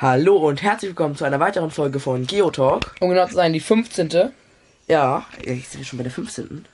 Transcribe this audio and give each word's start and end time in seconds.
Hallo 0.00 0.36
und 0.36 0.62
herzlich 0.62 0.90
willkommen 0.90 1.16
zu 1.16 1.24
einer 1.24 1.40
weiteren 1.40 1.72
Folge 1.72 1.98
von 1.98 2.24
Geotalk. 2.24 2.94
Um 3.00 3.08
genau 3.08 3.26
zu 3.26 3.34
sein, 3.34 3.52
die 3.52 3.58
15. 3.58 4.30
Ja, 4.86 5.26
ich 5.42 5.76
wir 5.76 5.84
schon 5.84 5.96
bei 5.96 6.04
der 6.04 6.12
15. 6.12 6.64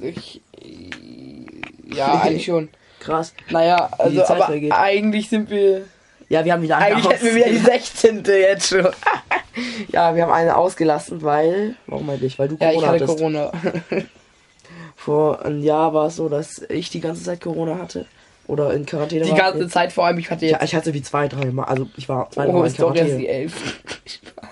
Ich, 0.00 0.40
ja, 1.92 2.20
eigentlich 2.22 2.44
schon. 2.44 2.68
Krass. 3.00 3.34
Naja, 3.50 3.90
also 3.98 4.24
aber 4.26 4.46
vergeht. 4.46 4.70
eigentlich 4.72 5.28
sind 5.28 5.50
wir. 5.50 5.86
Ja, 6.28 6.44
wir 6.44 6.52
haben 6.52 6.62
wieder 6.62 6.76
eine 6.78 6.94
Eigentlich 6.94 7.12
hätten 7.12 7.24
wir 7.26 7.34
wieder 7.34 7.48
die 7.48 7.56
16. 7.56 8.22
jetzt 8.24 8.68
schon. 8.68 8.86
Ja, 9.88 10.14
wir 10.14 10.22
haben 10.22 10.32
eine 10.32 10.54
ausgelassen, 10.54 11.22
weil. 11.22 11.76
Warum 11.86 12.10
eigentlich? 12.10 12.38
Weil 12.38 12.48
du 12.48 12.56
Ja, 12.60 12.70
Corona 12.72 12.94
ich 12.94 13.02
hatte 13.02 13.04
hattest. 13.04 13.18
Corona. 13.18 13.52
Vor 14.96 15.44
einem 15.44 15.62
Jahr 15.62 15.94
war 15.94 16.08
es 16.08 16.16
so, 16.16 16.28
dass 16.28 16.62
ich 16.68 16.90
die 16.90 17.00
ganze 17.00 17.24
Zeit 17.24 17.40
Corona 17.40 17.78
hatte. 17.78 18.04
Oder 18.46 18.72
in 18.74 18.86
Quarantäne 18.86 19.24
Die 19.24 19.30
war. 19.32 19.38
ganze 19.38 19.68
Zeit 19.68 19.92
vor 19.92 20.06
allem, 20.06 20.18
ich 20.18 20.30
hatte 20.30 20.46
ja, 20.46 20.52
jetzt. 20.52 20.64
ich 20.64 20.74
hatte 20.74 20.94
wie 20.94 21.02
zwei, 21.02 21.26
drei 21.28 21.46
Mal. 21.46 21.64
Also 21.64 21.88
ich 21.96 22.08
war 22.08 22.30
zwei, 22.30 22.46
Oh, 22.46 22.62
ist 22.62 22.78
doch 22.80 22.94
jetzt 22.94 23.18
die 23.18 23.28
11. 23.28 23.52
Spaß. 24.06 24.48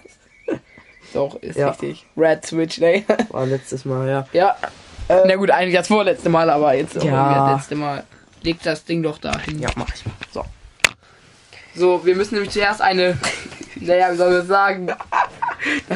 Doch, 1.15 1.37
ist 1.37 1.57
Ja. 1.57 1.69
richtig. 1.71 2.05
Red 2.17 2.45
Switch, 2.45 2.79
ne? 2.79 3.05
War 3.31 3.47
letztes 3.47 3.85
Mal, 3.85 4.09
ja. 4.09 4.27
Ja. 4.33 4.57
Na 5.09 5.37
gut, 5.37 5.51
eigentlich 5.51 5.75
das 5.77 5.87
vorletzte 5.87 6.29
Mal, 6.29 6.51
aber 6.51 6.75
jetzt 6.75 6.95
Ja. 7.03 7.51
das 7.53 7.61
letzte 7.61 7.77
Mal. 7.77 8.03
Leg 8.43 8.61
das 8.63 8.85
Ding 8.85 9.03
doch 9.03 9.19
dahin. 9.19 9.61
Ja, 9.61 9.69
mach 9.77 9.89
ich 9.95 10.05
mal. 10.05 10.15
So. 10.33 10.45
So, 11.77 12.05
wir 12.05 12.15
müssen 12.17 12.35
nämlich 12.35 12.51
zuerst 12.53 12.81
eine. 12.83 13.17
naja, 13.77 14.13
wie 14.13 14.17
soll 14.17 14.29
man 14.31 14.39
das 14.39 14.47
sagen? 14.49 14.89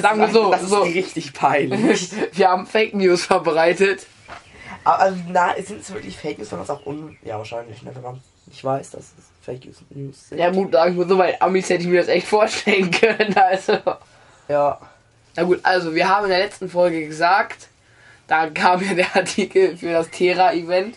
sagen 0.01 0.20
wir 0.20 0.28
so, 0.28 0.51
Das 0.51 0.62
ist 0.62 0.70
so. 0.70 0.83
richtig 0.83 1.33
peinlich. 1.33 2.11
Wir 2.34 2.48
haben 2.48 2.67
Fake 2.67 2.95
News 2.95 3.25
verbreitet. 3.25 4.06
Aber 4.85 5.01
also, 5.01 5.19
na, 5.29 5.55
sind 5.61 5.81
es 5.81 5.93
wirklich 5.93 6.17
Fake 6.17 6.39
News, 6.39 6.51
wenn 6.51 6.59
man 6.59 6.65
es 6.65 6.71
auch 6.71 6.87
un... 6.87 7.17
Ja, 7.23 7.39
wahrscheinlich, 7.39 7.83
ne, 7.83 7.95
wenn 7.95 8.03
man 8.03 8.21
nicht 8.47 8.65
weiß, 8.65 8.91
dass 8.91 9.13
es 9.19 9.25
Fake 9.43 9.67
News 9.91 10.29
sind. 10.29 10.39
Ja 10.39 10.51
gut, 10.51 10.73
sagen 10.73 10.97
wir 10.97 11.07
so, 11.07 11.17
bei 11.17 11.41
Amis 11.41 11.69
hätte 11.69 11.83
ich 11.83 11.89
mir 11.89 12.01
das 12.01 12.09
echt 12.09 12.27
vorstellen 12.27 12.91
können. 12.93 13.35
Also. 13.37 13.79
Ja. 14.49 14.81
Na 15.37 15.43
gut, 15.43 15.61
also 15.62 15.95
wir 15.95 16.09
haben 16.09 16.25
in 16.25 16.31
der 16.31 16.41
letzten 16.41 16.69
Folge 16.69 17.07
gesagt, 17.07 17.69
da 18.27 18.48
kam 18.51 18.83
ja 18.83 18.95
der 18.95 19.17
Artikel 19.17 19.77
für 19.77 19.93
das 19.93 20.11
Terra-Event. 20.11 20.97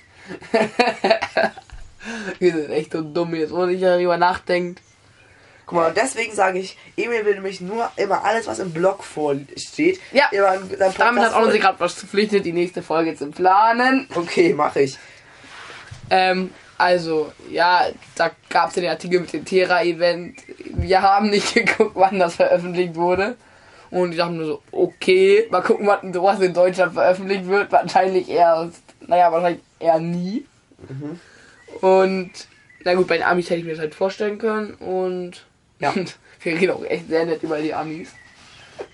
wir 2.40 2.52
sind 2.52 2.72
echt 2.72 2.92
so 2.92 3.02
dumm 3.02 3.36
jetzt, 3.36 3.52
wo 3.52 3.66
ich 3.66 3.82
darüber 3.82 4.18
nachdenkt. 4.18 4.82
Guck 5.66 5.78
mal, 5.78 5.88
und 5.90 5.98
deswegen 5.98 6.34
sage 6.34 6.60
ich, 6.60 6.78
Emil 6.98 7.26
will 7.26 7.36
nämlich 7.36 7.62
nur 7.62 7.90
immer 7.96 8.24
alles, 8.26 8.48
was 8.48 8.60
im 8.60 8.72
Blog 8.72 9.04
vorsteht. 9.04 10.00
Ja. 10.12 10.28
immer 10.32 10.56
in 10.56 10.78
seinem 10.78 10.94
Damit 10.98 11.24
hat 11.24 11.34
auch 11.34 11.50
sich 11.50 11.62
gerade 11.62 11.80
was 11.80 11.94
verpflichtet, 11.94 12.46
die 12.46 12.54
nächste 12.54 12.82
Folge 12.82 13.16
zu 13.16 13.28
planen. 13.28 14.08
Okay, 14.14 14.54
mache 14.54 14.82
ich. 14.82 14.98
Ähm, 16.10 16.52
also, 16.78 17.32
ja, 17.50 17.86
da 18.16 18.32
gab 18.50 18.70
es 18.70 18.74
den 18.74 18.88
Artikel 18.88 19.22
mit 19.22 19.32
dem 19.32 19.46
Terra-Event. 19.46 20.40
Wir 20.74 21.02
haben 21.02 21.30
nicht 21.30 21.54
geguckt, 21.54 21.92
wann 21.96 22.20
das 22.20 22.36
veröffentlicht 22.36 22.96
wurde. 22.96 23.38
Und 23.92 24.12
ich 24.12 24.18
dachte 24.18 24.34
nur 24.34 24.46
so, 24.46 24.62
okay, 24.72 25.48
mal 25.52 25.62
gucken, 25.62 25.86
wann 25.86 26.14
sowas 26.14 26.40
in 26.40 26.54
Deutschland 26.54 26.94
veröffentlicht 26.94 27.46
wird. 27.46 27.72
Wahrscheinlich 27.72 28.30
erst, 28.30 28.82
naja, 29.06 29.32
wahrscheinlich 29.32 29.62
eher 29.80 30.00
nie. 30.00 30.46
Und, 31.82 32.32
na 32.84 32.94
gut, 32.96 33.08
bei 33.08 33.18
den 33.18 33.28
Amis 33.28 33.50
hätte 33.50 33.60
ich 33.60 33.66
mir 33.66 33.72
das 33.72 33.80
halt 33.80 33.94
vorstellen 33.94 34.38
können. 34.38 34.74
Und, 34.76 35.46
Ja. 35.82 35.94
wir 36.44 36.54
reden 36.60 36.72
auch 36.72 36.84
echt 36.86 37.10
sehr 37.10 37.26
nett 37.26 37.44
über 37.44 37.60
die 37.60 37.74
Amis. 37.74 38.10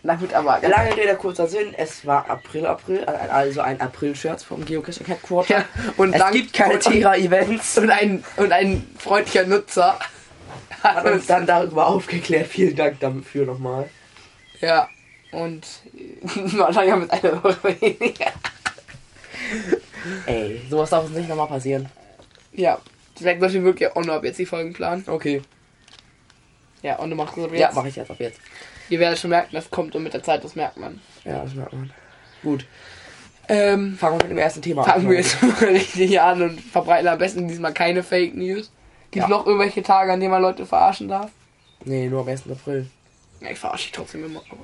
Na 0.03 0.15
gut, 0.15 0.33
aber, 0.33 0.59
Lange 0.67 0.97
Rede, 0.97 1.15
kurzer 1.15 1.47
Sinn. 1.47 1.73
Es 1.77 2.05
war 2.05 2.29
April, 2.29 2.65
April, 2.65 3.05
also 3.05 3.61
ein 3.61 3.79
April-Scherz 3.79 4.43
vom 4.43 4.65
Geocaching 4.65 5.05
Headquarter. 5.05 5.59
ja, 5.59 5.65
und 5.95 6.13
Es 6.13 6.31
gibt 6.31 6.51
keine 6.53 6.73
und- 6.73 6.81
Tera-Events. 6.83 7.77
Und 7.77 7.89
ein, 7.89 8.23
und 8.35 8.51
ein 8.51 8.85
freundlicher 8.97 9.45
Nutzer 9.45 9.97
Hat 10.83 11.05
uns 11.05 11.25
dann 11.25 11.45
darüber 11.45 11.87
aufgeklärt. 11.87 12.47
Vielen 12.47 12.75
Dank 12.75 12.99
dafür 12.99 13.45
nochmal. 13.45 13.89
Ja, 14.61 14.89
und 15.31 15.65
wahrscheinlich 16.53 16.91
haben 16.91 17.07
wir 17.07 17.13
es 17.13 17.23
eine 17.23 17.43
Woche 17.43 17.75
weniger. 17.81 18.31
Ey, 20.25 20.61
sowas 20.69 20.89
darf 20.89 21.05
uns 21.05 21.15
nicht 21.15 21.29
nochmal 21.29 21.47
passieren. 21.47 21.89
Ja, 22.53 22.79
vielleicht 23.17 23.39
sollten 23.39 23.55
wir 23.55 23.63
wirklich 23.63 23.95
auch 23.95 24.03
noch 24.03 24.23
jetzt 24.23 24.39
die 24.39 24.45
Folgen 24.45 24.73
planen. 24.73 25.03
Okay. 25.07 25.41
Ja, 26.83 26.97
und 26.97 27.09
du 27.09 27.15
machst 27.15 27.37
es 27.37 27.43
ab 27.43 27.51
jetzt. 27.51 27.59
Ja, 27.61 27.71
mache 27.73 27.87
ich 27.89 27.95
jetzt 27.95 28.11
ab 28.11 28.17
jetzt. 28.19 28.39
Ihr 28.89 28.99
werdet 28.99 29.19
schon 29.19 29.29
merken, 29.31 29.49
das 29.53 29.69
kommt 29.69 29.95
und 29.95 30.03
mit 30.03 30.13
der 30.13 30.23
Zeit, 30.23 30.43
das 30.43 30.55
merkt 30.55 30.77
man. 30.77 31.01
Ja, 31.25 31.43
das 31.43 31.53
merkt 31.55 31.73
man. 31.73 31.91
Gut. 32.43 32.65
Ähm, 33.49 33.97
Fangen 33.97 34.17
wir 34.19 34.23
mit 34.25 34.31
dem 34.31 34.37
ersten 34.37 34.61
Thema 34.61 34.83
an. 34.83 34.91
fangen 34.91 35.09
wir 35.09 35.17
jetzt 35.17 35.41
mal 35.41 35.51
richtig 35.69 36.19
an 36.19 36.41
und 36.41 36.59
verbreiten 36.61 37.07
am 37.07 37.17
besten 37.17 37.47
diesmal 37.47 37.73
keine 37.73 38.03
Fake 38.03 38.35
News. 38.35 38.71
Gibt 39.11 39.23
es 39.25 39.29
Ja. 39.31 39.37
noch 39.37 39.45
irgendwelche 39.45 39.83
Tage, 39.83 40.11
an 40.11 40.19
denen 40.19 40.31
man 40.31 40.41
Leute 40.41 40.65
verarschen 40.65 41.07
darf? 41.07 41.31
Nee, 41.85 42.07
nur 42.07 42.21
am 42.21 42.27
1. 42.27 42.43
April. 42.51 42.87
Ja, 43.39 43.49
ich 43.51 43.57
verarsche 43.59 43.83
dich 43.85 43.91
trotzdem 43.93 44.25
immer. 44.25 44.41
Aber. 44.49 44.59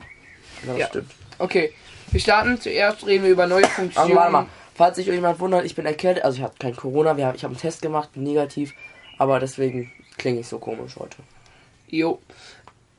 Ja, 0.66 0.68
das 0.74 0.78
Ja. 0.78 0.88
stimmt. 0.88 1.12
Okay, 1.40 1.72
wir 2.12 2.20
starten. 2.20 2.60
Zuerst 2.60 3.06
reden 3.08 3.24
wir 3.24 3.32
über 3.32 3.48
neue 3.48 3.66
Funktionen. 3.66 4.06
Also 4.10 4.16
warte 4.16 4.32
mal, 4.32 4.46
falls 4.76 4.98
sich 4.98 5.08
irgendjemand 5.08 5.40
wundert, 5.40 5.66
ich 5.66 5.76
bin 5.76 5.86
erkältet, 5.86 6.24
also 6.26 6.38
ich 6.38 6.44
habe 6.44 6.54
kein 6.60 6.76
Corona, 6.76 7.16
wir 7.18 7.26
haben, 7.28 7.36
ich 7.36 7.44
habe 7.44 7.54
einen 7.54 7.62
Test 7.62 7.82
gemacht, 7.82 8.16
negativ, 8.18 8.74
aber 9.18 9.40
deswegen 9.40 9.92
klinge 10.18 10.42
ich 10.42 10.48
so 10.48 10.60
komisch 10.60 10.96
heute. 11.00 11.18
Jo. 11.94 12.20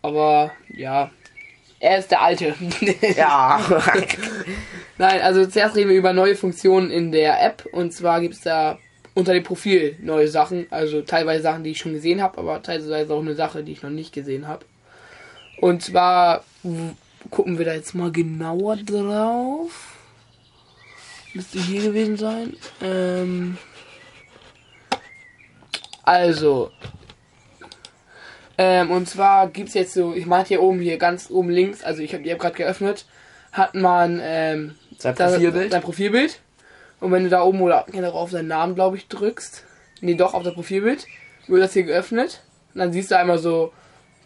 Aber, 0.02 0.52
ja. 0.68 1.10
Er 1.80 1.98
ist 1.98 2.12
der 2.12 2.22
Alte. 2.22 2.54
Ja. 3.16 3.60
Nein, 4.98 5.20
also 5.20 5.44
zuerst 5.46 5.74
reden 5.74 5.90
wir 5.90 5.96
über 5.96 6.12
neue 6.12 6.36
Funktionen 6.36 6.92
in 6.92 7.10
der 7.10 7.44
App. 7.44 7.66
Und 7.72 7.92
zwar 7.92 8.20
gibt 8.20 8.34
es 8.34 8.42
da 8.42 8.78
unter 9.14 9.32
dem 9.32 9.42
Profil 9.42 9.96
neue 10.00 10.28
Sachen. 10.28 10.68
Also 10.70 11.02
teilweise 11.02 11.42
Sachen, 11.42 11.64
die 11.64 11.70
ich 11.70 11.78
schon 11.78 11.92
gesehen 11.92 12.22
habe, 12.22 12.38
aber 12.38 12.62
teilweise 12.62 13.12
auch 13.12 13.20
eine 13.20 13.34
Sache, 13.34 13.64
die 13.64 13.72
ich 13.72 13.82
noch 13.82 13.90
nicht 13.90 14.12
gesehen 14.12 14.46
habe. 14.46 14.64
Und 15.60 15.82
zwar 15.82 16.44
gucken 17.30 17.58
wir 17.58 17.64
da 17.64 17.74
jetzt 17.74 17.96
mal 17.96 18.12
genauer 18.12 18.76
drauf. 18.76 19.96
Müsste 21.32 21.58
hier 21.58 21.82
gewesen 21.82 22.16
sein. 22.16 22.56
Ähm, 22.80 23.58
also. 26.04 26.70
Ähm, 28.56 28.90
und 28.90 29.08
zwar 29.08 29.48
gibt 29.48 29.68
es 29.68 29.74
jetzt 29.74 29.94
so, 29.94 30.14
ich 30.14 30.26
meinte 30.26 30.48
hier 30.48 30.62
oben, 30.62 30.80
hier 30.80 30.98
ganz 30.98 31.30
oben 31.30 31.50
links, 31.50 31.82
also 31.82 32.02
ich 32.02 32.12
habe 32.12 32.22
die 32.22 32.30
App 32.30 32.38
gerade 32.38 32.56
geöffnet, 32.56 33.06
hat 33.52 33.74
man 33.74 34.20
ähm, 34.22 34.74
Sein 34.98 35.14
Profilbild. 35.14 35.72
Dein 35.72 35.82
Profilbild. 35.82 36.40
Und 37.00 37.12
wenn 37.12 37.24
du 37.24 37.30
da 37.30 37.42
oben 37.42 37.60
oder 37.60 37.84
generell 37.90 38.14
auf 38.14 38.30
deinen 38.30 38.48
Namen, 38.48 38.74
glaube 38.74 38.96
ich, 38.96 39.08
drückst, 39.08 39.64
nee, 40.00 40.14
doch, 40.14 40.34
auf 40.34 40.42
das 40.42 40.54
Profilbild, 40.54 41.06
wird 41.48 41.62
das 41.62 41.72
hier 41.72 41.84
geöffnet. 41.84 42.42
Und 42.72 42.80
dann 42.80 42.92
siehst 42.92 43.10
du 43.10 43.18
einmal 43.18 43.38
so, 43.38 43.72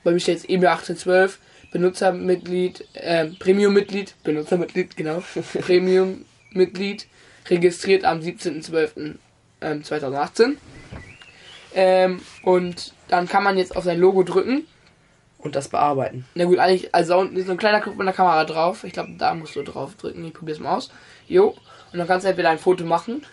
bei 0.04 0.12
mir 0.12 0.20
steht 0.20 0.36
jetzt 0.36 0.48
Emil 0.48 0.68
1812, 0.68 1.38
Benutzermitglied, 1.72 2.86
ähm, 2.94 3.36
Premium-Mitglied, 3.38 4.14
Benutzermitglied, 4.24 4.96
genau, 4.96 5.22
Premium-Mitglied, 5.60 7.06
registriert 7.48 8.04
am 8.04 8.20
17.12.2018. 8.20 10.56
Ähm, 11.80 12.18
2018. 12.42 12.42
und 12.42 12.94
dann 13.08 13.28
kann 13.28 13.44
man 13.44 13.56
jetzt 13.56 13.76
auf 13.76 13.84
sein 13.84 13.98
Logo 13.98 14.22
drücken 14.22 14.66
Und 15.38 15.54
das 15.56 15.68
bearbeiten. 15.68 16.26
na 16.34 16.44
gut, 16.44 16.58
eigentlich, 16.58 16.94
also 16.94 17.22
ist 17.22 17.46
so 17.46 17.52
ein 17.52 17.58
kleiner 17.58 17.80
Knopf 17.80 17.96
mit 17.96 18.06
der 18.06 18.14
Kamera 18.14 18.44
drauf. 18.44 18.84
Ich 18.84 18.92
glaube, 18.92 19.10
da 19.16 19.34
musst 19.34 19.54
du 19.56 19.62
drauf 19.62 19.94
drücken. 19.94 20.24
Ich 20.24 20.34
probier's 20.34 20.58
mal 20.58 20.76
aus. 20.76 20.90
Jo. 21.26 21.56
Und 21.92 21.98
dann 21.98 22.06
kannst 22.06 22.24
du 22.26 22.28
entweder 22.30 22.50
ein 22.50 22.58
Foto 22.58 22.84
machen. 22.84 23.24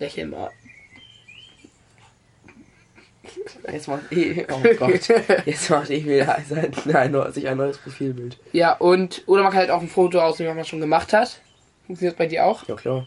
Lächeln 0.00 0.30
mal. 0.30 0.50
Jetzt 3.72 3.88
macht 3.88 4.12
eh, 4.12 4.46
oh 4.50 4.60
Gott, 4.78 5.08
jetzt 5.46 5.70
macht 5.70 5.90
eh 5.90 6.04
wieder 6.04 6.36
ein, 6.36 7.32
sich 7.32 7.48
ein 7.48 7.56
neues 7.56 7.78
Profilbild. 7.78 8.38
Ja, 8.52 8.74
und, 8.74 9.22
oder 9.26 9.42
man 9.42 9.50
kann 9.52 9.60
halt 9.60 9.70
auch 9.70 9.80
ein 9.80 9.88
Foto 9.88 10.20
ausnehmen, 10.20 10.50
was 10.50 10.56
man 10.56 10.64
schon 10.66 10.80
gemacht 10.80 11.12
hat. 11.12 11.40
Funktioniert 11.86 12.14
das 12.14 12.18
bei 12.18 12.26
dir 12.26 12.44
auch? 12.44 12.66
Ja 12.68 12.74
klar, 12.74 13.06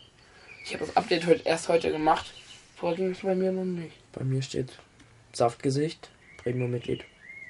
Ich 0.65 0.73
habe 0.73 0.85
das 0.85 0.95
Update 0.97 1.27
heute, 1.27 1.41
erst 1.45 1.69
heute 1.69 1.91
gemacht. 1.91 2.33
Vorher 2.75 2.97
ging 2.97 3.11
es 3.11 3.19
bei 3.19 3.35
mir 3.35 3.51
noch 3.51 3.63
nicht. 3.65 3.96
Bei 4.17 4.23
mir 4.23 4.41
steht 4.41 4.77
Saftgesicht, 5.33 6.09
Premium-Mitglied. 6.37 7.03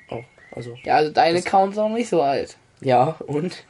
Auch, 0.09 0.23
also, 0.51 0.77
Ja, 0.83 0.95
also 0.97 1.11
deine 1.11 1.37
Das- 1.37 1.45
Accounts 1.45 1.75
sind 1.75 1.83
auch 1.83 1.89
nicht 1.89 2.09
so 2.09 2.21
alt. 2.21 2.57
ja, 2.81 3.11
und? 3.27 3.63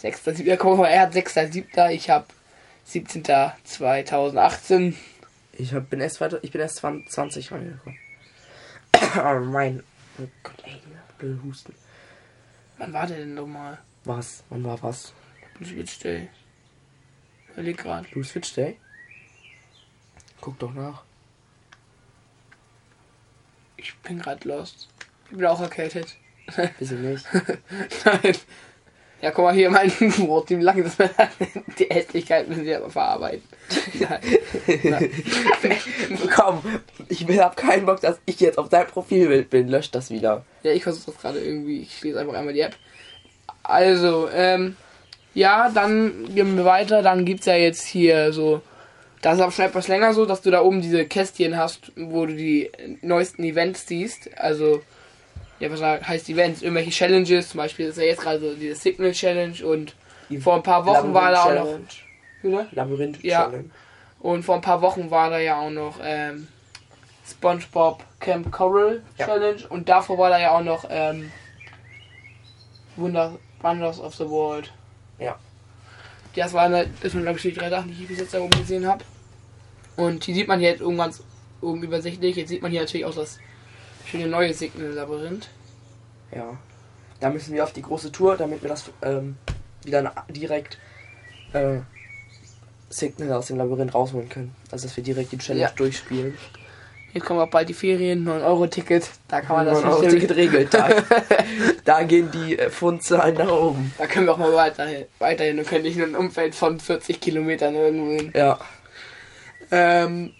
6.7. 0.00 0.56
Guck 0.56 0.78
mal, 0.78 0.86
er 0.88 1.00
hat 1.02 1.12
6.7. 1.14 1.90
Ich 1.90 2.10
habe 2.10 2.26
17.2018. 2.88 4.94
Ich 5.56 5.72
hab, 5.72 5.88
bin 5.88 6.00
erst 6.00 6.20
weiter, 6.20 6.38
ich 6.42 6.50
bin 6.50 6.60
erst 6.60 6.76
20, 6.76 7.08
20 7.10 7.52
reingekommen. 7.52 7.98
oh 9.16 9.40
mein, 9.40 9.82
oh 10.18 10.26
Gott, 10.42 10.62
ey, 10.64 10.80
blöde 11.18 11.40
Husten. 11.44 11.74
Wann 12.78 12.92
war 12.92 13.06
der 13.06 13.18
denn 13.18 13.34
nochmal? 13.34 13.78
Was? 14.04 14.42
Wann 14.50 14.64
war 14.64 14.82
was? 14.82 15.12
Switch 15.64 16.00
Day. 16.00 16.28
Überleg 17.52 17.78
grad. 17.78 18.10
Blue 18.10 18.24
Switch 18.24 18.52
Day? 18.54 18.76
Guck 20.40 20.58
doch 20.58 20.74
nach. 20.74 21.04
Ich 23.84 23.94
bin 23.98 24.18
gerade 24.18 24.48
lost. 24.48 24.88
Ich 25.30 25.36
bin 25.36 25.46
auch 25.46 25.60
erkältet. 25.60 26.16
Bisschen 26.78 27.12
nicht. 27.12 27.26
Nein. 28.04 28.34
Ja, 29.20 29.30
guck 29.30 29.44
mal 29.44 29.54
hier, 29.54 29.70
mein 29.70 29.90
Brot, 30.16 30.50
wie 30.50 30.56
lange 30.56 30.82
das 30.82 30.96
die 31.78 31.84
Hässlichkeit 31.84 32.48
müssen 32.48 32.64
wir 32.64 32.78
aber 32.78 32.90
verarbeiten. 32.90 33.42
Ja. 33.98 34.18
Ja. 34.82 34.98
Komm, 36.34 36.62
ich 37.08 37.26
hab 37.38 37.56
keinen 37.56 37.86
Bock, 37.86 38.00
dass 38.00 38.18
ich 38.26 38.40
jetzt 38.40 38.58
auf 38.58 38.68
dein 38.68 38.86
Profilbild 38.86 39.50
bin. 39.50 39.68
Lösch 39.68 39.90
das 39.90 40.10
wieder. 40.10 40.44
Ja, 40.62 40.72
ich 40.72 40.82
versuche 40.82 41.12
das 41.12 41.20
gerade 41.20 41.40
irgendwie. 41.40 41.82
Ich 41.82 41.98
schließe 41.98 42.18
einfach 42.18 42.34
einmal 42.34 42.54
die 42.54 42.60
App. 42.60 42.76
Also, 43.62 44.28
ähm, 44.30 44.76
ja, 45.32 45.70
dann 45.70 46.34
gehen 46.34 46.56
wir 46.56 46.64
weiter. 46.64 47.02
Dann 47.02 47.24
gibt's 47.24 47.46
ja 47.46 47.56
jetzt 47.56 47.84
hier 47.84 48.32
so. 48.32 48.62
Das 49.24 49.36
ist 49.36 49.40
aber 49.40 49.52
schon 49.52 49.64
etwas 49.64 49.88
länger 49.88 50.12
so, 50.12 50.26
dass 50.26 50.42
du 50.42 50.50
da 50.50 50.60
oben 50.60 50.82
diese 50.82 51.06
Kästchen 51.06 51.56
hast, 51.56 51.92
wo 51.96 52.26
du 52.26 52.34
die 52.36 52.70
neuesten 53.00 53.42
Events 53.42 53.86
siehst. 53.86 54.28
Also, 54.36 54.82
ja, 55.60 55.72
was 55.72 55.80
heißt 55.80 56.28
Events? 56.28 56.60
Irgendwelche 56.60 56.90
Challenges. 56.90 57.48
Zum 57.48 57.56
Beispiel 57.56 57.86
ist 57.86 57.96
ja 57.96 58.04
jetzt 58.04 58.20
gerade 58.20 58.38
so 58.38 58.54
diese 58.54 58.74
Signal 58.74 59.12
Challenge 59.12 59.64
und 59.64 59.94
vor 60.40 60.56
ein 60.56 60.62
paar 60.62 60.84
Wochen 60.84 61.14
war 61.14 61.30
da 61.30 61.44
auch 61.44 61.54
noch. 61.54 61.78
Wieder? 62.42 62.66
Labyrinth 62.72 63.24
Ja. 63.24 63.44
Challenge. 63.44 63.70
Und 64.20 64.42
vor 64.42 64.56
ein 64.56 64.60
paar 64.60 64.82
Wochen 64.82 65.10
war 65.10 65.30
da 65.30 65.38
ja 65.38 65.58
auch 65.58 65.70
noch 65.70 66.00
ähm, 66.02 66.46
SpongeBob 67.26 68.04
Camp 68.20 68.52
Coral 68.52 69.00
Ja. 69.16 69.24
Challenge 69.24 69.66
und 69.70 69.88
davor 69.88 70.18
war 70.18 70.28
da 70.28 70.38
ja 70.38 70.50
auch 70.50 70.62
noch 70.62 70.84
ähm, 70.90 71.32
Wunder, 72.96 73.38
Wonders 73.62 74.00
of 74.00 74.16
the 74.16 74.28
World. 74.28 74.70
Ja. 75.18 75.38
Das 76.36 76.52
waren 76.52 76.72
das 76.72 77.14
waren 77.14 77.22
glaube 77.22 77.38
ich 77.38 77.42
die 77.42 77.54
drei 77.54 77.70
Sachen, 77.70 77.88
die 77.88 78.02
ich 78.02 78.08
bis 78.08 78.18
jetzt 78.18 78.34
da 78.34 78.40
oben 78.40 78.50
gesehen 78.58 78.86
habe. 78.86 79.02
Und 79.96 80.24
hier 80.24 80.34
sieht 80.34 80.48
man 80.48 80.60
jetzt 80.60 80.82
oben 80.82 80.98
ganz 80.98 81.22
oben 81.60 81.82
übersichtlich. 81.82 82.36
Jetzt 82.36 82.48
sieht 82.48 82.62
man 82.62 82.70
hier 82.70 82.80
natürlich 82.80 83.06
auch 83.06 83.14
das 83.14 83.38
schöne 84.06 84.26
neue 84.26 84.52
Signal-Labyrinth. 84.52 85.48
Ja. 86.34 86.56
Da 87.20 87.30
müssen 87.30 87.54
wir 87.54 87.64
auf 87.64 87.72
die 87.72 87.82
große 87.82 88.12
Tour, 88.12 88.36
damit 88.36 88.62
wir 88.62 88.68
das 88.68 88.90
ähm, 89.02 89.36
wieder 89.84 90.12
direkt 90.30 90.78
äh, 91.52 91.78
Signal 92.90 93.32
aus 93.32 93.46
dem 93.46 93.56
Labyrinth 93.58 93.94
rausholen 93.94 94.28
können. 94.28 94.54
Also 94.70 94.86
dass 94.86 94.96
wir 94.96 95.04
direkt 95.04 95.32
die 95.32 95.38
Challenge 95.38 95.62
Ja. 95.64 95.70
durchspielen. 95.70 96.36
Jetzt 97.12 97.26
kommen 97.26 97.38
auch 97.38 97.48
bald 97.48 97.68
die 97.68 97.74
Ferien, 97.74 98.26
9-Euro-Ticket. 98.28 99.08
Da 99.28 99.40
kann 99.40 99.64
man 99.64 99.66
das 99.66 100.00
Ticket 100.00 100.34
regelt. 100.34 100.74
Da, 100.74 100.88
da 101.84 102.02
gehen 102.02 102.28
die 102.32 102.58
äh, 102.58 102.68
Fundzahlen 102.68 103.36
nach 103.36 103.48
oben. 103.52 103.94
Da 103.98 104.08
können 104.08 104.26
wir 104.26 104.32
auch 104.32 104.38
mal 104.38 104.52
weiterhin. 104.52 105.04
Weiterhin. 105.20 105.56
Wir 105.56 105.62
können 105.64 105.84
nicht 105.84 105.96
in 105.96 106.02
einem 106.02 106.16
Umfeld 106.16 106.56
von 106.56 106.80
40 106.80 107.20
Kilometern 107.20 107.76
irgendwo 107.76 108.10
hin. 108.16 108.32
Ja. 108.34 108.58
Ähm, 109.70 110.32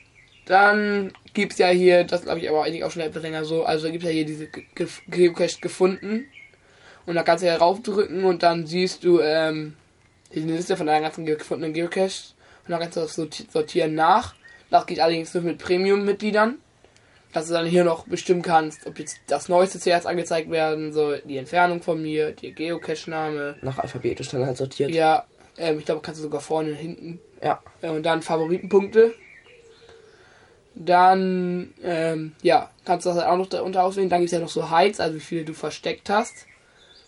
dann 0.47 1.13
gibt's 1.33 1.59
ja 1.59 1.69
hier, 1.69 2.05
das 2.05 2.23
glaube 2.23 2.41
ich 2.41 2.49
aber 2.49 2.65
eigentlich 2.65 2.85
auch 2.85 2.91
schon 2.91 3.03
etwas 3.03 3.23
länger 3.23 3.45
so, 3.45 3.65
also 3.65 3.91
gibt's 3.91 4.05
ja 4.05 4.13
hier 4.13 4.27
diese 4.27 4.47
Ge- 4.47 4.65
Ge- 4.75 4.87
Geocache 5.09 5.61
gefunden. 5.61 6.27
Und 7.07 7.15
da 7.15 7.23
kannst 7.23 7.43
du 7.43 7.49
ja 7.49 7.57
raufdrücken 7.57 8.25
und 8.25 8.43
dann 8.43 8.67
siehst 8.67 9.05
du 9.05 9.21
ähm, 9.21 9.75
diese 10.35 10.47
Liste 10.47 10.77
von 10.77 10.87
deinen 10.87 11.03
ganzen 11.03 11.27
ge- 11.27 11.37
gefundenen 11.37 11.73
Geocaches. 11.75 12.35
Und 12.67 12.71
dann 12.73 12.81
kannst 12.81 12.97
du 12.97 13.01
das 13.01 13.19
sorti- 13.19 13.51
sortieren 13.51 13.95
nach. 13.95 14.35
Das 14.71 14.87
geht 14.87 15.01
allerdings 15.01 15.33
nur 15.35 15.43
mit 15.43 15.59
Premium-Mitgliedern. 15.59 16.59
Dass 17.33 17.49
du 17.49 17.53
dann 17.55 17.67
hier 17.67 17.83
noch 17.83 18.07
bestimmen 18.07 18.43
kannst, 18.43 18.87
ob 18.87 18.97
jetzt 19.01 19.19
das 19.27 19.49
Neueste 19.49 19.81
zuerst 19.81 20.07
angezeigt 20.07 20.51
werden 20.53 20.93
soll, 20.93 21.21
die 21.25 21.37
Entfernung 21.37 21.83
von 21.83 22.01
mir, 22.01 22.31
der 22.31 22.53
Geocache-Name. 22.53 23.57
Nach 23.61 23.79
alphabetisch 23.79 24.29
dann 24.29 24.47
halt 24.47 24.57
sortiert. 24.57 24.93
Ja, 24.93 25.25
ähm, 25.59 25.79
ich 25.79 25.85
glaube, 25.85 26.01
kannst 26.03 26.21
du 26.21 26.23
sogar 26.25 26.41
vorne 26.41 26.71
und 26.71 26.77
hinten 26.77 27.21
Ja. 27.43 27.63
äh, 27.83 27.89
Und 27.89 28.03
dann 28.05 28.23
Favoritenpunkte. 28.23 29.15
Dann, 30.77 31.73
ähm, 31.83 32.35
ja, 32.43 32.71
kannst 32.85 33.07
du 33.07 33.11
das 33.11 33.19
halt 33.19 33.29
auch 33.29 33.37
noch 33.37 33.47
darunter 33.49 33.85
auswählen. 33.85 34.09
Dann 34.09 34.21
gibt 34.21 34.27
es 34.29 34.33
ja 34.33 34.41
noch 34.41 34.49
so 34.49 34.71
Heights, 34.71 34.99
also 34.99 35.15
wie 35.17 35.21
viele 35.21 35.45
du 35.45 35.55
versteckt 35.55 36.11
hast. 36.11 36.47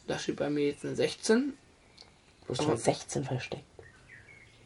Da 0.06 0.18
steht 0.20 0.36
bei 0.36 0.48
mir 0.50 0.68
jetzt 0.68 0.84
eine 0.84 0.94
16. 0.94 1.54
Du 2.46 2.52
hast 2.52 2.62
schon 2.62 2.76
16 2.76 3.24
versteckt. 3.24 3.64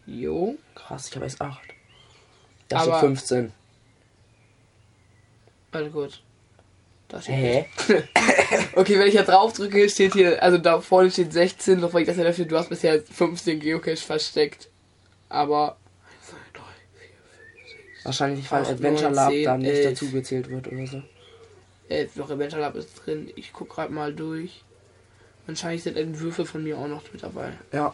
Jo. 0.05 0.56
Krass, 0.75 1.09
ich 1.09 1.15
habe 1.15 1.25
erst 1.25 1.41
8. 1.41 1.61
Da 2.69 2.81
steht 2.81 2.91
Aber- 2.93 3.00
15. 3.00 3.53
Warte 5.73 5.91
kurz. 5.91 6.21
Da 7.11 7.21
steht 7.21 7.35
Hä? 7.35 7.67
Okay, 8.75 8.99
wenn 8.99 9.09
ich 9.09 9.15
jetzt 9.15 9.29
drauf 9.29 9.53
drücke, 9.53 9.89
steht 9.89 10.15
hier, 10.15 10.43
also 10.43 10.59
da 10.59 10.81
vorne 10.81 11.11
steht 11.11 11.33
16, 11.33 11.81
doch 11.81 11.93
weil 11.93 12.03
ich 12.03 12.09
das 12.09 12.17
ja 12.17 12.25
dafür, 12.25 12.45
du 12.45 12.57
hast 12.57 12.69
bisher 12.69 13.03
15 13.03 13.61
Geocache 13.61 13.97
versteckt. 13.97 14.69
Aber. 15.29 15.77
1, 16.21 16.31
2, 16.31 16.37
3, 16.55 16.62
4, 16.62 18.05
Wahrscheinlich, 18.05 18.51
weil 18.53 18.65
Adventure 18.65 19.12
Lab 19.12 19.31
zehn, 19.31 19.45
dann 19.45 19.61
nicht 19.61 19.71
elf. 19.71 19.91
dazu 19.91 20.11
gezählt 20.11 20.49
wird 20.51 20.69
oder 20.69 20.87
so. 20.87 21.03
Äh, 21.89 22.07
noch 22.15 22.31
Adventure 22.31 22.62
Lab 22.62 22.77
ist 22.77 22.95
drin. 23.05 23.31
Ich 23.35 23.53
guck 23.53 23.71
gerade 23.71 23.93
mal 23.93 24.15
durch. 24.15 24.63
Wahrscheinlich 25.47 25.83
sind 25.83 25.97
Entwürfe 25.97 26.47
von 26.47 26.63
mir 26.63 26.79
auch 26.79 26.87
noch 26.87 27.03
mit 27.13 27.23
dabei. 27.23 27.53
Ja. 27.73 27.93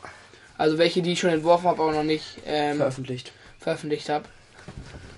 Also 0.58 0.76
welche, 0.78 1.00
die 1.00 1.12
ich 1.12 1.20
schon 1.20 1.30
entworfen 1.30 1.66
habe, 1.66 1.82
aber 1.82 1.92
noch 1.92 2.02
nicht 2.02 2.38
ähm, 2.46 2.76
Veröffentlicht. 2.76 3.32
veröffentlicht 3.58 4.08
habe. 4.10 4.26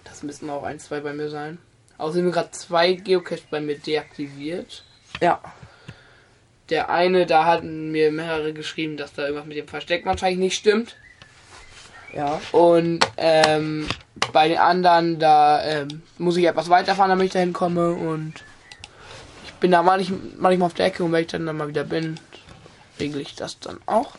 Das 0.04 0.22
müssten 0.22 0.48
auch 0.50 0.62
ein, 0.62 0.78
zwei 0.78 1.00
bei 1.00 1.12
mir 1.12 1.30
sein. 1.30 1.58
Außerdem 1.98 2.26
sind 2.26 2.32
gerade 2.32 2.50
zwei 2.52 2.92
Geocaches 2.92 3.42
bei 3.50 3.60
mir 3.60 3.78
deaktiviert. 3.78 4.84
Ja. 5.20 5.40
Der 6.70 6.90
eine, 6.90 7.26
da 7.26 7.44
hatten 7.44 7.90
mir 7.90 8.12
mehrere 8.12 8.52
geschrieben, 8.52 8.96
dass 8.96 9.12
da 9.14 9.22
irgendwas 9.22 9.46
mit 9.46 9.56
dem 9.56 9.68
Versteck 9.68 10.06
wahrscheinlich 10.06 10.38
nicht 10.38 10.56
stimmt. 10.56 10.96
Ja. 12.14 12.40
Und 12.52 13.00
ähm, 13.16 13.88
bei 14.32 14.48
den 14.48 14.58
anderen, 14.58 15.18
da 15.18 15.62
ähm, 15.64 16.02
muss 16.18 16.36
ich 16.36 16.44
etwas 16.44 16.68
weiterfahren, 16.70 17.10
damit 17.10 17.26
ich 17.26 17.32
dahin 17.32 17.52
komme. 17.52 17.92
Und 17.92 18.34
ich 19.44 19.52
bin 19.54 19.70
da 19.70 19.82
manch, 19.82 20.12
manchmal 20.38 20.66
auf 20.66 20.74
der 20.74 20.86
Ecke 20.86 21.04
und 21.04 21.12
wenn 21.12 21.22
ich 21.22 21.28
dann, 21.28 21.46
dann 21.46 21.56
mal 21.56 21.68
wieder 21.68 21.84
bin, 21.84 22.20
regle 23.00 23.20
ich 23.20 23.34
das 23.34 23.58
dann 23.60 23.78
auch. 23.86 24.12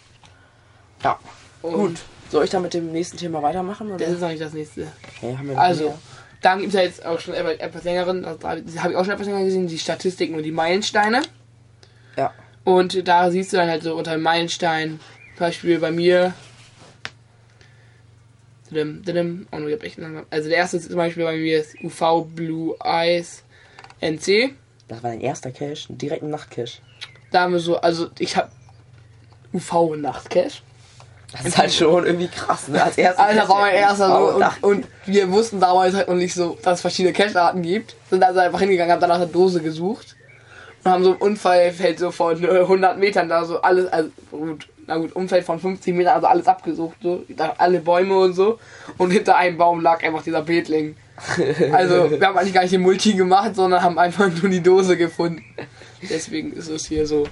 Ja. 1.03 1.19
Und 1.61 1.73
Gut. 1.73 1.97
Soll 2.29 2.43
ich 2.43 2.51
dann 2.51 2.61
mit 2.61 2.75
dem 2.75 2.91
nächsten 2.91 3.17
Thema 3.17 3.41
weitermachen? 3.41 3.87
Oder? 3.91 4.05
Das 4.05 4.15
ist 4.15 4.21
nicht 4.21 4.41
das 4.41 4.53
nächste. 4.53 4.87
Hä, 5.19 5.35
haben 5.35 5.47
wir 5.47 5.55
noch 5.55 5.61
Also, 5.61 5.85
mehr? 5.85 5.97
Dann 6.41 6.59
gibt 6.59 6.69
es 6.69 6.75
ja 6.75 6.81
jetzt 6.81 7.05
auch 7.05 7.19
schon 7.19 7.33
etwas, 7.33 7.57
etwas 7.57 7.83
längeren, 7.83 8.23
das 8.23 8.43
habe 8.43 8.91
ich 8.91 8.95
auch 8.95 9.03
schon 9.03 9.13
etwas 9.13 9.27
länger 9.27 9.43
gesehen, 9.43 9.67
die 9.67 9.79
Statistiken 9.79 10.35
und 10.35 10.43
die 10.43 10.51
Meilensteine. 10.51 11.21
Ja. 12.15 12.33
Und 12.63 13.07
da 13.07 13.29
siehst 13.31 13.51
du 13.51 13.57
dann 13.57 13.69
halt 13.69 13.83
so 13.83 13.95
unter 13.95 14.17
Meilenstein, 14.17 14.99
zum 15.35 15.39
Beispiel 15.39 15.79
bei 15.79 15.91
mir. 15.91 16.33
Oh, 18.71 18.75
ich 18.75 19.73
hab 19.73 19.83
echt 19.83 19.97
langsam. 19.97 20.25
Also 20.29 20.47
der 20.47 20.59
erste 20.59 20.77
ist 20.77 20.87
zum 20.87 20.95
Beispiel 20.95 21.23
bei 21.23 21.35
mir 21.35 21.59
ist 21.59 21.75
UV 21.83 22.25
Blue 22.35 22.75
Eyes 22.83 23.43
NC. 23.99 24.53
Das 24.87 25.01
war 25.01 25.09
dein 25.09 25.21
erster 25.21 25.51
Cache, 25.51 25.87
direkt 25.89 26.23
ein 26.23 26.29
Nachtcache. 26.29 26.79
Da 27.31 27.41
haben 27.41 27.53
wir 27.53 27.59
so, 27.59 27.77
also 27.81 28.09
ich 28.19 28.37
hab 28.37 28.51
UV 29.53 29.95
Nachtcache. 29.95 30.61
Das 31.31 31.45
ist 31.45 31.57
halt 31.57 31.71
schon 31.71 32.05
irgendwie 32.05 32.27
krass, 32.27 32.67
ne? 32.69 32.83
Als 32.83 32.97
erster 32.97 33.23
Alter, 33.23 33.41
das 33.41 33.49
war 33.49 33.61
mein 33.61 33.75
erster 33.75 34.07
so. 34.07 34.45
Und, 34.63 34.63
und 34.63 34.87
wir 35.05 35.31
wussten 35.31 35.59
damals 35.59 35.93
halt 35.93 36.07
noch 36.07 36.15
nicht 36.15 36.33
so, 36.33 36.57
dass 36.63 36.75
es 36.75 36.81
verschiedene 36.81 37.13
Cache-Arten 37.13 37.61
gibt. 37.61 37.95
Sind 38.09 38.23
also 38.23 38.39
einfach 38.39 38.59
hingegangen, 38.59 38.91
haben 38.91 39.01
danach 39.01 39.17
eine 39.17 39.27
Dose 39.27 39.61
gesucht. 39.61 40.15
Und 40.83 40.91
haben 40.91 41.03
so 41.03 41.11
ein 41.11 41.17
Unfallfeld 41.17 41.99
so 41.99 42.09
von 42.09 42.43
äh, 42.43 42.61
100 42.61 42.97
Metern 42.97 43.29
da 43.29 43.45
so 43.45 43.61
alles, 43.61 43.91
also 43.91 44.09
gut, 44.31 44.67
na 44.87 44.97
gut, 44.97 45.15
Umfeld 45.15 45.45
von 45.45 45.59
50 45.59 45.93
Metern, 45.93 46.15
also 46.15 46.27
alles 46.27 46.47
abgesucht, 46.47 46.97
so. 47.03 47.23
Alle 47.57 47.79
Bäume 47.79 48.17
und 48.17 48.33
so. 48.33 48.57
Und 48.97 49.11
hinter 49.11 49.37
einem 49.37 49.57
Baum 49.57 49.81
lag 49.81 50.03
einfach 50.03 50.23
dieser 50.23 50.41
Betling. 50.41 50.95
Also, 51.73 52.09
wir 52.09 52.25
haben 52.25 52.37
eigentlich 52.37 52.53
gar 52.53 52.61
nicht 52.61 52.73
den 52.73 52.81
Multi 52.81 53.13
gemacht, 53.13 53.53
sondern 53.53 53.83
haben 53.83 53.99
einfach 53.99 54.29
nur 54.41 54.49
die 54.49 54.63
Dose 54.63 54.97
gefunden. 54.97 55.43
Deswegen 56.09 56.53
ist 56.53 56.69
es 56.69 56.87
hier 56.87 57.05
so 57.05 57.27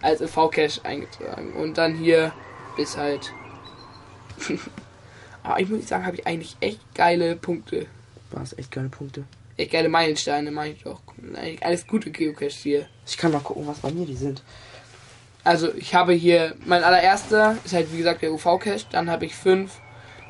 als 0.00 0.20
EV-Cache 0.20 0.84
eingetragen. 0.84 1.52
Und 1.54 1.76
dann 1.76 1.94
hier 1.94 2.32
bis 2.76 2.96
halt 2.96 3.32
aber 5.42 5.60
ich 5.60 5.68
muss 5.68 5.88
sagen, 5.88 6.06
habe 6.06 6.16
ich 6.16 6.26
eigentlich 6.26 6.56
echt 6.60 6.80
geile 6.94 7.36
Punkte. 7.36 7.86
Du 8.30 8.38
hast 8.38 8.58
echt 8.58 8.70
geile 8.70 8.88
Punkte. 8.88 9.24
Echt 9.56 9.72
geile 9.72 9.88
Meilensteine, 9.88 10.50
meine 10.50 10.74
ich 10.74 10.82
doch. 10.82 11.00
Eigentlich 11.36 11.64
alles 11.64 11.86
gute 11.86 12.10
Geocaches 12.10 12.56
hier. 12.56 12.86
Ich 13.06 13.16
kann 13.16 13.30
mal 13.30 13.40
gucken, 13.40 13.66
was 13.66 13.78
bei 13.78 13.92
mir 13.92 14.06
die 14.06 14.16
sind. 14.16 14.42
Also 15.44 15.72
ich 15.74 15.94
habe 15.94 16.14
hier, 16.14 16.54
mein 16.64 16.82
allererster 16.82 17.56
ist 17.64 17.74
halt 17.74 17.92
wie 17.92 17.98
gesagt 17.98 18.22
der 18.22 18.32
UV-Cache. 18.32 18.86
Dann 18.90 19.10
habe 19.10 19.26
ich 19.26 19.36
fünf. 19.36 19.78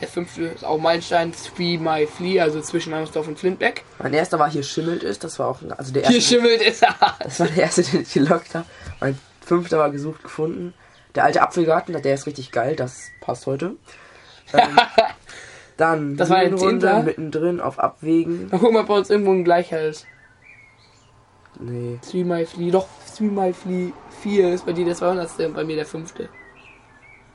Der 0.00 0.08
fünfte 0.08 0.42
ist 0.46 0.64
auch 0.64 0.78
Meilenstein, 0.78 1.32
Three 1.32 1.78
My 1.78 2.06
Flea, 2.06 2.42
also 2.42 2.60
zwischen 2.60 2.92
Hammersdorf 2.92 3.28
und 3.28 3.38
Flintbeck. 3.38 3.84
Mein 4.00 4.12
erster 4.12 4.40
war 4.40 4.50
hier 4.50 4.64
schimmelt 4.64 5.04
ist, 5.04 5.22
das 5.22 5.38
war 5.38 5.48
auch 5.48 5.60
also 5.78 5.92
der 5.92 6.02
erste. 6.02 6.18
Hier 6.18 6.20
schimmelt 6.20 6.60
es. 6.60 6.80
Das 7.20 7.40
war 7.40 7.46
der 7.46 7.62
erste, 7.62 7.84
den 7.84 8.02
ich 8.02 8.12
gelockt 8.12 8.56
habe. 8.56 8.66
Mein 9.00 9.16
fünfter 9.40 9.78
war 9.78 9.90
gesucht 9.90 10.24
gefunden. 10.24 10.74
Der 11.14 11.25
alte 11.25 11.42
Apfelgarten, 11.42 12.00
der 12.00 12.14
ist 12.14 12.26
richtig 12.26 12.50
geil, 12.50 12.75
das 12.76 13.11
passt 13.21 13.47
heute. 13.47 13.76
Ähm, 14.52 14.76
dann 15.76 16.16
Das 16.16 16.28
war 16.30 16.38
ein 16.38 16.50
Höhenrunde, 16.50 16.87
Zehnter? 16.87 17.02
mittendrin 17.02 17.61
auf 17.61 17.78
Abwägen. 17.78 18.49
Mal 18.50 18.59
gucken, 18.59 18.76
ob 18.76 18.87
bei 18.88 18.94
uns 18.94 19.11
irgendwo 19.11 19.33
ein 19.33 19.44
gleicher 19.44 19.80
ist. 19.80 20.06
Nee. 21.61 21.99
Three 22.09 22.25
My 22.25 22.44
Flea, 22.44 22.71
doch, 22.73 22.88
Three 23.16 23.28
My 23.28 23.52
Flea 23.52 23.92
4 24.23 24.54
ist 24.54 24.66
bei 24.66 24.73
dir 24.73 24.85
der 24.85 24.94
200. 24.97 25.38
und 25.40 25.54
bei 25.54 25.64
mir 25.64 25.76
der 25.76 25.87
fünfte. 25.87 26.28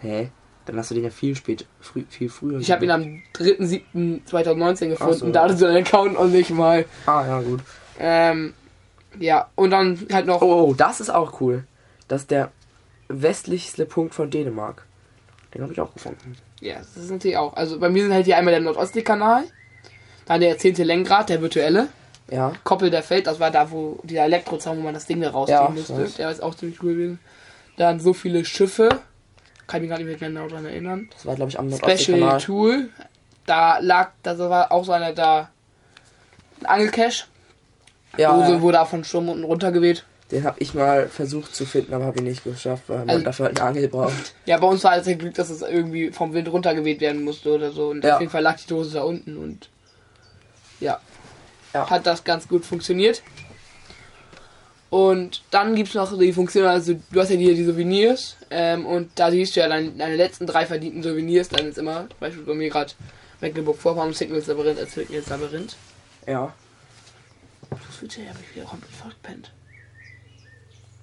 Hä? 0.02 0.30
Dann 0.66 0.78
hast 0.78 0.92
du 0.92 0.96
den 0.96 1.06
ja 1.06 1.10
viel 1.10 1.36
spät, 1.36 1.66
früh, 1.80 2.04
viel 2.10 2.30
früher. 2.30 2.60
Ich 2.60 2.70
habe 2.70 2.84
ihn 2.86 2.92
am 2.92 3.22
3.7.2019 3.36 4.90
gefunden, 4.90 5.14
so. 5.18 5.32
da 5.32 5.44
hattest 5.44 5.62
du 5.62 5.66
deinen 5.66 5.86
Account 5.86 6.14
noch 6.14 6.28
nicht 6.28 6.52
mal. 6.52 6.86
Ah, 7.06 7.26
ja, 7.26 7.42
gut. 7.42 7.62
Ähm, 7.98 8.54
ja, 9.18 9.50
und 9.56 9.72
dann 9.72 10.06
halt 10.12 10.26
noch. 10.28 10.42
Oh, 10.42 10.68
oh, 10.68 10.74
das 10.76 11.00
ist 11.00 11.10
auch 11.10 11.42
cool. 11.42 11.64
Das 12.08 12.22
ist 12.22 12.32
der 12.32 12.52
westlichste 13.10 13.86
Punkt 13.86 14.14
von 14.16 14.30
Dänemark. 14.30 14.86
Den 15.54 15.64
habe 15.64 15.74
ich 15.74 15.82
auch 15.82 15.94
gefunden. 15.94 16.36
Ja, 16.62 16.78
das 16.78 16.96
ist 16.96 17.10
natürlich 17.12 17.38
auch. 17.38 17.54
Also 17.56 17.80
bei 17.80 17.90
mir 17.90 18.04
sind 18.04 18.14
halt 18.14 18.26
hier 18.26 18.38
einmal 18.38 18.52
der 18.54 18.62
Nordostseekanal, 18.62 19.44
dann 20.26 20.42
der 20.42 20.58
10. 20.58 20.76
Lenkrad, 20.76 21.30
der 21.30 21.42
virtuelle, 21.42 21.88
Ja. 22.30 22.54
Koppel 22.64 22.92
der 22.92 23.02
Feld, 23.02 23.26
das 23.28 23.40
war 23.40 23.50
da, 23.50 23.72
wo 23.72 24.00
dieser 24.04 24.24
Elektrozaun, 24.26 24.78
wo 24.78 24.82
man 24.84 24.94
das 24.94 25.08
Ding 25.08 25.22
da 25.22 25.32
rausziehen 25.32 25.60
Ja, 25.60 25.70
musste. 25.70 25.98
weiß. 25.98 26.16
Der 26.16 26.30
ist 26.30 26.44
auch 26.44 26.54
ziemlich 26.54 26.82
cool 26.84 26.94
gewesen. 26.94 27.20
Dann 27.78 28.00
so 28.00 28.14
viele 28.14 28.46
Schiffe, 28.46 28.90
kann 29.66 29.82
mich 29.82 29.90
gar 29.90 29.98
nicht 29.98 30.08
mehr 30.08 30.16
genau 30.18 30.48
daran 30.48 30.66
erinnern. 30.66 31.10
Das 31.14 31.26
war, 31.26 31.36
glaube 31.36 31.50
ich, 31.50 31.58
am 31.58 31.72
Special. 31.72 32.40
Tool, 32.40 32.90
da 33.48 33.80
lag, 33.80 34.12
das 34.22 34.38
war 34.38 34.72
auch 34.72 34.86
so 34.86 34.92
einer 34.92 35.14
da, 35.14 35.50
ein 36.60 36.66
Angelcache, 36.68 37.24
Ja, 38.18 38.38
wo, 38.38 38.46
so, 38.46 38.62
wo 38.62 38.72
da 38.72 38.86
von 38.86 39.04
Sturm 39.04 39.30
unten 39.30 39.44
runtergeweht. 39.46 40.06
Den 40.32 40.44
habe 40.44 40.58
ich 40.60 40.74
mal 40.74 41.08
versucht 41.08 41.56
zu 41.56 41.66
finden, 41.66 41.94
aber 41.94 42.06
habe 42.06 42.18
ich 42.18 42.24
nicht 42.24 42.44
geschafft, 42.44 42.84
weil 42.88 43.00
man 43.00 43.10
Also- 43.10 43.24
dafür 43.26 43.46
halt 43.48 43.60
eine 43.60 43.70
Angel 43.70 43.88
braucht. 43.88 44.36
Ja, 44.46 44.58
bei 44.58 44.68
uns 44.68 44.84
war 44.84 44.96
es 44.98 45.08
ja 45.08 45.16
Glück, 45.16 45.34
dass 45.34 45.50
es 45.50 45.62
irgendwie 45.62 46.12
vom 46.12 46.34
Wind 46.34 46.52
runtergeweht 46.52 47.02
werden 47.02 47.24
musste 47.24 47.52
oder 47.54 47.72
so. 47.72 47.90
Und 47.90 48.04
Ja. 48.04 48.16
auf 48.16 48.20
jeden 48.22 48.32
Fall 48.32 48.44
lag 48.44 48.58
die 48.60 48.68
Dose 48.68 48.94
da 48.94 49.04
unten 49.04 49.38
und 49.38 49.70
ja, 50.80 51.00
Ja. 51.74 51.90
hat 51.90 52.06
das 52.06 52.24
ganz 52.24 52.48
gut 52.48 52.64
funktioniert. 52.66 53.22
Und 54.90 55.44
dann 55.52 55.76
gibt 55.76 55.90
es 55.90 55.96
noch 55.96 56.18
die 56.18 56.34
Funktion, 56.34 56.66
also 56.66 56.96
du 57.12 57.20
hast 57.20 57.30
ja 57.30 57.36
hier 57.36 57.54
die 57.54 57.64
Souvenirs 57.64 58.38
ähm, 58.50 58.88
und 58.88 59.12
da 59.16 59.30
siehst 59.30 59.56
du 59.56 59.60
ja 59.60 59.68
deine, 59.68 59.92
deine 59.92 60.16
letzten 60.16 60.48
drei 60.48 60.66
verdienten 60.66 61.04
Souvenirs, 61.04 61.50
dann 61.50 61.68
ist 61.68 61.78
immer, 61.78 62.08
zum 62.10 62.20
Beispiel 62.20 62.44
bei 62.44 62.56
mir 62.56 62.70
gerade 62.70 62.94
Mecklenburg-Vorpommern, 63.42 64.14
Signals 64.14 64.48
Labyrinth 64.48 64.80
als 64.80 64.94
Signals 64.96 65.30
Labyrinth. 65.30 65.76
Ja. 66.26 66.54
Das 67.70 68.02
wird 68.02 68.18
ja, 68.18 68.30
habe 68.30 68.40
ich 68.50 68.56
wieder 68.56 68.66
komplett 68.66 68.92
verpennt. 68.92 69.52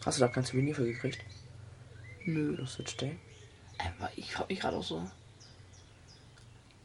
Hast 0.07 0.19
du 0.19 0.23
da 0.23 0.29
kein 0.29 0.45
Souvenir 0.45 0.75
für 0.75 0.85
gekriegt? 0.85 1.19
Nö. 2.25 2.57
Das 2.57 2.79
wird 2.79 2.91
stehen. 2.91 3.19
Aber 3.79 4.11
ich 4.15 4.33
frage 4.33 4.53
mich 4.53 4.61
gerade 4.61 4.77
auch 4.77 4.85
so. 4.85 5.03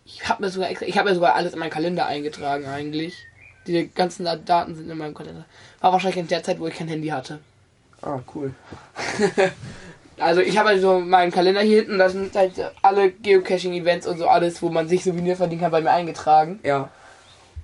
Ich 0.06 0.28
habe 0.28 0.44
mir 0.44 0.50
sogar 0.50 0.70
extra, 0.70 0.88
ich 0.88 0.98
habe 0.98 1.10
mir 1.10 1.16
sogar 1.16 1.36
alles 1.36 1.54
in 1.54 1.60
meinen 1.60 1.70
Kalender 1.70 2.08
eingetragen 2.08 2.66
eigentlich. 2.66 3.16
Die 3.68 3.90
ganzen 3.94 4.26
Daten 4.26 4.76
sind 4.76 4.90
in 4.90 4.98
meinem 4.98 5.14
Kalender. 5.14 5.46
War 5.80 5.94
wahrscheinlich 5.94 6.18
in 6.18 6.28
der 6.28 6.42
Zeit, 6.42 6.60
wo 6.60 6.68
ich 6.68 6.74
kein 6.74 6.88
Handy 6.88 7.10
hatte. 7.10 7.40
Ah, 8.02 8.20
cool. 8.34 8.54
Also 10.22 10.42
ich 10.42 10.56
habe 10.60 10.70
halt 10.70 10.82
so 10.82 11.00
meinen 11.00 11.32
Kalender 11.32 11.62
hier 11.62 11.78
hinten, 11.78 11.98
da 11.98 12.08
sind 12.08 12.36
halt 12.36 12.54
alle 12.84 13.10
Geocaching-Events 13.10 14.06
und 14.06 14.20
so 14.20 14.28
alles, 14.28 14.62
wo 14.62 14.70
man 14.70 14.88
sich 14.88 15.04
Souvenir 15.04 15.36
verdienen 15.36 15.62
kann, 15.62 15.72
bei 15.72 15.82
mir 15.82 15.90
eingetragen. 15.90 16.60
Ja. 16.62 16.90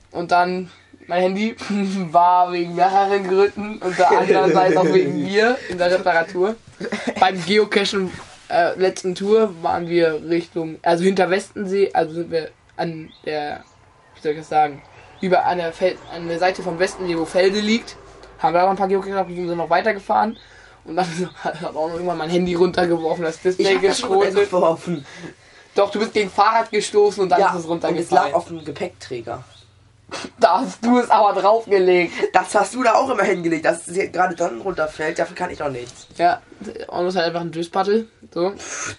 Und 0.10 0.32
dann 0.32 0.72
mein 1.08 1.22
Handy 1.22 1.56
war 2.12 2.52
wegen 2.52 2.76
mehreren 2.76 3.28
Gründen, 3.28 3.78
unter 3.80 4.10
andererseits 4.18 4.78
auch 4.78 4.94
wegen 4.94 5.24
mir 5.24 5.58
in 5.70 5.78
der 5.78 5.92
Reparatur. 5.92 6.56
Beim 7.20 7.44
Geocachen 7.46 8.12
äh, 8.50 8.78
letzten 8.80 9.16
Tour 9.16 9.54
waren 9.62 9.88
wir 9.88 10.22
Richtung, 10.30 10.78
also 10.84 11.04
hinter 11.04 11.30
Westensee, 11.30 11.92
also 11.94 12.14
sind 12.14 12.32
wir 12.32 12.50
an 12.76 13.10
der, 13.26 13.64
wie 14.16 14.22
soll 14.22 14.32
ich 14.34 14.38
das 14.40 14.50
sagen, 14.50 14.82
über 15.22 15.46
an 15.46 15.58
der, 15.58 15.74
Fel 15.74 15.96
an 16.14 16.28
der 16.28 16.40
Seite 16.40 16.62
vom 16.62 16.78
Westensee, 16.78 17.18
wo 17.18 17.26
Felde 17.26 17.60
liegt, 17.60 17.96
haben 18.40 18.54
wir 18.54 18.60
da 18.60 18.66
noch 18.66 18.72
ein 18.72 18.78
paar 18.78 18.88
Geocache 18.88 19.12
gehabt 19.12 19.30
und 19.30 19.36
sind 19.36 19.58
noch 19.58 19.70
weitergefahren. 19.70 20.38
Und 20.86 20.96
dann 20.96 21.08
hat 21.44 21.64
auch 21.64 21.88
noch 21.88 21.94
irgendwann 21.94 22.18
mein 22.18 22.30
Handy 22.30 22.54
runtergeworfen, 22.54 23.24
das 23.24 23.42
Display 23.42 23.78
geschrotet. 23.78 24.50
Doch, 25.76 25.92
du 25.92 26.00
bist 26.00 26.14
gegen 26.14 26.30
Fahrrad 26.30 26.72
gestoßen 26.72 27.22
und 27.22 27.30
dann 27.30 27.40
Ja, 27.40 27.50
ist 27.50 27.60
es 27.60 27.66
und 27.66 27.84
es 27.84 27.84
lag 27.84 27.92
runtergefallen. 27.92 28.34
auf 28.34 28.48
dem 28.48 28.66
Gepäckträger. 28.66 29.44
Da 30.40 30.62
hast 30.62 30.86
du 30.86 31.00
es 31.00 31.10
aber 31.10 31.40
draufgelegt. 31.40 32.14
Das 32.34 32.56
hast 32.56 32.74
du 32.74 32.84
da 32.84 32.94
auch 32.94 33.10
immer 33.10 33.24
hingelegt, 33.24 33.66
dass 33.66 33.88
es 33.88 34.12
gerade 34.12 34.36
dann 34.36 34.62
runterfällt. 34.62 35.20
Dafür 35.20 35.36
kann 35.36 35.50
ich 35.50 35.58
doch 35.58 35.70
nichts. 35.70 36.08
Ja, 36.18 36.42
und 36.88 37.06
das 37.06 37.14
ist 37.14 37.16
halt 37.18 37.28
einfach 37.28 37.42
ein 37.42 37.52
Döspaddel. 37.52 38.08
So. 38.34 38.54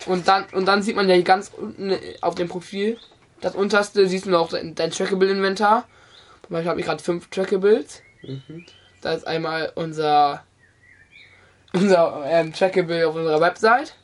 Und 0.07 0.29
dann, 0.29 0.45
und 0.53 0.67
dann 0.67 0.83
sieht 0.83 0.97
man 0.97 1.09
ja 1.09 1.15
hier 1.15 1.25
ganz 1.25 1.51
unten 1.57 1.97
auf 2.21 2.35
dem 2.35 2.49
Profil, 2.49 2.99
das 3.41 3.55
unterste 3.55 4.07
siehst 4.09 4.27
du 4.27 4.31
noch 4.31 4.49
dein, 4.51 4.75
dein 4.75 4.91
Trackable-Inventar. 4.91 5.87
Zum 6.43 6.51
Beispiel 6.51 6.71
habe 6.71 6.81
ich 6.81 6.87
gerade 6.87 7.03
fünf 7.03 7.29
Trackables. 7.29 8.03
Da 9.01 9.13
ist 9.13 9.27
einmal 9.27 9.73
unser, 9.77 10.45
unser 11.73 12.25
ähm, 12.27 12.53
Trackable 12.53 13.07
auf 13.07 13.15
unserer 13.15 13.41
Website. 13.41 13.95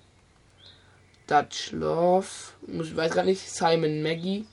Dutch 1.26 1.72
Love, 1.72 2.26
ich 2.68 2.96
weiß 2.96 3.12
gar 3.12 3.24
nicht, 3.24 3.50
Simon 3.50 4.02
Maggie. 4.02 4.46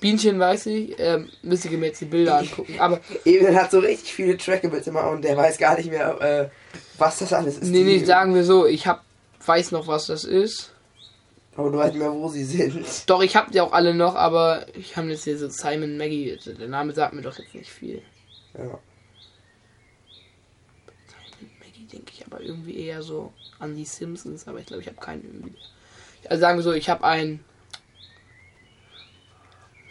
Bienchen 0.00 0.38
weiß 0.38 0.66
ich, 0.66 0.94
ähm, 0.98 1.28
müsste 1.42 1.68
ich 1.68 1.76
mir 1.76 1.86
jetzt 1.86 2.00
die 2.00 2.06
Bilder 2.06 2.38
angucken. 2.38 2.78
Aber 2.78 3.00
Eben 3.24 3.54
hat 3.54 3.70
so 3.70 3.78
richtig 3.80 4.12
viele 4.12 4.36
Trackables 4.36 4.86
immer 4.86 5.10
und 5.10 5.22
der 5.22 5.36
weiß 5.36 5.58
gar 5.58 5.76
nicht 5.76 5.90
mehr, 5.90 6.20
äh, 6.20 6.48
was 6.98 7.18
das 7.18 7.32
alles 7.32 7.58
ist. 7.58 7.64
nee, 7.64 7.84
nee, 7.84 8.04
sagen 8.04 8.34
wir 8.34 8.44
so, 8.44 8.66
ich 8.66 8.86
hab, 8.86 9.04
weiß 9.44 9.72
noch, 9.72 9.86
was 9.86 10.06
das 10.06 10.24
ist. 10.24 10.72
Aber 11.56 11.70
du 11.70 11.78
weißt 11.78 11.92
nicht 11.94 12.02
mehr, 12.02 12.12
wo 12.12 12.28
sie 12.28 12.44
sind. 12.44 13.10
Doch, 13.10 13.20
ich 13.20 13.34
hab 13.34 13.50
die 13.50 13.60
auch 13.60 13.72
alle 13.72 13.92
noch, 13.92 14.14
aber 14.14 14.66
ich 14.74 14.96
habe 14.96 15.08
jetzt 15.08 15.24
hier 15.24 15.36
so 15.36 15.48
Simon 15.48 15.96
Maggie. 15.96 16.38
Der 16.58 16.68
Name 16.68 16.92
sagt 16.92 17.14
mir 17.14 17.22
doch 17.22 17.36
jetzt 17.36 17.52
nicht 17.52 17.70
viel. 17.70 18.00
Ja. 18.56 18.78
Simon 21.36 21.52
Maggie 21.58 21.86
denke 21.92 22.12
ich 22.14 22.24
aber 22.24 22.40
irgendwie 22.40 22.78
eher 22.78 23.02
so 23.02 23.32
an 23.58 23.74
die 23.74 23.84
Simpsons, 23.84 24.46
aber 24.46 24.60
ich 24.60 24.66
glaube, 24.66 24.82
ich 24.82 24.88
habe 24.88 24.98
keinen 24.98 25.24
irgendwie. 25.24 25.54
Also 26.28 26.40
sagen 26.40 26.58
wir 26.58 26.62
so, 26.62 26.72
ich 26.72 26.88
habe 26.88 27.02
ein. 27.02 27.40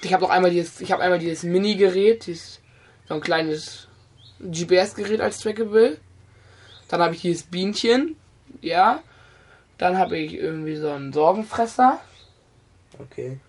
Ich 0.02 0.14
habe 0.14 0.24
noch 0.24 0.30
einmal 0.30 0.52
dieses, 0.52 0.82
ich 0.82 0.92
habe 0.92 1.02
einmal 1.02 1.20
dieses 1.20 1.44
Mini-Gerät, 1.44 2.28
dieses 2.28 2.62
so 3.08 3.16
ein 3.16 3.22
kleines 3.22 3.88
GPS-Gerät 4.40 5.22
als 5.22 5.40
Trackable. 5.40 5.98
Dann 6.88 7.02
habe 7.02 7.16
ich 7.16 7.22
dieses 7.22 7.44
Bienchen, 7.44 8.16
ja. 8.62 9.02
Dann 9.78 9.98
habe 9.98 10.18
ich 10.18 10.34
irgendwie 10.34 10.76
so 10.76 10.90
einen 10.90 11.14
Sorgenfresser. 11.14 12.00
Okay. 13.00 13.40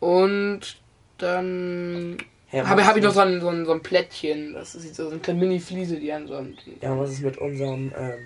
Und 0.00 0.76
dann 1.18 2.18
was 2.62 2.68
habe 2.68 2.86
hab 2.86 2.96
ich 2.96 3.02
noch 3.02 3.12
so 3.12 3.20
ein, 3.20 3.40
so, 3.40 3.48
ein, 3.48 3.66
so 3.66 3.72
ein 3.72 3.82
Plättchen. 3.82 4.54
Das 4.54 4.74
ist 4.74 4.94
so 4.94 5.08
eine 5.08 5.18
kleine 5.18 5.40
Mini-Fliese, 5.40 5.96
die 5.98 6.12
an 6.12 6.28
so 6.28 6.36
ein. 6.36 6.56
Ja, 6.80 6.96
was 6.98 7.10
ist 7.10 7.22
mit 7.22 7.38
unserem 7.38 7.92
ähm, 7.96 8.18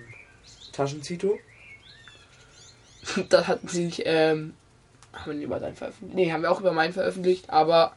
Taschenzito? 0.71 1.39
Das 3.29 3.47
hat 3.47 3.67
sich, 3.67 4.03
ähm, 4.05 4.53
haben 5.19 5.27
wir 5.27 5.33
nicht 5.35 5.43
über 5.45 5.59
deinen 5.59 5.75
veröffentlicht? 5.75 6.15
Nee, 6.15 6.31
haben 6.31 6.41
wir 6.43 6.51
auch 6.51 6.59
über 6.59 6.71
meinen 6.71 6.93
veröffentlicht, 6.93 7.49
aber 7.49 7.93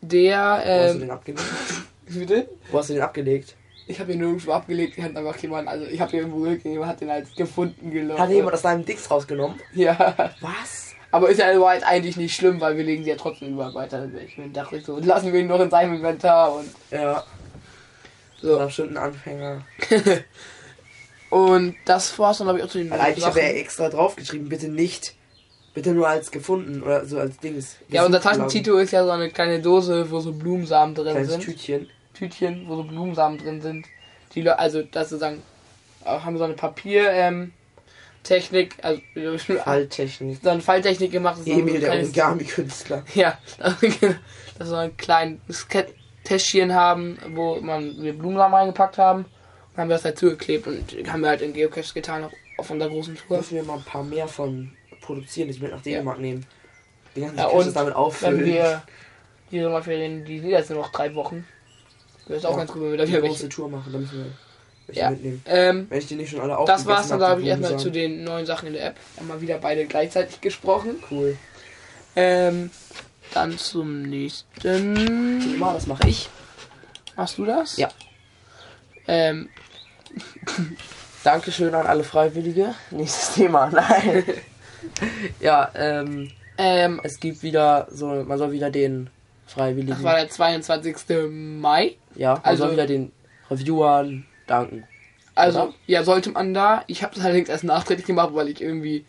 der, 0.00 0.38
Wo 0.38 0.70
hast 0.82 0.88
du 0.90 0.94
ähm, 0.94 1.00
den 1.00 1.10
abgelegt? 1.10 1.44
bitte? 2.06 2.48
Wo 2.70 2.78
hast 2.78 2.90
du 2.90 2.94
den 2.94 3.02
abgelegt? 3.02 3.54
Ich 3.88 4.00
habe 4.00 4.12
ihn 4.12 4.18
nirgendwo 4.18 4.52
abgelegt, 4.52 4.96
die 4.96 5.02
hat 5.02 5.16
einfach 5.16 5.36
jemand, 5.38 5.68
also 5.68 5.86
ich 5.86 6.00
habe 6.00 6.10
hier 6.10 6.20
irgendwo 6.20 6.40
gelegt, 6.40 6.64
jemand 6.64 6.90
hat 6.90 7.00
den 7.00 7.10
als 7.10 7.34
gefunden 7.36 7.90
gelockt. 7.90 8.18
Hat 8.20 8.30
jemand 8.30 8.54
aus 8.54 8.62
deinem 8.62 8.84
Dix 8.84 9.08
rausgenommen? 9.10 9.60
Ja, 9.74 10.32
Was? 10.40 10.94
aber 11.12 11.28
ist 11.30 11.38
ja 11.38 11.52
überall 11.54 11.82
eigentlich 11.84 12.16
nicht 12.16 12.34
schlimm, 12.34 12.60
weil 12.60 12.76
wir 12.76 12.84
legen 12.84 13.04
sie 13.04 13.10
ja 13.10 13.16
trotzdem 13.16 13.52
überall 13.54 13.74
weiter. 13.74 14.08
Ich 14.26 14.36
mir 14.38 14.48
dachte 14.48 14.76
ich 14.76 14.84
so, 14.84 14.98
lassen 14.98 15.32
wir 15.32 15.40
ihn 15.40 15.46
noch 15.46 15.60
in 15.60 15.70
seinem 15.70 15.94
Inventar 15.94 16.54
und 16.54 16.68
Ja. 16.90 17.22
so. 18.40 18.58
Das 18.58 18.66
bestimmt 18.66 18.92
ein 18.92 18.96
Anfänger. 18.98 19.62
Und 21.28 21.74
das 21.84 22.16
war's 22.20 22.38
dann, 22.38 22.46
glaube 22.46 22.60
ich, 22.60 22.64
auch 22.64 22.68
zu 22.68 22.78
den 22.78 22.88
Weil 22.88 23.00
eigentlich 23.00 23.26
habe 23.26 23.40
er 23.40 23.56
extra 23.56 23.88
draufgeschrieben, 23.88 24.48
bitte 24.48 24.68
nicht. 24.68 25.15
Bitte 25.76 25.92
nur 25.92 26.08
als 26.08 26.30
gefunden 26.30 26.82
oder 26.82 27.04
so 27.04 27.18
als 27.18 27.36
Dings. 27.36 27.76
Ja, 27.90 28.06
unser. 28.06 28.18
Taschentito 28.18 28.78
ist 28.78 28.92
ja 28.92 29.04
so 29.04 29.10
eine 29.10 29.28
kleine 29.28 29.60
Dose, 29.60 30.10
wo 30.10 30.20
so 30.20 30.32
Blumensamen 30.32 30.94
drin 30.94 31.12
Kleines 31.12 31.32
sind. 31.32 31.42
Tütchen. 31.42 31.90
Tütchen, 32.14 32.64
wo 32.66 32.76
so 32.76 32.84
Blumensamen 32.84 33.36
drin 33.36 33.60
sind. 33.60 33.84
Die 34.34 34.40
Le 34.40 34.58
also 34.58 34.80
das 34.80 35.10
sozusagen 35.10 35.42
äh, 36.02 36.08
haben 36.08 36.38
so 36.38 36.44
eine 36.44 36.54
Papier 36.54 37.10
ähm, 37.10 37.52
Technik, 38.22 38.74
also 38.80 39.02
Falltechnik. 39.64 40.38
so 40.42 40.48
eine 40.48 40.62
Falltechnik 40.62 41.12
gemacht. 41.12 41.42
So 41.44 41.50
Emil, 41.50 41.78
der 41.78 41.90
Origami-Künstler. 41.90 43.04
Ja, 43.14 43.38
dass 43.58 43.82
wir 43.82 44.18
so 44.58 44.76
ein 44.76 44.96
kleines 44.96 45.66
Täschchen 46.24 46.72
haben, 46.72 47.18
wo 47.34 47.60
man 47.60 48.02
wir 48.02 48.14
Blumensamen 48.14 48.54
reingepackt 48.54 48.96
haben. 48.96 49.26
Und 49.74 49.76
haben 49.82 49.90
wir 49.90 49.96
das 49.96 50.06
halt 50.06 50.18
zugeklebt 50.18 50.66
und 50.66 51.12
haben 51.12 51.20
wir 51.20 51.28
halt 51.28 51.42
in 51.42 51.52
Geocache 51.52 51.92
getan 51.92 52.24
auf, 52.24 52.32
auf 52.56 52.70
unserer 52.70 52.88
großen 52.88 53.14
Tour. 53.14 53.36
Müssen 53.36 53.56
wir 53.56 53.62
mal 53.62 53.76
ein 53.76 53.84
paar 53.84 54.02
mehr 54.02 54.26
von 54.26 54.72
produzieren, 55.06 55.48
ich 55.48 55.60
mit 55.60 55.70
nach 55.72 55.80
Dänemark 55.82 56.18
nehmen. 56.18 56.44
Die 57.14 57.20
ganzen 57.20 57.38
Ja, 57.38 57.46
und 57.46 57.74
damit 57.74 57.94
auffüllen. 57.94 58.38
Wenn 58.40 58.44
wir 58.46 58.82
die 59.50 59.60
Sommerferien, 59.62 60.24
die 60.24 60.40
sind 60.40 60.50
jetzt 60.50 60.70
nur 60.70 60.80
noch 60.80 60.92
drei 60.92 61.14
Wochen. 61.14 61.46
Das 62.28 62.38
ist 62.38 62.46
auch 62.46 62.50
Ja, 62.52 62.56
ganz 62.58 62.72
cool, 62.74 62.82
wenn 62.82 62.90
wir 62.92 62.96
da 62.98 63.02
eine 63.04 63.12
wieder 63.12 63.20
große 63.20 63.42
welche. 63.44 63.48
Tour 63.48 63.68
machen, 63.70 63.92
dann 63.92 64.00
müssen 64.02 64.34
wir 64.88 64.94
Ja. 64.94 65.10
mitnehmen. 65.10 65.42
Ähm, 65.46 65.86
Wenn 65.88 65.98
ich 65.98 66.06
die 66.06 66.16
nicht 66.16 66.30
schon 66.30 66.40
alle 66.40 66.64
das 66.66 66.84
war's 66.86 67.08
dann, 67.08 67.18
glaube 67.18 67.40
ich, 67.40 67.46
erstmal 67.46 67.76
zu 67.78 67.90
den 67.90 68.24
neuen 68.24 68.46
Sachen 68.46 68.66
in 68.68 68.74
der 68.74 68.86
App. 68.88 68.96
Haben 69.16 69.28
wir 69.28 69.40
wieder 69.40 69.58
beide 69.58 69.86
gleichzeitig 69.86 70.40
gesprochen. 70.40 70.96
Cool. 71.10 71.36
Ähm, 72.16 72.70
dann 73.34 73.56
zum 73.58 74.02
nächsten. 74.02 74.94
Thema, 75.40 75.72
das 75.74 75.86
mache 75.86 76.08
ich. 76.08 76.28
Machst 77.16 77.38
du 77.38 77.44
das? 77.44 77.76
Ja. 77.76 77.88
Ähm, 79.08 79.48
Dankeschön 81.24 81.74
an 81.74 81.86
alle 81.86 82.04
Freiwillige. 82.04 82.74
Nächstes 82.90 83.34
Thema, 83.34 83.70
nein. 83.70 84.24
ja, 85.40 85.70
ähm, 85.74 86.30
ähm, 86.58 87.00
es 87.02 87.20
gibt 87.20 87.42
wieder 87.42 87.86
so, 87.90 88.06
man 88.24 88.38
soll 88.38 88.52
wieder 88.52 88.70
den 88.70 89.10
Freiwilligen, 89.46 89.90
das 89.90 90.02
war 90.02 90.16
der 90.16 90.28
22. 90.28 90.96
Mai. 91.30 91.96
ja, 92.14 92.34
man 92.34 92.42
also- 92.42 92.64
soll 92.64 92.72
wieder 92.72 92.86
den 92.86 93.12
Reviewern 93.50 94.26
danken. 94.46 94.84
Also, 95.34 95.64
Oder? 95.64 95.74
ja, 95.86 96.02
sollte 96.02 96.30
man 96.30 96.54
da. 96.54 96.82
Ich 96.86 97.02
habe 97.02 97.14
das 97.14 97.22
allerdings 97.22 97.50
erst 97.50 97.62
nachträglich 97.62 98.06
gemacht, 98.06 98.30
weil 98.32 98.48
ich 98.48 98.62
irgendwie. 98.62 99.04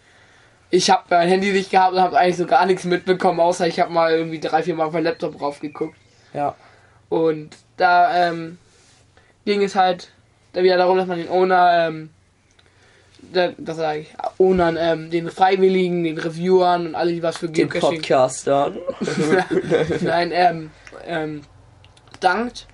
Ich 0.69 0.89
habe 0.89 1.03
mein 1.09 1.29
Handy 1.29 1.53
nicht 1.53 1.71
gehabt 1.71 1.93
und 1.93 2.01
habe 2.01 2.17
eigentlich 2.17 2.35
so 2.35 2.45
gar 2.45 2.65
nichts 2.65 2.83
mitbekommen, 2.83 3.39
außer 3.39 3.65
ich 3.65 3.79
habe 3.79 3.93
mal 3.93 4.11
irgendwie 4.11 4.39
drei, 4.41 4.61
vier 4.61 4.75
Mal 4.75 4.87
auf 4.87 4.91
meinen 4.91 5.05
Laptop 5.05 5.37
drauf 5.37 5.61
geguckt. 5.61 5.95
Ja. 6.33 6.55
Und 7.07 7.55
da 7.77 8.27
ähm, 8.27 8.57
ging 9.45 9.63
es 9.63 9.75
halt 9.75 10.11
da 10.51 10.61
wieder 10.61 10.75
darum, 10.75 10.97
dass 10.97 11.07
man 11.07 11.19
den 11.19 11.29
Owner, 11.29 11.87
ähm, 11.87 12.09
das 13.33 13.77
sage 13.77 13.99
ich, 13.99 14.07
Ownern, 14.37 14.77
ähm, 14.79 15.09
den 15.09 15.29
Freiwilligen, 15.29 16.03
den 16.03 16.17
Reviewern 16.17 16.87
und 16.87 16.95
alle, 16.95 17.11
die 17.11 17.23
was 17.23 17.37
für 17.37 17.49
Den 17.49 17.69
Geocaching 17.69 17.97
Podcastern. 17.97 18.77
Nein, 20.01 20.31
ähm, 20.33 20.71
ähm, 21.05 21.41
dankt. 22.19 22.67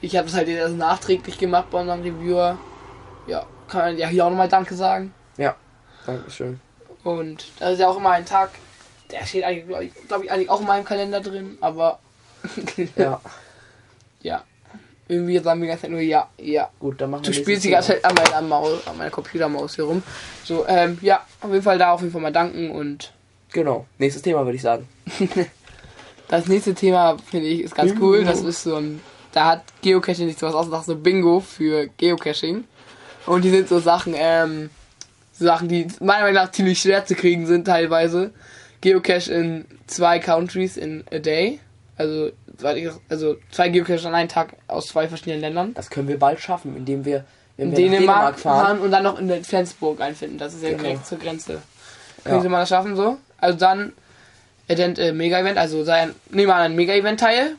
Ich 0.00 0.16
habe 0.16 0.26
das 0.26 0.36
halt 0.36 0.48
erst 0.48 0.76
nachträglich 0.76 1.38
gemacht 1.38 1.70
bei 1.70 1.80
unserem 1.80 2.02
Reviewer. 2.02 2.58
Ja, 3.26 3.46
kann 3.68 3.80
man 3.80 3.98
ja 3.98 4.08
hier 4.08 4.24
auch 4.24 4.30
nochmal 4.30 4.48
Danke 4.48 4.74
sagen. 4.74 5.12
Dankeschön. 6.06 6.60
Und 7.02 7.46
das 7.58 7.74
ist 7.74 7.80
ja 7.80 7.88
auch 7.88 7.96
immer 7.96 8.10
ein 8.10 8.24
Tag, 8.24 8.50
der 9.10 9.26
steht 9.26 9.44
eigentlich, 9.44 9.66
glaube 9.66 9.84
ich, 9.84 9.94
glaub 10.08 10.24
ich, 10.24 10.30
eigentlich 10.30 10.50
auch 10.50 10.60
in 10.60 10.66
meinem 10.66 10.84
Kalender 10.84 11.20
drin, 11.20 11.58
aber 11.60 11.98
Ja. 12.96 13.20
ja. 14.22 14.44
Irgendwie 15.08 15.38
sagen 15.38 15.60
wir 15.60 15.66
die 15.66 15.68
ganze 15.68 15.82
Zeit 15.82 15.90
nur 15.90 16.00
ja, 16.00 16.28
ja. 16.38 16.68
Gut, 16.80 17.00
dann 17.00 17.10
machen 17.10 17.24
wir 17.24 17.30
Du 17.32 17.36
spielst 17.36 17.64
die 17.64 17.70
ganze 17.70 17.92
Zeit 17.92 18.04
an 18.04 18.14
meiner, 18.14 18.42
Maus, 18.42 18.86
an 18.86 18.98
meiner 18.98 19.10
Computermaus 19.10 19.76
hier 19.76 19.84
rum. 19.84 20.02
So, 20.44 20.66
ähm, 20.66 20.98
ja, 21.00 21.24
auf 21.40 21.50
jeden 21.50 21.62
Fall 21.62 21.78
da 21.78 21.92
auf 21.92 22.00
jeden 22.00 22.12
Fall 22.12 22.22
mal 22.22 22.32
danken 22.32 22.70
und 22.70 23.12
Genau. 23.52 23.86
Nächstes 23.98 24.22
Thema 24.22 24.44
würde 24.44 24.56
ich 24.56 24.62
sagen. 24.62 24.88
Das 26.28 26.48
nächste 26.48 26.74
Thema 26.74 27.16
finde 27.30 27.46
ich 27.46 27.60
ist 27.60 27.74
ganz 27.74 27.92
Bingo. 27.92 28.06
cool. 28.06 28.24
Das 28.24 28.42
ist 28.42 28.64
so 28.64 28.76
ein, 28.76 29.00
da 29.32 29.46
hat 29.46 29.62
Geocaching 29.82 30.26
sich 30.26 30.36
sowas 30.36 30.54
ausgedacht, 30.54 30.84
so 30.84 30.96
Bingo 30.96 31.40
für 31.40 31.88
Geocaching. 31.98 32.64
Und 33.26 33.44
die 33.44 33.50
sind 33.50 33.68
so 33.68 33.78
Sachen, 33.78 34.14
ähm, 34.16 34.70
so 35.32 35.44
Sachen, 35.44 35.68
die 35.68 35.86
meiner 36.00 36.22
Meinung 36.22 36.34
nach 36.34 36.50
ziemlich 36.50 36.80
schwer 36.80 37.04
zu 37.06 37.14
kriegen 37.14 37.46
sind 37.46 37.66
teilweise. 37.66 38.32
Geocache 38.80 39.32
in 39.32 39.66
zwei 39.86 40.18
Countries 40.18 40.76
in 40.76 41.04
a 41.12 41.18
day. 41.18 41.60
Also, 41.96 42.30
also 43.08 43.36
zwei 43.50 43.68
Geocaches 43.68 44.06
an 44.06 44.14
einem 44.14 44.28
Tag 44.28 44.54
aus 44.66 44.86
zwei 44.86 45.08
verschiedenen 45.08 45.40
Ländern. 45.40 45.74
Das 45.74 45.90
können 45.90 46.08
wir 46.08 46.18
bald 46.18 46.40
schaffen, 46.40 46.76
indem 46.76 47.04
wir, 47.04 47.24
In 47.56 47.70
wir 47.76 47.90
nach 47.90 47.96
Dänemark 47.98 48.38
fahren. 48.38 48.66
fahren 48.66 48.78
und 48.80 48.90
dann 48.90 49.02
noch 49.02 49.18
in 49.18 49.44
Flensburg 49.44 50.00
einfinden. 50.00 50.38
Das 50.38 50.54
ist 50.54 50.62
ja 50.62 50.70
Genau. 50.70 50.82
direkt 50.82 51.06
zur 51.06 51.18
Grenze. 51.18 51.54
Ja. 52.24 52.30
Könnte 52.30 52.48
man 52.48 52.60
das 52.60 52.68
schaffen 52.68 52.96
so? 52.96 53.18
Also 53.38 53.58
dann 53.58 53.92
Event, 54.68 54.98
äh, 54.98 55.12
Mega-Event, 55.12 55.58
also 55.58 55.84
sein, 55.84 56.14
nehmen 56.30 56.48
wir 56.48 56.54
an 56.56 56.62
einem 56.62 56.76
Mega-Event 56.76 57.20
teil. 57.20 57.56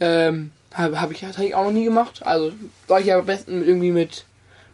Ähm, 0.00 0.52
habe 0.72 1.00
hab 1.00 1.10
ich, 1.10 1.24
hab 1.24 1.38
ich 1.38 1.54
auch 1.54 1.64
noch 1.64 1.72
nie 1.72 1.84
gemacht. 1.84 2.22
Also 2.24 2.52
soll 2.86 3.00
ich 3.00 3.06
ja 3.06 3.18
am 3.18 3.26
besten 3.26 3.62
irgendwie 3.66 3.90
mit 3.90 4.24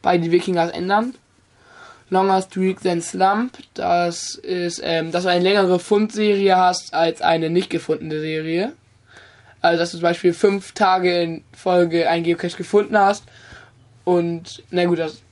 bei 0.03 0.19
die 0.19 0.31
Wikingers 0.31 0.71
ändern. 0.71 1.15
Longer 2.11 2.43
Streak 2.43 2.83
Than 2.83 3.01
Slump, 3.01 3.57
das 3.73 4.35
ist, 4.35 4.81
ähm, 4.85 5.11
dass 5.11 5.23
du 5.25 5.31
eine 5.31 5.43
längere 5.43 5.79
Fundserie 5.79 6.55
hast 6.57 6.93
als 6.93 7.23
eine 7.23 7.49
nicht 7.49 7.71
gefundene 7.71 8.21
Serie. 8.21 8.73
Also 9.65 9.79
dass 9.79 9.93
du 9.93 9.97
zum 9.97 10.03
Beispiel 10.03 10.35
fünf 10.35 10.73
Tage 10.73 11.23
in 11.23 11.45
Folge 11.57 12.09
ein 12.09 12.23
Geocache 12.23 12.57
gefunden 12.57 12.99
hast 12.99 13.25
und 14.05 14.63
na 14.71 14.85
gut, 14.85 14.99
das 14.99 15.23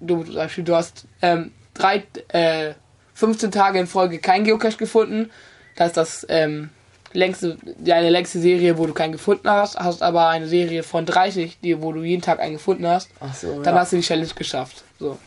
du 0.00 0.22
zum 0.24 0.34
Beispiel, 0.34 0.64
du 0.64 0.74
hast 0.74 1.06
ähm, 1.22 1.52
drei, 1.72 2.02
äh, 2.28 2.74
15 3.14 3.50
Tage 3.50 3.78
in 3.78 3.86
Folge 3.86 4.18
kein 4.18 4.44
Geocache 4.44 4.76
gefunden. 4.76 5.30
Das 5.76 5.88
ist 5.88 5.96
das 5.96 6.26
ähm, 6.28 6.70
längste, 7.12 7.56
deine 7.78 8.10
längste 8.10 8.40
Serie, 8.40 8.76
wo 8.76 8.86
du 8.86 8.92
keinen 8.92 9.12
gefunden 9.12 9.48
hast. 9.48 9.78
Hast 9.78 10.02
aber 10.02 10.28
eine 10.28 10.48
Serie 10.48 10.82
von 10.82 11.06
30, 11.06 11.60
die, 11.60 11.80
wo 11.80 11.92
du 11.92 12.02
jeden 12.02 12.22
Tag 12.22 12.40
einen 12.40 12.54
gefunden 12.54 12.86
hast. 12.86 13.08
Ach 13.20 13.34
so, 13.34 13.62
Dann 13.62 13.74
ja. 13.74 13.80
hast 13.80 13.92
du 13.92 13.96
die 13.96 14.02
Challenge 14.02 14.28
geschafft. 14.34 14.84
So. 14.98 15.18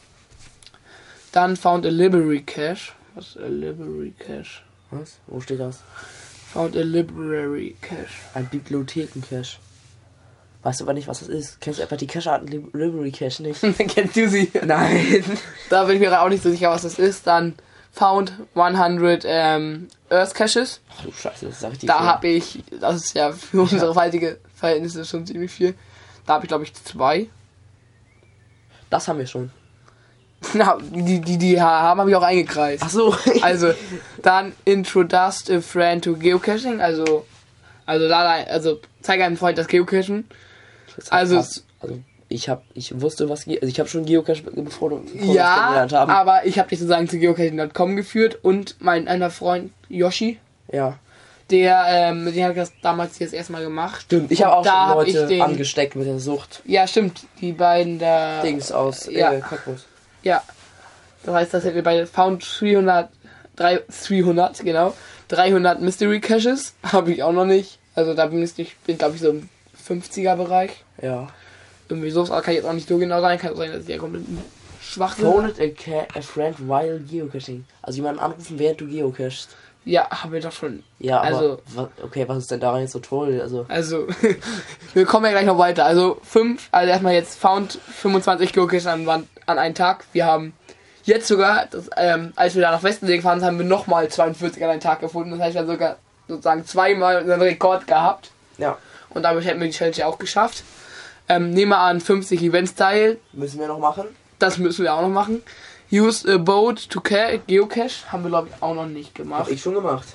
Dann 1.32 1.56
Found 1.56 1.86
a 1.86 1.90
Library 1.90 2.44
Cache. 2.44 2.92
Was 3.16 3.30
ist 3.30 3.38
a 3.38 3.48
Library 3.48 4.14
Cache? 4.20 4.62
Was? 4.92 5.18
Wo 5.28 5.40
steht 5.40 5.60
das? 5.60 5.80
Found 6.54 6.76
a 6.76 6.82
Library 6.82 7.76
Cache. 7.82 8.08
Ein 8.34 8.46
Bibliothekencache. 8.48 9.58
Weißt 10.64 10.80
du 10.80 10.86
aber 10.86 10.94
nicht, 10.94 11.08
was 11.08 11.20
das 11.20 11.28
ist? 11.30 11.60
Kennst 11.62 11.80
du 11.80 11.84
einfach 11.84 11.98
die 11.98 12.08
Cache-Arten 12.08 12.48
Lib- 12.48 12.74
Library 12.76 13.12
Cache 13.12 13.42
nicht? 13.42 13.62
Kennst 13.88 14.16
du 14.16 14.30
sie? 14.30 14.52
Nein. 14.66 15.24
Da 15.70 15.86
bin 15.86 15.96
ich 15.96 16.02
mir 16.02 16.22
auch 16.22 16.30
nicht 16.30 16.44
so 16.44 16.52
sicher, 16.52 16.70
was 16.70 16.84
das 16.84 17.00
ist. 17.00 17.26
Dann 17.26 17.56
Found 17.94 18.32
100 18.56 19.24
ähm, 19.26 19.88
Earth 20.10 20.34
Caches. 20.36 20.80
Ach 20.98 21.04
du 21.04 21.12
Scheiße, 21.12 21.48
das 21.48 21.60
sag 21.60 21.74
ich 21.74 21.80
dir. 21.80 21.88
Da 21.88 22.00
habe 22.02 22.28
ich, 22.28 22.64
das 22.80 22.96
ist 22.98 23.16
ja 23.16 23.32
für 23.34 23.62
unsere 23.64 23.96
heutige 23.96 24.40
Verhältnisse 24.54 25.04
schon 25.04 25.26
ziemlich 25.26 25.52
viel. 25.52 25.74
Da 26.26 26.34
habe 26.36 26.46
ich 26.46 26.48
glaube 26.50 26.64
ich 26.64 26.74
zwei. 26.74 27.28
Das 28.90 29.08
haben 29.08 29.20
wir 29.20 29.28
schon. 29.28 29.52
Na, 30.54 30.78
die, 30.82 31.20
die, 31.22 31.38
die 31.38 31.62
haben 31.62 32.00
habe 32.00 32.10
ich 32.10 32.16
auch 32.16 32.24
eingekreist. 32.24 32.84
Ach 32.86 32.90
so. 32.90 33.16
Also, 33.42 33.74
dann 34.22 34.54
introduce 34.66 35.50
a 35.50 35.62
friend 35.62 36.04
to 36.04 36.16
Geocaching, 36.16 36.82
also, 36.82 37.26
also, 37.86 38.08
da, 38.08 38.44
also, 38.50 38.80
zeige 39.02 39.24
einem 39.26 39.38
Freund 39.38 39.58
das 39.58 39.68
Geocachen. 39.68 40.26
Das 40.96 41.12
Also- 41.12 41.38
also 41.38 41.98
ich 42.30 42.48
habe, 42.48 42.62
ich 42.74 43.02
wusste 43.02 43.28
was, 43.30 43.46
also 43.46 43.66
ich 43.68 43.78
habe 43.80 43.90
schon 43.90 44.06
Geocache 44.06 44.42
bevor 44.44 44.90
du, 44.92 45.02
bevor 45.04 45.34
Ja, 45.36 45.56
kennengelernt 45.56 45.94
haben. 45.94 46.12
aber 46.12 46.46
ich 46.46 46.58
habe 46.60 46.70
dich 46.70 46.80
sozusagen 46.80 47.10
zu 47.10 47.20
geocaching.com 47.20 47.96
geführt 47.98 48.40
und 48.42 48.76
mein 48.80 49.08
einer 49.10 49.30
Freund 49.30 49.72
Yoshi, 49.90 50.40
Ja, 50.72 50.98
der, 51.50 51.84
ähm, 51.90 52.26
habe 52.28 52.52
ich 52.52 52.56
das 52.56 52.72
damals 52.82 53.18
hier 53.18 53.28
das 53.28 53.34
erste 53.34 53.52
Mal 53.52 53.64
gemacht. 53.64 54.04
stimmt. 54.04 54.32
Ich 54.32 54.44
habe 54.46 54.56
auch 54.56 54.66
schon 54.66 54.96
Leute 54.96 55.28
den- 55.28 55.42
angesteckt 55.42 55.96
mit 55.98 56.08
der 56.08 56.20
Sucht. 56.20 56.62
Ja, 56.66 56.88
stimmt, 56.88 57.22
die 57.42 57.52
beiden 57.52 58.00
da. 58.00 58.42
Dings 58.42 58.72
aus 58.72 59.08
ja. 59.12 59.34
äh, 59.34 59.42
Cottbus. 59.42 59.86
Ja. 60.24 60.42
Das 61.24 61.36
heißt, 61.36 61.54
dass 61.54 61.64
wir 61.66 61.84
bei 61.84 62.06
Found 62.06 62.44
300, 62.60 63.10
drei- 63.56 63.82
300, 64.08 64.60
genau, 64.64 64.94
300 65.28 65.82
Mystery 65.82 66.20
Caches 66.20 66.74
habe 66.84 67.12
ich 67.12 67.24
auch 67.24 67.32
noch 67.34 67.46
nicht. 67.46 67.78
Also 67.96 68.14
da 68.14 68.26
bin 68.28 68.42
ich, 68.42 68.58
ich 68.58 68.76
bin 68.78 68.98
glaube 68.98 69.16
ich 69.16 69.22
so 69.22 69.30
im 69.30 69.50
50er 69.88 70.36
Bereich. 70.36 70.84
Ja. 71.02 71.28
Irgendwie 71.90 72.10
so, 72.12 72.24
kann 72.24 72.54
jetzt 72.54 72.66
auch 72.66 72.74
nicht 72.74 72.88
so 72.88 72.98
genau 72.98 73.20
sein. 73.22 73.38
Kann 73.38 73.54
auch 73.54 73.58
sein, 73.58 73.72
dass 73.72 73.84
ich 73.84 73.90
ja 73.90 73.98
komplett 73.98 74.24
schwach 74.82 75.16
bin. 75.16 75.26
A, 75.28 76.18
a 76.18 76.22
friend 76.22 76.58
while 76.68 77.00
geocaching. 77.00 77.66
Also 77.82 77.98
jemanden 77.98 78.20
anrufen, 78.22 78.58
während 78.58 78.80
du 78.82 78.88
geocachst. 78.88 79.50
Ja, 79.84 80.08
haben 80.10 80.32
wir 80.32 80.40
doch 80.40 80.52
schon. 80.52 80.84
Ja, 81.00 81.20
Also- 81.22 81.60
wa- 81.74 81.90
okay, 82.04 82.24
was 82.28 82.38
ist 82.38 82.52
denn 82.52 82.60
daran 82.60 82.82
jetzt 82.82 82.92
so 82.92 83.00
toll? 83.00 83.42
Also 83.42 83.66
Also, 83.68 84.08
wir 84.94 85.06
kommen 85.06 85.26
ja 85.26 85.32
gleich 85.32 85.46
noch 85.46 85.58
weiter. 85.58 85.86
Also, 85.86 86.20
fünf, 86.24 86.70
also 86.72 86.90
erstmal 86.92 87.14
jetzt 87.14 87.40
Found 87.40 87.74
25 87.74 88.54
Geocaches 88.54 88.86
an, 88.88 89.06
Wand- 89.08 89.28
an 89.52 89.60
einen 89.60 89.76
Tag. 89.76 90.06
Wir 90.14 90.26
haben 90.26 90.54
jetzt 91.04 91.28
sogar, 91.28 91.66
das, 91.70 91.90
ähm, 91.98 92.34
als 92.36 92.56
wir 92.56 92.62
da 92.62 92.72
nach 92.72 92.84
Westensee 92.84 93.18
gefahren 93.18 93.40
sind, 93.40 93.48
haben 93.48 93.58
wir 93.60 93.66
nochmal 93.66 94.08
42 94.10 94.64
an 94.64 94.70
einem 94.72 94.80
Tag 94.82 95.00
gefunden. 95.02 95.32
Das 95.32 95.40
heißt, 95.42 95.54
wir 95.56 95.62
haben 95.62 95.68
sogar 95.68 95.98
sozusagen 96.28 96.66
zweimal 96.66 97.22
unseren 97.22 97.42
Rekord 97.42 97.88
gehabt. 97.88 98.32
ja, 98.58 98.78
Und 99.10 99.24
damit 99.24 99.46
hätten 99.46 99.60
wir 99.60 99.68
die 99.68 99.74
Challenge 99.74 100.06
auch 100.06 100.18
geschafft. 100.20 100.64
Ähm, 101.30 101.52
nehmen 101.52 101.70
wir 101.72 101.78
an 101.80 102.02
50 102.02 102.42
Events 102.42 102.76
teil. 102.76 103.18
müssen 103.34 103.60
wir 103.60 103.68
noch 103.68 103.80
machen. 103.80 104.06
Das 104.40 104.58
müssen 104.58 104.84
wir 104.84 104.94
auch 104.94 105.02
noch 105.02 105.10
machen. 105.10 105.42
Use 105.92 106.32
a 106.34 106.38
boat 106.38 106.90
to 106.90 107.02
ca- 107.02 107.38
geocache. 107.48 108.12
Haben 108.12 108.24
wir, 108.24 108.30
glaube 108.30 108.48
ich, 108.50 108.64
auch 108.64 108.74
noch 108.74 108.86
nicht 108.86 109.10
Hab 109.10 109.16
gemacht. 109.16 109.52
ich 109.52 109.62
schon 109.62 109.74
gemacht. 109.76 110.08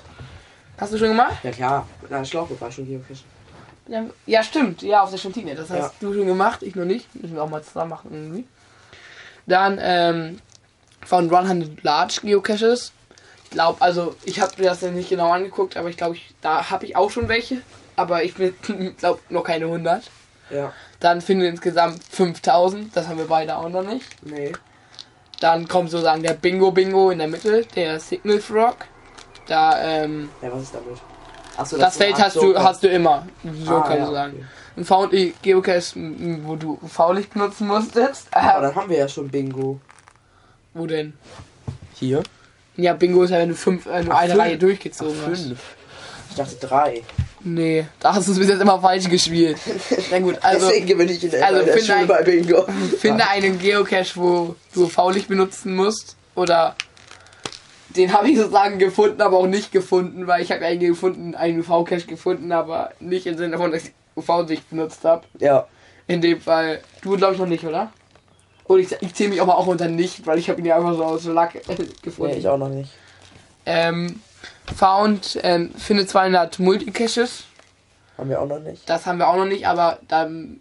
Hast 0.77 0.93
du 0.93 0.97
schon 0.97 1.09
gemacht? 1.09 1.35
Ja 1.43 1.51
klar, 1.51 1.87
einer 2.09 2.25
Schlauchboot 2.25 2.59
war 2.61 2.71
schon 2.71 2.85
geocachen. 2.87 3.23
Ja, 4.25 4.43
stimmt. 4.43 4.81
Ja, 4.81 5.01
auf 5.03 5.11
der 5.11 5.17
Stantine. 5.17 5.55
Das 5.55 5.69
hast 5.69 5.77
Ja. 5.79 5.91
du 6.01 6.13
schon 6.13 6.27
gemacht, 6.27 6.61
ich 6.61 6.75
noch 6.75 6.83
nicht. 6.85 7.13
Müssen 7.15 7.35
wir 7.35 7.43
auch 7.43 7.49
mal 7.49 7.63
zusammen 7.63 7.91
machen 7.91 8.09
irgendwie. 8.11 8.45
Dann 9.47 9.79
ähm, 9.81 10.39
von 11.05 11.33
100 11.33 11.83
Large 11.83 12.19
Geocaches. 12.23 12.91
Ich 13.45 13.51
glaube, 13.51 13.81
also 13.81 14.15
ich 14.25 14.41
habe 14.41 14.51
mir 14.57 14.65
das 14.69 14.81
ja 14.81 14.91
nicht 14.91 15.09
genau 15.09 15.31
angeguckt, 15.31 15.77
aber 15.77 15.89
ich 15.89 15.97
glaube, 15.97 16.15
ich, 16.15 16.33
da 16.41 16.69
habe 16.69 16.85
ich 16.85 16.95
auch 16.95 17.09
schon 17.09 17.27
welche. 17.29 17.61
Aber 17.95 18.23
ich 18.23 18.35
glaube 18.97 19.19
noch 19.29 19.43
keine 19.43 19.65
100. 19.65 20.03
Ja. 20.49 20.73
Dann 20.99 21.21
finden 21.21 21.43
wir 21.43 21.49
insgesamt 21.49 22.03
5000. 22.11 22.95
Das 22.95 23.07
haben 23.07 23.17
wir 23.17 23.27
beide 23.27 23.55
auch 23.57 23.69
noch 23.69 23.83
nicht. 23.83 24.05
Nee. 24.23 24.53
Dann 25.39 25.67
kommt 25.67 25.91
sozusagen 25.91 26.23
der 26.23 26.33
Bingo 26.33 26.71
Bingo 26.71 27.09
in 27.11 27.19
der 27.19 27.27
Mitte, 27.27 27.65
der 27.75 27.99
Signal 27.99 28.39
Frog. 28.39 28.75
Da, 29.47 29.79
ähm, 29.81 30.29
Ja, 30.41 30.51
was 30.51 30.63
ist 30.63 30.75
damit? 30.75 30.97
Achso, 31.55 31.77
das 31.77 31.97
Feld 31.97 32.19
hast 32.21 32.35
du, 32.35 32.57
hast 32.57 32.83
du 32.83 32.87
immer. 32.87 33.25
So 33.63 33.77
Ah, 33.77 33.81
kann 33.81 33.97
ja, 33.97 34.03
man 34.05 34.13
sagen. 34.13 34.33
okay. 34.35 34.45
Ein 34.77 34.85
VD 34.85 35.33
Geocache, 35.41 35.95
wo 36.43 36.55
du 36.55 36.77
UV-Licht 36.83 37.33
benutzen 37.33 37.67
musstest. 37.67 38.27
Aber 38.31 38.59
Äh, 38.59 38.61
dann 38.61 38.75
haben 38.75 38.89
wir 38.89 38.97
ja 38.97 39.07
schon 39.09 39.27
Bingo. 39.27 39.79
wo 40.73 40.85
denn? 40.85 41.13
Hier? 41.95 42.21
Ja, 42.75 42.93
Bingo 42.93 43.23
ist 43.23 43.31
ja, 43.31 43.39
wenn 43.39 43.49
du 43.49 43.55
fünf, 43.55 43.87
äh, 43.87 44.03
nur 44.03 44.13
Ach, 44.13 44.19
eine 44.19 44.29
fünf. 44.33 44.43
Reihe 44.43 44.57
durchgezogen 44.59 45.15
hast. 45.27 45.41
Fünf. 45.45 45.59
Ich 46.29 46.35
dachte 46.35 46.55
drei. 46.57 47.01
Nee, 47.43 47.87
da 47.99 48.13
hast 48.13 48.27
du 48.27 48.33
es 48.33 48.37
bis 48.39 48.49
jetzt 48.49 48.61
immer 48.61 48.79
falsch 48.79 49.09
gespielt. 49.09 49.57
Na 50.11 50.19
gut, 50.19 50.37
also 50.41 50.67
Deswegen 50.67 50.97
bin 50.97 51.09
ich 51.09 51.23
in 51.23 51.31
der, 51.31 51.45
also 51.47 51.63
der 51.65 51.73
finde 51.77 51.95
ein- 51.95 52.07
bei 52.07 52.21
Bingo. 52.21 52.65
finde 52.99 53.27
einen 53.27 53.57
Geocache, 53.57 54.11
wo 54.15 54.55
du 54.75 54.83
UV-Licht 54.85 55.27
benutzen 55.27 55.75
musst. 55.75 56.15
Oder 56.35 56.75
den 57.95 58.13
habe 58.13 58.29
ich 58.29 58.37
sozusagen 58.37 58.77
gefunden, 58.77 59.21
aber 59.21 59.37
auch 59.37 59.47
nicht 59.47 59.71
gefunden, 59.71 60.27
weil 60.27 60.43
ich 60.43 60.51
habe 60.51 60.63
einen 60.65 60.79
gefunden, 60.79 61.33
einen 61.33 61.61
UV-Cache 61.61 62.05
gefunden, 62.05 62.51
aber 62.51 62.91
nicht 62.99 63.25
im 63.25 63.37
Sinne 63.37 63.51
davon, 63.53 63.71
dass 63.71 63.83
ich 64.17 64.29
UV-Licht 64.29 64.69
benutzt 64.69 65.03
habe. 65.05 65.23
Ja. 65.39 65.67
In 66.07 66.21
dem 66.21 66.39
Fall, 66.39 66.81
du 67.01 67.17
glaube 67.17 67.33
ich 67.33 67.39
noch 67.39 67.47
nicht, 67.47 67.65
oder? 67.65 67.91
Und 68.63 68.79
ich, 68.79 68.91
ich 69.01 69.13
zähle 69.13 69.29
mich 69.29 69.41
aber 69.41 69.57
auch 69.57 69.67
unter 69.67 69.87
nicht, 69.87 70.25
weil 70.25 70.37
ich 70.39 70.49
habe 70.49 70.59
ihn 70.59 70.65
ja 70.65 70.75
einfach 70.77 70.93
so 70.93 71.03
aus 71.03 71.25
Lack 71.25 71.55
äh, 71.55 71.61
gefunden. 72.01 72.33
Nee, 72.33 72.39
ich 72.39 72.47
auch 72.47 72.57
noch 72.57 72.69
nicht. 72.69 72.91
Ähm, 73.65 74.21
found, 74.75 75.39
ähm, 75.43 75.71
finde 75.77 76.05
200 76.05 76.59
Multicaches. 76.59 77.45
Haben 78.17 78.29
wir 78.29 78.41
auch 78.41 78.47
noch 78.47 78.59
nicht. 78.59 78.89
Das 78.89 79.05
haben 79.05 79.19
wir 79.19 79.27
auch 79.27 79.37
noch 79.37 79.45
nicht, 79.45 79.67
aber 79.67 79.99
dann, 80.07 80.59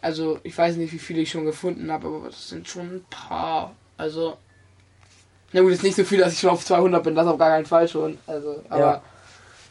also 0.00 0.38
ich 0.42 0.56
weiß 0.56 0.76
nicht, 0.76 0.92
wie 0.92 0.98
viele 0.98 1.20
ich 1.20 1.30
schon 1.30 1.44
gefunden 1.44 1.90
habe, 1.92 2.06
aber 2.08 2.26
das 2.26 2.48
sind 2.48 2.68
schon 2.68 2.86
ein 2.96 3.04
paar. 3.10 3.72
Also, 3.96 4.36
na 5.52 5.60
gut, 5.60 5.72
ist 5.72 5.82
nicht 5.82 5.96
so 5.96 6.04
viel, 6.04 6.18
dass 6.18 6.32
ich 6.32 6.40
schon 6.40 6.50
auf 6.50 6.64
200 6.64 7.02
bin, 7.04 7.14
das 7.14 7.26
auf 7.26 7.38
gar 7.38 7.50
keinen 7.50 7.66
Fall 7.66 7.86
schon. 7.88 8.18
Also, 8.26 8.62
aber 8.68 8.80
Ja. 8.80 9.02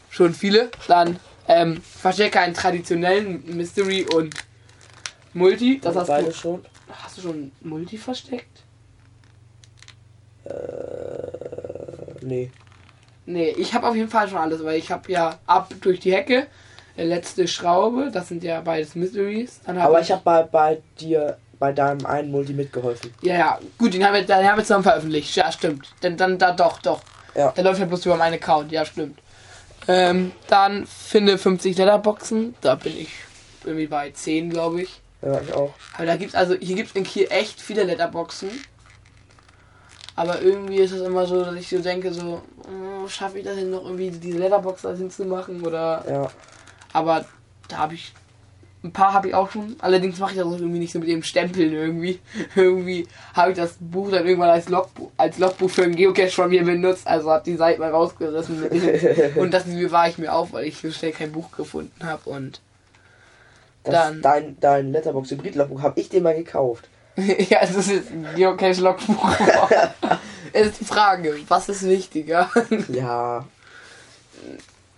schon 0.09 0.33
viele. 0.33 0.69
Dann 0.87 1.19
ähm, 1.47 1.81
verstecke 1.81 2.39
einen 2.39 2.53
traditionellen 2.53 3.43
Mystery 3.55 4.05
und 4.15 4.33
Multi. 5.33 5.79
Das 5.81 5.95
hast 5.95 6.07
beide 6.07 6.27
du. 6.27 6.33
schon. 6.33 6.65
Hast 6.91 7.17
du 7.17 7.21
schon 7.21 7.51
Multi 7.61 7.97
versteckt? 7.97 8.63
Äh, 10.45 10.51
nee. 12.21 12.51
Nee, 13.25 13.49
ich 13.57 13.73
habe 13.73 13.87
auf 13.87 13.95
jeden 13.95 14.09
Fall 14.09 14.27
schon 14.27 14.37
alles, 14.37 14.63
weil 14.63 14.77
ich 14.77 14.91
habe 14.91 15.11
ja 15.11 15.39
ab 15.45 15.73
durch 15.81 15.99
die 16.01 16.13
Hecke, 16.13 16.47
äh, 16.97 17.05
letzte 17.05 17.47
Schraube, 17.47 18.11
das 18.11 18.27
sind 18.27 18.43
ja 18.43 18.61
beides 18.61 18.95
Mysteries. 18.95 19.61
Dann 19.65 19.79
hab 19.79 19.89
Aber 19.89 20.01
ich 20.01 20.11
habe 20.11 20.21
bei, 20.23 20.43
bei 20.43 20.81
dir, 20.99 21.37
bei 21.57 21.71
deinem 21.71 22.05
einen 22.05 22.31
Multi 22.31 22.53
mitgeholfen. 22.53 23.13
Ja, 23.21 23.35
ja, 23.35 23.59
gut, 23.77 23.93
den 23.93 24.05
haben 24.05 24.13
wir, 24.13 24.23
den 24.23 24.47
haben 24.47 24.57
wir 24.57 24.63
zusammen 24.63 24.83
veröffentlicht. 24.83 25.35
Ja, 25.35 25.51
stimmt. 25.51 25.87
Dann, 26.01 26.17
dann, 26.17 26.37
da 26.37 26.51
doch, 26.51 26.79
doch. 26.81 27.01
Ja. 27.35 27.51
Der 27.51 27.63
läuft 27.63 27.79
ja 27.79 27.85
bloß 27.85 28.05
über 28.05 28.17
meinen 28.17 28.35
Account, 28.35 28.71
ja, 28.71 28.85
stimmt. 28.85 29.19
Ähm, 29.87 30.31
dann 30.47 30.85
finde 30.85 31.37
50 31.37 31.77
Letterboxen. 31.77 32.55
Da 32.61 32.75
bin 32.75 32.97
ich 32.97 33.09
irgendwie 33.63 33.87
bei 33.87 34.11
10, 34.11 34.49
glaube 34.49 34.83
ich. 34.83 35.01
Ja, 35.21 35.39
ich 35.41 35.53
auch. 35.53 35.73
Aber 35.95 36.05
da 36.05 36.17
gibt's 36.17 36.35
also, 36.35 36.55
hier 36.55 36.75
gibt's 36.75 36.93
in 36.93 37.03
Kiel 37.03 37.27
echt 37.29 37.61
viele 37.61 37.83
Letterboxen. 37.83 38.49
Aber 40.15 40.41
irgendwie 40.41 40.77
ist 40.77 40.91
es 40.91 41.01
immer 41.01 41.25
so, 41.25 41.43
dass 41.43 41.55
ich 41.55 41.69
so 41.69 41.79
denke, 41.79 42.13
so, 42.13 42.41
oh, 42.59 43.07
schaffe 43.07 43.39
ich 43.39 43.45
das 43.45 43.55
denn 43.55 43.71
noch 43.71 43.83
irgendwie 43.83 44.11
diese 44.11 44.37
Letterbox 44.37 44.83
da 44.83 44.93
hinzumachen 44.93 45.65
oder. 45.65 46.03
Ja. 46.07 46.31
Aber 46.91 47.25
da 47.67 47.77
habe 47.77 47.95
ich. 47.95 48.13
Ein 48.83 48.91
paar 48.91 49.13
habe 49.13 49.29
ich 49.29 49.33
auch 49.33 49.49
schon. 49.49 49.77
Allerdings 49.79 50.19
mache 50.19 50.31
ich 50.31 50.37
das 50.37 50.45
auch 50.45 50.59
irgendwie 50.59 50.79
nicht 50.79 50.91
so 50.91 50.99
mit 50.99 51.07
dem 51.07 51.23
Stempeln 51.23 51.71
irgendwie. 51.71 52.19
irgendwie 52.55 53.07
habe 53.33 53.51
ich 53.51 53.57
das 53.57 53.75
Buch 53.79 54.11
dann 54.11 54.27
irgendwann 54.27 54.49
als 54.49 54.67
Logbuch, 54.67 55.09
als 55.15 55.37
Logbuch 55.37 55.69
für 55.69 55.83
einen 55.83 55.95
Geocache 55.95 56.29
von 56.31 56.49
mir 56.49 56.63
benutzt. 56.65 57.07
Also 57.07 57.31
habe 57.31 57.45
die 57.45 57.55
Seite 57.55 57.79
mal 57.79 57.91
rausgerissen. 57.91 58.63
Und 59.35 59.53
das 59.53 59.63
bewahre 59.63 60.09
ich 60.09 60.17
mir 60.17 60.33
auf, 60.33 60.51
weil 60.51 60.65
ich 60.65 60.77
so 60.79 60.91
schnell 60.91 61.13
kein 61.13 61.31
Buch 61.31 61.49
gefunden 61.55 62.05
habe. 62.05 62.29
Und 62.29 62.59
Das, 63.85 63.93
Dann- 63.93 64.21
dein, 64.21 64.57
dein 64.59 64.91
Letterbox 64.91 65.31
Hybrid 65.31 65.55
Logbuch 65.55 65.81
habe 65.81 65.99
ich 65.99 66.09
dir 66.09 66.19
mal 66.21 66.35
gekauft. 66.35 66.89
ja, 67.15 67.59
es 67.61 67.75
ist 67.75 67.89
ein 68.11 68.27
Geocache-Logbuch. 68.35 69.29
es 70.51 70.67
ist 70.67 70.81
die 70.81 70.85
Frage, 70.85 71.35
was 71.47 71.69
ist 71.69 71.83
wichtiger? 71.87 72.49
Ja. 72.89 73.45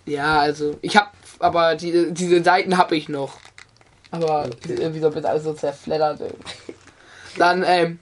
ja, 0.06 0.40
also 0.40 0.76
ich 0.82 0.96
habe, 0.96 1.08
aber 1.38 1.76
die, 1.76 2.12
diese 2.12 2.42
Seiten 2.42 2.78
habe 2.78 2.96
ich 2.96 3.08
noch. 3.08 3.38
Aber 4.10 4.46
Okay. 4.46 4.74
irgendwie 4.78 5.00
so 5.00 5.14
wird 5.14 5.26
alles 5.26 5.44
so 5.44 5.52
zerfleddert. 5.52 6.20
Dann, 7.38 7.62
ähm, 7.66 7.98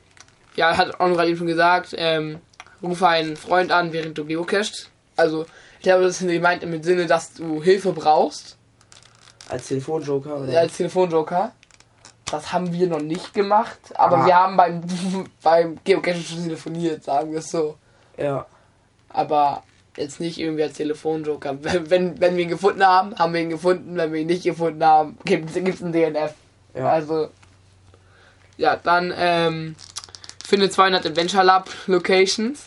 ja, 0.56 0.76
hat 0.76 1.00
auch 1.00 1.08
gerade 1.08 1.28
eben 1.28 1.38
schon 1.38 1.46
gesagt, 1.46 1.94
ähm, 1.96 2.38
rufe 2.82 3.08
einen 3.08 3.36
Freund 3.36 3.72
an, 3.72 3.92
während 3.92 4.16
du 4.18 4.24
geocachst. 4.24 4.90
Also, 5.16 5.46
ich 5.78 5.82
glaube, 5.84 6.04
das 6.04 6.20
ist 6.20 6.28
gemeint 6.28 6.62
im 6.62 6.82
Sinne, 6.82 7.06
dass 7.06 7.32
du 7.34 7.62
Hilfe 7.62 7.92
brauchst, 7.92 8.56
Als 9.48 9.66
Telefonjoker 9.68 10.36
oder? 10.38 10.58
als 10.60 10.76
Telefonjoker. 10.76 11.52
Das 12.30 12.52
haben 12.52 12.72
wir 12.72 12.86
noch 12.86 13.00
nicht 13.00 13.34
gemacht, 13.34 13.78
aber 13.94 14.18
Ah. 14.18 14.26
wir 14.26 14.34
haben 14.34 14.56
beim, 14.56 14.80
beim 15.42 15.78
Geocachen 15.84 16.22
schon 16.24 16.42
telefoniert, 16.44 17.04
sagen 17.04 17.30
wir 17.32 17.38
es 17.40 17.50
so. 17.50 17.76
Ja. 18.16 18.46
aber 19.10 19.62
jetzt 19.96 20.20
nicht 20.20 20.38
irgendwie 20.38 20.62
als 20.62 20.74
Telefonjoker. 20.74 21.58
Wenn, 21.62 21.90
wenn, 21.90 22.20
wenn 22.20 22.36
wir 22.36 22.44
ihn 22.44 22.48
gefunden 22.48 22.84
haben, 22.84 23.16
haben 23.18 23.32
wir 23.32 23.40
ihn 23.40 23.50
gefunden. 23.50 23.96
Wenn 23.96 24.12
wir 24.12 24.20
ihn 24.20 24.26
nicht 24.26 24.44
gefunden 24.44 24.84
haben, 24.84 25.18
gibt 25.24 25.50
es 25.50 25.82
einen 25.82 25.92
DNF. 25.92 26.34
Ja. 26.74 26.88
Also, 26.88 27.28
ja, 28.56 28.76
dann 28.76 29.12
ähm, 29.16 29.76
finde 30.44 30.70
200 30.70 31.06
Adventure 31.06 31.44
Lab 31.44 31.68
Locations. 31.86 32.64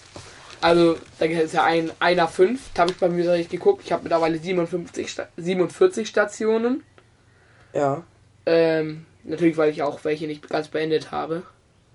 Also, 0.59 0.97
da 1.19 1.25
ist 1.25 1.53
ja 1.53 1.63
ein, 1.63 1.91
einer 1.99 2.27
5. 2.27 2.59
Da 2.73 2.81
habe 2.81 2.91
ich 2.91 2.97
bei 2.97 3.09
mir 3.09 3.23
direkt 3.23 3.51
geguckt. 3.51 3.83
Ich 3.85 3.91
habe 3.91 4.03
mittlerweile 4.03 4.37
57, 4.37 5.09
Sta 5.09 5.27
47 5.37 6.07
Stationen. 6.07 6.83
Ja. 7.73 8.03
Ähm, 8.45 9.05
natürlich, 9.23 9.57
weil 9.57 9.69
ich 9.69 9.83
auch 9.83 10.03
welche 10.03 10.25
nicht 10.25 10.47
ganz 10.49 10.69
beendet 10.69 11.11
habe. 11.11 11.43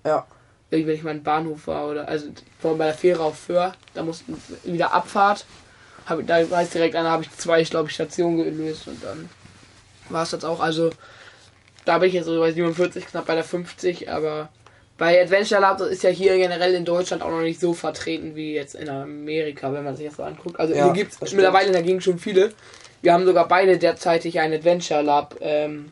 Ja. 0.05 0.25
Wenn 0.73 0.95
ich 0.95 1.03
mal 1.03 1.11
im 1.11 1.23
Bahnhof 1.23 1.67
war 1.67 1.87
oder 1.87 2.07
also 2.07 2.27
vor 2.59 2.77
bei 2.77 2.85
der 2.85 2.93
Fähre 2.93 3.23
auf 3.23 3.37
Föhr, 3.37 3.73
da 3.93 4.03
mussten 4.03 4.41
wieder 4.63 4.93
Abfahrt. 4.93 5.45
Hab, 6.05 6.25
da 6.27 6.49
weiß 6.49 6.71
direkt 6.71 6.95
einer, 6.95 7.11
habe 7.11 7.23
ich 7.23 7.31
zwei, 7.31 7.63
glaube 7.63 7.89
ich, 7.89 7.95
Stationen 7.95 8.37
gelöst 8.37 8.87
und 8.87 9.03
dann 9.03 9.29
war 10.09 10.23
es 10.23 10.31
das 10.31 10.43
auch. 10.43 10.59
Also 10.59 10.89
da 11.85 11.97
bin 11.97 12.09
ich 12.09 12.15
jetzt 12.15 12.25
so 12.25 12.39
bei 12.39 12.51
47, 12.51 13.05
knapp 13.05 13.25
bei 13.25 13.35
der 13.35 13.43
50, 13.43 14.09
aber 14.09 14.49
bei 14.97 15.21
Adventure 15.21 15.61
Lab 15.61 15.77
das 15.77 15.89
ist 15.89 16.03
ja 16.03 16.09
hier 16.09 16.37
generell 16.37 16.73
in 16.73 16.85
Deutschland 16.85 17.23
auch 17.23 17.29
noch 17.31 17.41
nicht 17.41 17.59
so 17.59 17.73
vertreten 17.73 18.35
wie 18.35 18.53
jetzt 18.53 18.75
in 18.75 18.89
Amerika, 18.89 19.73
wenn 19.73 19.83
man 19.83 19.95
sich 19.95 20.07
das 20.07 20.17
so 20.17 20.23
anguckt. 20.23 20.59
Also 20.59 20.73
Ja, 20.73 20.85
hier 20.85 20.93
gibt 20.93 21.13
es 21.19 21.33
mittlerweile 21.33 21.81
Gegend 21.83 22.03
schon 22.03 22.19
viele. 22.19 22.51
Wir 23.01 23.13
haben 23.13 23.25
sogar 23.25 23.47
beide 23.47 23.77
derzeitig 23.77 24.39
ein 24.39 24.53
Adventure 24.53 25.01
Lab 25.01 25.35
ähm, 25.41 25.91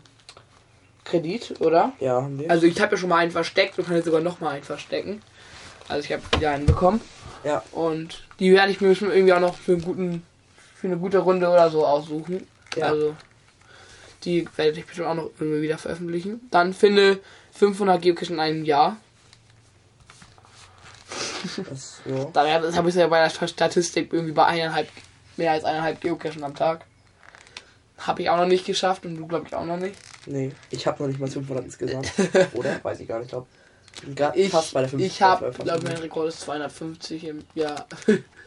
Kredit, 1.04 1.60
oder? 1.60 1.94
Ja, 2.00 2.22
haben 2.22 2.40
wir. 2.40 2.50
Also 2.50 2.68
ich 2.68 2.80
habe 2.80 2.96
ja 2.96 2.98
schon 2.98 3.10
mal 3.10 3.18
einen 3.18 3.32
versteckt 3.32 3.78
und 3.78 3.86
kann 3.86 3.96
jetzt 3.96 4.06
sogar 4.06 4.22
noch 4.22 4.40
mal 4.40 4.52
einen 4.52 4.64
verstecken. 4.64 5.22
Also 5.88 6.06
ich 6.06 6.12
habe 6.12 6.24
wieder 6.36 6.52
einen 6.52 6.66
bekommen. 6.66 7.02
Ja. 7.44 7.64
Und 7.72 8.24
die 8.40 8.54
werde 8.54 8.72
ich 8.72 8.82
mir 8.82 8.90
bestimmt 8.90 9.14
irgendwie 9.14 9.34
auch 9.34 9.40
noch 9.40 9.56
für, 9.56 9.74
einen 9.74 9.82
guten, 9.82 10.24
für 10.76 10.88
eine 10.88 10.98
gute 10.98 11.20
Runde 11.20 11.50
oder 11.50 11.70
so 11.70 11.86
aussuchen. 11.86 12.48
Ja. 12.76 12.88
Also 12.88 13.16
die 14.24 14.48
werde 14.56 14.80
ich 14.80 14.86
bestimmt 14.86 15.08
auch 15.08 15.16
noch 15.16 15.30
irgendwie 15.40 15.64
wieder 15.64 15.78
veröffentlichen. 15.78 16.48
Dann 16.52 16.74
finde 16.74 17.20
500 17.54 18.02
Geocache 18.02 18.34
in 18.34 18.40
einem 18.40 18.64
Jahr. 18.64 18.98
Das, 21.70 22.02
ja. 22.06 22.26
Das 22.34 22.78
habe 22.78 22.90
ich 22.90 22.96
ja 22.96 23.08
bei 23.08 23.28
der 23.28 23.48
Statistik 23.48 24.14
irgendwie 24.14 24.34
bei 24.34 24.46
eineinhalb, 24.46 24.88
mehr 25.38 25.52
als 25.52 25.64
eineinhalb 25.64 26.00
Geocachen 26.00 26.44
am 26.44 26.56
Tag. 26.56 26.86
Habe 27.98 28.22
ich 28.22 28.30
auch 28.30 28.38
noch 28.38 28.48
nicht 28.48 28.66
geschafft 28.66 29.06
und 29.06 29.18
du 29.18 29.28
glaube 29.28 29.48
ich 29.48 29.56
auch 29.56 29.66
noch 29.66 29.78
nicht. 29.78 29.96
Nee, 30.26 30.52
ich 30.70 30.86
habe 30.88 31.02
noch 31.02 31.08
nicht 31.08 31.20
mal 31.20 31.30
500 31.30 31.66
insgesamt. 31.66 32.12
Oder? 32.54 32.84
Weiß 32.84 33.00
ich 33.00 33.08
gar 33.08 33.18
nicht. 33.20 33.26
Ich 33.26 33.32
glaube, 33.32 33.48
gerade 34.16 34.40
Ich, 34.40 34.52
fast 34.52 34.74
bei 34.74 34.82
der 34.82 34.90
500. 34.90 35.12
ich 35.12 35.22
habe, 35.22 35.52
glaube 35.52 35.84
mein 35.84 35.98
Rekord 35.98 36.30
ist 36.30 36.42
250 36.42 37.24
im 37.26 37.44
Jahr. 37.56 37.88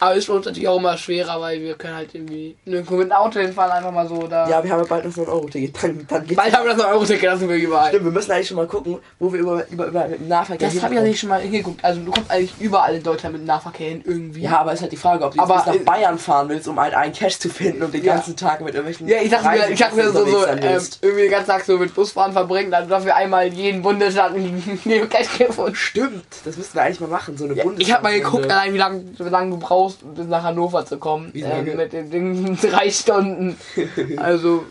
Aber 0.00 0.14
ist 0.14 0.26
für 0.26 0.32
uns 0.34 0.46
natürlich 0.46 0.68
auch 0.68 0.76
immer 0.78 0.96
schwerer, 0.96 1.40
weil 1.40 1.60
wir 1.60 1.74
können 1.74 1.96
halt 1.96 2.14
irgendwie 2.14 2.56
nirgendwo 2.64 2.94
mit 2.94 3.08
dem 3.08 3.12
Auto 3.12 3.40
hinfahren, 3.40 3.72
einfach 3.72 3.90
mal 3.90 4.06
so. 4.06 4.14
Oder 4.14 4.48
Ja, 4.48 4.62
wir 4.62 4.70
haben 4.70 4.80
ja 4.80 4.86
bald 4.88 5.04
noch 5.04 5.12
so 5.12 5.22
ein 5.22 5.28
Euro-Ticket. 5.28 5.82
Dann, 5.82 6.06
dann 6.08 6.24
geht's. 6.24 6.36
Bald 6.36 6.56
haben 6.56 6.64
wir 6.66 6.74
das 6.74 6.82
noch 6.82 6.90
Euro-Ticket, 6.90 7.24
das 7.24 7.40
sind 7.40 7.48
wir 7.48 7.56
überall. 7.56 7.88
Stimmt, 7.88 8.04
wir 8.04 8.12
müssen 8.12 8.30
eigentlich 8.30 8.46
schon 8.48 8.56
mal 8.58 8.66
gucken, 8.68 8.98
wo 9.18 9.32
wir 9.32 9.40
über, 9.40 9.66
über, 9.70 9.86
über 9.86 10.06
mit 10.08 10.20
dem 10.20 10.28
Nahverkehr 10.28 10.68
Das 10.68 10.82
habe 10.82 10.94
ich 10.94 11.00
ja 11.00 11.04
nicht 11.06 11.18
schon 11.18 11.30
mal 11.30 11.40
hingeguckt. 11.40 11.84
Also 11.84 12.00
du 12.00 12.12
kommst 12.12 12.30
eigentlich 12.30 12.52
überall 12.60 12.94
in 12.94 13.02
Deutschland 13.02 13.32
mit 13.32 13.42
dem 13.42 13.46
Nahverkehr 13.46 13.88
hin 13.88 14.02
irgendwie. 14.04 14.42
Ja, 14.42 14.60
aber 14.60 14.72
ist 14.72 14.82
halt 14.82 14.92
die 14.92 14.96
Frage, 14.96 15.24
ob 15.24 15.32
du 15.32 15.38
jetzt 15.40 15.50
Aber, 15.50 15.74
äh, 15.74 15.78
nach 15.78 15.84
Bayern 15.84 16.18
fahren 16.18 16.48
willst, 16.48 16.68
um 16.68 16.78
halt 16.78 16.94
einen 16.94 17.12
Cash 17.12 17.38
zu 17.40 17.48
finden 17.48 17.82
und 17.82 17.92
den 17.92 18.04
Ja. 18.04 18.14
ganzen 18.14 18.36
Tag 18.36 18.60
mit 18.60 18.74
irgendwelchen 18.74 19.08
Ja, 19.08 19.18
ich 19.20 19.30
dachte 19.30 19.48
mir, 19.48 19.68
ich 19.68 19.78
dachte 19.80 19.96
mir 19.96 20.10
so, 20.12 20.24
so 20.24 20.46
ähm, 20.46 20.58
irgendwie 21.02 21.22
den 21.22 21.30
ganzen 21.30 21.50
Tag 21.50 21.64
so 21.64 21.76
mit 21.76 21.92
Busfahren 21.94 22.32
verbringen, 22.32 22.70
dann 22.70 22.88
dafür 22.88 23.16
einmal 23.16 23.48
in 23.48 23.54
jeden 23.54 23.82
Bundesland 23.82 24.36
einen 24.36 24.80
Geocache 24.84 25.46
gefunden. 25.46 25.74
Stimmt, 25.74 26.24
das 26.44 26.56
müssten 26.56 26.74
wir 26.76 26.82
eigentlich 26.82 27.00
mal 27.00 27.08
machen, 27.08 27.36
so 27.36 27.44
eine 27.46 27.54
Ja, 27.54 27.64
ich 27.76 27.92
habe 27.92 28.04
mal 28.04 28.12
geguckt, 28.12 28.48
allein 28.50 28.72
wie 28.72 28.78
lange 28.78 29.02
wie 29.18 29.22
lang 29.28 29.50
du 29.50 29.57
brauchst, 29.58 30.02
um 30.02 30.14
bis 30.14 30.26
nach 30.26 30.42
Hannover 30.42 30.84
zu 30.86 30.98
kommen. 30.98 31.32
Ähm, 31.34 31.76
mit 31.76 31.92
den 31.92 32.10
Dingen 32.10 32.56
drei 32.62 32.90
Stunden. 32.90 33.56
Also, 34.16 34.64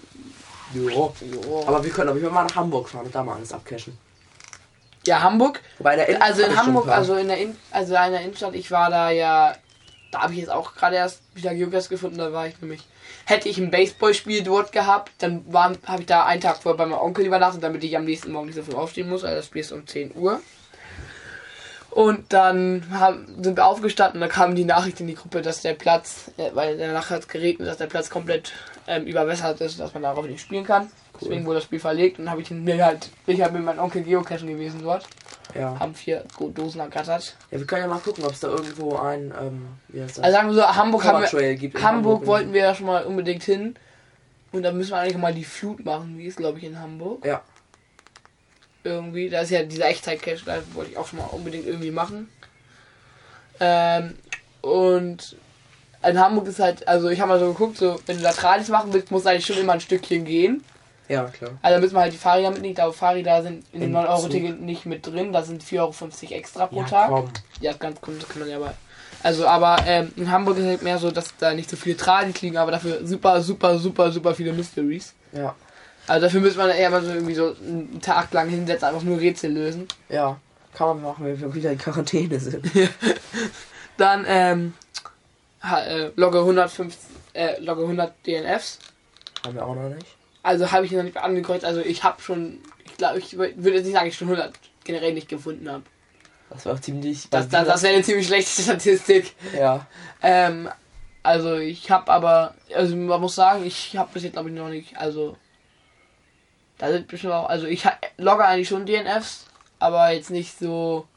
Ja. 0.74 0.82
jo. 0.82 1.14
Aber 1.66 1.84
wir 1.84 1.92
können 1.92 2.10
auf 2.10 2.16
jeden 2.16 2.28
Fall 2.28 2.36
mal 2.36 2.44
nach 2.44 2.56
Hamburg 2.56 2.90
fahren 2.90 3.06
und 3.06 3.16
da 3.16 3.24
mal 3.24 3.36
alles 3.36 3.54
abcashen. 3.54 3.98
ja, 5.06 5.22
Hamburg. 5.22 5.62
In 5.80 5.86
der 5.86 6.08
Innenstadt 6.10 6.30
Also 6.30 6.42
in 6.44 6.58
Hamburg, 6.58 6.88
also 6.90 7.16
in 7.16 7.28
der, 7.28 7.38
in, 7.38 7.56
also 7.72 7.96
in 7.96 8.12
der 8.12 8.22
Innenstadt, 8.22 8.54
ich 8.56 8.70
war 8.72 8.90
da 8.90 9.10
ja, 9.10 9.56
da 10.12 10.22
habe 10.24 10.34
ich 10.34 10.40
jetzt 10.40 10.50
auch 10.52 10.76
gerade 10.76 10.96
erst 10.98 11.22
wieder 11.36 11.54
Geocache 11.56 11.88
gefunden, 11.90 12.18
da 12.18 12.32
war 12.34 12.48
ich 12.48 12.60
nämlich, 12.62 12.82
hätte 13.26 13.48
ich 13.48 13.58
ein 13.58 13.72
Baseballspiel 13.72 14.44
dort 14.44 14.72
gehabt, 14.74 15.12
dann 15.20 15.46
habe 15.54 16.02
ich 16.02 16.06
da 16.08 16.26
einen 16.26 16.42
Tag 16.42 16.58
vorher 16.62 16.78
bei 16.78 16.86
meinem 16.86 17.00
Onkel 17.00 17.26
übernachtet, 17.26 17.64
damit 17.64 17.84
ich 17.86 17.96
am 17.96 18.04
nächsten 18.06 18.32
Morgen 18.34 18.48
nicht 18.48 18.56
so 18.56 18.64
früh 18.64 18.76
aufstehen 18.76 19.08
muss, 19.10 19.24
also 19.24 19.38
das 19.38 19.46
Spiel 19.46 19.62
ist 19.62 19.72
um 19.72 19.88
10 19.88 20.16
Uhr. 20.16 20.42
Und 21.92 22.32
dann 22.32 22.86
haben, 22.92 23.26
sind 23.42 23.58
wir 23.58 23.66
aufgestanden 23.66 24.22
und 24.22 24.28
da 24.28 24.34
kam 24.34 24.56
die 24.56 24.66
Nachricht 24.66 25.00
in 25.00 25.08
die 25.08 25.16
Gruppe, 25.16 25.42
dass 25.42 25.62
der 25.62 25.74
Platz, 25.74 26.32
äh, 26.38 26.52
weil 26.54 26.78
danach 26.78 27.10
hat 27.10 27.22
es 27.22 27.28
geregnet, 27.28 27.68
dass 27.68 27.78
der 27.78 27.88
Platz 27.88 28.10
komplett 28.10 28.54
ähm, 28.88 29.06
überwässert 29.06 29.62
ist, 29.62 29.80
dass 29.80 29.94
man 29.94 30.04
darauf 30.04 30.26
nicht 30.26 30.42
spielen 30.42 30.66
kann. 30.66 30.92
Deswegen 31.20 31.46
wurde 31.46 31.56
das 31.56 31.64
Spiel 31.64 31.80
verlegt 31.80 32.20
und 32.20 32.26
dann 32.26 32.32
habe 32.32 32.42
ich 32.44 32.52
mir 32.52 32.86
halt, 32.86 33.10
ich 33.26 33.42
halt 33.42 33.54
mit 33.54 33.64
meinem 33.64 33.80
Onkel 33.80 34.04
Geocachen 34.04 34.48
gewesen 34.48 34.82
dort 34.84 35.06
ja. 35.56 35.80
haben 35.80 35.96
vier 35.96 36.24
Dosen 36.54 36.82
ergattert. 36.82 37.36
ja, 37.52 37.60
wir 37.60 37.66
können 37.66 37.84
ja 37.84 37.88
mal 37.88 38.00
gucken, 38.00 38.24
ob 38.24 38.32
es 38.32 38.40
da 38.40 38.50
irgendwo 38.50 38.96
ein, 38.98 39.34
ähm, 39.40 39.68
wie 39.90 40.02
heißt 40.02 40.18
das? 40.18 40.24
Also 40.24 40.38
sagen 40.38 40.48
wir 40.50 40.56
so, 40.56 40.68
Hamburg 40.68 41.04
haben 41.06 41.22
wir, 41.32 41.56
gibt. 41.56 41.82
Hamburg 41.82 42.26
wollten 42.26 42.54
wir 42.54 42.62
ja 42.62 42.76
schon 42.76 42.88
mal 42.88 43.06
unbedingt 43.06 43.44
hin. 43.44 43.76
Und 44.52 44.64
da 44.64 44.72
müssen 44.72 44.92
wir 44.92 44.98
eigentlich 44.98 45.18
mal 45.18 45.34
die 45.34 45.44
Flut 45.44 45.84
machen, 45.84 46.18
wie 46.18 46.26
ist 46.26 46.38
glaube 46.38 46.58
ich 46.58 46.64
in 46.64 46.80
Hamburg. 46.80 47.26
Ja. 47.26 47.42
Irgendwie. 48.88 49.30
Da 49.30 49.42
ist 49.42 49.52
ja 49.52 49.64
dieser 49.64 49.88
Echtzeit-Cache, 49.88 50.42
da 50.46 50.58
wollte 50.74 50.92
ich 50.92 50.98
auch 50.98 51.08
schon 51.08 51.20
mal 51.20 51.26
unbedingt 51.26 51.68
irgendwie 51.68 51.92
machen. 51.92 52.30
Ähm, 53.60 54.16
und 54.62 55.36
in 56.04 56.20
Hamburg 56.20 56.48
ist 56.48 56.60
halt, 56.60 56.88
also 56.88 57.10
ich 57.10 57.20
habe 57.20 57.30
mal 57.30 57.40
so 57.40 57.48
geguckt, 57.48 57.78
so 57.78 58.00
wenn 58.06 58.18
du 58.18 58.24
da 58.24 58.32
Tradis 58.32 58.70
machen 58.70 58.94
willst, 58.94 59.12
musst 59.12 59.26
du 59.26 59.30
eigentlich 59.30 59.46
schon 59.46 59.58
immer 59.58 59.74
ein 59.74 59.82
Stückchen 59.82 60.26
gehen. 60.26 60.64
Ja, 61.10 61.26
klar. 61.26 61.52
Also 61.62 61.76
da 61.78 61.82
müssen 61.82 61.96
wir 61.96 62.02
halt 62.02 62.14
die 62.14 62.18
Fahrräder 62.18 62.52
mitnehmen, 62.52 62.78
aber 62.80 62.94
Fahrräder 62.94 63.42
sind 63.42 63.64
in 63.72 63.82
dem 63.82 63.92
Im 63.92 63.98
9-Euro-Ticket 63.98 64.62
nicht 64.62 64.86
mit 64.86 65.06
drin, 65.08 65.32
da 65.32 65.42
sind 65.42 65.64
4,50 65.64 65.80
Euro 65.80 66.34
extra 66.36 66.68
pro 66.68 66.82
Ja, 66.82 66.86
Tag. 66.86 67.10
komm. 67.10 67.30
Ja, 67.62 67.74
ganz 67.74 68.00
cool, 68.06 68.16
das 68.20 68.28
kann 68.30 68.40
man 68.40 68.50
ja 68.50 68.58
aber. 68.58 68.74
Also, 69.24 69.48
aber 69.48 69.78
ähm, 69.88 70.12
in 70.16 70.30
Hamburg 70.30 70.58
ist 70.58 70.66
halt 70.66 70.84
mehr 70.84 71.00
so, 71.00 71.10
dass 71.10 71.36
da 71.40 71.54
nicht 71.54 71.70
so 71.70 71.76
viele 71.78 71.98
Tradis 71.98 72.42
liegen, 72.42 72.58
aber 72.58 72.72
dafür 72.72 73.06
super, 73.06 73.42
super, 73.42 73.80
super, 73.80 74.12
super 74.12 74.36
viele 74.36 74.54
Mysteries. 74.54 75.14
Ja. 75.32 75.56
Also 76.08 76.26
dafür 76.26 76.42
müsste 76.42 76.60
man 76.60 76.70
eher 76.70 76.90
mal 76.90 77.04
so 77.04 77.12
irgendwie 77.12 77.34
so 77.36 77.56
einen 77.62 78.00
Tag 78.02 78.32
lang 78.34 78.50
hinsetzen, 78.50 78.88
einfach 78.88 79.04
nur 79.04 79.20
Rätsel 79.20 79.52
lösen. 79.52 79.88
Ja. 80.10 80.40
Kann 80.74 80.88
man 80.88 81.02
machen, 81.02 81.26
wenn 81.26 81.40
wir 81.40 81.54
wieder 81.54 81.72
in 81.72 81.78
Quarantäne 81.78 82.40
sind. 82.40 82.66
Dann 83.98 84.26
ähm, 84.28 84.74
ha- 85.62 85.84
äh, 85.84 86.12
logge 86.16 86.40
150, 86.40 87.00
äh, 87.34 87.60
logge 87.60 87.82
100 87.82 88.14
DNFs. 88.26 88.80
Haben 89.46 89.56
wir 89.56 89.66
auch 89.66 89.76
noch 89.76 89.90
nicht. 89.90 90.06
Also 90.44 90.72
habe 90.72 90.86
ich 90.86 90.92
noch 90.92 91.04
nicht 91.04 91.18
angekreuzt. 91.18 91.66
Also 91.66 91.82
ich 91.82 92.04
habe 92.04 92.22
schon, 92.22 92.60
ich 92.86 92.96
glaube, 92.98 93.20
ich 93.20 93.38
würde 93.38 93.72
jetzt 93.74 93.86
nicht 93.86 93.94
sagen, 93.96 94.08
ich 94.08 94.16
schon 94.16 94.30
100 94.30 94.54
generell 94.84 95.14
nicht 95.14 95.28
gefunden 95.28 95.70
habe. 95.70 95.84
Das 96.50 96.66
war 96.66 96.76
auch 96.76 96.80
ziemlich. 96.80 97.28
Das, 97.30 97.50
das, 97.50 97.68
das 97.68 97.84
wäre 97.84 97.96
eine 97.96 98.04
ziemlich 98.04 98.28
schlechte 98.28 98.62
Statistik. 98.62 99.34
Ja. 99.58 99.86
Ähm, 100.22 100.70
also 101.24 101.56
ich 101.56 101.92
habe 101.92 102.10
aber, 102.10 102.54
also 102.74 102.96
man 102.96 103.20
muss 103.20 103.36
sagen, 103.36 103.66
ich 103.66 103.98
habe 103.98 104.10
bis 104.14 104.24
jetzt 104.24 104.34
glaube 104.34 104.50
ich 104.50 104.56
noch 104.56 104.70
nicht, 104.70 104.96
also 104.98 105.36
da 106.78 106.92
sind 106.92 107.08
bestimmt 107.08 107.34
auch, 107.34 107.50
also 107.50 107.66
ich 107.68 107.84
logge 108.18 108.46
eigentlich 108.46 108.68
schon 108.68 108.86
DNFs, 108.86 109.46
aber 109.80 110.12
jetzt 110.12 110.30
nicht 110.30 110.58
so, 110.60 111.08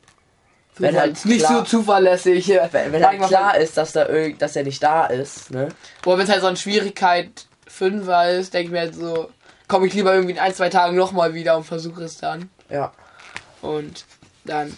Wenn 0.78 0.96
halt 0.98 1.24
nicht 1.24 1.40
so 1.42 1.46
klar- 1.46 1.64
zuverlässig. 1.64 2.48
Wenn, 2.48 2.92
wenn 2.92 3.06
halt 3.06 3.22
klar 3.22 3.56
ist, 3.56 3.76
dass 3.76 3.92
da 3.92 4.06
irgend, 4.06 4.40
dass 4.42 4.56
er 4.56 4.64
nicht 4.64 4.82
da 4.82 5.06
ist, 5.06 5.50
ne? 5.50 5.68
Boah, 6.02 6.16
wenn 6.16 6.24
es 6.24 6.30
halt 6.30 6.40
so 6.40 6.46
eine 6.46 6.56
Schwierigkeit 6.56 7.46
5 7.68 8.08
ist, 8.38 8.54
denke 8.54 8.66
ich 8.66 8.70
mir 8.72 8.80
halt 8.80 8.94
so, 8.94 9.30
komme 9.68 9.86
ich 9.86 9.94
lieber 9.94 10.12
irgendwie 10.14 10.32
in 10.34 10.38
ein, 10.40 10.54
zwei 10.54 10.68
Tagen 10.68 10.96
nochmal 10.96 11.34
wieder 11.34 11.56
und 11.56 11.64
versuche 11.64 12.02
es 12.04 12.18
dann. 12.18 12.50
Ja. 12.68 12.92
Und 13.62 14.04
dann 14.44 14.76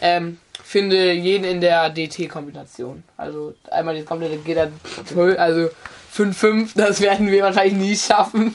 ähm, 0.00 0.38
finde 0.62 1.12
jeden 1.12 1.44
in 1.44 1.60
der 1.60 1.88
DT-Kombination. 1.90 3.02
Also 3.16 3.54
einmal 3.70 3.96
das 3.96 4.04
komplette 4.04 4.36
geht 4.36 4.58
dann 4.58 4.78
voll, 5.06 5.36
also 5.36 5.70
5-5, 6.14 6.70
das 6.74 7.00
werden 7.00 7.30
wir 7.30 7.42
wahrscheinlich 7.42 7.74
nie 7.74 7.96
schaffen. 7.96 8.54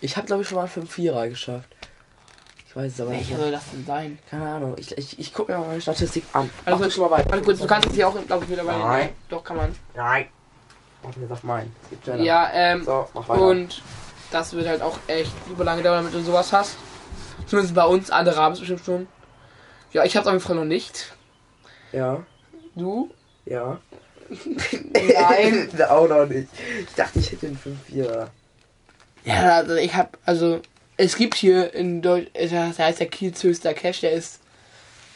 Ich 0.00 0.16
habe 0.16 0.26
glaube 0.26 0.42
ich 0.42 0.48
schon 0.48 0.56
mal 0.58 0.66
5 0.66 0.90
Vierer 0.90 1.28
geschafft. 1.28 1.68
Ich 2.70 2.76
weiß 2.76 2.92
es 2.92 3.00
aber 3.00 3.10
nicht. 3.10 3.28
Welcher 3.28 3.42
soll 3.42 3.50
das 3.50 3.70
denn 3.72 3.84
sein? 3.84 4.18
Keine 4.30 4.48
Ahnung. 4.48 4.76
Ich, 4.78 4.96
ich, 4.96 5.18
ich 5.18 5.34
gucke 5.34 5.50
mir 5.52 5.58
mal 5.58 5.66
meine 5.66 5.80
Statistik 5.80 6.22
an. 6.32 6.48
Also, 6.64 6.78
Mach 6.78 6.86
du 6.86 6.90
schon 6.92 7.02
mal 7.02 7.10
weiter. 7.10 7.28
Warte 7.30 7.44
kurz, 7.44 7.58
du 7.58 7.66
kannst 7.66 7.86
jetzt 7.86 7.96
hier 7.96 8.06
auch, 8.06 8.26
glaube 8.26 8.44
ich, 8.44 8.50
mittlerweile. 8.50 8.78
Nein. 8.78 9.08
Doch, 9.28 9.42
kann 9.42 9.56
man. 9.56 9.74
Nein. 9.96 10.26
Mach 11.02 11.16
mir 11.16 11.28
auf 11.32 11.42
meinen. 11.42 11.74
Es 11.82 11.90
gibt 11.90 12.04
schneller. 12.04 12.22
Ja, 12.22 12.48
ähm, 12.52 12.84
So, 12.84 13.08
mach 13.12 13.28
weiter. 13.28 13.42
und 13.42 13.82
das 14.30 14.52
wird 14.52 14.68
halt 14.68 14.82
auch 14.82 14.96
echt 15.08 15.32
super 15.48 15.64
lange 15.64 15.82
dauern, 15.82 16.04
damit 16.04 16.14
du 16.14 16.22
sowas 16.22 16.52
hast. 16.52 16.76
Zumindest 17.48 17.74
bei 17.74 17.84
uns, 17.84 18.10
andere 18.12 18.36
haben 18.36 18.52
es 18.52 18.60
bestimmt 18.60 18.84
schon. 18.84 19.08
Ja, 19.92 20.04
ich 20.04 20.16
hab's 20.16 20.28
auf 20.28 20.32
jeden 20.32 20.44
Fall 20.44 20.54
noch 20.54 20.64
nicht. 20.64 21.12
Ja. 21.90 22.24
Du? 22.76 23.10
Ja. 23.46 23.80
Nein. 24.94 25.68
auch 25.88 26.08
noch 26.08 26.26
nicht. 26.26 26.48
Ich 26.88 26.94
dachte, 26.94 27.18
ich 27.18 27.32
hätte 27.32 27.48
den 27.48 27.56
5 27.58 27.76
Vierer. 27.86 28.30
Ja, 29.24 29.56
also 29.58 29.74
ich 29.74 29.94
hab, 29.94 30.16
also, 30.24 30.60
es 30.96 31.16
gibt 31.16 31.34
hier 31.34 31.72
in 31.74 32.02
Deutsch, 32.02 32.28
das 32.34 32.78
heißt 32.78 33.00
der 33.00 33.08
Kiels 33.08 33.42
höchster 33.42 33.74
Cache, 33.74 34.00
der 34.02 34.12
ist, 34.12 34.40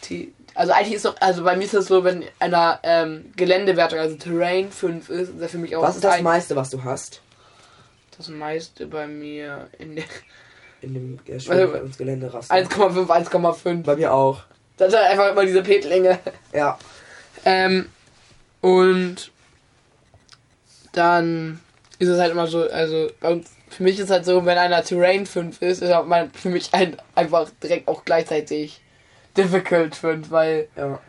die, 0.09 0.33
also 0.55 0.73
eigentlich 0.73 0.95
ist 0.95 1.05
doch, 1.05 1.17
also 1.21 1.43
bei 1.45 1.57
mir 1.57 1.65
ist 1.65 1.75
das 1.75 1.87
so, 1.87 2.05
wenn 2.05 2.25
einer 2.39 2.79
ähm, 2.83 3.33
Geländewertung, 3.37 3.99
also 3.99 4.17
Terrain 4.17 4.71
5 4.71 5.09
ist, 5.11 5.29
ist 5.31 5.41
er 5.41 5.49
für 5.49 5.59
mich 5.59 5.75
auch 5.77 5.83
Was 5.83 5.97
ist 5.97 6.05
das 6.05 6.15
ein- 6.15 6.25
meiste, 6.25 6.55
was 6.57 6.71
du 6.71 6.85
hast? 6.85 7.21
das 8.17 8.29
meiste 8.29 8.87
bei 8.87 9.09
mir 9.09 9.69
in 9.79 9.97
der 9.97 10.05
In 10.83 10.95
dem 10.95 11.19
äh, 11.27 11.33
Also, 11.33 11.47
Schwimmbadungsgeländeraster. 11.53 12.55
1,5, 12.55 13.07
1,5. 13.09 13.83
Bei 13.83 13.97
mir 13.97 14.13
auch. 14.13 14.43
Das 14.77 14.89
ist 14.93 14.97
halt 14.99 15.11
einfach 15.11 15.31
immer 15.33 15.45
diese 15.45 15.63
Petlinge. 15.63 16.19
Ja. 16.53 16.79
Ähm, 17.45 17.89
und 18.61 19.33
dann 20.93 21.61
ist 21.99 22.09
es 22.09 22.21
halt 22.21 22.33
immer 22.33 22.47
so, 22.47 22.69
also 22.71 23.11
bei 23.21 23.33
uns, 23.33 23.51
für 23.75 23.83
mich 23.83 23.99
ist 23.99 24.11
halt 24.11 24.25
so, 24.25 24.45
wenn 24.47 24.57
einer 24.59 24.83
Terrain 24.85 25.27
5 25.27 25.61
ist, 25.61 25.83
ist 25.83 25.91
auch 25.93 26.07
mein, 26.07 26.31
für 26.33 26.49
mich 26.49 26.73
ein, 26.73 26.97
einfach 27.15 27.51
direkt 27.63 27.89
auch 27.89 28.05
gleichzeitig 28.05 28.81
Difficult 29.37 29.97
5, 29.97 30.31
weil 30.31 30.69
Ja. 30.77 31.01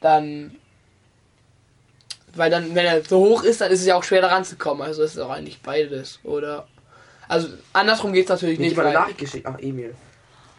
dann, 0.00 0.56
weil 2.34 2.50
dann, 2.50 2.74
wenn 2.74 2.86
er 2.86 3.04
so 3.04 3.18
hoch 3.18 3.42
ist, 3.42 3.60
dann 3.60 3.70
ist 3.70 3.80
es 3.80 3.86
ja 3.86 3.94
auch 3.96 4.04
schwer 4.04 4.22
da 4.22 4.28
ranzukommen. 4.28 4.82
Also 4.82 5.02
das 5.02 5.12
ist 5.12 5.20
auch 5.20 5.30
eigentlich 5.30 5.60
beides, 5.60 6.18
oder? 6.24 6.66
Also 7.28 7.48
andersrum 7.72 8.12
geht 8.12 8.24
es 8.24 8.30
natürlich 8.30 8.58
Mir 8.58 8.64
nicht. 8.66 8.72
jemand 8.72 8.88
eine 8.88 8.96
Weil, 8.96 9.02
Nachricht 9.02 9.18
geschickt. 9.18 9.46
Ach, 9.48 9.58
Emil. 9.58 9.94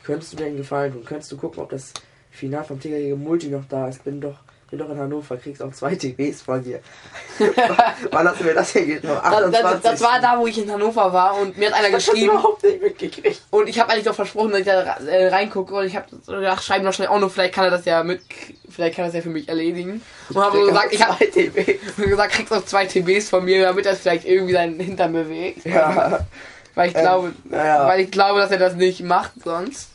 Könntest 0.03 0.33
du 0.33 0.37
dir 0.37 0.45
einen 0.45 0.57
Gefallen 0.57 0.93
tun? 0.93 1.03
Könntest 1.03 1.31
du 1.31 1.37
gucken, 1.37 1.63
ob 1.63 1.69
das 1.69 1.93
Final 2.31 2.63
vom 2.63 2.79
Tigerjäger 2.79 3.15
Multi 3.15 3.47
noch 3.47 3.65
da 3.67 3.87
ist? 3.87 4.03
Bin 4.03 4.21
doch, 4.21 4.37
bin 4.69 4.79
doch 4.79 4.89
in 4.89 4.97
Hannover, 4.99 5.37
kriegst 5.37 5.61
auch 5.61 5.71
zwei 5.71 5.95
TVs 5.95 6.41
von 6.41 6.63
dir. 6.63 6.79
Wann 8.11 8.27
hast 8.27 8.39
du 8.39 8.43
mir 8.45 8.53
das 8.55 8.71
hier 8.71 8.85
gegeben? 8.85 9.07
Das, 9.07 9.21
das, 9.21 9.63
28. 9.63 9.81
das 9.83 10.01
war 10.01 10.19
da, 10.19 10.39
wo 10.39 10.47
ich 10.47 10.57
in 10.57 10.71
Hannover 10.71 11.13
war 11.13 11.37
und 11.39 11.57
mir 11.57 11.69
hat 11.71 11.75
einer 11.79 11.93
hab's 11.93 12.05
geschrieben. 12.07 12.31
überhaupt 12.31 12.63
nicht 12.63 12.81
mitgekriegt. 12.81 13.41
Und 13.51 13.67
ich 13.69 13.79
habe 13.79 13.91
eigentlich 13.91 14.05
doch 14.05 14.15
versprochen, 14.15 14.51
dass 14.51 14.59
ich 14.61 14.65
da 14.65 14.81
äh, 15.05 15.27
reingucke 15.27 15.75
und 15.75 15.85
ich 15.85 15.95
habe 15.95 16.07
gedacht, 16.25 16.63
schreiben 16.63 16.83
wir 16.85 16.93
schnell 16.93 17.09
auch 17.09 17.19
noch, 17.19 17.31
vielleicht 17.31 17.53
kann 17.53 17.65
er 17.65 17.71
das 17.71 17.85
ja 17.85 18.03
mit, 18.03 18.21
vielleicht 18.69 18.95
kann 18.95 19.03
er 19.05 19.07
das 19.09 19.15
ja 19.15 19.21
für 19.21 19.29
mich 19.29 19.47
erledigen. 19.47 20.01
Und 20.29 20.37
habe 20.37 20.65
gesagt, 20.65 20.93
ich 20.93 21.01
habe 21.05 21.17
zwei 21.17 21.25
TVs. 21.27 21.95
gesagt, 21.97 22.33
kriegst 22.33 22.53
auch 22.53 22.65
zwei 22.65 22.85
TBs 22.85 23.29
von 23.29 23.45
mir, 23.45 23.63
damit 23.65 23.85
er 23.85 23.95
vielleicht 23.95 24.25
irgendwie 24.25 24.53
seinen 24.53 24.79
Hintern 24.79 25.13
bewegt. 25.13 25.65
Ja. 25.65 26.25
Weil 26.73 26.89
ich 26.89 26.95
Ähm, 26.95 27.01
glaube, 27.01 27.33
naja. 27.45 27.87
weil 27.87 27.99
ich 28.01 28.11
glaube, 28.11 28.39
dass 28.39 28.51
er 28.51 28.57
das 28.57 28.73
nicht 28.75 29.01
macht 29.01 29.31
sonst. 29.43 29.89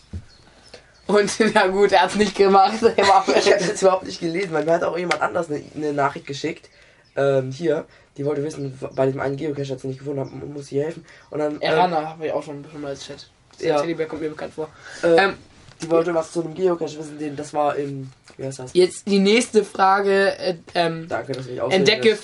Und 1.11 1.39
ja 1.55 1.67
gut, 1.67 1.93
er 1.93 2.03
hat 2.03 2.11
es 2.11 2.17
nicht 2.17 2.37
gemacht. 2.37 2.83
Er 2.83 2.91
Ich 3.37 3.53
habe 3.53 3.65
das 3.65 3.83
überhaupt 3.83 4.07
nicht 4.07 4.21
gelesen, 4.21 4.53
weil 4.53 4.65
mir 4.65 4.73
hat 4.73 4.85
auch 4.85 4.97
jemand 4.97 5.21
anders 5.21 5.49
eine, 5.51 5.63
eine 5.75 5.93
Nachricht 5.93 6.27
geschickt. 6.27 6.69
Ähm, 7.17 7.51
hier, 7.51 7.85
die 8.17 8.25
wollte 8.25 8.43
wissen, 8.45 8.79
bei 8.95 9.07
diesem 9.07 9.21
einen 9.21 9.37
Geocache, 9.37 9.69
das 9.69 9.83
sie 9.83 9.89
nicht 9.89 9.99
gefunden 9.99 10.21
haben, 10.21 10.53
muss 10.53 10.67
sie 10.69 10.83
helfen. 10.83 11.05
Und 11.31 11.41
dann. 11.41 11.55
Ähm, 11.55 11.61
Erana 11.63 12.11
habe 12.11 12.27
ich 12.27 12.33
auch 12.33 12.43
schon, 12.43 12.65
schon 12.71 12.81
mal 12.81 12.89
als 12.89 13.05
Chat. 13.05 13.29
Der 13.61 13.69
Ja. 13.69 13.81
Teddybär 13.81 14.07
kommt 14.07 14.23
mir 14.23 14.31
bekannt 14.31 14.55
vor. 14.55 14.69
äh, 15.03 15.17
Ähm, 15.17 15.35
die 15.83 15.91
wollte 15.91 16.15
was 16.15 16.33
zu 16.33 16.43
einem 16.43 16.55
Geocache 16.55 16.99
wissen, 16.99 17.19
den, 17.19 17.37
das 17.37 17.53
war 17.53 17.77
im. 17.77 18.11
Wie 18.37 18.47
heißt 18.47 18.61
das? 18.61 18.71
jetzt 18.75 19.07
die 19.09 19.19
nächste 19.19 19.65
Frage. 19.65 20.39
Äh, 20.39 20.55
ähm, 20.75 21.07
Danke, 21.09 21.33
dass 21.33 21.47
du 21.47 21.53
mich 21.53 21.61
entdecke. 21.73 22.19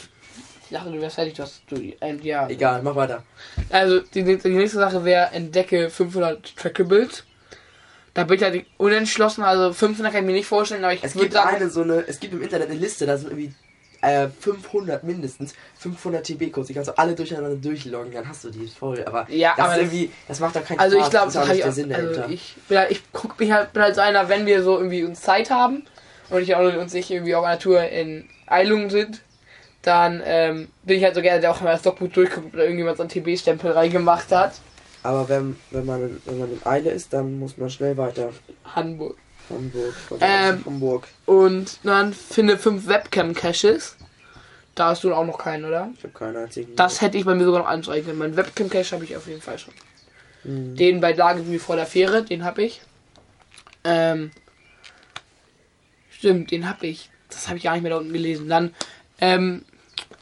Ich 0.69 0.77
dachte, 0.77 0.91
du 0.91 1.01
wärst 1.01 1.15
fertig, 1.15 1.35
du 1.35 1.43
hast. 1.43 1.63
Du, 1.69 1.77
äh, 1.77 2.17
ja. 2.23 2.49
Egal, 2.49 2.83
mach 2.83 2.97
weiter. 2.97 3.23
Also 3.71 4.01
die, 4.01 4.25
die 4.25 4.49
nächste 4.49 4.79
Sache 4.79 5.05
wäre 5.05 5.31
entdecke 5.33 5.91
500 5.91 6.57
Trackables. 6.57 7.25
Da 8.17 8.25
bin 8.25 8.37
ich 8.37 8.43
halt 8.43 8.65
unentschlossen, 8.79 9.45
also 9.45 9.75
500 9.75 10.13
kann 10.13 10.23
ich 10.25 10.27
mir 10.27 10.33
nicht 10.33 10.47
vorstellen, 10.47 10.83
aber 10.83 10.95
ich 10.95 11.05
Es 11.05 11.13
gibt 11.13 11.35
sagen, 11.35 11.57
eine 11.57 11.69
so 11.69 11.83
eine, 11.83 12.03
es 12.07 12.19
gibt 12.19 12.33
im 12.33 12.43
Internet 12.43 12.71
eine 12.71 12.79
Liste, 12.79 13.05
da 13.05 13.19
sind 13.19 13.29
irgendwie 13.31 13.53
äh, 14.01 14.29
500 14.41 15.05
mindestens, 15.05 15.55
500 15.79 16.25
TB-Codes, 16.25 16.69
die 16.69 16.75
kannst 16.75 16.89
du 16.89 16.99
alle 16.99 17.15
durcheinander 17.15 17.57
durchloggen, 17.57 18.13
dann 18.13 18.27
hast 18.27 18.45
du 18.45 18.51
die 18.51 18.67
voll, 18.69 19.05
aber 19.05 19.27
Ja, 19.31 19.53
das 19.57 19.67
aber 19.67 19.77
irgendwie, 19.79 20.11
das 20.29 20.41
macht 20.41 20.57
doch 20.57 20.65
keinen 20.65 20.79
also 20.79 20.97
ich 20.97 21.03
Spaß, 21.03 21.11
glaube, 21.11 21.27
das 21.27 21.35
das 21.35 21.43
ist 21.45 21.49
nicht 21.51 21.59
ich 21.59 21.63
der 21.65 21.73
Sinn 21.73 21.93
also 21.93 22.15
dahinter. 22.15 22.33
ich 22.33 22.55
bin 22.69 22.79
halt, 22.79 22.91
ich 22.91 23.03
guck 23.13 23.39
mich 23.39 23.53
halt, 23.53 23.73
bin 23.75 23.83
halt 23.83 23.95
so 23.95 24.01
einer, 24.01 24.29
wenn 24.31 24.47
wir 24.47 24.63
so 24.63 24.79
irgendwie 24.79 25.05
uns 25.05 25.21
Zeit 25.21 25.51
haben 25.51 25.83
und 26.31 26.41
ich 26.41 26.55
auch 26.57 26.75
uns 26.75 26.95
nicht 26.95 27.11
irgendwie 27.11 27.35
auf 27.35 27.45
einer 27.45 27.59
Tour 27.59 27.83
in 27.83 28.27
Eilungen 28.47 28.89
sind, 28.89 29.21
dann 29.83 30.23
ähm, 30.25 30.69
bin 30.85 30.97
ich 30.97 31.05
halt 31.05 31.15
so 31.15 31.21
gerne, 31.21 31.41
der 31.41 31.51
auch 31.51 31.61
mal 31.61 31.73
das 31.73 31.85
Logbuch 31.85 32.09
durchguckt, 32.09 32.55
da 32.55 32.61
irgendjemand 32.61 32.97
so 32.97 33.03
einen 33.03 33.11
TB-Stempel 33.11 33.73
reingemacht 33.73 34.33
hat. 34.33 34.53
Aber 35.07 35.29
wenn, 35.29 35.57
wenn, 35.71 35.87
man, 35.87 36.21
wenn 36.25 36.39
man 36.39 36.51
in 36.51 36.67
Eile 36.67 36.91
ist, 36.91 37.13
dann 37.13 37.39
muss 37.39 37.57
man 37.57 37.71
schnell 37.71 37.97
weiter. 37.97 38.33
Hamburg. 38.75 39.17
Hamburg. 39.49 39.95
Ähm, 40.19 40.65
Hamburg. 40.67 41.07
Und 41.27 41.79
dann 41.85 42.13
finde 42.13 42.59
fünf 42.59 42.89
Webcam-Caches. 42.89 43.97
Da 44.75 44.89
hast 44.89 45.05
du 45.05 45.15
auch 45.15 45.25
noch 45.25 45.39
keinen, 45.39 45.65
oder? 45.65 45.91
Ich 45.97 46.03
habe 46.03 46.13
keinen 46.13 46.37
einzigen. 46.37 46.75
Das 46.75 47.01
hätte 47.01 47.19
ich 47.19 47.25
bei 47.25 47.37
mir 47.37 47.45
sogar 47.45 47.61
noch 47.61 47.69
anzeigen 47.69 48.05
können. 48.05 48.19
Mein 48.19 48.37
Webcam-Cache 48.37 48.97
habe 48.97 49.05
ich 49.05 49.17
auf 49.17 49.29
jeden 49.29 49.41
Fall 49.41 49.61
schon. 49.61 49.75
Hm. 50.43 50.75
Den 50.75 51.01
bei 51.01 51.13
Lage 51.13 51.49
wie 51.49 51.61
vor 51.61 51.77
der 51.77 51.87
Fähre, 51.87 52.25
den 52.25 52.45
habe 52.45 52.65
ich. 52.65 52.83
Ähm, 53.85 54.33
stimmt, 56.11 56.51
den 56.51 56.69
habe 56.69 56.89
ich. 56.89 57.11
Das 57.31 57.47
habe 57.47 57.59
ich 57.59 57.63
gar 57.63 57.75
nicht 57.75 57.83
mehr 57.83 57.93
da 57.93 57.99
unten 57.99 58.13
gelesen. 58.13 58.49
Dann 58.49 58.75
ähm, 59.21 59.65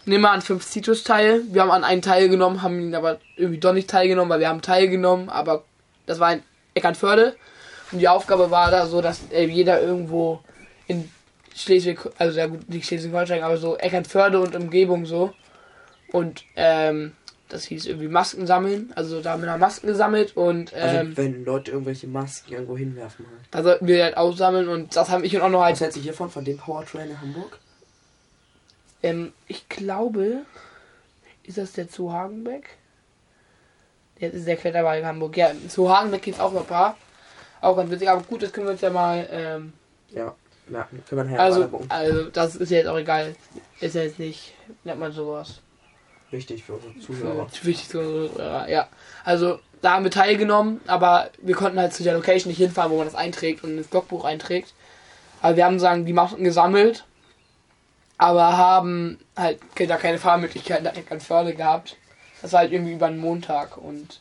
nehmen 0.06 0.22
wir 0.22 0.30
an 0.30 0.42
fünf 0.42 0.64
Citrus 0.64 1.04
teil. 1.04 1.42
Wir 1.50 1.62
haben 1.62 1.70
an 1.70 1.84
einen 1.84 2.02
teilgenommen, 2.02 2.62
haben 2.62 2.80
ihn 2.80 2.94
aber 2.94 3.18
irgendwie 3.36 3.58
doch 3.58 3.72
nicht 3.72 3.88
teilgenommen, 3.90 4.30
weil 4.30 4.40
wir 4.40 4.48
haben 4.48 4.62
teilgenommen, 4.62 5.28
aber 5.28 5.64
das 6.06 6.20
war 6.20 6.32
in 6.32 6.42
Eckernförde. 6.74 7.36
Und 7.92 7.98
die 7.98 8.08
Aufgabe 8.08 8.50
war 8.50 8.70
da 8.70 8.86
so, 8.86 9.00
dass 9.00 9.20
äh, 9.30 9.44
jeder 9.44 9.80
irgendwo 9.80 10.40
in 10.86 11.10
Schleswig, 11.54 12.00
also 12.18 12.38
ja 12.38 12.46
gut, 12.46 12.68
nicht 12.68 12.86
Schleswig-Holstein, 12.86 13.42
aber 13.42 13.56
so 13.56 13.76
Eckernförde 13.76 14.40
und 14.40 14.56
Umgebung 14.56 15.06
so. 15.06 15.32
Und 16.10 16.44
ähm, 16.56 17.12
das 17.48 17.64
hieß 17.64 17.86
irgendwie 17.86 18.08
Masken 18.08 18.46
sammeln. 18.46 18.92
Also 18.96 19.20
da 19.20 19.32
haben 19.32 19.42
wir 19.42 19.56
Masken 19.56 19.86
gesammelt 19.86 20.36
und 20.36 20.72
Also 20.74 20.96
ähm, 20.96 21.16
wenn 21.16 21.44
Leute 21.44 21.70
irgendwelche 21.70 22.06
Masken 22.06 22.52
irgendwo 22.52 22.76
hinwerfen 22.76 23.26
halt. 23.26 23.46
da 23.50 23.62
sollten 23.62 23.86
wir 23.86 24.02
halt 24.02 24.16
aussammeln 24.16 24.68
und 24.68 24.96
das 24.96 25.10
haben 25.10 25.24
ich 25.24 25.36
und 25.36 25.42
auch 25.42 25.48
noch 25.48 25.60
Was 25.60 25.66
halt. 25.66 25.80
hältst 25.80 25.96
du 25.98 26.02
hiervon, 26.02 26.30
von 26.30 26.44
dem 26.44 26.56
Powertrain 26.58 27.10
in 27.10 27.20
Hamburg? 27.20 27.58
Ähm, 29.04 29.32
ich 29.46 29.68
glaube, 29.68 30.38
ist 31.42 31.58
das 31.58 31.72
der 31.72 31.86
Zoo 31.88 32.10
Hagenbeck? 32.10 32.70
Der 34.20 34.32
ist 34.32 34.46
der 34.46 34.56
Kletterwald 34.56 35.00
in 35.02 35.06
Hamburg. 35.06 35.36
Ja, 35.36 35.50
Zoo 35.68 35.88
Hagenbeck 35.88 36.22
gibt 36.22 36.36
es 36.36 36.42
auch 36.42 36.52
noch 36.52 36.62
ein 36.62 36.66
paar. 36.66 36.96
Auch 37.60 37.76
ganz 37.76 37.90
witzig, 37.90 38.08
aber 38.08 38.22
gut, 38.22 38.42
das 38.42 38.52
können 38.52 38.66
wir 38.66 38.72
uns 38.72 38.80
ja 38.80 38.90
mal. 38.90 39.28
Ähm, 39.30 39.72
Ja, 40.10 40.34
ja 40.72 40.88
können 40.90 41.02
wir 41.10 41.24
nachher 41.24 41.40
also, 41.40 41.68
also, 41.88 42.30
das 42.30 42.56
ist 42.56 42.70
ja 42.70 42.78
jetzt 42.78 42.86
auch 42.86 42.96
egal. 42.98 43.34
Ist 43.80 43.94
ja 43.94 44.02
jetzt 44.02 44.18
nicht, 44.18 44.54
nennt 44.84 45.00
man 45.00 45.12
sowas. 45.12 45.60
Wichtig 46.30 46.64
für 46.64 46.74
unsere 46.74 46.98
Zuhörer. 46.98 47.48
Für- 47.48 47.66
Wichtig 47.66 47.88
zu 47.88 48.30
ja, 48.38 48.66
ja. 48.68 48.88
Also, 49.24 49.60
da 49.82 49.92
haben 49.94 50.04
wir 50.04 50.10
teilgenommen, 50.10 50.80
aber 50.86 51.28
wir 51.42 51.54
konnten 51.54 51.78
halt 51.78 51.92
zu 51.92 52.02
der 52.02 52.14
Location 52.14 52.48
nicht 52.48 52.58
hinfahren, 52.58 52.90
wo 52.90 52.96
man 52.96 53.06
das 53.06 53.14
einträgt 53.14 53.64
und 53.64 53.76
ins 53.76 53.92
Logbuch 53.92 54.24
einträgt. 54.24 54.72
Aber 55.42 55.56
wir 55.56 55.66
haben 55.66 55.78
sagen, 55.78 56.06
die 56.06 56.14
Masken 56.14 56.42
gesammelt, 56.42 57.04
aber 58.18 58.56
haben 58.56 59.18
halt 59.36 59.60
da 59.78 59.96
keine 59.96 60.18
Fahrmöglichkeiten 60.18 60.84
direkt 60.84 61.10
an 61.12 61.20
Förde 61.20 61.54
gehabt. 61.54 61.96
Das 62.42 62.52
war 62.52 62.60
halt 62.60 62.72
irgendwie 62.72 62.92
über 62.92 63.06
einen 63.06 63.18
Montag 63.18 63.76
und 63.76 64.20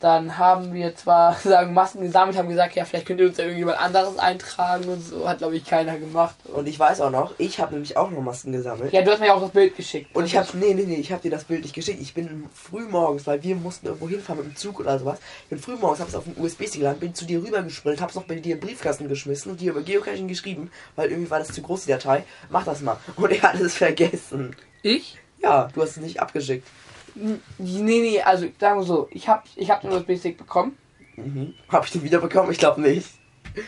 dann 0.00 0.38
haben 0.38 0.72
wir 0.72 0.96
zwar 0.96 1.34
sagen 1.44 1.74
Masken 1.74 2.00
gesammelt, 2.00 2.36
haben 2.36 2.48
gesagt, 2.48 2.74
ja, 2.74 2.84
vielleicht 2.84 3.06
könnt 3.06 3.20
ihr 3.20 3.26
uns 3.26 3.36
ja 3.36 3.44
irgendjemand 3.44 3.78
anderes 3.78 4.18
eintragen 4.18 4.84
und 4.88 5.02
so, 5.02 5.28
hat 5.28 5.38
glaube 5.38 5.56
ich 5.56 5.64
keiner 5.64 5.98
gemacht. 5.98 6.34
Und 6.52 6.66
ich 6.66 6.78
weiß 6.78 7.02
auch 7.02 7.10
noch, 7.10 7.34
ich 7.38 7.60
habe 7.60 7.74
nämlich 7.74 7.96
auch 7.96 8.10
noch 8.10 8.20
Masken 8.22 8.52
gesammelt. 8.52 8.92
Ja, 8.92 9.02
du 9.02 9.10
hast 9.10 9.20
mir 9.20 9.26
ja 9.26 9.34
auch 9.34 9.42
das 9.42 9.50
Bild 9.50 9.76
geschickt. 9.76 10.14
Und 10.16 10.24
ich 10.24 10.36
habe, 10.36 10.48
nee, 10.54 10.74
nee, 10.74 10.84
nee, 10.84 10.96
ich 10.96 11.12
habe 11.12 11.22
dir 11.22 11.30
das 11.30 11.44
Bild 11.44 11.62
nicht 11.62 11.74
geschickt. 11.74 12.00
Ich 12.00 12.14
bin 12.14 12.48
früh 12.54 12.86
morgens, 12.86 13.26
weil 13.26 13.42
wir 13.42 13.54
mussten 13.56 13.86
irgendwo 13.86 14.08
hinfahren 14.08 14.42
mit 14.42 14.54
dem 14.54 14.56
Zug 14.56 14.80
oder 14.80 14.98
sowas. 14.98 15.18
Ich 15.44 15.50
bin 15.50 15.58
früh 15.58 15.76
morgens, 15.76 16.00
hab's 16.00 16.14
auf 16.14 16.24
den 16.24 16.42
USB-Stick 16.42 16.80
geladen, 16.80 16.98
bin 16.98 17.14
zu 17.14 17.26
dir 17.26 17.42
rübergesprintet, 17.42 18.00
hab's 18.00 18.14
noch 18.14 18.24
bei 18.24 18.36
dir 18.36 18.54
im 18.54 18.60
Briefkasten 18.60 19.08
geschmissen 19.08 19.52
und 19.52 19.60
dir 19.60 19.72
über 19.72 19.82
Geocaching 19.82 20.28
geschrieben, 20.28 20.70
weil 20.96 21.10
irgendwie 21.10 21.30
war 21.30 21.38
das 21.38 21.48
zu 21.48 21.60
groß, 21.60 21.84
die 21.84 21.90
Datei. 21.90 22.24
Mach 22.48 22.64
das 22.64 22.80
mal. 22.80 22.96
Und 23.16 23.30
er 23.30 23.42
hat 23.42 23.60
es 23.60 23.76
vergessen. 23.76 24.56
ich? 24.82 25.18
Ja, 25.42 25.68
du 25.74 25.82
hast 25.82 25.90
es 25.90 25.96
nicht 25.98 26.20
abgeschickt. 26.20 26.66
Nee, 27.14 27.38
nee, 27.58 28.20
also 28.22 28.46
sagen 28.58 28.80
wir 28.80 28.84
so, 28.86 29.08
ich 29.10 29.28
hab, 29.28 29.44
ich 29.56 29.70
hab 29.70 29.80
den 29.82 29.92
USB-Stick 29.92 30.36
bekommen. 30.38 30.76
Mhm. 31.16 31.54
Hab 31.68 31.84
ich 31.84 31.92
den 31.92 32.02
wiederbekommen? 32.02 32.50
Ich 32.50 32.58
glaube 32.58 32.80
nicht. 32.80 33.08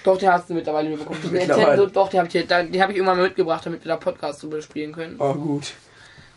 Doch, 0.05 0.17
den 0.17 0.31
hast 0.33 0.49
du 0.49 0.55
mittlerweile 0.55 0.89
wieder 0.91 0.99
bekommen. 0.99 1.19
Mittlerweile. 1.33 1.89
Doch, 1.89 2.09
den 2.09 2.19
habe 2.21 2.29
ich, 2.29 2.33
hier- 2.33 2.47
den 2.47 2.81
hab 2.81 2.91
ich 2.91 2.97
irgendwann 2.97 3.17
mal 3.17 3.25
mitgebracht, 3.25 3.67
damit 3.67 3.85
wir 3.85 3.89
da 3.89 3.97
Podcast 3.97 4.43
drüber 4.43 4.63
spielen 4.63 4.93
können. 4.93 5.17
Oh, 5.19 5.35
gut. 5.35 5.73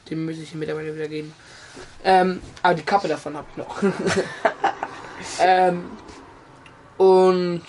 Den 0.10 0.26
müsste 0.26 0.44
ich 0.44 0.56
mittlerweile 0.56 0.96
wieder 0.96 1.08
geben. 1.08 1.32
Ähm, 2.04 2.42
aber 2.64 2.74
die 2.74 2.82
Kappe 2.84 3.08
davon 3.08 3.36
habe 3.38 3.46
ich 3.52 3.58
noch. 3.58 3.84
ähm, 5.42 5.86
und 6.98 7.62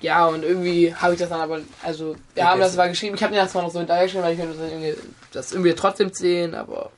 ja, 0.00 0.26
und 0.26 0.44
irgendwie 0.44 0.94
habe 0.94 1.14
ich 1.14 1.20
das 1.20 1.30
dann 1.30 1.40
aber, 1.40 1.60
also, 1.82 2.14
wir 2.34 2.48
haben 2.48 2.60
das 2.60 2.76
mal 2.76 2.88
geschrieben, 2.88 3.16
ich 3.16 3.22
habe 3.22 3.34
mir 3.34 3.40
das 3.40 3.52
zwar 3.52 3.62
noch 3.62 3.70
so 3.72 3.78
hinterhergeschrieben, 3.80 4.24
weil 4.24 4.34
ich 4.34 4.38
das 4.40 4.56
irgendwie, 4.70 4.94
das 5.32 5.52
irgendwie 5.52 5.74
trotzdem 5.74 6.12
zählen, 6.12 6.54
aber 6.54 6.90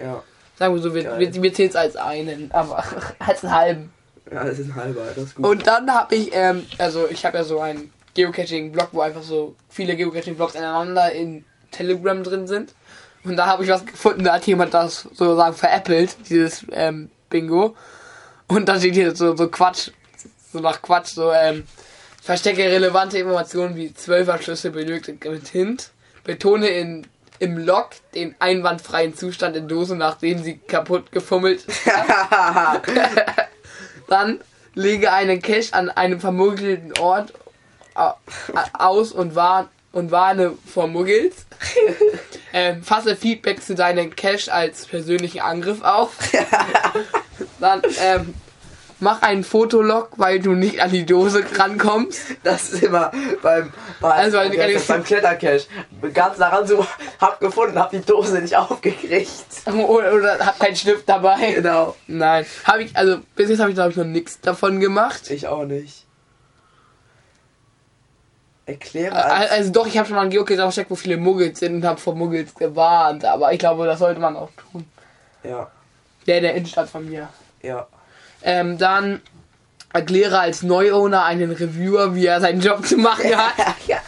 Ja. 0.00 0.22
Sagen 0.62 0.74
wir 0.76 0.82
so, 0.82 0.94
wir, 0.94 1.18
wir, 1.18 1.42
wir 1.42 1.52
zählen 1.52 1.70
es 1.70 1.76
als 1.76 1.96
einen, 1.96 2.52
aber 2.52 2.84
als 3.18 3.44
einen 3.44 3.54
halben. 3.54 3.92
Ja, 4.32 4.44
das 4.44 4.60
ist 4.60 4.70
ein 4.70 4.76
halber, 4.76 5.00
das 5.14 5.24
ist 5.24 5.34
gut. 5.34 5.44
Und 5.44 5.66
dann 5.66 5.92
habe 5.92 6.14
ich, 6.14 6.30
ähm, 6.32 6.64
also 6.78 7.08
ich 7.10 7.24
habe 7.24 7.38
ja 7.38 7.44
so 7.44 7.60
einen 7.60 7.92
Geocaching-Blog, 8.14 8.90
wo 8.92 9.00
einfach 9.00 9.22
so 9.22 9.56
viele 9.68 9.96
Geocaching-Blogs 9.96 10.54
ineinander 10.54 11.10
in 11.10 11.44
Telegram 11.72 12.22
drin 12.22 12.46
sind. 12.46 12.74
Und 13.24 13.36
da 13.36 13.46
habe 13.46 13.64
ich 13.64 13.70
was 13.70 13.84
gefunden, 13.84 14.22
da 14.22 14.34
hat 14.34 14.46
jemand 14.46 14.72
das 14.72 15.02
sozusagen 15.02 15.56
veräppelt, 15.56 16.16
dieses 16.28 16.64
ähm, 16.70 17.10
Bingo. 17.28 17.74
Und 18.46 18.68
da 18.68 18.78
steht 18.78 18.94
hier 18.94 19.16
so, 19.16 19.34
so 19.36 19.48
Quatsch, 19.48 19.90
so 20.52 20.60
nach 20.60 20.80
Quatsch, 20.80 21.08
so, 21.08 21.32
ähm, 21.32 21.64
verstecke 22.22 22.62
relevante 22.62 23.18
Informationen 23.18 23.74
wie 23.74 23.92
Zwölferschlüsse 23.92 24.70
benötigt 24.70 25.24
mit 25.24 25.48
Hint. 25.48 25.90
Betone 26.22 26.68
in, 26.68 27.06
im 27.42 27.58
Log 27.58 27.88
den 28.14 28.36
einwandfreien 28.38 29.16
Zustand 29.16 29.56
in 29.56 29.66
Dose, 29.66 29.96
nachdem 29.96 30.44
sie 30.44 30.58
kaputt 30.58 31.10
gefummelt 31.10 31.64
dann 34.08 34.40
lege 34.74 35.12
einen 35.12 35.42
Cache 35.42 35.72
an 35.72 35.90
einem 35.90 36.20
vermuggelten 36.20 36.96
Ort 37.00 37.32
au- 37.94 38.14
aus 38.78 39.10
und, 39.10 39.34
warn, 39.34 39.68
und 39.90 40.12
warne 40.12 40.52
vor 40.72 40.86
Muggels. 40.86 41.34
ähm, 42.52 42.84
fasse 42.84 43.16
Feedback 43.16 43.60
zu 43.60 43.74
deinem 43.74 44.14
Cache 44.14 44.52
als 44.52 44.86
persönlichen 44.86 45.40
Angriff 45.40 45.82
auf. 45.82 46.16
dann 47.60 47.82
ähm, 48.00 48.34
mach 49.02 49.20
einen 49.22 49.44
Fotolog, 49.44 50.10
weil 50.16 50.40
du 50.40 50.52
nicht 50.52 50.80
an 50.80 50.90
die 50.90 51.04
Dose 51.04 51.44
rankommst. 51.58 52.20
Das 52.42 52.72
ist 52.72 52.82
immer 52.84 53.10
beim, 53.42 53.72
beim, 54.00 54.12
Also, 54.12 54.38
das 54.38 54.54
ist 54.70 54.88
beim 54.88 55.04
Klettercache. 55.04 55.62
Ganz 56.14 56.38
nah 56.38 56.48
ran 56.48 56.66
so, 56.66 56.86
hab 57.20 57.38
gefunden, 57.40 57.78
hab 57.78 57.90
die 57.90 58.00
Dose 58.00 58.40
nicht 58.40 58.56
aufgekriegt. 58.56 59.30
Oder, 59.66 60.14
oder 60.14 60.38
hab 60.38 60.58
keinen 60.58 60.76
Stift 60.76 61.08
dabei. 61.08 61.52
Genau. 61.52 61.94
Nein, 62.06 62.46
habe 62.64 62.84
ich, 62.84 62.96
also 62.96 63.18
bis 63.36 63.50
jetzt 63.50 63.58
habe 63.60 63.70
ich 63.70 63.76
glaube 63.76 63.90
ich 63.90 63.96
noch 63.96 64.04
nichts 64.04 64.40
davon 64.40 64.80
gemacht. 64.80 65.30
Ich 65.30 65.46
auch 65.46 65.64
nicht. 65.64 66.06
Erkläre 68.64 69.14
Al- 69.14 69.30
als, 69.42 69.50
Also 69.50 69.72
doch, 69.72 69.86
ich 69.86 69.98
habe 69.98 70.06
schon 70.06 70.14
mal 70.16 70.22
einen 70.22 70.30
Geocache 70.30 70.56
versteckt, 70.56 70.90
wo 70.90 70.94
viele 70.94 71.16
Muggels 71.16 71.58
sind 71.58 71.74
und 71.74 71.84
habe 71.84 72.00
vor 72.00 72.14
Muggels 72.14 72.54
gewarnt. 72.54 73.24
Aber 73.24 73.52
ich 73.52 73.58
glaube, 73.58 73.84
das 73.86 73.98
sollte 73.98 74.20
man 74.20 74.36
auch 74.36 74.50
tun. 74.70 74.84
Ja, 75.42 75.68
Der 76.28 76.36
in 76.36 76.42
der 76.44 76.54
Innenstadt 76.54 76.88
von 76.88 77.08
mir. 77.08 77.28
ja. 77.62 77.86
Ähm, 78.44 78.78
dann 78.78 79.20
erkläre 79.92 80.40
als 80.40 80.62
Neuowner 80.62 81.24
einen 81.24 81.50
Reviewer, 81.52 82.14
wie 82.14 82.26
er 82.26 82.40
seinen 82.40 82.60
Job 82.60 82.86
zu 82.86 82.96
machen 82.96 83.24
hat. 83.36 83.52
ja. 83.86 83.98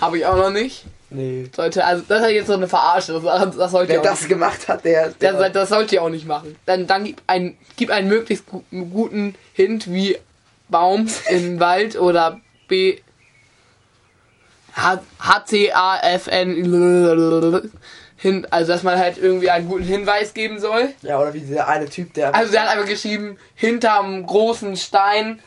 habe 0.00 0.18
ich 0.18 0.26
auch 0.26 0.36
noch 0.36 0.50
nicht. 0.50 0.84
Nee. 1.10 1.50
Sollte, 1.54 1.84
also 1.84 2.02
das 2.08 2.22
ist 2.22 2.30
jetzt 2.30 2.46
so 2.46 2.54
eine 2.54 2.68
Verarsche. 2.68 3.20
Das, 3.22 3.56
das 3.56 3.70
sollte 3.70 3.92
Wer 3.92 4.00
das 4.00 4.20
nicht, 4.20 4.28
gemacht 4.30 4.66
hat, 4.68 4.84
der. 4.84 5.10
der 5.10 5.32
das, 5.34 5.52
das 5.52 5.68
sollte 5.68 5.96
ihr 5.96 6.02
auch 6.02 6.08
nicht 6.08 6.26
machen. 6.26 6.56
Dann, 6.64 6.86
dann 6.86 7.04
gib, 7.04 7.20
ein, 7.26 7.58
gib 7.76 7.90
einen 7.90 8.08
möglichst 8.08 8.46
gu 8.46 8.62
guten 8.70 9.34
Hint 9.52 9.92
wie 9.92 10.16
Baum 10.70 11.06
im 11.28 11.60
Wald 11.60 11.96
oder 11.96 12.40
B. 12.66 12.98
H- 14.74 15.02
H-C-A-F-N 15.20 16.54
hin, 18.22 18.46
also 18.50 18.70
dass 18.70 18.84
man 18.84 19.00
halt 19.00 19.18
irgendwie 19.18 19.50
einen 19.50 19.68
guten 19.68 19.82
Hinweis 19.82 20.32
geben 20.32 20.60
soll. 20.60 20.90
ja, 21.02 21.18
oder 21.18 21.34
wie 21.34 21.40
dieser 21.40 21.66
eine 21.66 21.86
Typ, 21.88 22.14
der. 22.14 22.32
Also 22.32 22.52
der 22.52 22.62
hat 22.62 22.68
einfach 22.68 22.88
geschrieben, 22.88 23.36
hinterm 23.56 24.24
großen 24.24 24.76
Stein, 24.76 25.40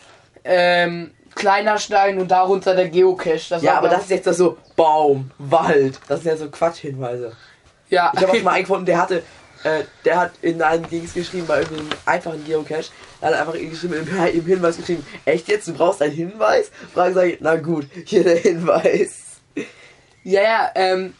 ähm, 0.43 1.11
kleiner 1.35 1.77
Stein 1.77 2.19
und 2.19 2.29
darunter 2.29 2.75
der 2.75 2.89
Geocache. 2.89 3.49
Das 3.49 3.61
ja, 3.63 3.77
aber 3.77 3.87
das 3.87 4.03
ist 4.03 4.09
jetzt 4.09 4.33
so 4.33 4.57
Baum, 4.75 5.31
Wald. 5.37 6.01
Das 6.09 6.21
sind 6.21 6.31
ja 6.31 6.37
so 6.37 6.49
Quatschhinweise. 6.49 7.31
ja. 7.89 8.11
Ich 8.13 8.21
habe 8.21 8.33
auch 8.33 8.43
mal 8.43 8.51
einen 8.51 8.63
gefunden, 8.63 8.85
der 8.85 9.01
hatte. 9.01 9.23
Äh, 9.63 9.85
der 10.03 10.17
hat 10.19 10.31
in 10.43 10.61
einem 10.61 10.87
Dings 10.89 11.13
geschrieben, 11.13 11.47
bei 11.47 11.61
irgendeinem 11.61 11.89
einfachen 12.05 12.45
Geocache, 12.45 12.91
da 13.19 13.27
hat 13.27 13.33
er 13.33 13.39
einfach 13.39 13.53
geschrieben, 13.53 13.95
im, 13.95 14.45
Hinweis 14.45 14.77
geschrieben, 14.77 15.03
echt 15.23 15.47
jetzt, 15.47 15.67
du 15.67 15.73
brauchst 15.73 16.03
einen 16.03 16.13
Hinweis? 16.13 16.69
Fragen 16.93 17.15
sage 17.15 17.31
ich, 17.31 17.37
na 17.39 17.55
gut, 17.55 17.87
hier 18.05 18.23
der 18.23 18.35
Hinweis. 18.35 19.39
ja, 20.23 20.43
ja, 20.43 20.71
ähm, 20.75 21.15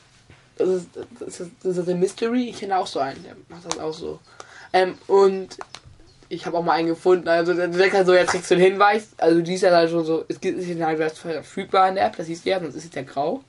das 0.58 0.70
ist, 0.70 0.88
das 1.20 1.40
ist, 1.40 1.52
das 1.64 1.78
ist 1.78 1.88
der 1.88 1.96
Mystery. 1.96 2.50
Ich 2.50 2.60
kenne 2.60 2.78
auch 2.78 2.88
so 2.88 3.00
einen, 3.00 3.24
der 3.24 3.36
macht 3.50 3.66
das 3.66 3.80
auch 3.80 3.94
so. 3.94 4.20
Ähm, 4.74 4.98
und 5.08 5.58
ich 6.30 6.46
habe 6.46 6.58
auch 6.58 6.64
mal 6.64 6.74
einen 6.74 6.88
gefunden, 6.88 7.28
also 7.28 7.54
der 7.54 7.72
sagt 7.72 7.94
halt 7.94 8.08
so, 8.08 8.14
jetzt 8.14 8.32
kriegst 8.32 8.50
du 8.50 8.56
einen 8.56 8.64
Hinweis, 8.64 9.10
also 9.18 9.42
die 9.42 9.54
ist 9.54 9.62
ja 9.62 9.72
halt 9.72 9.90
schon 9.92 10.04
so, 10.04 10.26
es 10.28 10.40
gibt 10.40 10.60
ist 10.60 10.68
ja 10.68 10.88
halt 10.88 11.00
verfügbar 11.14 11.90
in 11.90 11.96
der 11.96 12.06
App, 12.06 12.18
das 12.18 12.26
siehst 12.26 12.46
du 12.46 12.50
ja, 12.50 12.60
sonst 12.60 12.76
ist 12.76 12.86
es 12.86 12.96
ja 12.96 13.04
grau. 13.04 13.44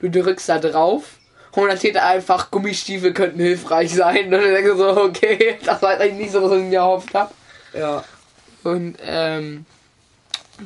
Du 0.00 0.08
drückst 0.08 0.48
da 0.48 0.58
drauf 0.58 1.18
und 1.52 1.68
dann 1.68 1.76
steht 1.76 1.96
da 1.96 2.08
einfach, 2.08 2.50
Gummistiefel 2.50 3.12
könnten 3.12 3.40
hilfreich 3.40 3.94
sein. 3.94 4.26
Und 4.26 4.32
dann 4.32 4.42
denkst 4.42 4.70
du 4.70 4.76
so, 4.76 4.96
okay, 5.02 5.58
das 5.64 5.82
war 5.82 5.90
eigentlich 5.90 6.14
nicht 6.14 6.32
so, 6.32 6.42
was 6.42 6.52
ich 6.52 6.64
mir 6.64 6.78
erhofft 6.78 7.14
habe. 7.14 7.32
Ja, 7.74 8.04
Und 8.64 8.96
ähm, 9.04 9.66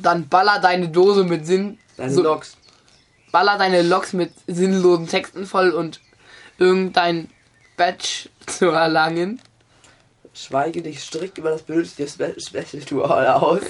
dann 0.01 0.27
baller 0.27 0.59
deine 0.59 0.89
Dose 0.89 1.23
mit 1.23 1.45
Sinn. 1.45 1.77
deine 1.97 2.11
so, 2.11 2.21
Logs. 2.21 2.56
Baller 3.31 3.57
deine 3.57 3.81
Logs 3.81 4.13
mit 4.13 4.31
sinnlosen 4.47 5.07
Texten 5.07 5.45
voll 5.45 5.71
und 5.71 5.99
irgendein 6.57 7.29
Badge 7.75 8.29
zu 8.45 8.69
erlangen. 8.69 9.41
Schweige 10.33 10.81
dich 10.81 10.99
strikt 11.01 11.37
über 11.39 11.49
das 11.49 11.63
benötigte 11.63 12.07
Spe- 12.07 12.35
Special-Ritual 12.39 13.27
aus. 13.27 13.61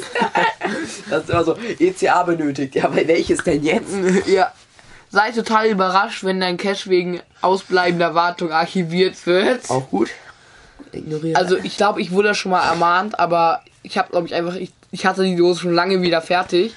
das 1.09 1.23
ist 1.23 1.29
immer 1.29 1.43
so, 1.43 1.55
ECA 1.79 2.23
benötigt. 2.23 2.75
Ja, 2.75 2.85
aber 2.85 3.07
welches 3.07 3.43
denn 3.43 3.63
jetzt? 3.63 3.93
ja. 4.27 4.51
Sei 5.09 5.31
total 5.31 5.67
überrascht, 5.67 6.25
wenn 6.25 6.41
dein 6.41 6.57
Cache 6.57 6.89
wegen 6.89 7.21
ausbleibender 7.41 8.13
Wartung 8.13 8.51
archiviert 8.51 9.25
wird. 9.25 9.69
Auch 9.69 9.89
gut. 9.89 10.09
Ignoriere. 10.91 11.37
Also 11.39 11.55
ich 11.57 11.77
glaube, 11.77 12.01
ich 12.01 12.11
wurde 12.11 12.35
schon 12.35 12.51
mal 12.51 12.67
ermahnt, 12.69 13.17
aber 13.17 13.61
ich 13.83 13.97
habe, 13.97 14.09
glaube 14.11 14.27
ich, 14.27 14.33
einfach, 14.35 14.55
ich, 14.55 14.73
ich 14.91 15.05
hatte 15.05 15.23
die 15.23 15.37
Dose 15.37 15.61
schon 15.61 15.73
lange 15.73 16.01
wieder 16.01 16.21
fertig. 16.21 16.75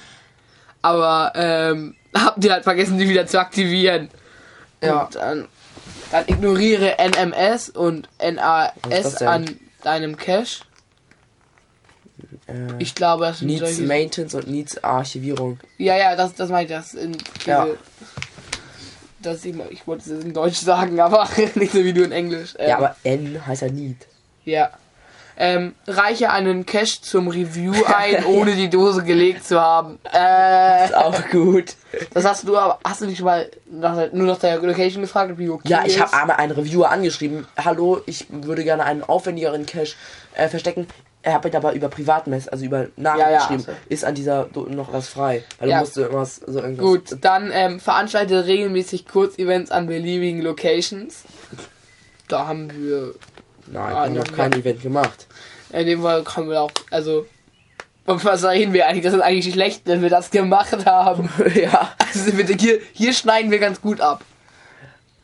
Aber 0.81 1.33
ähm, 1.35 1.95
hab 2.15 2.39
die 2.39 2.51
halt 2.51 2.63
vergessen, 2.63 2.97
die 2.97 3.07
wieder 3.09 3.25
zu 3.27 3.39
aktivieren. 3.39 4.09
Ja. 4.81 5.03
Und 5.03 5.15
dann, 5.15 5.47
Dann 6.11 6.23
ignoriere 6.27 6.97
NMS 6.99 7.69
und 7.69 8.09
NAS 8.19 9.21
an 9.21 9.45
deinem 9.83 10.17
Cache. 10.17 10.63
Äh, 12.47 12.53
Ich 12.79 12.95
glaube, 12.95 13.25
das 13.25 13.39
sind 13.39 13.47
Needs 13.47 13.61
solche... 13.61 13.83
Maintenance 13.83 14.35
und 14.35 14.47
Needs 14.47 14.83
Archivierung. 14.83 15.59
Ja, 15.77 15.95
ja, 15.97 16.15
das, 16.15 16.33
das 16.35 16.49
meine 16.49 16.65
ich. 16.65 16.69
Das 16.71 16.93
in 16.93 17.13
diese, 17.13 17.49
Ja. 17.49 17.67
Das 19.21 19.45
ich, 19.45 19.55
ich 19.69 19.85
wollte 19.85 20.11
es 20.13 20.23
in 20.23 20.33
Deutsch 20.33 20.57
sagen, 20.57 20.99
aber 20.99 21.29
nicht 21.55 21.73
so 21.73 21.83
wie 21.83 21.93
du 21.93 22.03
in 22.03 22.11
Englisch. 22.11 22.55
Ähm, 22.57 22.69
Ja, 22.69 22.77
aber 22.77 22.95
N 23.03 23.45
heißt 23.45 23.61
ja 23.61 23.69
Need. 23.69 24.07
Ja. 24.45 24.71
Ähm, 25.43 25.73
reiche 25.87 26.29
einen 26.29 26.67
Cache 26.67 27.01
zum 27.01 27.27
Review 27.27 27.73
ein, 27.97 28.23
ohne 28.25 28.51
die 28.55 28.69
Dose 28.69 29.03
gelegt 29.03 29.43
zu 29.43 29.59
haben. 29.59 29.97
Äh, 30.13 30.85
Ist 30.85 30.95
auch 30.95 31.29
gut. 31.31 31.73
das 32.13 32.25
hast 32.25 32.47
du 32.47 32.55
aber, 32.55 32.77
hast 32.85 33.01
du 33.01 33.07
dich 33.07 33.23
mal 33.23 33.49
nach, 33.71 33.95
der- 33.95 34.13
nur 34.13 34.27
nach 34.27 34.37
der 34.37 34.59
Location 34.61 35.01
gefragt, 35.01 35.31
ob 35.31 35.37
die 35.39 35.49
okay 35.49 35.67
Ja, 35.67 35.83
ich 35.83 35.99
habe 35.99 36.13
einmal 36.13 36.37
einen 36.37 36.51
Reviewer 36.51 36.91
angeschrieben. 36.91 37.47
Hallo, 37.57 38.01
ich 38.05 38.27
würde 38.29 38.63
gerne 38.63 38.83
einen 38.85 39.01
aufwendigeren 39.01 39.65
Cache 39.65 39.95
äh, 40.35 40.47
verstecken. 40.47 40.85
Er 41.23 41.33
hat 41.33 41.43
mir 41.43 41.55
aber 41.55 41.73
über 41.73 41.89
Privatmess, 41.89 42.47
also 42.47 42.63
über 42.65 42.87
Nachricht 42.95 43.25
Ja, 43.25 43.31
ja, 43.31 43.37
geschrieben, 43.39 43.63
also. 43.67 43.79
ist 43.89 44.05
an 44.05 44.13
dieser 44.13 44.43
Do 44.45 44.67
noch 44.69 44.93
was 44.93 45.07
frei. 45.07 45.43
Weil 45.57 45.69
Ja. 45.69 45.77
du 45.77 45.81
musst 45.85 45.97
irgendwas, 45.97 46.35
so 46.35 46.59
irgendwas. 46.61 46.85
Gut, 46.85 47.17
dann 47.21 47.49
ähm, 47.51 47.79
veranstalte 47.79 48.45
regelmäßig 48.45 49.07
Kurzevents 49.07 49.71
an 49.71 49.87
beliebigen 49.87 50.41
Locations. 50.43 51.23
Da 52.27 52.47
haben 52.47 52.71
wir, 52.73 53.13
Nein, 53.71 53.81
Ah, 53.83 53.89
wir 53.89 53.95
haben 54.01 54.13
noch 54.13 54.35
kein 54.35 54.53
Event 54.53 54.81
gemacht. 54.81 55.27
in 55.71 55.85
dem 55.85 56.01
Fall 56.01 56.23
kommen 56.23 56.49
wir 56.49 56.61
auch, 56.61 56.71
also, 56.89 57.25
und 58.05 58.23
was 58.25 58.43
reden 58.43 58.73
wir 58.73 58.87
eigentlich? 58.87 59.03
Das 59.03 59.13
ist 59.13 59.21
eigentlich 59.21 59.53
schlecht, 59.53 59.83
wenn 59.85 60.01
wir 60.01 60.09
das 60.09 60.31
gemacht 60.31 60.85
haben. 60.85 61.29
ja. 61.55 61.93
Also 61.99 62.37
wir, 62.37 62.45
hier, 62.55 62.79
hier 62.93 63.13
schneiden 63.13 63.51
wir 63.51 63.59
ganz 63.59 63.79
gut 63.79 64.01
ab. 64.01 64.23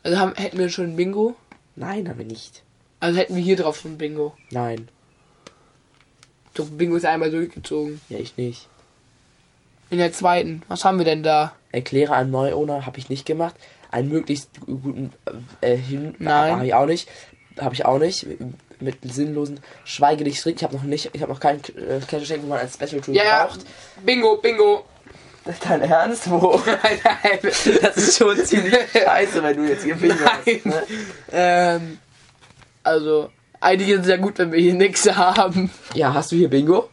Also 0.02 0.18
haben, 0.18 0.34
hätten 0.36 0.58
wir 0.58 0.70
schon 0.70 0.86
ein 0.92 0.96
Bingo? 0.96 1.34
Nein, 1.76 2.08
haben 2.08 2.18
wir 2.18 2.24
nicht. 2.24 2.62
Also 3.00 3.18
hätten 3.18 3.34
wir 3.34 3.42
hier 3.42 3.56
drauf 3.56 3.78
schon 3.80 3.92
ein 3.94 3.98
Bingo. 3.98 4.34
Nein. 4.50 4.88
Doch, 6.54 6.66
Bingo 6.66 6.96
ist 6.96 7.04
einmal 7.04 7.30
durchgezogen. 7.30 8.00
Ja, 8.08 8.18
ich 8.18 8.36
nicht. 8.36 8.68
In 9.90 9.98
der 9.98 10.12
zweiten. 10.12 10.62
Was 10.68 10.84
haben 10.84 10.98
wir 10.98 11.04
denn 11.04 11.22
da? 11.22 11.52
Erkläre 11.72 12.14
einen 12.14 12.30
Neuowner, 12.30 12.86
habe 12.86 12.98
ich 12.98 13.08
nicht 13.08 13.26
gemacht. 13.26 13.54
Einen 13.90 14.08
möglichst 14.08 14.50
guten 14.66 15.12
äh, 15.60 15.76
hin, 15.76 16.14
Nein. 16.18 16.52
habe 16.52 16.66
ich 16.66 16.74
auch 16.74 16.86
nicht. 16.86 17.08
Habe 17.60 17.74
ich 17.74 17.84
auch 17.84 17.98
nicht. 17.98 18.26
Mit 18.80 18.96
sinnlosen 19.12 19.60
Schweige 19.84 20.24
dich 20.24 20.38
strikt. 20.38 20.60
Ich 20.60 20.64
habe 20.64 20.76
noch 20.76 20.84
nicht, 20.84 21.10
ich 21.12 21.22
habe 21.22 21.32
noch 21.32 21.40
keinen 21.40 21.60
äh, 21.60 22.00
Cash 22.06 22.20
geschenkt, 22.20 22.44
wo 22.44 22.48
man 22.48 22.60
ein 22.60 22.68
Special 22.68 23.00
Tool 23.00 23.14
Ja, 23.16 23.46
braucht. 23.46 23.60
Bingo, 24.04 24.36
Bingo. 24.36 24.84
Dein 25.62 25.80
Ernst? 25.80 26.30
Wo? 26.30 26.60
nein, 26.66 27.00
nein. 27.02 27.38
Das 27.42 27.96
ist 27.96 28.18
schon 28.18 28.36
ziemlich 28.44 28.76
scheiße, 28.92 29.42
wenn 29.42 29.56
du 29.56 29.68
jetzt 29.68 29.82
hier 29.82 29.96
Bingo 29.96 30.24
hast. 30.24 30.66
Ne? 30.66 30.82
Ähm, 31.32 31.98
also, 32.82 33.30
ist 33.70 33.90
es 34.00 34.06
ja 34.06 34.16
gut, 34.18 34.38
wenn 34.38 34.52
wir 34.52 34.60
hier 34.60 34.74
nichts 34.74 35.10
haben. 35.10 35.70
Ja, 35.94 36.12
hast 36.14 36.32
du 36.32 36.36
hier 36.36 36.50
Bingo? 36.50 36.90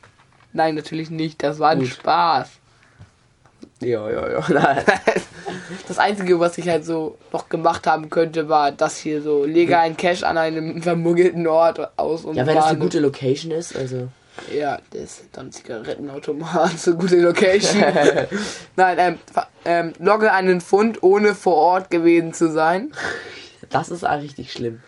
Nein, 0.53 0.75
natürlich 0.75 1.09
nicht. 1.09 1.43
Das 1.43 1.59
war 1.59 1.71
ein 1.71 1.79
Gut. 1.79 1.89
Spaß. 1.89 2.49
Ja, 3.81 4.09
ja, 4.09 4.29
ja. 4.31 4.45
Nein. 4.49 4.83
Das 5.87 5.99
Einzige, 5.99 6.39
was 6.39 6.57
ich 6.57 6.67
halt 6.67 6.85
so 6.85 7.17
noch 7.31 7.49
gemacht 7.49 7.87
haben 7.87 8.09
könnte, 8.09 8.49
war 8.49 8.71
das 8.71 8.97
hier 8.97 9.21
so. 9.21 9.45
Lege 9.45 9.77
einen 9.77 9.97
Cache 9.97 10.25
an 10.27 10.37
einem 10.37 10.81
vermuggelten 10.83 11.47
Ort 11.47 11.97
aus 11.97 12.25
und 12.25 12.35
Ja, 12.35 12.45
wenn 12.45 12.55
das 12.55 12.65
eine 12.65 12.79
gute 12.79 12.99
Location 12.99 13.51
ist, 13.51 13.75
also. 13.75 14.09
Ja, 14.53 14.79
das 14.91 15.23
dann 15.31 15.51
Zigarettenautomat, 15.51 16.71
so 16.77 16.95
gute 16.95 17.17
Location. 17.21 17.81
Nein, 18.75 18.97
ähm, 18.99 19.19
ähm, 19.63 19.93
logge 19.99 20.31
einen 20.31 20.59
Fund, 20.61 21.03
ohne 21.03 21.35
vor 21.35 21.55
Ort 21.55 21.89
gewesen 21.89 22.33
zu 22.33 22.51
sein. 22.51 22.91
Das 23.69 23.89
ist 23.89 24.03
auch 24.05 24.19
richtig 24.19 24.51
schlimm. 24.51 24.81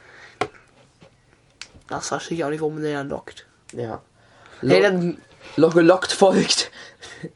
Das 1.87 2.09
verstehe 2.09 2.37
ich 2.37 2.43
auch 2.43 2.49
nicht, 2.49 2.61
warum 2.61 2.81
der 2.81 2.97
dann 2.97 3.09
lockt. 3.09 3.45
Ja. 3.73 4.01
Hey, 4.61 4.77
Lo 4.77 4.81
dann 4.81 5.17
Logge 5.57 5.81
lockt 5.81 6.13
folgt. 6.13 6.71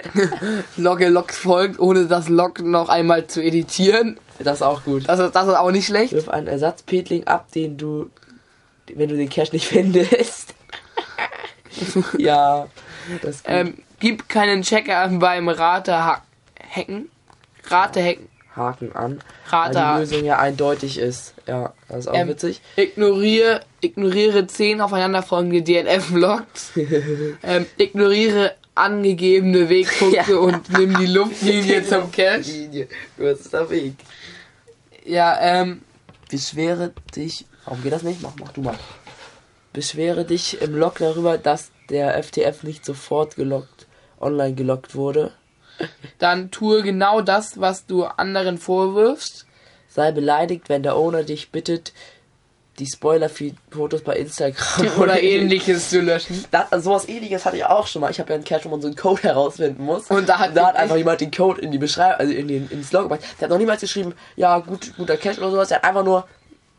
logge 0.78 1.10
Log 1.10 1.34
folgt, 1.34 1.80
ohne 1.80 2.06
das 2.06 2.30
Log 2.30 2.62
noch 2.62 2.88
einmal 2.88 3.28
zu 3.28 3.42
editieren. 3.42 4.20
Das 4.40 4.58
ist 4.58 4.62
auch 4.62 4.84
gut. 4.84 5.10
Das 5.10 5.20
ist, 5.20 5.36
das 5.36 5.48
ist 5.48 5.56
auch 5.56 5.72
nicht 5.72 5.88
schlecht. 5.88 6.14
Wirf 6.14 6.30
einen 6.30 6.48
Ersatzpetling 6.48 7.26
ab, 7.26 7.52
den 7.52 7.78
du, 7.78 8.10
wenn 8.94 9.10
du 9.10 9.18
den 9.18 9.30
Cache 9.30 9.52
nicht 9.54 9.68
findest. 9.68 10.54
ja, 12.18 12.68
das 13.22 13.38
ist 13.38 13.44
gut. 13.44 13.54
Ähm, 13.54 13.84
gib 14.00 14.30
keinen 14.30 14.62
Checker 14.62 15.10
beim 15.10 15.50
Rate-Hacken. 15.50 17.10
Rate-Hacken. 17.66 18.31
Haken 18.56 18.94
an. 18.96 19.20
Rate 19.48 19.76
weil 19.76 19.94
die 19.94 20.00
Lösung 20.02 20.26
ja 20.26 20.40
eindeutig 20.40 20.98
ist. 20.98 21.34
Ja, 21.48 21.74
das 21.88 22.00
ist 22.00 22.08
auch 22.08 22.14
Ähm, 22.16 22.28
witzig. 22.30 22.62
Ignoriere, 22.76 23.62
ignoriere 23.82 24.48
10 24.48 24.82
aufeinanderfolgende 24.82 25.62
DNF-Logs. 25.62 26.72
ähm, 27.44 27.66
ignoriere 27.78 28.54
angegebene 28.76 29.70
Wegpunkte 29.70 30.32
Ja. 30.32 30.38
und 30.38 30.70
nimm 30.78 30.98
die 30.98 31.06
Luftlinie 31.08 31.84
zum 31.88 32.12
Cache. 32.12 32.40
Linie. 32.42 32.88
Der 33.18 33.70
Weg? 33.70 33.94
Ja, 35.06 35.38
ähm, 35.42 35.82
Beschwere 36.30 36.94
dich. 37.14 37.46
Warum 37.66 37.84
geht 37.84 37.92
das 37.92 38.04
nicht? 38.04 38.22
Mach, 38.22 38.32
mach 38.40 38.54
du 38.54 38.62
mal. 38.62 38.76
Beschwere 39.74 40.24
dich 40.24 40.62
im 40.62 40.76
Log 40.76 40.96
darüber, 41.00 41.38
dass 41.38 41.72
der 41.90 42.22
FTF 42.24 42.64
nicht 42.64 42.86
sofort 42.86 43.36
gelockt, 43.36 43.86
online 44.20 44.54
gelockt 44.56 44.96
wurde. 44.96 45.34
Dann 46.20 46.52
tue 46.52 46.84
genau 46.84 47.22
das, 47.22 47.60
was 47.60 47.86
du 47.86 48.06
anderen 48.06 48.58
vorwirfst. 48.58 49.46
Sei 49.88 50.12
beleidigt, 50.12 50.70
wenn 50.70 50.84
der 50.84 50.96
Owner 50.96 51.24
dich 51.24 51.52
bittet, 51.52 51.94
die 52.80 52.88
Spoiler-Fotos 52.88 54.02
bei 54.02 54.16
Instagram 54.16 54.98
Oder 55.00 55.22
ähnliches 55.22 55.90
zu 55.90 56.02
löschen. 56.02 56.46
Das, 56.52 56.72
also 56.72 56.92
sowas 56.92 57.08
ähnliches 57.08 57.46
hatte 57.46 57.58
ich 57.58 57.66
auch 57.66 57.86
schon 57.86 58.02
mal. 58.02 58.10
Ich 58.10 58.20
habe 58.20 58.30
ja 58.30 58.36
einen 58.36 58.44
Cache, 58.44 58.66
wo 58.66 58.70
man 58.70 58.82
so 58.82 58.88
einen 58.88 58.96
Code 58.96 59.24
herausfinden 59.24 59.84
muss. 59.84 60.08
Und 60.08 60.28
da 60.28 60.40
hat 60.40 60.56
da 60.56 60.68
hat 60.68 60.76
einfach 60.76 60.96
jemand 60.96 61.22
den 61.22 61.32
Code 61.32 61.62
in 61.62 61.72
die 61.72 61.78
Beschreibung, 61.78 62.20
also 62.20 62.34
in 62.34 62.48
den, 62.48 62.70
ins 62.70 62.92
Log 62.92 63.04
gemacht. 63.04 63.22
Der 63.40 63.46
hat 63.46 63.50
noch 63.50 63.58
niemals 63.58 63.82
geschrieben, 63.82 64.14
ja, 64.36 64.58
gut, 64.60 64.94
guter 64.98 65.18
Cache 65.18 65.40
oder 65.42 65.52
sowas. 65.52 65.68
Der 65.68 65.78
hat 65.78 65.84
einfach 65.84 66.04
nur 66.04 66.26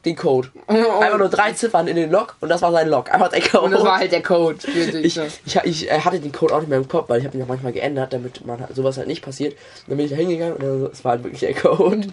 den 0.05 0.17
Code. 0.17 0.49
Einfach 0.67 1.19
nur 1.19 1.29
drei 1.29 1.53
Ziffern 1.53 1.87
in 1.87 1.97
den 1.97 2.11
Log 2.11 2.37
und 2.41 2.49
das 2.49 2.61
war 2.63 2.73
sein 2.73 2.89
Log. 2.89 3.13
Einfach 3.13 3.29
der 3.29 3.41
Code. 3.41 3.65
Und 3.67 3.71
das 3.73 3.85
war 3.85 3.99
halt 3.99 4.11
der 4.11 4.23
Code 4.23 4.59
dich. 4.59 4.95
ich, 5.05 5.17
ne? 5.17 5.29
ich, 5.47 5.57
ich 5.65 5.91
äh, 5.91 6.01
hatte 6.01 6.19
den 6.19 6.33
Code 6.33 6.55
auch 6.55 6.61
nicht 6.61 6.69
mehr 6.69 6.79
im 6.79 6.89
Kopf, 6.89 7.09
weil 7.09 7.21
ich 7.21 7.27
habe 7.27 7.37
ihn 7.37 7.43
auch 7.45 7.49
manchmal 7.49 7.73
geändert, 7.73 8.13
damit 8.13 8.45
man 8.45 8.61
halt- 8.61 8.75
sowas 8.75 8.99
halt 8.99 9.07
nicht 9.07 9.23
passiert. 9.23 9.53
Und 9.53 9.89
dann 9.91 9.97
bin 9.99 10.07
ich 10.07 10.13
da 10.13 10.17
hingegangen 10.17 10.57
und 10.57 10.93
es 10.93 11.05
war 11.05 11.13
halt 11.13 11.25
wirklich 11.25 11.41
der 11.41 11.55
Code. 11.55 12.09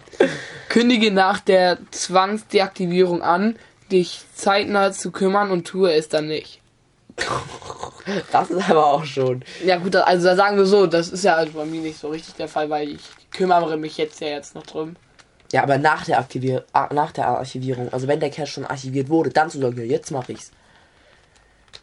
Kündige 0.69 1.11
nach 1.11 1.39
der 1.39 1.77
Zwangsdeaktivierung 1.91 3.21
an, 3.21 3.55
dich 3.91 4.21
zeitnah 4.35 4.91
zu 4.91 5.11
kümmern 5.11 5.49
und 5.51 5.65
tue 5.65 5.91
es 5.91 6.09
dann 6.09 6.27
nicht. 6.27 6.61
Das 8.31 8.49
ist 8.49 8.69
aber 8.69 8.87
auch 8.87 9.05
schon. 9.05 9.43
Ja 9.63 9.77
gut, 9.77 9.95
also 9.95 10.25
da 10.25 10.35
sagen 10.35 10.57
wir 10.57 10.65
so, 10.65 10.87
das 10.87 11.09
ist 11.09 11.23
ja 11.23 11.35
also 11.35 11.51
bei 11.53 11.65
mir 11.65 11.81
nicht 11.81 11.99
so 11.99 12.07
richtig 12.07 12.33
der 12.35 12.47
Fall, 12.47 12.67
weil 12.71 12.89
ich 12.89 13.01
kümmere 13.31 13.77
mich 13.77 13.97
jetzt 13.97 14.19
ja 14.19 14.29
jetzt 14.29 14.55
noch 14.55 14.63
drum. 14.63 14.95
Ja, 15.51 15.63
aber 15.63 15.77
nach 15.77 16.05
der, 16.05 16.19
Aktivier 16.19 16.65
ah, 16.73 16.89
nach 16.93 17.11
der 17.11 17.27
Archivierung, 17.27 17.91
also 17.91 18.07
wenn 18.07 18.19
der 18.19 18.29
Cache 18.29 18.47
schon 18.47 18.65
archiviert 18.65 19.09
wurde, 19.09 19.31
dann 19.31 19.49
zu 19.49 19.59
sagen, 19.59 19.77
ja, 19.77 19.83
jetzt 19.83 20.11
mache 20.11 20.33
ich's. 20.33 20.51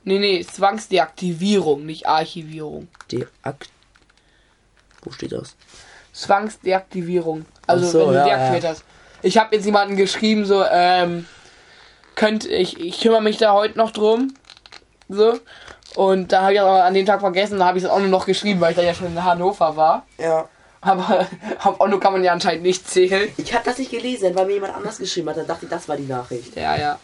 Nee, 0.04 0.18
nee, 0.20 0.44
Zwangsdeaktivierung, 0.44 1.84
nicht 1.84 2.06
Archivierung. 2.06 2.88
Deakt. 3.10 3.70
Wo 5.02 5.10
steht 5.10 5.32
das? 5.32 5.56
Zwangsdeaktivierung. 6.12 7.44
Also 7.66 7.86
so, 7.86 7.98
wenn 8.00 8.06
du 8.08 8.14
ja, 8.14 8.24
deaktiviert 8.24 8.64
hast. 8.64 8.84
Ich 9.22 9.36
habe 9.38 9.56
jetzt 9.56 9.64
jemanden 9.64 9.96
geschrieben, 9.96 10.44
so, 10.44 10.64
ähm, 10.64 11.26
könnt 12.14 12.44
ich, 12.44 12.80
ich 12.80 13.00
kümmere 13.00 13.22
mich 13.22 13.36
da 13.38 13.52
heute 13.52 13.76
noch 13.78 13.90
drum. 13.90 14.34
So. 15.08 15.38
Und 15.96 16.32
da 16.32 16.42
habe 16.42 16.54
ich 16.54 16.60
aber 16.60 16.84
an 16.84 16.94
dem 16.94 17.06
Tag 17.06 17.20
vergessen, 17.20 17.58
da 17.58 17.66
habe 17.66 17.78
ich 17.78 17.84
es 17.84 17.90
auch 17.90 17.98
nur 17.98 18.08
noch 18.08 18.26
geschrieben, 18.26 18.60
weil 18.60 18.70
ich 18.70 18.76
da 18.76 18.82
ja 18.82 18.94
schon 18.94 19.06
in 19.06 19.24
Hannover 19.24 19.76
war. 19.76 20.06
Ja. 20.18 20.48
Aber 20.86 21.26
auf 21.64 21.80
Onno 21.80 21.98
kann 21.98 22.12
man 22.12 22.22
ja 22.22 22.32
anscheinend 22.32 22.62
nicht 22.62 22.88
zählen. 22.88 23.28
Ich 23.36 23.52
habe 23.52 23.64
das 23.64 23.78
nicht 23.78 23.90
gelesen, 23.90 24.34
weil 24.34 24.46
mir 24.46 24.54
jemand 24.54 24.74
anders 24.74 24.98
geschrieben 24.98 25.28
hat. 25.28 25.36
Dann 25.36 25.46
dachte 25.46 25.64
ich, 25.66 25.70
das 25.70 25.88
war 25.88 25.96
die 25.96 26.04
Nachricht. 26.04 26.54
Ja, 26.54 26.76
ja. 26.76 26.98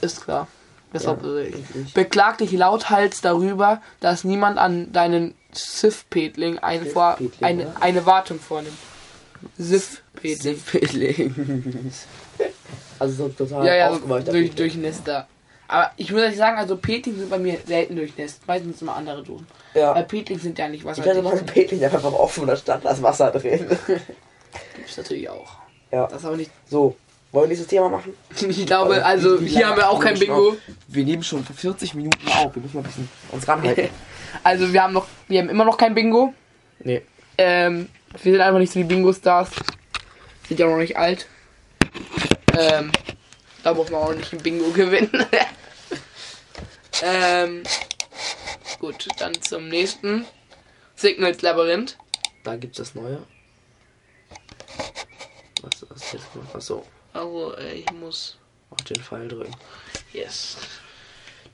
Ist 0.00 0.22
klar. 0.24 0.46
Deshalb 0.92 1.22
Ja, 1.22 1.58
beklag 1.94 2.38
dich 2.38 2.52
lauthals 2.52 3.20
darüber, 3.20 3.80
dass 4.00 4.24
niemand 4.24 4.58
an 4.58 4.92
deinen 4.92 5.34
Sif-Petling 5.52 6.58
Sif-Petling, 6.60 7.30
eine, 7.40 7.72
eine 7.80 8.06
Wartung 8.06 8.40
vornimmt. 8.40 8.76
Sif-Petling. 9.56 10.56
Siffling. 10.56 11.84
also 12.98 13.14
so 13.14 13.28
total 13.28 13.66
Ja, 13.66 13.74
ja, 13.74 13.88
durch, 13.96 14.24
Petling. 14.24 14.84
Aber 15.72 15.92
ich 15.96 16.10
muss 16.10 16.20
ehrlich 16.22 16.36
sagen, 16.36 16.58
also 16.58 16.76
Petling 16.76 17.16
sind 17.16 17.30
bei 17.30 17.38
mir 17.38 17.56
selten 17.64 17.94
durch 17.94 18.16
Nest. 18.18 18.44
Meistens 18.48 18.82
immer 18.82 18.96
andere 18.96 19.22
Dosen. 19.22 19.46
Weil 19.72 19.82
Ja. 19.82 20.02
Petling 20.02 20.38
sind 20.40 20.58
ja 20.58 20.68
nicht 20.68 20.84
Ich 20.84 21.00
hatte 21.00 21.22
mal 21.22 21.32
einen. 21.32 21.46
Petling, 21.46 21.84
einfach 21.84 22.02
offen 22.04 22.48
und 22.48 22.58
stand 22.58 22.84
das 22.84 23.00
Wasser 23.00 23.30
drin. 23.30 23.66
Gibt's 24.76 24.96
natürlich 24.96 25.28
auch. 25.30 25.52
ja. 25.92 26.06
Das 26.08 26.18
ist 26.22 26.24
aber 26.26 26.36
nicht. 26.36 26.50
So, 26.68 26.96
wollen 27.30 27.44
wir 27.44 27.48
nächstes 27.50 27.68
Thema 27.68 27.88
machen? 27.88 28.14
Ich 28.48 28.66
glaube, 28.66 29.04
also 29.04 29.40
Wie- 29.40 29.44
wie 29.46 29.50
hier 29.50 29.68
haben 29.68 29.76
wir 29.76 29.88
auch 29.88 30.00
kein 30.00 30.18
Bingo. 30.18 30.48
auf? 30.50 30.56
Wir 30.88 31.04
nehmen 31.04 31.22
schon 31.22 31.44
für 31.44 31.54
40 31.54 31.94
Minuten 31.94 32.26
auf. 32.26 32.52
Wir 32.52 32.62
müssen 32.62 32.74
mal 32.76 32.80
ein 32.80 32.86
bisschen 32.86 33.08
uns 33.30 33.46
ranhalten. 33.46 33.88
Also 34.44 34.72
wir 34.72 34.82
haben 34.82 34.92
noch, 34.92 35.06
wir 35.28 35.40
haben 35.40 35.48
immer 35.50 35.64
noch 35.64 35.76
kein 35.76 35.92
Bingo. 35.94 36.32
nee. 36.80 37.02
Ähm, 37.38 37.88
wir 38.22 38.32
sind 38.32 38.40
einfach 38.40 38.58
nicht 38.58 38.72
so 38.72 38.78
die 38.80 38.84
Bingo-Stars. 38.84 39.50
Sind 40.48 40.58
ja 40.60 40.66
auch 40.66 40.70
noch 40.70 40.78
nicht 40.78 40.96
alt. 40.96 41.26
Ähm, 42.58 42.90
Da 43.62 43.74
muss 43.74 43.90
man 43.90 44.00
auch 44.02 44.14
nicht 44.14 44.32
ein 44.32 44.38
Bingo 44.38 44.70
gewinnen. 44.70 45.10
Ähm, 47.02 47.62
gut, 48.78 49.08
dann 49.18 49.40
zum 49.42 49.68
nächsten. 49.68 50.26
Signals 50.96 51.40
Labyrinth. 51.40 51.96
Da 52.44 52.56
gibt's 52.56 52.78
das 52.78 52.94
Neue. 52.94 53.22
Was 55.62 55.82
ist 55.82 55.90
das 55.90 56.12
jetzt? 56.12 56.36
noch? 56.36 56.54
Achso, 56.54 56.84
Also, 57.12 57.56
äh, 57.56 57.74
ich 57.74 57.92
muss. 57.92 58.36
auf 58.70 58.82
den 58.84 59.02
Pfeil 59.02 59.28
drücken. 59.28 59.54
Yes. 60.12 60.56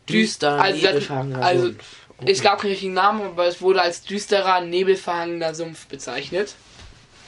Düster, 0.08 0.60
also, 0.60 0.86
nebelverhangener 0.86 1.44
also, 1.44 1.66
Sumpf. 1.66 1.96
Es 2.24 2.40
gab 2.40 2.60
keinen 2.60 2.70
richtigen 2.70 2.94
Namen, 2.94 3.22
aber 3.22 3.46
es 3.46 3.60
wurde 3.60 3.82
als 3.82 4.02
düsterer, 4.02 4.60
nebelverhangener 4.60 5.54
Sumpf 5.54 5.86
bezeichnet. 5.86 6.54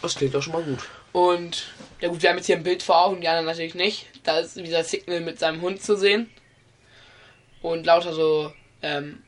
Das 0.00 0.14
klingt 0.14 0.34
doch 0.34 0.42
schon 0.42 0.54
mal 0.54 0.62
gut. 0.62 0.78
Und, 1.12 1.72
ja 2.00 2.08
gut, 2.08 2.22
wir 2.22 2.30
haben 2.30 2.36
jetzt 2.36 2.46
hier 2.46 2.56
ein 2.56 2.62
Bild 2.62 2.82
vor 2.82 3.04
Augen, 3.04 3.20
die 3.20 3.28
anderen 3.28 3.46
natürlich 3.46 3.74
nicht. 3.74 4.06
Da 4.22 4.38
ist 4.38 4.56
dieser 4.56 4.84
Signal 4.84 5.20
mit 5.20 5.38
seinem 5.38 5.60
Hund 5.60 5.82
zu 5.82 5.96
sehen. 5.96 6.30
Und 7.62 7.86
lauter 7.86 8.12
so, 8.12 8.52
ähm, 8.82 9.22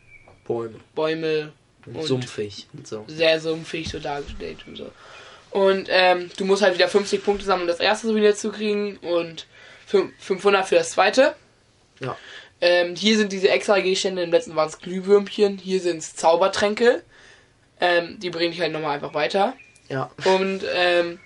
Bäume. 0.44 0.80
Bäume, 0.94 1.52
Und 1.86 1.96
Und- 1.96 2.02
sumpfig 2.06 2.66
und 2.72 2.86
so. 2.86 3.04
sehr 3.08 3.40
sumpfig 3.40 3.88
so 3.88 3.98
dargestellt 3.98 4.58
und 4.66 4.76
so. 4.76 4.90
Und 5.50 5.88
ähm, 5.90 6.30
du 6.36 6.44
musst 6.44 6.62
halt 6.62 6.74
wieder 6.74 6.88
50 6.88 7.24
Punkte 7.24 7.44
sammeln, 7.44 7.62
um 7.62 7.68
das 7.68 7.80
erste 7.80 8.06
Souvenir 8.06 8.36
zu 8.36 8.50
kriegen 8.52 8.98
und 8.98 9.46
fün- 9.90 10.10
500 10.18 10.66
für 10.68 10.76
das 10.76 10.90
zweite. 10.90 11.34
Ja. 12.00 12.16
Ähm, 12.60 12.94
hier 12.94 13.16
sind 13.16 13.32
diese 13.32 13.48
extra 13.48 13.80
Gegenstände, 13.80 14.22
im 14.22 14.30
letzten 14.30 14.54
waren 14.54 14.68
es 14.68 14.78
Glühwürmchen, 14.78 15.58
hier 15.58 15.80
sind 15.80 15.98
es 15.98 16.14
Zaubertränke. 16.14 17.02
Ähm, 17.80 18.20
die 18.20 18.30
bringen 18.30 18.52
dich 18.52 18.60
halt 18.60 18.72
nochmal 18.72 18.94
einfach 18.96 19.14
weiter. 19.14 19.54
Ja. 19.88 20.10
Und 20.24 20.60
ähm, 20.74 21.18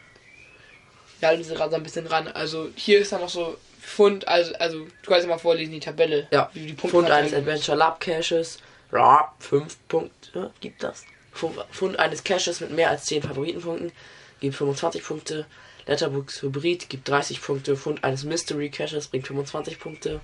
ja, 1.20 1.36
sie 1.36 1.52
gerade 1.55 1.70
so 1.70 1.76
ein 1.76 1.82
bisschen 1.82 2.07
ran. 2.07 2.28
Also 2.28 2.68
hier 2.76 3.00
ist 3.00 3.12
dann 3.12 3.20
noch 3.20 3.28
so 3.28 3.57
Fund, 3.85 4.26
also, 4.26 4.55
also 4.55 4.78
du 4.80 5.11
kannst 5.11 5.24
ja 5.24 5.28
mal 5.28 5.39
vorlesen, 5.39 5.72
die 5.72 5.80
Tabelle. 5.80 6.26
Ja. 6.30 6.51
Wie 6.55 6.66
die 6.66 6.72
Punkte 6.72 6.99
Fund 6.99 7.11
eines 7.11 7.35
Adventure 7.35 7.76
Lab 7.76 8.01
Caches. 8.01 8.59
Ja, 8.93 9.32
5 9.39 9.76
Punkte 9.89 10.51
gibt 10.61 10.82
das. 10.82 11.05
Fund, 11.32 11.57
Fund 11.70 11.99
eines 11.99 12.24
Caches 12.24 12.61
mit 12.61 12.70
mehr 12.70 12.91
als 12.91 13.05
10 13.05 13.22
Favoritenpunkten 13.22 13.93
gibt 14.41 14.57
25 14.57 15.05
Punkte. 15.05 15.47
Letterbox 15.87 16.43
Hybrid 16.43 16.89
gibt 16.89 17.09
30 17.09 17.43
Punkte. 17.43 17.76
Fund 17.76 18.05
eines 18.05 18.24
Mystery 18.24 18.70
Caches 18.70 19.09
bringt 19.09 19.26
25 19.26 19.78
Punkte. 19.78 20.20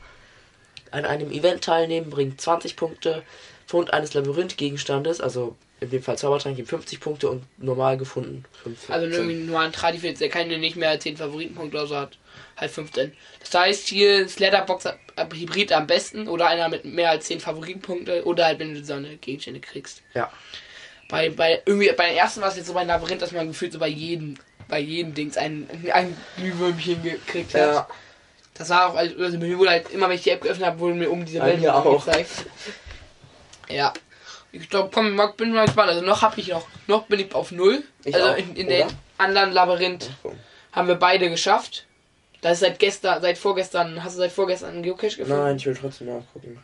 An 0.90 1.04
einem 1.04 1.30
Event 1.30 1.62
teilnehmen 1.62 2.10
bringt 2.10 2.40
20 2.40 2.76
Punkte. 2.76 3.22
Fund 3.66 3.92
eines 3.92 4.14
Labyrinth-Gegenstandes, 4.14 5.20
also 5.20 5.56
in 5.80 5.90
dem 5.90 6.02
Fall 6.02 6.18
Zaubertrank, 6.18 6.56
gibt 6.56 6.68
50 6.68 6.98
Punkte 6.98 7.30
und 7.30 7.44
normal 7.58 7.96
gefunden 7.96 8.44
15. 8.64 8.94
Also 8.94 9.06
irgendwie 9.06 9.36
nur 9.36 9.60
ein 9.60 9.72
Tradifit, 9.72 10.20
der 10.20 10.28
keine 10.28 10.58
nicht 10.58 10.76
mehr 10.76 10.90
als 10.90 11.04
10 11.04 11.18
Favoritenpunkte 11.18 11.76
oder 11.76 11.86
so 11.86 11.96
hat. 11.96 12.18
Halt 12.60 12.70
15. 12.70 13.12
Das 13.40 13.54
heißt, 13.54 13.88
hier 13.88 14.18
ist 14.20 14.38
Letterbox 14.38 14.84
Hybrid 15.32 15.72
am 15.72 15.86
besten 15.86 16.28
oder 16.28 16.46
einer 16.48 16.68
mit 16.68 16.84
mehr 16.84 17.10
als 17.10 17.26
10 17.26 17.40
Favoritenpunkte 17.40 18.24
oder 18.24 18.44
halt, 18.44 18.58
wenn 18.58 18.74
du 18.74 18.84
so 18.84 18.92
eine 18.94 19.16
Gegenstände 19.16 19.60
kriegst. 19.60 20.02
Ja. 20.14 20.30
Bei, 21.08 21.30
bei, 21.30 21.62
irgendwie, 21.64 21.90
bei 21.92 22.08
den 22.08 22.16
ersten 22.16 22.40
war 22.42 22.48
es 22.48 22.56
jetzt 22.56 22.66
so 22.66 22.74
bei 22.74 22.84
Labyrinth, 22.84 23.22
dass 23.22 23.32
man 23.32 23.48
gefühlt 23.48 23.72
so 23.72 23.78
bei 23.78 23.88
jedem, 23.88 24.34
bei 24.68 24.78
jedem 24.78 25.14
Dings 25.14 25.36
ein, 25.36 25.68
ein 25.92 26.16
Glühwürmchen 26.36 27.02
gekriegt 27.02 27.54
hat. 27.54 27.60
Ja. 27.60 27.88
Das 28.54 28.68
war 28.68 28.90
auch, 28.90 28.94
also 28.94 29.16
also 29.22 29.38
mir 29.38 29.58
wurde 29.58 29.70
halt 29.70 29.90
immer, 29.90 30.08
wenn 30.08 30.16
ich 30.16 30.22
die 30.22 30.30
App 30.30 30.42
geöffnet 30.42 30.66
habe, 30.66 30.78
wurden 30.80 30.98
mir 30.98 31.10
um 31.10 31.24
diese 31.24 31.38
Ja, 31.38 31.46
Welt 31.46 31.66
auch. 31.66 32.04
gezeigt. 32.04 32.30
Ja. 33.68 33.92
Ich 34.52 34.68
glaube, 34.68 34.90
komm, 34.92 35.14
mal- 35.14 35.32
bin 35.32 35.52
mal 35.52 35.64
gespannt. 35.66 35.90
Also 35.90 36.04
noch 36.04 36.22
habe 36.22 36.38
ich 36.40 36.48
noch, 36.48 36.66
noch 36.86 37.06
bin 37.06 37.20
ich 37.20 37.34
auf 37.34 37.52
null. 37.52 37.84
Ich 38.04 38.14
also 38.14 38.28
auch, 38.32 38.36
in, 38.36 38.54
in 38.56 38.68
den 38.68 38.86
anderen 39.16 39.52
Labyrinth 39.52 40.10
haben 40.72 40.88
wir 40.88 40.96
beide 40.96 41.30
geschafft. 41.30 41.86
Das 42.40 42.52
ist 42.54 42.60
seit 42.60 42.78
gestern, 42.78 43.20
seit 43.20 43.36
vorgestern, 43.38 44.02
hast 44.02 44.14
du 44.16 44.20
seit 44.20 44.32
vorgestern 44.32 44.70
einen 44.74 44.82
Geocache 44.82 45.16
gefunden? 45.16 45.42
Nein, 45.42 45.56
ich 45.56 45.66
will 45.66 45.74
trotzdem 45.74 46.06
nachgucken. 46.08 46.58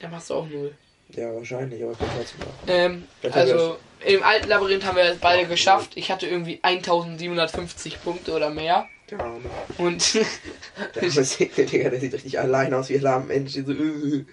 Dann 0.00 0.10
machst 0.12 0.30
du 0.30 0.34
auch 0.34 0.46
null. 0.46 0.74
Ja, 1.10 1.34
wahrscheinlich, 1.34 1.82
aber 1.82 1.92
ich 1.92 2.00
will 2.00 2.08
trotzdem 2.16 2.40
nachgucken. 2.40 2.68
Ähm, 2.68 3.04
Das 3.22 3.34
also 3.34 3.78
im 4.06 4.22
alten 4.22 4.48
Labyrinth 4.48 4.84
haben 4.84 4.96
wir 4.96 5.04
es 5.04 5.18
beide 5.18 5.48
geschafft. 5.48 5.92
Ich 5.96 6.10
hatte 6.12 6.26
irgendwie 6.28 6.60
1750 6.62 8.00
Punkte 8.02 8.32
oder 8.32 8.50
mehr. 8.50 8.88
Der 9.10 9.18
Arme. 9.20 9.50
Und 9.78 10.14
Der 10.94 11.02
arme 11.02 11.26
Digga, 11.66 11.90
der 11.90 12.00
sieht 12.00 12.14
richtig 12.14 12.38
allein 12.38 12.72
aus 12.74 12.88
wie 12.90 12.96
ein 12.96 13.00
lahmer 13.02 13.24
Mensch. 13.26 13.54
So, 13.54 13.60
äh. 13.72 14.24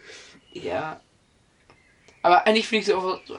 ja. 0.54 1.00
Aber 2.22 2.46
eigentlich 2.46 2.68
finde 2.68 2.82
ich 2.84 2.88
es 2.90 2.94
so, 2.94 3.20
so, 3.26 3.36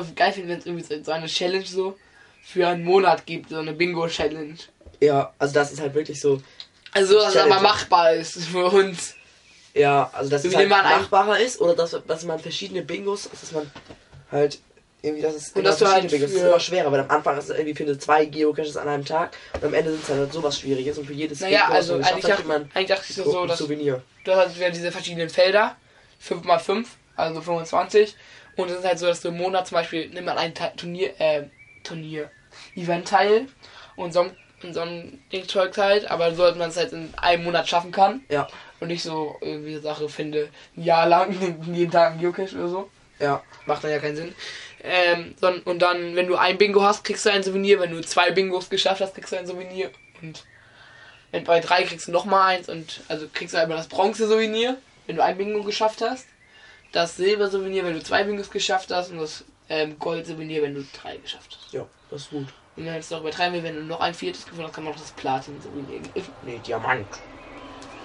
auch 0.00 0.14
geil, 0.14 0.32
wenn 0.36 0.50
es 0.50 0.66
irgendwie 0.66 0.84
so- 0.84 1.02
so 1.02 1.12
eine 1.12 1.26
Challenge 1.26 1.64
so 1.66 1.98
für 2.42 2.68
einen 2.68 2.84
Monat 2.84 3.26
gibt, 3.26 3.50
so 3.50 3.56
eine 3.56 3.72
Bingo-Challenge. 3.72 4.56
Ja, 5.04 5.32
also 5.38 5.54
das 5.54 5.72
ist 5.72 5.80
halt 5.80 5.94
wirklich 5.94 6.20
so. 6.20 6.40
Also, 6.92 7.14
dass 7.18 7.34
es 7.34 7.40
aber 7.40 7.60
machbar 7.60 8.12
ist 8.14 8.44
für 8.46 8.66
uns. 8.66 9.14
Ja, 9.74 10.08
also 10.12 10.30
dass 10.30 10.44
es 10.44 10.52
Wie 10.52 10.56
halt 10.56 10.68
man 10.68 10.84
machbarer 10.84 11.40
ist 11.40 11.60
oder 11.60 11.74
dass, 11.74 11.96
dass 12.06 12.24
man 12.24 12.38
verschiedene 12.38 12.82
Bingos, 12.82 13.28
dass 13.28 13.50
man 13.52 13.68
halt 14.30 14.60
irgendwie, 15.02 15.22
dass 15.22 15.34
es 15.34 15.50
Und 15.52 15.64
dass 15.64 15.78
du 15.78 15.86
halt 15.88 16.08
Bingos 16.08 16.30
ist 16.30 16.40
für- 16.40 16.46
immer 16.46 16.60
schwerer, 16.60 16.90
weil 16.92 17.00
am 17.00 17.10
Anfang 17.10 17.36
ist 17.36 17.44
es 17.44 17.50
irgendwie 17.50 17.74
finde 17.74 17.98
zwei 17.98 18.24
Geocaches 18.24 18.76
an 18.76 18.86
einem 18.88 19.04
Tag 19.04 19.36
und 19.54 19.64
am 19.64 19.74
Ende 19.74 19.90
sind 19.90 20.02
es 20.02 20.06
dann 20.08 20.18
halt 20.18 20.32
sowas 20.32 20.58
Schwieriges 20.60 20.96
und 20.98 21.06
für 21.06 21.12
jedes 21.12 21.40
Naja, 21.40 21.62
Bingo, 21.64 21.72
also 21.74 21.94
man 21.94 22.04
eigentlich, 22.04 22.24
hat, 22.24 22.30
dacht, 22.30 22.36
kriegt 22.36 22.48
man 22.48 22.70
eigentlich 22.72 22.86
dachte 22.88 23.04
ich 23.08 23.16
so, 23.16 23.42
ein 23.42 23.48
dass 23.48 23.58
Souvenir. 23.58 24.02
du 24.22 24.30
hast 24.32 24.38
halt 24.38 24.56
wieder 24.56 24.70
diese 24.70 24.92
verschiedenen 24.92 25.28
Felder, 25.28 25.76
5x5, 26.26 26.86
also 27.16 27.40
25. 27.40 28.14
Und 28.56 28.70
es 28.70 28.78
ist 28.78 28.84
halt 28.84 28.98
so, 29.00 29.06
dass 29.06 29.20
du 29.20 29.28
im 29.28 29.36
Monat 29.36 29.66
zum 29.66 29.74
Beispiel, 29.74 30.08
nimm 30.10 30.24
mal 30.24 30.38
ein 30.38 30.54
Turnier, 30.76 31.12
äh, 31.20 31.42
Turnier, 31.82 32.30
Event 32.76 33.08
teil 33.08 33.48
und 33.96 34.12
so, 34.14 34.20
ein- 34.20 34.36
in 34.64 34.74
so 34.74 34.80
ein 34.80 35.22
Ding 35.32 35.46
Zeug 35.48 35.76
halt, 35.76 36.10
aber 36.10 36.34
so, 36.34 36.42
dass 36.42 36.56
man 36.56 36.70
es 36.70 36.76
halt 36.76 36.92
in 36.92 37.12
einem 37.16 37.44
Monat 37.44 37.68
schaffen 37.68 37.92
kann. 37.92 38.22
Ja, 38.28 38.48
Und 38.80 38.88
nicht 38.88 39.02
so 39.02 39.36
irgendwie 39.40 39.76
Sache 39.78 40.08
finde, 40.08 40.48
ein 40.76 40.82
Jahr 40.84 41.06
lang, 41.06 41.32
jeden 41.72 41.90
Tag 41.92 42.12
ein 42.12 42.20
Geocache 42.20 42.56
oder 42.56 42.68
so. 42.68 42.90
ja, 43.18 43.42
Macht 43.66 43.84
dann 43.84 43.90
ja 43.90 43.98
keinen 43.98 44.16
Sinn. 44.16 44.34
Ähm, 44.82 45.34
son- 45.40 45.62
und 45.62 45.80
dann, 45.80 46.14
wenn 46.14 46.26
du 46.26 46.36
ein 46.36 46.58
Bingo 46.58 46.82
hast, 46.82 47.04
kriegst 47.04 47.24
du 47.24 47.30
ein 47.30 47.42
Souvenir. 47.42 47.80
Wenn 47.80 47.90
du 47.92 48.00
zwei 48.02 48.30
Bingos 48.32 48.68
geschafft 48.68 49.00
hast, 49.00 49.14
kriegst 49.14 49.32
du 49.32 49.38
ein 49.38 49.46
Souvenir. 49.46 49.90
Und 50.20 50.44
wenn 51.30 51.44
bei 51.44 51.60
drei 51.60 51.84
kriegst 51.84 52.08
du 52.08 52.12
nochmal 52.12 52.56
eins. 52.56 52.68
Und 52.68 53.00
also 53.08 53.26
kriegst 53.32 53.54
du 53.54 53.58
einmal 53.58 53.78
das 53.78 53.88
Bronze-Souvenir, 53.88 54.76
wenn 55.06 55.16
du 55.16 55.22
ein 55.24 55.38
Bingo 55.38 55.62
geschafft 55.62 56.02
hast. 56.02 56.26
Das 56.92 57.16
Silber-Souvenir, 57.16 57.84
wenn 57.84 57.94
du 57.94 58.02
zwei 58.02 58.24
Bingos 58.24 58.50
geschafft 58.50 58.90
hast. 58.92 59.10
Und 59.10 59.18
das 59.18 59.44
ähm, 59.70 59.98
Gold-Souvenir, 59.98 60.62
wenn 60.62 60.74
du 60.74 60.84
drei 61.00 61.16
geschafft 61.16 61.56
hast. 61.58 61.72
ja, 61.72 61.86
das 62.10 62.22
ist 62.22 62.30
gut. 62.30 62.48
Und 62.76 62.86
wenn 62.86 62.92
du 62.92 62.98
es 62.98 63.10
noch 63.10 63.20
übertreiben 63.20 63.54
will, 63.54 63.62
wenn 63.62 63.76
du 63.76 63.82
noch 63.82 64.00
ein 64.00 64.14
viertes 64.14 64.44
gefunden 64.44 64.64
hast, 64.64 64.74
kann 64.74 64.84
man 64.84 64.92
noch 64.92 65.00
das 65.00 65.12
Platin-Souvenir 65.12 66.00
geben. 66.00 66.28
Nee, 66.42 66.60
Diamant. 66.66 67.06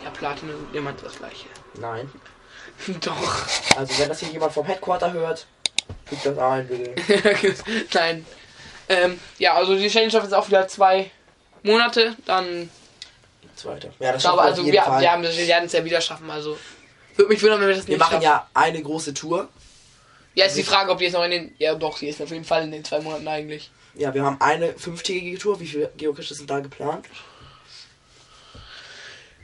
Ja, 0.04 0.12
Platin 0.12 0.50
und 0.50 0.74
Diamant 0.74 1.02
das 1.04 1.18
gleiche. 1.18 1.48
Nein. 1.76 2.10
Doch. 3.02 3.48
Also 3.78 3.98
wenn 4.00 4.10
das 4.10 4.20
hier 4.20 4.30
jemand 4.30 4.54
vom 4.54 4.66
Headquarter 4.66 5.12
hört, 5.12 5.48
fügt 6.06 6.26
das 6.26 6.38
ein, 6.38 6.68
bitte. 6.68 7.56
Nein. 7.94 8.26
Ähm, 8.88 9.20
ja, 9.38 9.56
also 9.56 9.76
die 9.76 9.90
Challenge 9.90 10.16
ist 10.18 10.34
auch 10.34 10.48
wieder 10.48 10.68
zwei 10.68 11.12
Monate. 11.64 12.16
Dann, 12.26 12.70
Zweiter. 13.60 13.90
Ja, 14.00 14.14
das 14.14 14.24
glaube, 14.24 14.38
wir 14.38 14.44
also 14.44 14.62
auf 14.62 14.68
wir, 14.68 14.74
wir, 14.74 14.86
haben, 14.86 15.24
wir 15.24 15.48
werden 15.48 15.66
es 15.66 15.74
ja 15.74 15.84
wieder 15.84 16.02
schaffen. 16.02 16.30
Also, 16.30 16.58
würde 17.16 17.30
mich 17.30 17.42
wundern, 17.44 17.60
wenn 17.60 17.68
wir 17.68 17.76
das 17.76 17.88
wir 17.88 17.96
nicht 17.96 18.00
machen 18.00 18.14
schaffen. 18.14 18.24
ja 18.24 18.48
eine 18.54 18.82
große 18.82 19.14
Tour. 19.14 19.50
Ja, 20.34 20.46
ist 20.46 20.56
die 20.56 20.64
Frage, 20.64 20.92
ob 20.92 21.00
die 21.00 21.06
jetzt 21.06 21.14
noch 21.14 21.24
in 21.24 21.32
den. 21.32 21.56
Ja, 21.58 21.76
doch, 21.76 21.98
sie 21.98 22.08
ist 22.08 22.22
auf 22.22 22.32
jeden 22.32 22.46
Fall 22.46 22.64
in 22.64 22.72
den 22.72 22.84
zwei 22.84 23.02
Monaten 23.02 23.28
eigentlich. 23.28 23.70
Ja, 23.96 24.14
wir 24.14 24.24
haben 24.24 24.40
eine 24.40 24.74
fünftägige 24.74 25.38
Tour. 25.38 25.60
Wie 25.60 25.68
viele 25.68 25.92
Geocaches 25.98 26.38
sind 26.38 26.50
da 26.50 26.60
geplant? 26.60 27.06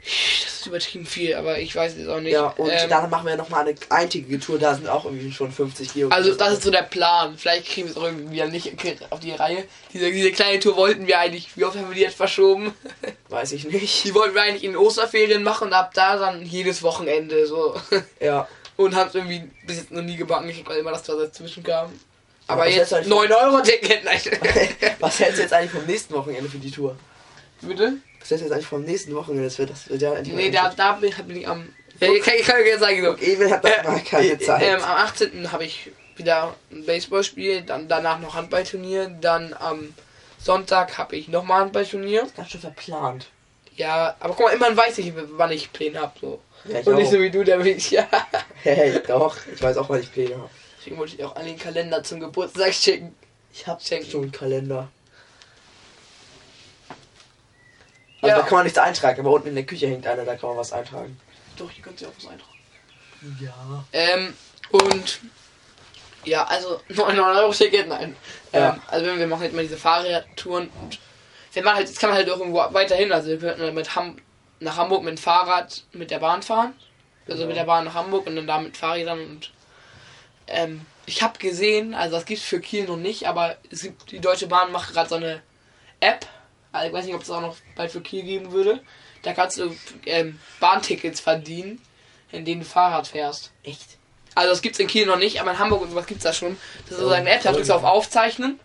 Das 0.05 0.59
ist 0.59 0.67
übertrieben 0.67 1.05
viel, 1.05 1.33
aber 1.33 1.57
ich 1.57 1.75
weiß 1.75 1.97
es 1.97 2.07
auch 2.07 2.19
nicht. 2.19 2.33
Ja, 2.33 2.47
und 2.49 2.69
ähm, 2.69 2.89
dann 2.89 3.09
machen 3.09 3.25
wir 3.25 3.35
nochmal 3.35 3.61
eine 3.61 3.75
eintägige 3.89 4.39
Tour. 4.39 4.59
Da 4.59 4.75
sind 4.75 4.87
auch 4.87 5.05
irgendwie 5.05 5.31
schon 5.31 5.51
50 5.51 5.93
Geocaches. 5.93 6.27
also, 6.27 6.37
das 6.37 6.53
ist 6.53 6.63
so 6.63 6.69
der 6.69 6.83
Plan. 6.83 7.35
Vielleicht 7.37 7.67
kriegen 7.67 7.87
wir 7.87 7.91
es 7.91 7.97
auch 7.97 8.03
irgendwie 8.03 8.35
wieder 8.35 8.47
nicht 8.47 8.71
auf 9.09 9.19
die 9.19 9.31
Reihe. 9.31 9.65
Diese, 9.93 10.11
diese 10.11 10.31
kleine 10.31 10.59
Tour 10.59 10.75
wollten 10.75 11.07
wir 11.07 11.19
eigentlich. 11.19 11.57
Wie 11.57 11.65
oft 11.65 11.75
haben 11.75 11.89
wir 11.89 11.95
die 11.95 12.01
jetzt 12.01 12.17
verschoben? 12.17 12.73
Weiß 13.29 13.51
ich 13.53 13.65
nicht. 13.65 14.03
Die 14.03 14.13
wollten 14.13 14.35
wir 14.35 14.43
eigentlich 14.43 14.63
in 14.63 14.77
Osterferien 14.77 15.41
machen 15.41 15.69
und 15.69 15.73
ab 15.73 15.91
da 15.95 16.17
dann 16.17 16.45
jedes 16.45 16.83
Wochenende 16.83 17.47
so. 17.47 17.75
Ja. 18.19 18.47
Und 18.77 18.93
haben 18.93 19.07
es 19.07 19.15
irgendwie 19.15 19.49
bis 19.65 19.77
jetzt 19.77 19.91
noch 19.91 20.03
nie 20.03 20.17
gebacken, 20.17 20.49
ich 20.49 20.67
weil 20.67 20.79
immer 20.79 20.91
das 20.91 21.03
da 21.03 21.15
dazwischen 21.15 21.63
kam. 21.63 21.91
Aber 22.47 22.67
jetzt 22.67 22.91
hältst 22.91 22.91
du 22.91 22.95
eigentlich 23.17 23.29
9 23.29 23.31
Euro 23.31 23.61
Ticket. 23.61 24.03
Nein. 24.03 24.19
Was 24.99 25.19
hältst 25.19 25.37
du 25.37 25.41
jetzt 25.43 25.53
eigentlich 25.53 25.71
vom 25.71 25.85
nächsten 25.85 26.13
Wochenende 26.13 26.49
für 26.49 26.57
die 26.57 26.71
Tour? 26.71 26.95
Bitte? 27.61 27.93
Was 28.19 28.29
hältst 28.29 28.41
du 28.41 28.45
jetzt 28.47 28.51
eigentlich 28.53 28.67
vom 28.67 28.83
nächsten 28.83 29.15
Wochenende? 29.15 29.45
Das 29.45 29.57
wird, 29.57 29.69
das 29.71 29.89
wird 29.89 30.01
ja 30.01 30.13
Nee, 30.21 30.51
da, 30.51 30.71
da 30.75 30.93
bin, 30.93 31.11
bin 31.27 31.37
ich 31.37 31.47
am. 31.47 31.73
Ich 31.99 32.21
kann, 32.21 32.33
ich 32.37 32.45
kann 32.45 32.57
jetzt 32.65 32.81
sagen, 32.81 33.01
so. 33.03 33.13
Emil 33.15 33.49
hat 33.49 33.63
doch 33.63 33.83
mal 33.83 33.99
keine 34.01 34.27
Äh, 34.33 34.37
Zeit. 34.39 34.61
Ähm, 34.63 34.81
am 34.83 34.97
18. 34.97 35.51
habe 35.51 35.63
ich 35.63 35.91
wieder 36.17 36.53
ein 36.71 36.85
Baseballspiel, 36.85 37.61
dann 37.61 37.87
danach 37.87 38.19
noch 38.19 38.35
Handballturnier, 38.35 39.07
dann 39.21 39.53
am 39.57 39.93
Sonntag 40.37 40.97
habe 40.97 41.15
ich 41.15 41.27
nochmal 41.29 41.61
Handballturnier. 41.61 42.27
Ganz 42.35 42.51
schön 42.51 42.61
verplant. 42.61 43.27
Ja, 43.75 44.15
aber 44.19 44.33
guck 44.35 44.45
mal, 44.47 44.53
immerhin 44.53 44.77
weiß 44.77 44.97
ich, 44.99 45.13
wann 45.15 45.51
ich 45.51 45.71
Pläne 45.73 45.99
habe. 46.01 46.13
So. 46.19 46.39
Ja, 46.65 46.79
Und 46.79 46.95
nicht 46.95 47.07
auch. 47.07 47.11
so 47.13 47.19
wie 47.21 47.29
du, 47.31 47.43
der 47.43 47.63
will 47.63 47.75
ich, 47.77 47.91
ja. 47.91 48.07
Hey, 48.63 48.99
doch. 49.07 49.37
Ich 49.53 49.61
weiß 49.61 49.77
auch, 49.77 49.89
was 49.89 50.01
ich 50.01 50.11
Pläne 50.11 50.35
habe. 50.35 50.49
Deswegen 50.85 50.99
wollte 50.99 51.15
ich 51.15 51.23
auch 51.23 51.33
den 51.33 51.57
Kalender 51.57 52.03
zum 52.03 52.19
Geburtstag 52.19 52.71
schicken. 52.71 53.15
Ich 53.51 53.65
hab 53.65 53.81
Schenken. 53.81 54.07
schon 54.11 54.21
einen 54.21 54.31
Kalender. 54.31 54.87
Also 58.21 58.35
Ja. 58.35 58.41
da 58.41 58.41
kann 58.47 58.57
man 58.57 58.63
nichts 58.65 58.77
eintragen, 58.77 59.19
aber 59.21 59.31
unten 59.31 59.47
in 59.47 59.55
der 59.55 59.65
Küche 59.65 59.87
hängt 59.87 60.05
einer, 60.05 60.25
da 60.25 60.35
kann 60.35 60.49
man 60.49 60.59
was 60.59 60.71
eintragen. 60.71 61.19
Doch, 61.57 61.71
hier 61.71 61.83
könnt 61.83 61.99
ihr 62.01 62.07
auch 62.07 62.13
was 62.17 62.27
eintragen. 62.27 62.53
Ja. 63.41 63.83
Ähm, 63.93 64.35
und 64.69 65.21
ja, 66.23 66.43
also 66.45 66.79
9 66.89 67.19
Euro 67.19 67.51
Ticket, 67.51 67.87
nein. 67.87 68.15
Ja. 68.53 68.73
Ähm, 68.75 68.81
also 68.87 69.05
wenn 69.07 69.17
wir 69.17 69.25
machen 69.27 69.43
jetzt 69.43 69.55
mal 69.55 69.63
diese 69.63 69.77
Fahrradtouren 69.77 70.69
und 70.83 70.99
wenn 71.53 71.63
man 71.63 71.75
halt, 71.75 71.87
jetzt 71.87 71.99
kann 71.99 72.11
man 72.11 72.17
halt 72.17 72.29
auch 72.29 72.37
irgendwo 72.37 72.59
weiterhin, 72.73 73.11
also 73.11 73.29
wir 73.29 73.39
könnten 73.39 73.73
mit 73.73 73.95
Ham 73.95 74.17
nach 74.59 74.77
Hamburg 74.77 75.01
mit 75.03 75.17
dem 75.17 75.21
Fahrrad 75.21 75.83
mit 75.93 76.11
der 76.11 76.19
Bahn 76.19 76.43
fahren. 76.43 76.75
Also 77.27 77.37
Genau. 77.39 77.47
mit 77.47 77.57
der 77.57 77.63
Bahn 77.63 77.85
nach 77.85 77.95
Hamburg 77.95 78.27
und 78.27 78.35
dann 78.35 78.45
da 78.45 78.59
mit 78.59 78.77
Fahrrädern 78.77 79.19
und 79.19 79.51
ähm, 80.47 80.85
ich 81.05 81.21
habe 81.21 81.37
gesehen, 81.39 81.93
also 81.93 82.15
das 82.15 82.25
gibt's 82.25 82.43
für 82.43 82.59
Kiel 82.59 82.85
noch 82.85 82.97
nicht, 82.97 83.27
aber 83.27 83.57
es 83.71 83.83
gibt, 83.83 84.11
die 84.11 84.19
Deutsche 84.19 84.47
Bahn 84.47 84.71
macht 84.71 84.93
gerade 84.93 85.09
so 85.09 85.15
eine 85.15 85.41
App, 85.99 86.25
also 86.71 86.87
ich 86.87 86.93
weiß 86.93 87.05
nicht, 87.05 87.15
ob 87.15 87.21
es 87.21 87.29
auch 87.29 87.41
noch 87.41 87.55
bald 87.75 87.91
für 87.91 88.01
Kiel 88.01 88.23
geben 88.23 88.51
würde. 88.51 88.81
Da 89.21 89.33
kannst 89.33 89.57
du 89.57 89.75
ähm, 90.05 90.39
Bahntickets 90.59 91.19
verdienen, 91.19 91.81
in 92.31 92.45
denen 92.45 92.61
du 92.61 92.67
Fahrrad 92.67 93.07
fährst. 93.07 93.51
Echt? 93.63 93.97
Also 94.35 94.49
das 94.49 94.61
gibt's 94.61 94.79
in 94.79 94.87
Kiel 94.87 95.05
noch 95.05 95.17
nicht, 95.17 95.39
aber 95.39 95.51
in 95.51 95.59
Hamburg 95.59 95.81
und 95.81 95.89
sowas 95.89 96.05
gibt's 96.05 96.23
da 96.23 96.33
schon. 96.33 96.57
Das 96.83 96.91
ist 96.91 96.97
sozusagen 96.97 97.21
eine 97.25 97.35
App, 97.35 97.43
da 97.43 97.53
drückst 97.53 97.69
du 97.69 97.75
auf 97.75 97.83
Aufzeichnen. 97.83 98.59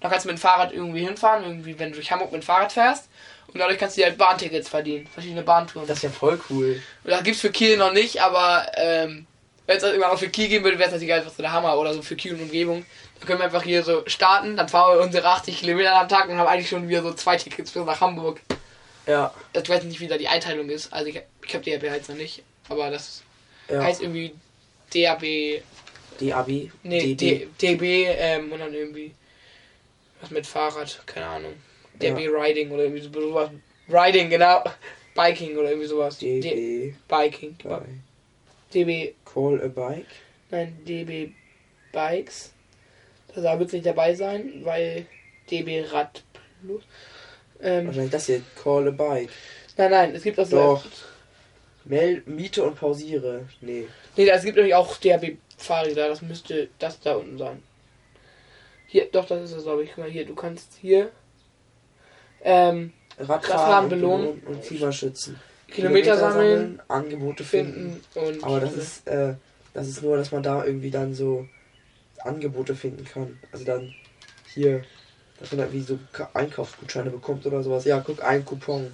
Da 0.00 0.10
kannst 0.10 0.26
du 0.26 0.28
mit 0.28 0.36
dem 0.36 0.40
Fahrrad 0.40 0.72
irgendwie 0.72 1.00
hinfahren, 1.00 1.44
irgendwie 1.44 1.78
wenn 1.78 1.90
du 1.90 1.94
durch 1.94 2.12
Hamburg 2.12 2.30
mit 2.30 2.42
dem 2.42 2.46
Fahrrad 2.46 2.72
fährst. 2.72 3.08
Und 3.46 3.58
dadurch 3.58 3.78
kannst 3.78 3.96
du 3.96 4.02
dir 4.02 4.08
halt 4.08 4.18
Bahntickets 4.18 4.68
verdienen, 4.68 5.06
verschiedene 5.06 5.42
Bahntouren. 5.42 5.86
Das 5.86 5.98
ist 5.98 6.02
ja 6.02 6.10
voll 6.10 6.38
cool. 6.50 6.82
Und 7.04 7.10
das 7.10 7.22
gibt's 7.22 7.40
für 7.40 7.50
Kiel 7.50 7.78
noch 7.78 7.92
nicht, 7.92 8.20
aber 8.20 8.66
ähm, 8.76 9.26
wenn 9.66 9.76
es 9.76 9.82
das 9.82 9.92
irgendwann 9.92 10.12
auch 10.12 10.18
für 10.18 10.28
Kiel 10.28 10.48
geben 10.48 10.64
würde, 10.64 10.78
wäre 10.78 10.88
es 10.88 10.92
natürlich 10.92 11.14
einfach 11.14 11.32
so 11.32 11.42
der 11.42 11.52
Hammer 11.52 11.78
oder 11.78 11.94
so 11.94 12.02
für 12.02 12.16
Kiel 12.16 12.34
und 12.34 12.42
Umgebung. 12.42 12.84
Dann 13.18 13.26
können 13.26 13.38
wir 13.38 13.46
einfach 13.46 13.62
hier 13.62 13.82
so 13.82 14.02
starten, 14.06 14.56
dann 14.56 14.68
fahren 14.68 14.98
wir 14.98 15.04
unsere 15.04 15.26
80 15.26 15.60
Kilometer 15.60 15.94
am 15.96 16.08
Tag 16.08 16.28
und 16.28 16.36
haben 16.36 16.48
eigentlich 16.48 16.68
schon 16.68 16.88
wieder 16.88 17.02
so 17.02 17.12
zwei 17.14 17.36
Tickets 17.36 17.70
für 17.70 17.84
nach 17.84 18.00
Hamburg. 18.00 18.40
Ja. 19.06 19.32
Ich 19.52 19.68
weiß 19.68 19.84
nicht, 19.84 20.00
wie 20.00 20.08
da 20.08 20.18
die 20.18 20.28
Einteilung 20.28 20.68
ist. 20.68 20.92
Also 20.92 21.06
ich, 21.06 21.20
ich 21.46 21.54
habe 21.54 21.70
ja 21.70 21.76
jetzt 21.94 22.08
noch 22.08 22.16
nicht, 22.16 22.42
aber 22.68 22.90
das 22.90 23.22
ja. 23.68 23.82
heißt 23.82 24.02
irgendwie 24.02 24.34
DAB 24.92 25.62
DAB. 26.20 26.70
Nee, 26.82 27.14
DB. 27.14 27.46
DB 27.60 28.06
ähm, 28.06 28.52
und 28.52 28.60
dann 28.60 28.72
irgendwie 28.72 29.14
was 30.20 30.30
mit 30.30 30.46
Fahrrad, 30.46 31.02
keine 31.06 31.26
Ahnung. 31.26 31.54
DB 31.94 32.28
Riding 32.28 32.70
oder 32.70 32.84
irgendwie 32.84 33.02
so- 33.02 33.10
sowas. 33.12 33.50
Riding, 33.88 34.30
genau. 34.30 34.64
Biking 35.14 35.56
oder 35.56 35.70
irgendwie 35.70 35.86
sowas. 35.88 36.18
D 36.18 36.40
DB. 36.40 36.94
Biking. 37.08 37.56
DB, 38.74 39.14
Call 39.24 39.62
a 39.62 39.68
Bike. 39.68 40.06
nein, 40.50 40.76
DB 40.86 41.32
Bikes. 41.92 42.52
Da 43.34 43.42
soll 43.42 43.58
wird 43.60 43.72
nicht 43.72 43.86
dabei 43.86 44.14
sein, 44.14 44.60
weil 44.64 45.06
DB 45.50 45.84
Rad 45.90 46.22
Plus. 46.62 46.82
Ähm, 47.60 47.86
Wahrscheinlich 47.86 48.12
das 48.12 48.26
hier. 48.26 48.42
Call 48.62 48.88
a 48.88 48.90
Bike. 48.90 49.30
nein, 49.76 49.90
nein, 49.90 50.14
es 50.14 50.22
gibt 50.22 50.38
auch 50.38 50.46
so. 50.46 50.56
Doch. 50.56 50.84
Mel 51.84 52.22
Miete 52.26 52.64
und 52.64 52.76
pausiere. 52.76 53.46
Nee. 53.60 53.86
Nee, 54.16 54.28
es 54.28 54.42
gibt 54.44 54.56
nämlich 54.56 54.74
auch 54.74 54.96
DB 54.96 55.36
Fahrräder, 55.56 56.08
das 56.08 56.22
müsste 56.22 56.68
das 56.78 57.00
da 57.00 57.14
unten 57.16 57.38
sein. 57.38 57.62
Hier, 58.86 59.06
doch, 59.10 59.26
das 59.26 59.42
ist 59.42 59.52
es, 59.52 59.64
glaube 59.64 59.84
ich. 59.84 59.90
Guck 59.90 60.04
mal 60.04 60.10
hier, 60.10 60.24
du 60.24 60.34
kannst 60.34 60.74
hier 60.80 61.10
ähm, 62.42 62.92
Radfahren, 63.18 63.40
Radfahren 63.40 63.84
und 63.84 63.90
belohnen. 63.90 64.40
belohnen 64.40 64.56
und 64.56 64.64
Klimaschützen. 64.64 65.40
Kilometer 65.74 66.16
sammeln, 66.16 66.80
Angebote 66.88 67.44
finden. 67.44 68.00
finden 68.12 68.36
und 68.38 68.44
Aber 68.44 68.60
das 68.60 68.74
ist, 68.74 69.06
äh, 69.08 69.34
das 69.72 69.88
ist 69.88 70.02
nur, 70.02 70.16
dass 70.16 70.32
man 70.32 70.42
da 70.42 70.64
irgendwie 70.64 70.90
dann 70.90 71.14
so 71.14 71.46
Angebote 72.22 72.74
finden 72.74 73.04
kann. 73.04 73.38
Also 73.52 73.64
dann 73.64 73.94
hier, 74.54 74.82
dass 75.40 75.50
man 75.52 75.60
dann 75.60 75.72
wie 75.72 75.82
so 75.82 75.98
Ka- 76.12 76.30
Einkaufsgutscheine 76.34 77.10
bekommt 77.10 77.44
oder 77.46 77.62
sowas. 77.62 77.84
Ja, 77.84 78.00
guck, 78.00 78.22
ein 78.24 78.44
Coupon. 78.44 78.92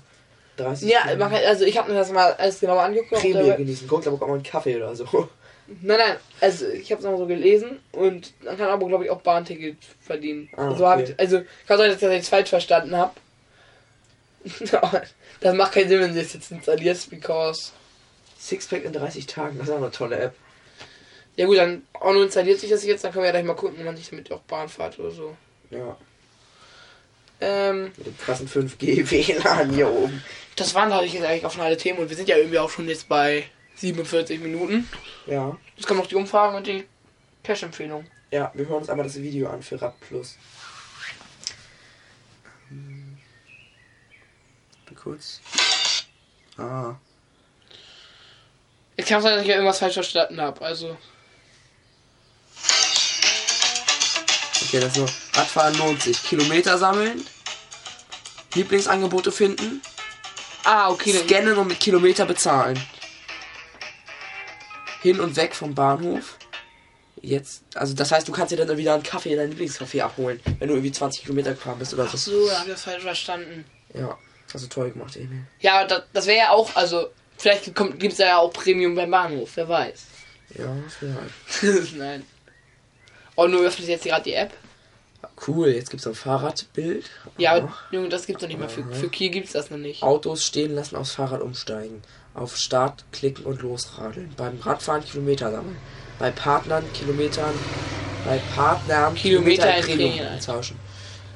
30 0.56 0.90
ja, 0.90 1.00
man 1.16 1.30
kann, 1.30 1.42
also 1.46 1.64
ich 1.64 1.78
habe 1.78 1.90
mir 1.90 1.98
das 1.98 2.12
mal 2.12 2.32
alles 2.34 2.60
genauer 2.60 2.82
angeguckt. 2.82 3.20
Prämie 3.20 3.56
genießen. 3.56 3.88
Guck, 3.88 4.02
da 4.02 4.10
bekommt 4.10 4.30
man 4.30 4.38
einen 4.40 4.44
Kaffee 4.44 4.76
oder 4.76 4.94
so. 4.94 5.06
Nein, 5.82 5.98
nein, 5.98 6.16
also 6.40 6.66
ich 6.66 6.90
habe 6.90 7.00
es 7.00 7.06
mal 7.06 7.16
so 7.16 7.26
gelesen 7.26 7.78
und 7.92 8.32
man 8.44 8.56
kann 8.58 8.68
aber 8.70 8.88
glaube 8.88 9.04
ich 9.04 9.10
auch 9.10 9.20
Bahnticket 9.20 9.76
verdienen. 10.00 10.48
Ah, 10.56 10.70
also, 10.70 10.88
hab 10.88 10.98
okay. 10.98 11.12
ich, 11.12 11.20
also 11.20 11.42
kann 11.68 11.78
sein, 11.78 11.86
dass 11.90 11.94
ich 11.94 12.00
das 12.00 12.12
jetzt 12.12 12.28
falsch 12.28 12.48
verstanden 12.48 12.96
habe. 12.96 13.12
das 15.40 15.54
macht 15.54 15.72
keinen 15.72 15.88
Sinn, 15.88 16.00
wenn 16.00 16.14
du 16.14 16.20
es 16.20 16.32
jetzt 16.32 16.50
installierst, 16.50 17.10
because 17.10 17.72
Sixpack 18.38 18.84
in 18.84 18.92
30 18.92 19.26
Tagen, 19.26 19.58
das 19.58 19.68
ist 19.68 19.72
auch 19.72 19.78
eine 19.78 19.90
tolle 19.90 20.18
App. 20.18 20.34
ja 21.36 21.46
gut, 21.46 21.58
dann 21.58 21.82
auch 21.92 22.12
nur 22.12 22.24
installiert 22.24 22.58
sich 22.60 22.70
das 22.70 22.84
jetzt, 22.84 23.04
dann 23.04 23.12
können 23.12 23.24
wir 23.24 23.28
ja 23.28 23.32
gleich 23.32 23.44
mal 23.44 23.54
gucken, 23.54 23.78
wenn 23.78 23.86
man 23.86 23.96
sich 23.96 24.08
damit 24.08 24.30
auch 24.32 24.40
Bahn 24.40 24.68
fährt 24.68 24.98
oder 24.98 25.10
so. 25.10 25.36
Ja, 25.70 25.96
Ähm, 27.40 27.92
mit 27.96 28.06
dem 28.06 28.18
krassen 28.18 28.48
5G 28.48 29.10
WLAN 29.10 29.70
hier 29.72 29.88
oben. 29.88 30.22
das 30.56 30.74
waren 30.74 30.88
glaube 30.88 31.06
ich 31.06 31.12
jetzt 31.12 31.24
eigentlich 31.24 31.46
auch 31.46 31.52
schon 31.52 31.62
alle 31.62 31.76
Themen 31.76 31.98
und 32.00 32.08
wir 32.08 32.16
sind 32.16 32.28
ja 32.28 32.36
irgendwie 32.36 32.58
auch 32.58 32.70
schon 32.70 32.88
jetzt 32.88 33.08
bei 33.08 33.44
47 33.76 34.40
Minuten. 34.40 34.88
Ja. 35.26 35.56
Jetzt 35.76 35.86
kommen 35.86 36.00
noch 36.00 36.06
die 36.06 36.16
Umfragen 36.16 36.56
und 36.56 36.66
die 36.66 36.84
Cash-Empfehlung. 37.44 38.04
Ja, 38.30 38.50
wir 38.54 38.68
hören 38.68 38.78
uns 38.78 38.90
einmal 38.90 39.06
das 39.06 39.16
Video 39.16 39.48
an 39.48 39.62
für 39.62 39.80
Rad 39.80 39.98
Plus. 40.00 40.36
Hm. 42.68 43.09
Kurz. 45.02 45.40
Ah. 46.58 46.94
Ich 48.96 49.06
kann 49.06 49.22
sein, 49.22 49.32
dass 49.34 49.42
ich 49.42 49.48
ja 49.48 49.54
irgendwas 49.54 49.78
falsch 49.78 49.94
verstanden 49.94 50.40
habe. 50.40 50.60
Also, 50.64 50.96
Okay, 54.62 54.78
das 54.80 54.96
ist 54.96 54.96
so. 54.96 55.38
Radfahren 55.38 55.76
lohnt 55.78 56.02
sich. 56.02 56.22
Kilometer 56.22 56.78
sammeln. 56.78 57.26
Lieblingsangebote 58.54 59.32
finden. 59.32 59.80
ah, 60.64 60.90
okay, 60.90 61.12
Scannen 61.12 61.56
und 61.56 61.68
mit 61.68 61.80
Kilometer 61.80 62.24
bezahlen. 62.26 62.78
Hin 65.02 65.18
und 65.18 65.34
weg 65.36 65.54
vom 65.56 65.74
Bahnhof. 65.74 66.36
Jetzt, 67.22 67.64
also 67.74 67.94
das 67.94 68.12
heißt, 68.12 68.28
du 68.28 68.32
kannst 68.32 68.52
dir 68.52 68.64
dann 68.64 68.76
wieder 68.76 68.94
einen 68.94 69.02
Kaffee 69.02 69.32
in 69.32 69.38
dein 69.38 69.50
Lieblingscafé 69.52 70.02
abholen, 70.02 70.40
wenn 70.58 70.68
du 70.68 70.74
irgendwie 70.74 70.92
20 70.92 71.22
Kilometer 71.22 71.50
gefahren 71.54 71.78
bist 71.78 71.92
oder 71.94 72.06
Ach 72.08 72.16
so. 72.16 72.50
habe 72.52 72.66
ich 72.66 72.72
das 72.74 72.82
falsch 72.82 73.02
verstanden. 73.02 73.64
Ja, 73.94 74.16
also 74.54 74.66
toll 74.66 74.90
gemacht, 74.90 75.16
Emil. 75.16 75.42
Ja, 75.60 75.84
das, 75.86 76.02
das 76.12 76.26
wäre 76.26 76.38
ja 76.38 76.50
auch, 76.50 76.74
also, 76.76 77.08
vielleicht 77.38 77.64
gibt 77.74 78.12
es 78.12 78.18
ja 78.18 78.38
auch 78.38 78.52
Premium 78.52 78.94
beim 78.94 79.10
Bahnhof, 79.10 79.50
wer 79.54 79.68
weiß. 79.68 80.04
Ja, 80.58 80.66
das 80.84 81.00
wäre 81.02 81.14
halt. 81.14 81.92
Nein. 81.96 82.24
Oh, 83.36 83.46
nur 83.46 83.62
öffnet 83.62 83.88
jetzt 83.88 84.04
gerade 84.04 84.22
die 84.24 84.34
App. 84.34 84.52
Cool, 85.46 85.68
jetzt 85.68 85.90
gibt's 85.90 86.06
ein 86.06 86.14
Fahrradbild. 86.14 87.04
Ja, 87.38 87.52
aber. 87.56 87.72
Junge, 87.90 88.08
das 88.08 88.26
gibt's 88.26 88.42
noch 88.42 88.48
nicht 88.48 88.58
mal. 88.58 88.68
Für, 88.68 88.84
für 88.92 89.08
Kiel 89.08 89.30
gibt's 89.30 89.52
das 89.52 89.70
noch 89.70 89.78
nicht. 89.78 90.02
Autos 90.02 90.44
stehen 90.44 90.74
lassen, 90.74 90.96
aufs 90.96 91.12
Fahrrad 91.12 91.40
umsteigen. 91.40 92.02
Auf 92.34 92.56
Start 92.56 93.04
klicken 93.12 93.44
und 93.44 93.60
losradeln. 93.62 94.32
Beim 94.36 94.58
Radfahren 94.60 95.04
Kilometer 95.04 95.50
sammeln. 95.50 95.76
Bei 96.18 96.30
Partnern 96.30 96.84
Kilometern. 96.92 97.54
Bei 98.24 98.38
Partnern 98.54 99.14
Kilometer 99.14 99.76
in 99.76 99.82
in 99.82 99.96
Premium. 99.96 100.40
tauschen. 100.44 100.78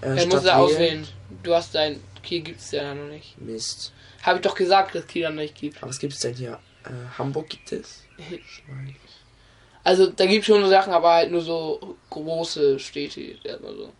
Äh, 0.01 0.17
Dann 0.17 0.29
musst 0.29 0.33
du 0.45 0.49
wählen- 0.49 0.51
auswählen. 0.57 1.09
Du 1.43 1.55
hast 1.55 1.75
dein. 1.75 2.01
Kiel 2.25 2.41
gibt's 2.41 2.71
ja 2.73 2.95
noch 2.95 3.09
nicht. 3.09 3.41
Mist. 3.41 3.93
Habe 4.23 4.39
ich 4.39 4.43
doch 4.43 4.55
gesagt, 4.55 4.95
dass 4.95 5.07
Kiel 5.07 5.29
noch 5.29 5.35
nicht 5.35 5.55
gibt. 5.55 5.79
Aber 5.79 5.91
was 5.91 5.99
gibt's 5.99 6.21
denn 6.21 6.35
hier? 6.35 6.59
Äh, 6.85 7.19
Hamburg 7.19 7.49
gibt 7.49 7.73
es. 7.73 8.03
Also, 9.83 10.07
da 10.07 10.27
gibt's 10.27 10.47
schon 10.47 10.63
so 10.63 10.69
Sachen, 10.69 10.93
aber 10.93 11.13
halt 11.13 11.31
nur 11.31 11.43
so 11.43 11.97
große 12.11 12.79
Städte. 12.79 13.37
Erstmal 13.45 13.75
so. 13.75 13.93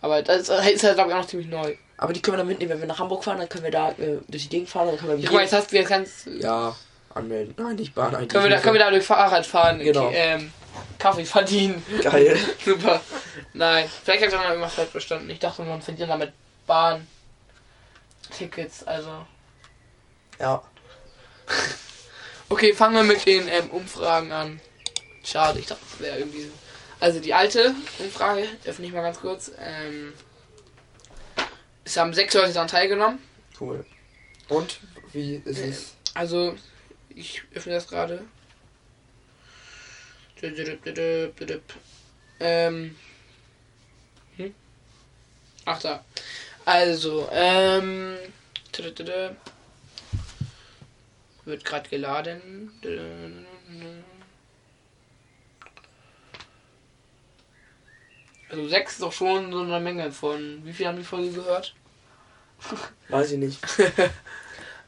Aber 0.00 0.22
das 0.22 0.48
ist 0.48 0.50
halt, 0.50 0.94
glaube 0.94 1.10
ich, 1.10 1.14
auch 1.14 1.20
noch 1.20 1.26
ziemlich 1.26 1.48
neu. 1.48 1.76
Aber 1.98 2.14
die 2.14 2.22
können 2.22 2.34
wir 2.34 2.38
dann 2.38 2.46
mitnehmen, 2.46 2.72
wenn 2.72 2.80
wir 2.80 2.86
nach 2.88 2.98
Hamburg 2.98 3.22
fahren, 3.22 3.38
dann 3.38 3.48
können 3.48 3.64
wir 3.64 3.70
da 3.70 3.90
äh, 3.92 4.18
durch 4.26 4.44
die 4.44 4.48
Gegend 4.48 4.70
fahren, 4.70 4.86
dann 4.88 4.96
können 4.96 5.10
wir 5.10 5.18
Ja, 5.18 5.26
guck 5.28 5.34
mal, 5.34 5.42
jetzt 5.42 5.52
hast 5.52 5.70
du 5.70 5.76
jetzt 5.76 5.88
kannst. 5.88 6.26
ja 6.26 6.74
anmelden. 7.14 7.54
Nein, 7.58 7.76
nicht 7.76 7.94
Bahn 7.94 8.14
eigentlich. 8.14 8.30
Können 8.30 8.44
wir, 8.44 8.50
da, 8.50 8.60
können 8.60 8.74
wir 8.74 8.80
da 8.80 8.90
durch 8.90 9.04
Fahrrad 9.04 9.44
fahren? 9.44 9.80
Genau. 9.80 10.06
Okay, 10.06 10.16
ähm, 10.16 10.52
Kaffee 10.98 11.24
verdienen. 11.24 11.82
Geil. 12.02 12.38
Super. 12.64 13.00
Nein, 13.52 13.86
vielleicht 14.04 14.22
habe 14.22 14.32
ich 14.32 14.38
noch 14.38 14.48
irgendwas 14.48 14.74
falsch 14.74 14.90
verstanden. 14.90 15.28
Ich 15.28 15.38
dachte, 15.38 15.62
man 15.62 15.82
verdient 15.82 16.08
damit 16.08 16.32
Bahn. 16.66 17.06
Tickets, 18.30 18.84
also. 18.84 19.26
Ja. 20.38 20.62
Okay, 22.48 22.72
fangen 22.74 22.96
wir 22.96 23.04
mit 23.04 23.24
den 23.26 23.46
ähm, 23.48 23.70
Umfragen 23.70 24.32
an. 24.32 24.60
Schade, 25.24 25.60
ich 25.60 25.66
dachte, 25.66 25.84
das 25.90 26.00
wäre 26.00 26.18
irgendwie. 26.18 26.42
so. 26.42 26.52
Also 26.98 27.20
die 27.20 27.32
alte 27.32 27.74
Umfrage, 27.98 28.46
öffne 28.64 28.86
ich 28.86 28.92
mal 28.92 29.02
ganz 29.02 29.20
kurz. 29.20 29.52
Ähm, 29.58 30.12
es 31.84 31.96
haben 31.96 32.12
sechs 32.12 32.34
Leute 32.34 32.52
daran 32.52 32.68
teilgenommen. 32.68 33.18
Cool. 33.58 33.84
Und 34.48 34.80
wie 35.12 35.42
ist 35.44 35.58
es? 35.58 35.94
Also, 36.14 36.56
ich 37.08 37.42
öffne 37.54 37.72
das 37.72 37.88
gerade. 37.88 38.24
Ähm. 42.40 42.96
Hm? 44.36 44.54
Ach 45.64 45.80
da. 45.80 46.04
Also, 46.64 47.28
ähm. 47.32 48.16
Wird 51.44 51.64
gerade 51.64 51.88
geladen. 51.88 52.70
Also 58.50 58.68
sechs 58.68 58.92
ist 58.94 59.02
doch 59.02 59.12
schon 59.12 59.52
so 59.52 59.60
eine 59.60 59.80
Menge 59.80 60.12
von. 60.12 60.64
Wie 60.64 60.72
viel 60.72 60.86
haben 60.86 60.98
die 60.98 61.04
Folge 61.04 61.30
gehört? 61.32 61.74
Weiß 63.08 63.32
ich 63.32 63.38
nicht. 63.38 63.58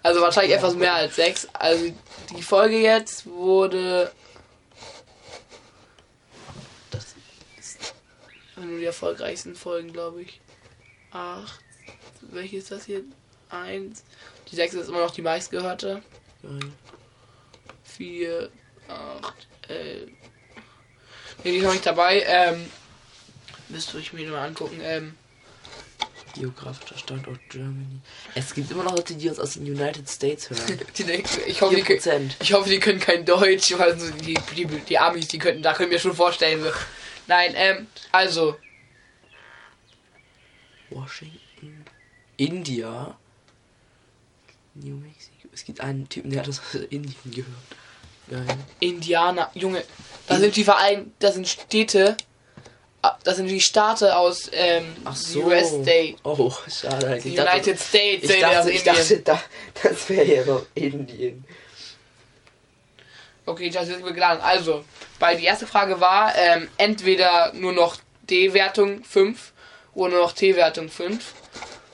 Also 0.04 0.20
wahrscheinlich 0.20 0.56
etwas 0.56 0.74
mehr 0.74 0.94
als 0.94 1.14
sechs. 1.14 1.46
Also 1.52 1.92
die 2.36 2.42
Folge 2.42 2.76
jetzt 2.78 3.24
wurde. 3.24 4.10
Das 6.90 7.14
ist 7.56 7.94
eine 8.56 8.78
der 8.78 8.88
erfolgreichsten 8.88 9.54
Folgen, 9.54 9.92
glaube 9.92 10.22
ich. 10.22 10.40
Acht. 11.12 11.60
Welche 12.20 12.56
ist 12.56 12.70
das 12.70 12.86
hier? 12.86 13.02
Eins. 13.50 14.04
Die 14.50 14.56
sechs 14.56 14.74
ist 14.74 14.88
immer 14.88 15.00
noch 15.00 15.10
die 15.10 15.22
meistgehörte. 15.22 16.02
Geil. 16.42 16.72
Vier, 17.84 18.50
acht, 18.88 19.46
elf. 19.68 20.10
Nee, 21.44 21.52
die 21.52 21.58
ist 21.58 21.64
noch 21.64 21.72
nicht 21.72 21.86
dabei. 21.86 22.22
Ähm, 22.26 22.70
müsste 23.68 23.98
ich 23.98 24.12
mir 24.12 24.30
mal 24.30 24.46
angucken. 24.46 24.78
Ähm, 24.82 25.14
Geografischer 26.34 26.96
Standort 26.96 27.40
Germany. 27.50 28.00
Es 28.34 28.54
gibt 28.54 28.70
immer 28.70 28.84
noch 28.84 28.96
Leute, 28.96 29.14
die 29.14 29.28
uns 29.28 29.38
aus 29.38 29.52
den 29.54 29.64
United 29.64 30.08
States 30.08 30.48
hören. 30.48 30.80
die 30.96 31.04
denken, 31.04 31.28
ich 31.46 31.60
hoffe, 31.60 31.74
die 31.74 31.82
können, 31.82 32.00
4%. 32.00 32.30
Ich 32.40 32.52
hoffe, 32.54 32.70
die 32.70 32.80
können 32.80 33.00
kein 33.00 33.26
Deutsch, 33.26 33.74
weil 33.76 33.98
so 33.98 34.10
die, 34.10 34.38
die, 34.56 34.64
die 34.64 34.98
Amis, 34.98 35.28
die 35.28 35.38
könnten, 35.38 35.62
da 35.62 35.74
können 35.74 35.90
wir 35.90 35.98
schon 35.98 36.14
vorstellen. 36.14 36.64
Nein, 37.26 37.52
ähm, 37.54 37.86
also, 38.12 38.56
Washington. 40.94 41.84
India. 42.36 43.16
New 44.74 44.96
Mexico. 44.96 45.48
Es 45.52 45.64
gibt 45.64 45.80
einen 45.80 46.08
Typen, 46.08 46.30
der 46.30 46.40
hat 46.40 46.48
das 46.48 46.60
aus 46.60 46.74
Indien 46.90 47.14
gehört. 47.30 47.46
Geil. 48.30 48.56
Indianer, 48.80 49.50
Junge, 49.54 49.84
da 50.26 50.38
sind 50.38 50.56
die 50.56 50.64
Verein, 50.64 51.12
das 51.18 51.34
sind 51.34 51.46
Städte, 51.46 52.16
ah, 53.02 53.18
das 53.24 53.36
sind 53.36 53.48
die 53.48 53.60
Staaten 53.60 54.08
aus 54.10 54.48
ähm, 54.52 54.84
Ach 55.04 55.14
so. 55.16 55.44
USA, 55.44 56.14
Oh, 56.22 56.50
schade. 56.68 57.20
Ich 57.22 57.34
dachte, 57.34 57.50
United 57.52 57.80
States, 57.80 58.30
ich 58.30 58.40
dachte, 58.40 58.70
ich 58.70 58.84
dachte 58.84 59.18
da, 59.18 59.42
das 59.82 60.08
wäre 60.08 60.24
ja 60.24 60.44
noch 60.46 60.64
Indien. 60.74 61.44
Okay, 63.44 63.70
das 63.70 63.88
ist 63.88 64.02
mir 64.02 64.14
klar. 64.14 64.40
Also, 64.42 64.84
bei 65.18 65.34
die 65.34 65.44
erste 65.44 65.66
Frage 65.66 66.00
war 66.00 66.32
ähm, 66.36 66.68
entweder 66.78 67.52
nur 67.54 67.72
noch 67.72 67.96
D-Wertung 68.30 69.02
5 69.04 69.52
oder 69.94 70.14
nur 70.14 70.22
noch 70.22 70.32
T-Wertung 70.32 70.88
5. 70.88 71.32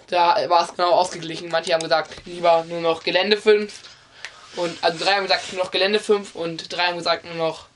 Da 0.08 0.48
war 0.48 0.64
es 0.64 0.74
genau 0.74 0.90
ausgeglichen. 0.90 1.48
Manche 1.50 1.74
haben 1.74 1.82
gesagt, 1.82 2.10
lieber 2.24 2.64
nur 2.68 2.80
noch 2.80 3.02
Gelände 3.02 3.36
5. 3.36 3.72
Und 4.56 4.82
also 4.82 5.04
drei 5.04 5.14
haben 5.14 5.24
gesagt 5.24 5.52
nur 5.52 5.62
noch 5.62 5.70
Gelände 5.70 6.00
5 6.00 6.34
und 6.34 6.72
drei 6.72 6.86
haben 6.86 6.98
gesagt 6.98 7.24
nur 7.24 7.34
noch 7.34 7.66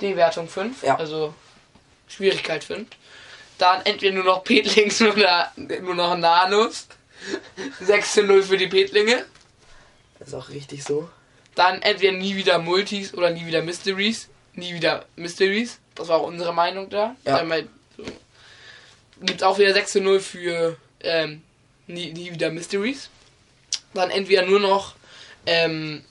D-Wertung 0.00 0.48
5. 0.48 0.82
Ja. 0.82 0.96
Also 0.96 1.34
Schwierigkeit 2.08 2.64
5. 2.64 2.88
Dann 3.58 3.84
entweder 3.84 4.14
nur 4.14 4.24
noch 4.24 4.44
Petlings 4.44 5.02
oder 5.02 5.52
nur 5.56 5.94
noch 5.94 6.16
Nanos. 6.16 6.86
6 7.80 8.12
zu 8.12 8.22
0 8.22 8.42
für 8.42 8.56
die 8.56 8.66
Petlinge. 8.66 9.24
Das 10.18 10.28
ist 10.28 10.34
auch 10.34 10.48
richtig 10.50 10.84
so. 10.84 11.08
Dann 11.54 11.82
entweder 11.82 12.12
nie 12.12 12.36
wieder 12.36 12.58
Multis 12.58 13.14
oder 13.14 13.30
nie 13.30 13.46
wieder 13.46 13.62
Mysteries. 13.62 14.28
Nie 14.54 14.74
wieder 14.74 15.06
Mysteries. 15.16 15.78
Das 15.94 16.08
war 16.08 16.18
auch 16.18 16.26
unsere 16.26 16.52
Meinung 16.52 16.90
da. 16.90 17.16
Ja. 17.24 17.38
Einmal 17.38 17.68
Gibt 19.20 19.42
auch 19.42 19.58
wieder 19.58 19.72
6 19.72 19.92
zu 19.92 20.00
0 20.00 20.20
für 20.20 20.76
ähm, 21.00 21.42
nie, 21.86 22.12
nie 22.12 22.32
wieder 22.32 22.50
Mysteries. 22.50 23.10
Dann 23.92 24.10
entweder 24.10 24.42
nur 24.42 24.60
noch 24.60 24.94
ähm, 25.46 26.04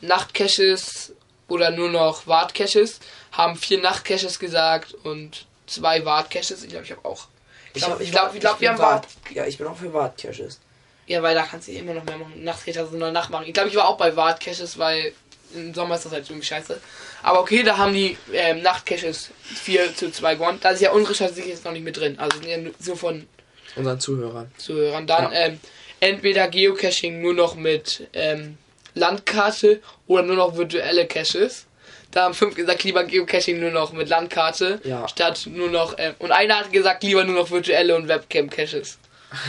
Nachtcaches 0.00 1.12
oder 1.48 1.70
nur 1.70 1.90
noch 1.90 2.26
Wartcaches. 2.26 3.00
Haben 3.32 3.56
vier 3.56 3.80
Nachtcaches 3.80 4.38
gesagt 4.38 4.94
und 4.94 5.46
zwei 5.66 6.04
Wartcaches. 6.04 6.62
Ich 6.62 6.70
glaube, 6.70 6.84
ich 6.84 6.92
habe 6.92 7.04
auch. 7.04 7.28
Ich 7.74 7.84
glaube, 7.84 8.02
ich 8.02 8.10
glaub, 8.10 8.34
ich 8.34 8.40
glaub, 8.40 8.60
wir 8.60 8.70
haben 8.70 8.78
Wart. 8.78 9.04
Wart. 9.04 9.34
Ja, 9.34 9.46
ich 9.46 9.58
bin 9.58 9.66
auch 9.66 9.76
für 9.76 9.92
Wart-Caches. 9.92 10.58
Ja, 11.06 11.22
weil 11.22 11.34
da 11.34 11.44
kannst 11.44 11.68
du 11.68 11.72
immer 11.72 11.94
noch 11.94 12.04
mehr 12.04 12.18
machen. 12.18 12.44
Nachtcaches 12.44 12.78
also 12.78 12.96
nur 12.96 13.10
Nacht 13.10 13.30
machen. 13.30 13.44
Ich 13.46 13.54
glaube, 13.54 13.68
ich 13.68 13.76
war 13.76 13.88
auch 13.88 13.96
bei 13.96 14.16
Wartcaches, 14.16 14.78
weil 14.78 15.12
im 15.54 15.74
Sommer 15.74 15.94
ist 15.96 16.04
das 16.04 16.12
halt 16.12 16.28
irgendwie 16.28 16.46
scheiße. 16.46 16.80
Aber 17.22 17.40
okay, 17.40 17.62
da 17.62 17.76
haben 17.76 17.92
die 17.92 18.16
ähm, 18.32 18.62
Nachtcaches 18.62 19.30
4 19.42 19.94
zu 19.96 20.10
2 20.10 20.34
gewonnen. 20.34 20.58
Da 20.60 20.70
ist 20.70 20.80
ja 20.80 20.92
unsere 20.92 21.14
Statistik 21.14 21.46
jetzt 21.46 21.64
noch 21.64 21.72
nicht 21.72 21.84
mit 21.84 21.96
drin. 21.96 22.18
Also 22.18 22.38
sind 22.38 22.48
ja 22.48 22.56
nur- 22.58 22.74
so 22.78 22.94
von 22.96 23.26
Unseren 23.76 24.00
Zuhörern. 24.00 24.50
Zuhörern. 24.56 25.06
Dann 25.06 25.32
Ja. 25.32 25.38
ähm, 25.46 25.60
entweder 26.00 26.48
Geocaching 26.48 27.20
nur 27.20 27.34
noch 27.34 27.54
mit 27.54 28.08
ähm, 28.12 28.56
Landkarte 28.94 29.80
oder 30.06 30.22
nur 30.22 30.36
noch 30.36 30.56
virtuelle 30.56 31.06
Caches. 31.06 31.66
Da 32.10 32.22
haben 32.24 32.34
fünf 32.34 32.54
gesagt, 32.54 32.82
lieber 32.84 33.04
Geocaching 33.04 33.60
nur 33.60 33.70
noch 33.70 33.92
mit 33.92 34.08
Landkarte. 34.08 34.80
Ja. 34.84 35.06
Statt 35.08 35.46
nur 35.46 35.68
noch. 35.68 35.94
Ähm, 35.98 36.14
und 36.18 36.32
einer 36.32 36.58
hat 36.60 36.72
gesagt, 36.72 37.02
lieber 37.04 37.22
nur 37.24 37.34
noch 37.36 37.50
virtuelle 37.50 37.94
und 37.94 38.08
Webcam-Caches. 38.08 38.98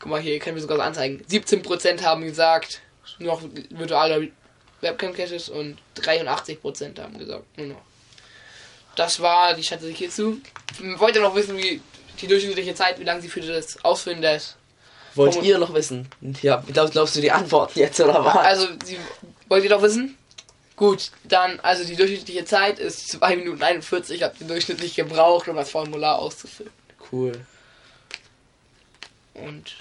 Guck 0.00 0.10
mal 0.10 0.20
hier, 0.20 0.34
ihr 0.34 0.38
könnt 0.40 0.56
mir 0.56 0.60
sogar 0.62 0.78
so 0.78 0.82
anzeigen. 0.82 1.22
17% 1.30 2.02
haben 2.02 2.22
gesagt, 2.24 2.80
nur 3.18 3.34
noch 3.34 3.42
virtuelle 3.70 4.30
Webcam-Caches 4.80 5.48
und 5.48 5.78
83% 5.96 7.00
haben 7.00 7.18
gesagt, 7.18 7.44
noch. 7.58 7.82
Das 8.96 9.20
war 9.20 9.54
die 9.54 9.62
Statistik 9.62 9.96
hierzu. 9.96 10.40
Wollt 10.96 11.14
ihr 11.14 11.22
noch 11.22 11.34
wissen, 11.34 11.56
wie 11.56 11.80
die 12.20 12.26
durchschnittliche 12.26 12.74
Zeit, 12.74 12.98
wie 12.98 13.04
lange 13.04 13.22
sie 13.22 13.28
für 13.28 13.40
das 13.40 13.82
Ausfüllen 13.84 14.20
des. 14.20 14.56
Wollt 15.14 15.42
ihr 15.42 15.58
noch 15.58 15.74
wissen? 15.74 16.08
Ja, 16.42 16.62
glaubst, 16.72 16.92
glaubst 16.92 17.16
du 17.16 17.20
die 17.20 17.30
Antworten 17.30 17.78
jetzt 17.78 18.00
oder 18.00 18.24
was? 18.24 18.36
Also, 18.36 18.68
sie, 18.84 18.98
wollt 19.48 19.64
ihr 19.64 19.70
doch 19.70 19.82
wissen? 19.82 20.16
Gut, 20.76 21.10
dann, 21.24 21.60
also 21.60 21.84
die 21.84 21.96
durchschnittliche 21.96 22.44
Zeit 22.44 22.78
ist 22.78 23.08
2 23.10 23.36
Minuten 23.36 23.62
41, 23.62 24.22
habt 24.22 24.40
ihr 24.40 24.46
durchschnittlich 24.46 24.94
gebraucht, 24.94 25.48
um 25.48 25.56
das 25.56 25.70
Formular 25.70 26.18
auszufüllen. 26.18 26.72
Cool. 27.12 27.32
Und 29.34 29.74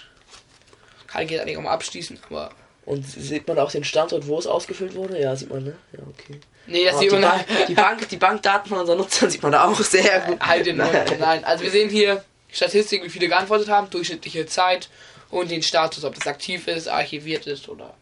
kann 1.07 1.23
ich 1.23 1.31
jetzt 1.31 1.41
eigentlich 1.41 1.57
auch 1.57 1.61
mal 1.61 1.71
abschließen, 1.71 2.19
aber. 2.27 2.51
Und 2.89 3.07
sieht 3.07 3.47
man 3.47 3.59
auch 3.59 3.69
den 3.69 3.83
Standort, 3.83 4.25
wo 4.25 4.39
es 4.39 4.47
ausgefüllt 4.47 4.95
wurde? 4.95 5.21
Ja, 5.21 5.35
sieht 5.35 5.51
man, 5.51 5.63
ne? 5.63 5.75
Ja, 5.93 5.99
okay. 6.09 6.39
Nee, 6.65 6.85
das 6.85 6.95
Oh, 6.95 6.99
sieht 7.01 7.11
die, 7.11 7.15
man 7.17 7.21
Bank, 7.21 7.45
die, 7.67 7.73
Bank, 7.75 8.09
die 8.09 8.17
Bankdaten 8.17 8.67
von 8.67 8.79
unseren 8.79 8.97
Nutzern 8.97 9.29
sieht 9.29 9.43
man 9.43 9.51
da 9.51 9.65
auch 9.65 9.79
sehr 9.79 10.21
gut. 10.21 10.39
halt 10.41 10.65
den 10.65 10.77
Mund. 10.77 10.89
Nein, 11.19 11.43
also 11.43 11.63
wir 11.63 11.69
sehen 11.69 11.91
hier 11.91 12.25
Statistik, 12.51 13.03
wie 13.03 13.09
viele 13.09 13.27
geantwortet 13.27 13.69
haben, 13.69 13.91
durchschnittliche 13.91 14.47
Zeit 14.47 14.89
und 15.29 15.51
den 15.51 15.61
Status, 15.61 16.03
ob 16.03 16.15
das 16.15 16.25
aktiv 16.25 16.67
ist, 16.67 16.87
archiviert 16.87 17.45
ist 17.45 17.69
oder. 17.69 17.93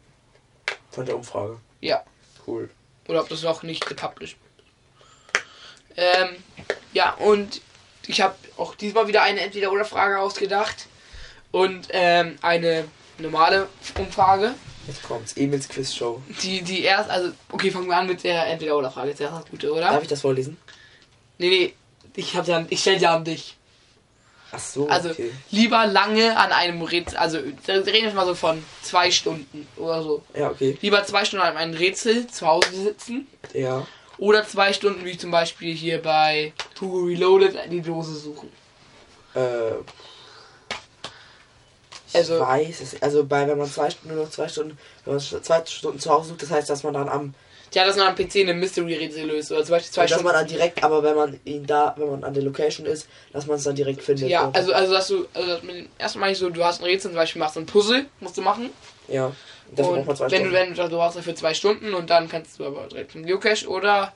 Von 0.92 1.06
der 1.06 1.18
Umfrage. 1.18 1.58
Ja. 1.82 2.06
Cool. 2.48 2.70
Oder 3.10 3.20
ob 3.20 3.28
das 3.28 3.44
noch 3.44 3.64
nicht 3.64 3.86
gepublished 3.86 4.38
wird. 4.40 5.46
Ähm, 5.98 6.30
ja, 6.94 7.12
und 7.16 7.60
ich 8.08 8.22
habe 8.22 8.36
auch 8.56 8.74
diesmal 8.76 9.10
wieder 9.10 9.22
eine 9.22 9.42
Entweder-Oder-Frage 9.42 10.18
ausgedacht. 10.18 10.88
Und 11.52 11.90
ähm, 11.92 12.38
eine 12.42 12.86
normale 13.18 13.68
Umfrage. 14.00 14.54
Jetzt 14.88 15.04
kommt's. 15.04 15.34
Emils 15.34 15.68
Quizshow. 15.68 16.22
Die, 16.42 16.62
die 16.62 16.84
erst, 16.84 17.10
also, 17.10 17.32
okay, 17.52 17.72
fangen 17.72 17.88
wir 17.88 17.98
an 17.98 18.08
mit 18.08 18.24
der 18.24 18.48
Entweder-Oder-Frage. 18.48 19.10
Jetzt 19.10 19.22
erst 19.22 19.36
das 19.36 19.50
Gute, 19.50 19.72
oder? 19.72 19.82
Darf 19.82 20.02
ich 20.02 20.08
das 20.08 20.22
vorlesen? 20.22 20.58
Nee, 21.38 21.50
nee, 21.50 21.74
ich, 22.16 22.36
hab 22.36 22.48
ja, 22.48 22.66
ich 22.70 22.80
stell 22.80 23.00
ja 23.02 23.16
an 23.16 23.26
dich. 23.26 23.56
Ach 24.52 24.60
so, 24.60 24.88
Also, 24.88 25.10
okay. 25.10 25.32
lieber 25.52 25.86
lange 25.88 26.38
an 26.38 26.54
einem 26.54 26.82
Rätsel, 26.82 27.18
also, 27.18 27.40
wir 27.44 27.86
reden 27.86 28.06
jetzt 28.06 28.16
mal 28.16 28.26
so 28.26 28.34
von 28.34 28.64
zwei 28.82 29.12
Stunden 29.12 29.68
oder 29.76 30.02
so. 30.02 30.24
Ja, 30.34 30.50
okay. 30.50 30.78
Lieber 30.82 31.04
zwei 31.04 31.26
Stunden 31.26 31.46
an 31.46 31.58
einem 31.58 31.74
Rätsel 31.74 32.28
zu 32.28 32.48
Hause 32.48 32.72
sitzen 32.72 33.28
Ja. 33.54 33.86
Oder 34.18 34.48
zwei 34.48 34.74
Stunden, 34.74 35.06
wie 35.06 35.18
zum 35.18 35.32
Beispiel 35.32 35.76
hier 35.76 36.02
bei 36.02 36.54
Hugo 36.80 37.02
Reloaded, 37.06 37.56
die 37.70 37.82
Dose 37.82 38.16
suchen. 38.16 38.50
Äh. 39.36 39.74
Ich 42.22 42.32
Also- 42.32 42.40
weiß 42.40 42.82
es. 42.82 43.02
Also 43.02 43.24
bei 43.26 43.48
wenn 43.48 43.58
man 43.58 43.70
zwei 43.72 43.90
Stunden 43.90 44.16
nur 44.16 44.26
noch 44.26 44.32
zwei 44.32 44.48
Stunden, 44.48 44.78
wenn 45.06 45.14
man 45.16 45.22
zwei 45.24 45.64
Stunden 45.66 46.00
zu 46.00 46.10
Hause 46.10 46.30
sucht, 46.30 46.42
das 46.44 46.52
heißt, 46.52 46.70
dass 46.70 46.84
man 46.84 46.94
dann 46.94 47.10
am 47.10 47.34
Ja, 47.74 47.86
dass 47.86 47.98
man 47.98 48.08
am 48.08 48.16
PC 48.16 48.38
eine 48.42 48.54
Mystery-Rätsel 48.54 49.26
löst. 49.26 49.52
Oder 49.52 49.64
zum 49.64 49.72
Beispiel 49.76 49.92
zwei 49.92 50.02
dass 50.04 50.12
Stunden. 50.12 50.26
man 50.26 50.34
dann 50.36 50.48
direkt, 50.48 50.84
aber 50.84 51.04
wenn 51.04 51.16
man 51.16 51.40
ihn 51.44 51.66
da, 51.66 51.94
wenn 51.98 52.10
man 52.10 52.24
an 52.24 52.34
der 52.34 52.44
Location 52.44 52.86
ist, 52.86 53.08
dass 53.34 53.46
man 53.46 53.58
es 53.58 53.64
dann 53.66 53.76
direkt 53.76 54.02
findet. 54.02 54.30
ja, 54.30 54.50
also, 54.54 54.72
also 54.74 54.94
dass 54.94 55.08
du, 55.08 55.28
also 55.34 55.48
dass 55.50 55.64
mit 55.64 55.76
dem 55.76 55.88
ersten 55.98 56.20
Mal 56.20 56.34
so, 56.34 56.50
du 56.50 56.64
hast 56.64 56.80
ein 56.82 56.86
Rätsel, 56.86 57.12
zum 57.12 57.16
Beispiel 57.18 57.40
machst 57.42 57.56
du 57.58 57.60
ein 57.60 57.66
Puzzle, 57.66 58.06
musst 58.20 58.38
du 58.38 58.42
machen. 58.42 58.70
ja. 59.08 59.32
Dafür 59.76 59.92
und 59.92 59.96
braucht 60.06 60.08
man 60.08 60.16
zwei 60.16 60.32
wenn 60.32 60.44
du, 60.44 60.50
Stunden. 60.50 60.78
wenn 60.78 60.86
du, 60.86 60.90
du 60.96 61.02
hast 61.02 61.18
dafür 61.18 61.36
zwei 61.36 61.54
Stunden 61.54 61.94
und 61.94 62.10
dann 62.10 62.30
kannst 62.30 62.58
du 62.58 62.66
aber 62.66 62.88
direkt 62.88 63.12
zum 63.12 63.26
Geocache 63.26 63.68
oder 63.68 64.14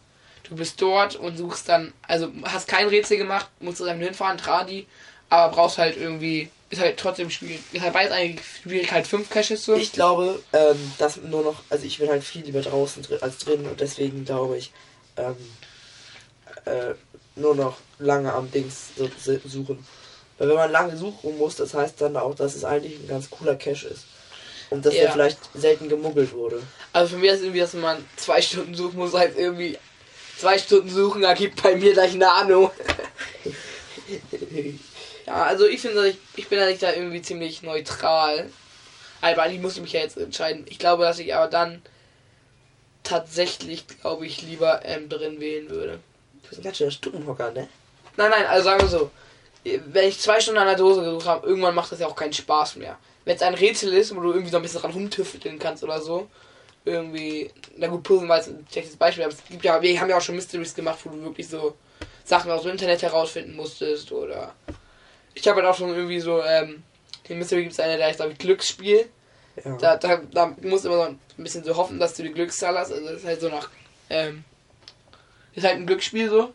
du 0.47 0.55
bist 0.55 0.81
dort 0.81 1.17
und 1.17 1.35
suchst 1.37 1.67
dann, 1.67 1.91
also 2.07 2.29
hast 2.43 2.69
kein 2.69 2.87
Rätsel 2.87 3.17
gemacht, 3.17 3.47
musst 3.59 3.81
du 3.81 3.85
dann 3.85 3.99
hinfahren, 3.99 4.37
Tradi, 4.37 4.87
aber 5.29 5.53
brauchst 5.53 5.77
halt 5.77 5.97
irgendwie, 5.97 6.49
ist 6.71 6.81
halt 6.81 6.97
trotzdem 6.97 7.29
schwierig, 7.29 7.59
ist 7.73 7.81
halt 7.81 7.93
beides 7.93 8.11
eigentlich 8.11 8.45
Schwierigkeit 8.63 9.05
5 9.05 9.29
Caches 9.29 9.65
so. 9.65 9.75
Ich 9.75 9.91
glaube, 9.91 10.41
ähm, 10.53 10.93
dass 10.97 11.17
nur 11.17 11.43
noch, 11.43 11.61
also 11.69 11.85
ich 11.85 11.99
bin 11.99 12.09
halt 12.09 12.23
viel 12.23 12.43
lieber 12.43 12.61
draußen 12.61 13.03
drin 13.03 13.19
als 13.21 13.37
drin 13.37 13.65
und 13.67 13.79
deswegen 13.79 14.25
glaube 14.25 14.57
ich, 14.57 14.71
ähm, 15.17 15.35
äh, 16.65 16.93
nur 17.35 17.55
noch 17.55 17.77
lange 17.99 18.33
am 18.33 18.49
Dings 18.51 18.89
suchen. 19.45 19.85
Weil 20.37 20.49
wenn 20.49 20.55
man 20.55 20.71
lange 20.71 20.97
suchen 20.97 21.37
muss, 21.37 21.55
das 21.55 21.73
heißt 21.73 22.01
dann 22.01 22.17
auch, 22.17 22.35
dass 22.35 22.55
es 22.55 22.63
eigentlich 22.63 22.95
ein 22.99 23.07
ganz 23.07 23.29
cooler 23.29 23.55
Cache 23.55 23.87
ist. 23.87 24.05
Und 24.69 24.85
dass 24.85 24.95
Ja. 24.95 25.01
der 25.01 25.11
vielleicht 25.11 25.37
selten 25.53 25.89
gemuggelt 25.89 26.31
wurde. 26.33 26.63
Also 26.93 27.15
für 27.15 27.17
mich 27.17 27.29
ist 27.29 27.37
es 27.37 27.41
irgendwie, 27.43 27.59
dass 27.59 27.73
man 27.73 28.03
zwei 28.15 28.41
Stunden 28.41 28.73
suchen 28.73 28.97
muss, 28.97 29.13
halt 29.13 29.37
irgendwie 29.37 29.77
zwei 30.37 30.57
Stunden 30.57 30.89
suchen, 30.89 31.21
da 31.21 31.33
gibt 31.33 31.61
bei 31.61 31.75
mir 31.75 31.93
gleich 31.93 32.15
Nano. 32.15 32.71
Ja, 35.31 35.43
also 35.43 35.65
ich 35.65 35.79
finde, 35.79 36.09
ich, 36.09 36.17
ich 36.35 36.49
bin 36.49 36.59
eigentlich 36.59 36.79
da 36.79 36.91
irgendwie 36.91 37.21
ziemlich 37.21 37.63
neutral. 37.63 38.49
Aber 39.21 39.43
eigentlich 39.43 39.61
muss 39.61 39.75
ich 39.77 39.81
mich 39.81 39.93
ja 39.93 40.01
jetzt 40.01 40.17
entscheiden. 40.17 40.65
Ich 40.67 40.77
glaube, 40.77 41.03
dass 41.03 41.19
ich 41.19 41.33
aber 41.33 41.47
dann 41.47 41.81
tatsächlich, 43.03 43.87
glaube 43.87 44.25
ich, 44.25 44.41
lieber 44.41 44.83
M 44.83 45.07
drin 45.07 45.39
wählen 45.39 45.69
würde. 45.69 45.99
Du 46.43 46.49
bist 46.49 46.59
ein 46.59 46.63
ganz 46.65 46.77
schöner 46.77 46.91
Stubenhocker, 46.91 47.51
ne? 47.51 47.69
Nein, 48.17 48.29
nein, 48.29 48.45
also 48.45 48.65
sagen 48.65 48.81
wir 48.81 48.89
so. 48.89 49.11
Wenn 49.63 50.09
ich 50.09 50.19
zwei 50.19 50.41
Stunden 50.41 50.59
an 50.59 50.67
der 50.67 50.75
Dose 50.75 51.01
gesucht 51.01 51.27
habe, 51.27 51.47
irgendwann 51.47 51.75
macht 51.75 51.93
das 51.93 51.99
ja 51.99 52.07
auch 52.07 52.15
keinen 52.15 52.33
Spaß 52.33 52.75
mehr. 52.75 52.97
Wenn 53.23 53.37
es 53.37 53.41
ein 53.41 53.53
Rätsel 53.53 53.93
ist, 53.93 54.13
wo 54.13 54.19
du 54.19 54.31
irgendwie 54.31 54.51
so 54.51 54.57
ein 54.57 54.63
bisschen 54.63 54.81
dran 54.81 54.91
rumtüfteln 54.91 55.59
kannst 55.59 55.83
oder 55.83 56.01
so, 56.01 56.27
irgendwie, 56.83 57.49
na 57.77 57.87
gut, 57.87 58.03
Puzzle 58.03 58.27
war 58.27 58.37
jetzt 58.37 58.49
ein 58.49 58.67
schlechtes 58.69 58.97
Beispiel, 58.97 59.23
aber 59.23 59.33
es 59.33 59.45
gibt 59.47 59.63
ja, 59.63 59.81
wir 59.81 60.01
haben 60.01 60.09
ja 60.09 60.17
auch 60.17 60.21
schon 60.21 60.35
Mysteries 60.35 60.73
gemacht, 60.73 60.99
wo 61.05 61.11
du 61.11 61.21
wirklich 61.21 61.47
so 61.47 61.75
Sachen 62.25 62.51
aus 62.51 62.63
dem 62.63 62.71
Internet 62.71 63.01
herausfinden 63.03 63.55
musstest 63.55 64.11
oder 64.11 64.53
ich 65.33 65.47
habe 65.47 65.61
halt 65.61 65.69
auch 65.71 65.77
schon 65.77 65.89
irgendwie 65.89 66.19
so, 66.19 66.43
ähm, 66.43 66.83
den 67.27 67.39
Mystery 67.39 67.63
gibt 67.63 67.73
es 67.73 67.79
eine, 67.79 67.97
der 67.97 68.07
heißt 68.07 68.17
glaube 68.17 68.33
ich 68.33 68.37
Glücksspiel. 68.37 69.05
Ja. 69.63 69.77
Da, 69.77 69.97
da, 69.97 70.21
da 70.31 70.55
musst 70.61 70.85
du 70.85 70.89
immer 70.89 70.97
so 70.97 71.09
ein 71.09 71.19
bisschen 71.37 71.63
so 71.63 71.75
hoffen, 71.75 71.99
dass 71.99 72.13
du 72.15 72.23
die 72.23 72.31
Glückszahl 72.31 72.77
hast. 72.77 72.91
Also 72.91 73.05
das 73.05 73.17
ist 73.17 73.25
halt 73.25 73.41
so 73.41 73.49
nach, 73.49 73.69
ähm, 74.09 74.43
ist 75.53 75.65
halt 75.65 75.75
ein 75.75 75.87
Glücksspiel 75.87 76.29
so. 76.29 76.53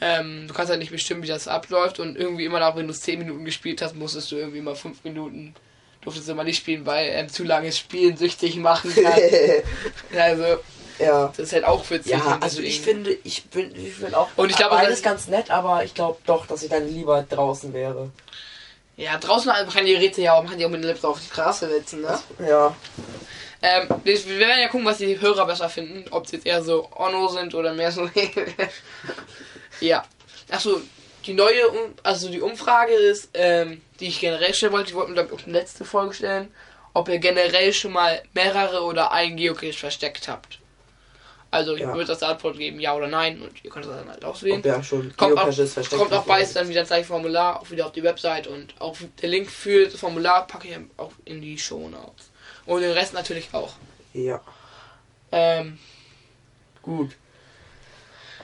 Ähm, 0.00 0.46
du 0.46 0.54
kannst 0.54 0.70
halt 0.70 0.80
nicht 0.80 0.92
bestimmen, 0.92 1.22
wie 1.22 1.28
das 1.28 1.48
abläuft 1.48 2.00
und 2.00 2.16
irgendwie 2.16 2.44
immer 2.44 2.60
noch, 2.60 2.76
wenn 2.76 2.86
du 2.86 2.92
10 2.92 3.18
Minuten 3.18 3.44
gespielt 3.44 3.80
hast, 3.80 3.96
musstest 3.96 4.30
du 4.30 4.36
irgendwie 4.36 4.60
mal 4.60 4.76
5 4.76 5.04
Minuten, 5.04 5.54
durftest 6.02 6.28
du 6.28 6.32
immer 6.32 6.44
nicht 6.44 6.58
spielen, 6.58 6.84
weil 6.84 7.08
ähm, 7.12 7.28
zu 7.28 7.44
langes 7.44 7.78
Spielen 7.78 8.16
süchtig 8.16 8.56
machen 8.56 8.94
kann. 8.94 9.20
also, 10.20 10.58
ja. 10.98 11.28
das 11.28 11.38
ist 11.38 11.52
halt 11.52 11.64
auch 11.64 11.88
witzig. 11.90 12.12
Ja, 12.12 12.38
also 12.40 12.60
ich 12.60 12.80
finde, 12.80 13.16
ich 13.24 13.44
bin, 13.46 13.74
ich 13.74 13.98
bin 13.98 14.14
auch 14.14 14.28
Und 14.36 14.50
ich 14.50 14.56
glaube, 14.56 14.76
beides 14.76 15.02
ganz 15.02 15.28
nett, 15.28 15.50
aber 15.50 15.84
ich 15.84 15.94
glaube 15.94 16.18
doch, 16.26 16.46
dass 16.46 16.62
ich 16.62 16.70
dann 16.70 16.88
lieber 16.88 17.22
draußen 17.22 17.72
wäre. 17.72 18.10
Ja, 18.96 19.18
draußen 19.18 19.52
kann 19.72 19.84
die 19.84 19.94
Rätsel 19.94 20.24
ja 20.24 20.34
auch, 20.34 20.42
man 20.42 20.50
kann 20.50 20.58
die 20.58 20.64
auch 20.64 20.70
mit 20.70 20.82
dem 20.82 20.88
Laptop 20.88 21.12
auf 21.12 21.20
die 21.20 21.26
Straße 21.26 21.68
setzen, 21.68 22.00
ne? 22.00 22.18
Ja. 22.46 22.74
Ähm, 23.62 23.88
wir 24.04 24.38
werden 24.38 24.60
ja 24.60 24.68
gucken, 24.68 24.86
was 24.86 24.98
die 24.98 25.20
Hörer 25.20 25.46
besser 25.46 25.68
finden. 25.68 26.04
Ob 26.10 26.26
sie 26.26 26.36
jetzt 26.36 26.46
eher 26.46 26.62
so 26.62 26.88
Onno 26.94 27.28
sind 27.28 27.54
oder 27.54 27.74
mehr 27.74 27.90
so. 27.90 28.08
ja. 29.80 30.04
Achso, 30.50 30.80
die 31.26 31.34
neue, 31.34 31.68
um 31.68 31.94
also 32.02 32.28
die 32.28 32.40
Umfrage 32.40 32.92
ist, 32.92 33.30
ähm, 33.34 33.82
die 33.98 34.08
ich 34.08 34.20
generell 34.20 34.54
stellen 34.54 34.72
wollte, 34.72 34.90
ich 34.90 34.94
wollte 34.94 35.10
mir 35.10 35.14
glaube 35.14 35.30
ich 35.34 35.40
auch 35.40 35.44
die 35.44 35.50
letzte 35.50 35.84
Folge 35.84 36.14
stellen, 36.14 36.54
ob 36.94 37.08
ihr 37.08 37.18
generell 37.18 37.72
schon 37.72 37.92
mal 37.92 38.22
mehrere 38.32 38.82
oder 38.82 39.10
ein 39.12 39.36
Geocache 39.36 39.72
versteckt 39.72 40.28
habt. 40.28 40.60
Also 41.50 41.74
ich 41.74 41.80
Ja. 41.80 41.94
würde 41.94 42.06
das 42.06 42.22
Antwort 42.22 42.58
geben, 42.58 42.80
ja 42.80 42.94
oder 42.94 43.06
nein, 43.06 43.40
und 43.40 43.64
ihr 43.64 43.70
könnt 43.70 43.86
das 43.86 43.96
dann 43.96 44.08
halt 44.08 44.24
auswählen. 44.24 44.56
Ob 44.56 44.62
der 44.62 44.82
schon 44.82 45.16
Kommt 45.16 45.38
auch, 45.38 45.48
kommt 45.96 46.12
auch 46.12 46.24
beides 46.24 46.52
dann 46.52 46.68
wieder 46.68 46.80
ins 46.80 46.88
gleiche 46.88 47.06
Formular, 47.06 47.60
auch 47.60 47.70
wieder 47.70 47.86
auf 47.86 47.92
die 47.92 48.02
Website 48.02 48.46
und 48.46 48.74
auch 48.78 48.96
der 49.22 49.28
Link 49.28 49.50
für 49.50 49.86
das 49.86 49.98
Formular 50.00 50.46
packe 50.46 50.68
ich 50.68 50.76
auch 50.96 51.12
in 51.24 51.40
die 51.40 51.56
Show 51.56 51.88
Notes. 51.88 52.30
Und 52.66 52.80
den 52.80 52.92
Rest 52.92 53.14
natürlich 53.14 53.48
auch. 53.52 53.74
Ja. 54.12 54.40
Ähm, 55.32 55.78
Gut. 56.82 57.12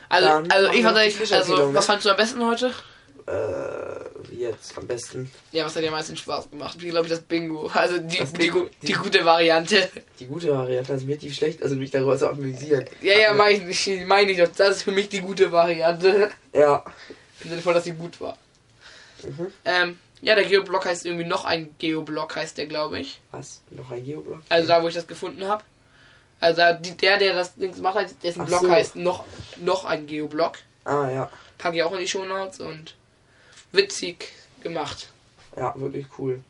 also, 0.09 0.28
Dann 0.28 0.50
also 0.50 0.70
ich 0.72 0.82
fand 0.82 0.96
also, 0.96 1.57
ne? 1.68 1.74
was 1.74 1.86
fandst 1.86 2.07
du 2.07 2.11
am 2.11 2.16
besten 2.16 2.44
heute? 2.46 2.72
Äh, 3.27 4.35
jetzt 4.35 4.77
am 4.77 4.87
besten. 4.87 5.31
Ja, 5.53 5.64
was 5.64 5.77
hat 5.77 5.83
dir 5.83 5.89
am 5.89 5.95
meisten 5.95 6.16
Spaß 6.16 6.51
gemacht? 6.51 6.81
Wie 6.81 6.89
glaube 6.89 7.07
ich 7.07 7.12
das 7.12 7.20
Bingo. 7.23 7.68
Also 7.73 7.99
die, 7.99 8.18
Das 8.18 8.33
die, 8.33 8.39
Bingo, 8.39 8.68
die, 8.83 8.87
die- 8.87 8.93
gute 8.95 9.25
Variante. 9.25 9.89
Die 10.18 10.27
gute 10.27 10.51
Variante, 10.53 10.93
also 10.93 11.07
mir 11.07 11.16
die 11.16 11.33
schlecht, 11.33 11.62
also 11.62 11.77
mich 11.77 11.91
darüber 11.91 12.16
zu 12.18 12.29
amüsieren. 12.29 12.85
Ja, 13.01 13.18
ja, 13.18 13.33
meine 13.35 13.68
ich 13.70 13.91
meine 14.07 14.33
ich 14.33 14.39
doch. 14.39 14.49
Das 14.57 14.77
ist 14.77 14.83
für 14.83 14.93
mich 14.93 15.09
die 15.09 15.20
gute 15.20 15.51
Variante. 15.53 16.31
Ja. 16.53 16.85
Im 17.45 17.51
Sinne 17.51 17.62
von, 17.62 17.75
dass 17.75 17.85
sie 17.85 17.93
gut 17.93 18.20
war. 18.20 18.37
Mhm. 19.23 19.47
Ähm, 19.64 19.99
ja, 20.20 20.35
der 20.35 20.45
Geoblock 20.45 20.85
heißt 20.87 21.07
irgendwie 21.07 21.25
noch 21.25 21.45
ein 21.45 21.75
Geoblock, 21.79 22.37
heißt 22.37 22.59
der, 22.59 22.66
glaube 22.66 22.99
ich. 23.01 23.20
Was? 23.33 23.61
Noch 23.70 23.91
ein 23.91 24.05
Geoblock? 24.05 24.41
Also 24.49 24.68
da, 24.68 24.83
wo 24.83 24.89
ich 24.89 24.95
das 24.95 25.07
gefunden 25.07 25.47
habe. 25.47 25.64
Also 26.41 26.57
da- 26.59 26.73
die, 26.73 26.97
der, 26.97 27.18
der 27.18 27.35
das 27.35 27.55
Ding 27.55 27.73
gemacht 27.75 27.95
hat, 27.97 28.07
dessen 28.23 28.43
Ach 28.43 28.47
Block 28.47 28.61
so. 28.62 28.70
heißt 28.70 28.97
noch, 28.97 29.25
noch 29.61 29.85
ein 29.85 30.07
Geoblock. 30.07 30.59
Ah, 30.85 31.09
ja. 31.09 31.31
Packe 31.59 31.77
ich 31.77 31.83
auch 31.85 31.93
in 31.93 32.01
die 32.01 32.09
Shownotes 32.09 32.59
und 32.61 32.95
witzig 33.73 34.29
gemacht. 34.62 35.09
Ja, 35.57 35.75
wirklich 35.79 36.07
cool. 36.18 36.41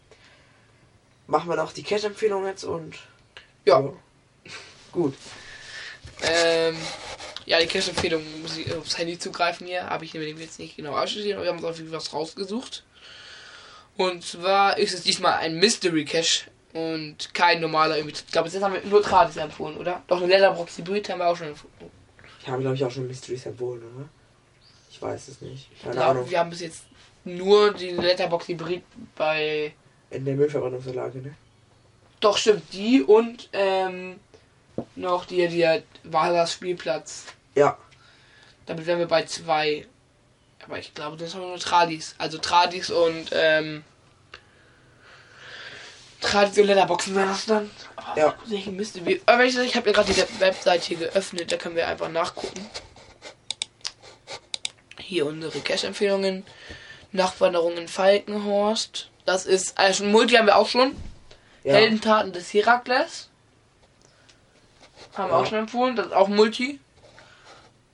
Machen 1.27 1.49
wir 1.49 1.57
noch 1.57 1.73
die 1.73 1.83
Cache-Empfehlung 1.83 2.47
jetzt 2.47 2.65
und. 2.65 2.97
Ja. 3.65 3.83
Gut. 4.93 5.15
Ähm, 6.23 6.77
ja, 7.47 7.59
die 7.61 7.67
Cache-Empfehlung 7.67 8.23
muss 8.43 8.57
ich 8.57 8.73
aufs 8.75 8.99
Handy 8.99 9.19
zugreifen 9.19 9.67
hier. 9.67 9.87
Habe 9.89 10.05
ich 10.05 10.15
mir 10.15 10.23
jetzt 10.29 10.59
nicht 10.59 10.77
genau 10.77 10.97
ausstudiert, 10.97 11.35
aber 11.37 11.45
wir 11.45 11.51
haben 11.51 11.59
uns 11.59 11.67
auf 11.67 11.77
jeden 11.79 11.89
Fall 11.91 11.99
was 11.99 12.13
rausgesucht. 12.13 12.85
Und 13.97 14.25
zwar 14.25 14.79
ist 14.79 14.95
es 14.95 15.03
diesmal 15.03 15.35
ein 15.35 15.57
Mystery 15.59 16.05
Cache 16.05 16.51
und 16.73 17.35
kein 17.35 17.61
normaler 17.61 17.97
irgendwie. 17.97 18.15
Ich 18.17 18.27
glaube, 18.33 18.49
jetzt 18.49 18.63
haben 18.63 18.75
wir 18.75 18.83
nur 18.85 19.03
Tradis 19.03 19.37
empfohlen, 19.37 19.77
oder? 19.77 20.03
Doch, 20.07 20.19
eine 20.19 20.27
Letterbox 20.29 20.79
Hybrid 20.79 21.09
haben 21.11 21.19
wir 21.19 21.29
auch 21.29 21.37
schon 21.37 21.49
empfohlen. 21.49 21.91
Ich 22.41 22.49
habe, 22.49 22.61
glaube 22.63 22.77
ich, 22.77 22.85
auch 22.85 22.91
schon 22.91 23.07
Mysteries 23.07 23.47
empfohlen, 23.47 23.83
oder? 23.97 24.09
Ich 24.91 25.01
weiß 25.01 25.29
es 25.29 25.41
nicht. 25.41 25.69
Keine 25.83 25.97
Ja, 25.97 26.11
Ahnung. 26.11 26.29
wir 26.29 26.39
haben 26.39 26.51
bis 26.51 26.61
jetzt 26.61 26.83
nur 27.25 27.73
die 27.73 27.91
Letterbox 27.91 28.49
Hybrid 28.49 28.83
bei. 29.17 29.75
In 30.11 30.25
der 30.25 30.35
Müllverbrennungsanlage, 30.35 31.19
ne? 31.19 31.35
Doch, 32.21 32.37
stimmt, 32.37 32.73
die 32.73 33.03
und 33.03 33.49
ähm, 33.53 34.21
noch 34.95 35.25
die, 35.25 35.49
die 35.49 35.83
das 36.05 36.53
Spielplatz. 36.53 37.25
Ja. 37.55 37.77
Damit 38.67 38.87
wären 38.87 38.99
wir 38.99 39.09
bei 39.09 39.25
zwei. 39.25 39.87
Aber 40.65 40.79
ich 40.79 40.95
glaube, 40.95 41.17
das 41.17 41.35
haben 41.35 41.41
wir 41.41 41.49
nur 41.49 41.59
Tradis. 41.59 42.15
Also 42.19 42.39
Tradis 42.39 42.91
und 42.91 43.31
ähm, 43.33 43.83
Tradis 46.21 46.57
und 46.57 46.67
Letterboxen 46.67 47.15
wären 47.17 47.29
das 47.29 47.47
dann. 47.47 47.71
Aber 47.97 48.19
Ja. 48.19 48.35
Welche 48.47 48.71
müsste. 48.71 49.01
Aber 49.27 49.45
ich, 49.45 49.59
ich 49.59 49.77
habe 49.77 49.91
ja 49.91 49.93
gerade 49.93 50.13
die 50.13 50.41
Webseite 50.41 50.87
hier 50.87 50.99
geöffnet, 50.99 51.51
da 51.51 51.57
können 51.57 51.75
wir 51.75 51.89
einfach 51.89 52.09
nachgucken. 52.09 52.65
Hier 54.99 55.27
unsere 55.27 55.59
Cash-Empfehlungen. 55.59 56.45
Nachtwanderung 57.13 57.77
in 57.77 57.89
Falkenhorst. 57.89 59.11
Das 59.25 59.47
ist, 59.47 59.79
also 59.79 60.05
Multi 60.05 60.35
haben 60.35 60.47
wir 60.47 60.57
auch 60.57 60.69
schon. 60.69 60.97
Ja. 61.65 61.75
Heldentaten 61.75 62.33
des 62.33 62.53
Herakles. 62.53 63.29
Haben 65.15 65.31
wir 65.31 65.37
Ja. 65.37 65.43
auch 65.43 65.47
schon 65.47 65.59
empfohlen. 65.59 65.95
Das 65.97 66.07
ist 66.07 66.13
auch 66.13 66.29
Multi. 66.29 66.81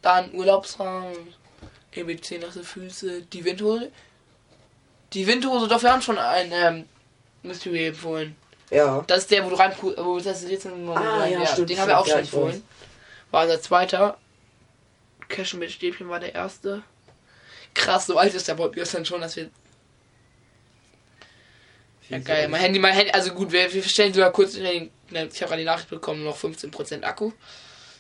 Dann 0.03 0.33
Urlaubsraum. 0.33 1.12
EBC 1.93 2.39
nasse 2.41 2.62
Füße. 2.62 3.23
Die 3.23 3.45
Windhose. 3.45 3.91
Die 5.12 5.27
Windhose, 5.27 5.69
doch, 5.69 5.83
wir 5.83 5.93
haben 5.93 6.03
schon 6.03 6.19
ein 6.19 6.53
ähm, 6.53 6.85
Mystery 7.43 7.87
empfohlen. 7.89 8.37
Ja. 8.71 9.03
Das 9.07 9.21
ist 9.21 9.31
der, 9.31 9.45
wo 9.45 9.51
du 9.51 9.57
rein, 9.57 9.73
wo 9.81 10.21
das 10.21 10.45
Rätsel 10.47 10.73
Ah, 10.95 11.27
ja, 11.27 11.47
stimmt, 11.47 11.71
Den 11.71 11.81
haben 11.81 11.89
wir 11.89 11.99
auch 11.99 12.05
schon 12.07 12.16
ja, 12.16 12.21
empfohlen. 12.21 12.62
War 13.31 13.45
unser 13.45 13.61
zweiter. 13.61 14.19
Cash 15.29 15.55
mit 15.55 15.73
Stäbchen 15.73 16.09
war 16.09 16.21
der 16.21 16.35
erste. 16.35 16.83
Krass, 17.75 18.07
so 18.07 18.16
alt 18.19 18.35
ist 18.35 18.49
der 18.49 18.55
Podcast 18.55 18.95
dann 18.95 19.05
schon, 19.05 19.21
dass 19.21 19.37
wir. 19.37 19.51
Ja, 22.09 22.19
geil. 22.19 22.49
Mein 22.49 22.61
Handy, 22.61 22.79
mein 22.79 22.95
Handy, 22.95 23.11
also 23.12 23.33
gut, 23.33 23.53
wir, 23.53 23.73
wir 23.73 23.83
stellen 23.83 24.14
sogar 24.14 24.33
kurz, 24.33 24.55
in 24.55 24.64
den- 24.64 24.91
ne, 25.11 25.29
ich 25.33 25.41
habe 25.43 25.51
gerade 25.51 25.61
die 25.61 25.66
Nachricht 25.66 25.91
bekommen, 25.91 26.25
noch 26.25 26.37
15% 26.39 27.03
Akku. 27.05 27.33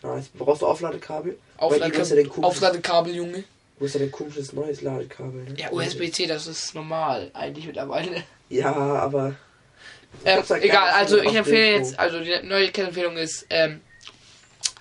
Nice. 0.02 0.28
Brauchst 0.34 0.62
du 0.62 0.66
Aufladekabel? 0.66 1.38
Weil 1.58 1.66
Auflade, 1.66 1.92
du 1.92 2.00
hast 2.00 2.12
ja 2.12 2.42
Aufladekabel, 2.42 3.14
Junge. 3.14 3.44
Du 3.78 3.84
hast 3.84 3.94
ja 3.94 4.00
dein 4.00 4.10
komisches 4.10 4.52
neues 4.52 4.80
Ladekabel, 4.80 5.44
ne? 5.44 5.54
Ja, 5.56 5.70
USB-C, 5.70 6.26
das 6.26 6.46
ist 6.46 6.74
normal, 6.74 7.30
eigentlich 7.34 7.66
mittlerweile. 7.66 8.24
Ja, 8.48 8.72
aber. 8.74 9.34
Ähm, 10.24 10.42
halt 10.48 10.62
egal, 10.64 10.88
also 10.90 11.20
ich 11.20 11.34
empfehle 11.34 11.72
jetzt, 11.76 11.98
also 11.98 12.20
die 12.20 12.34
neue 12.44 12.72
Empfehlung 12.72 13.16
ist 13.18 13.46
ähm, 13.50 13.82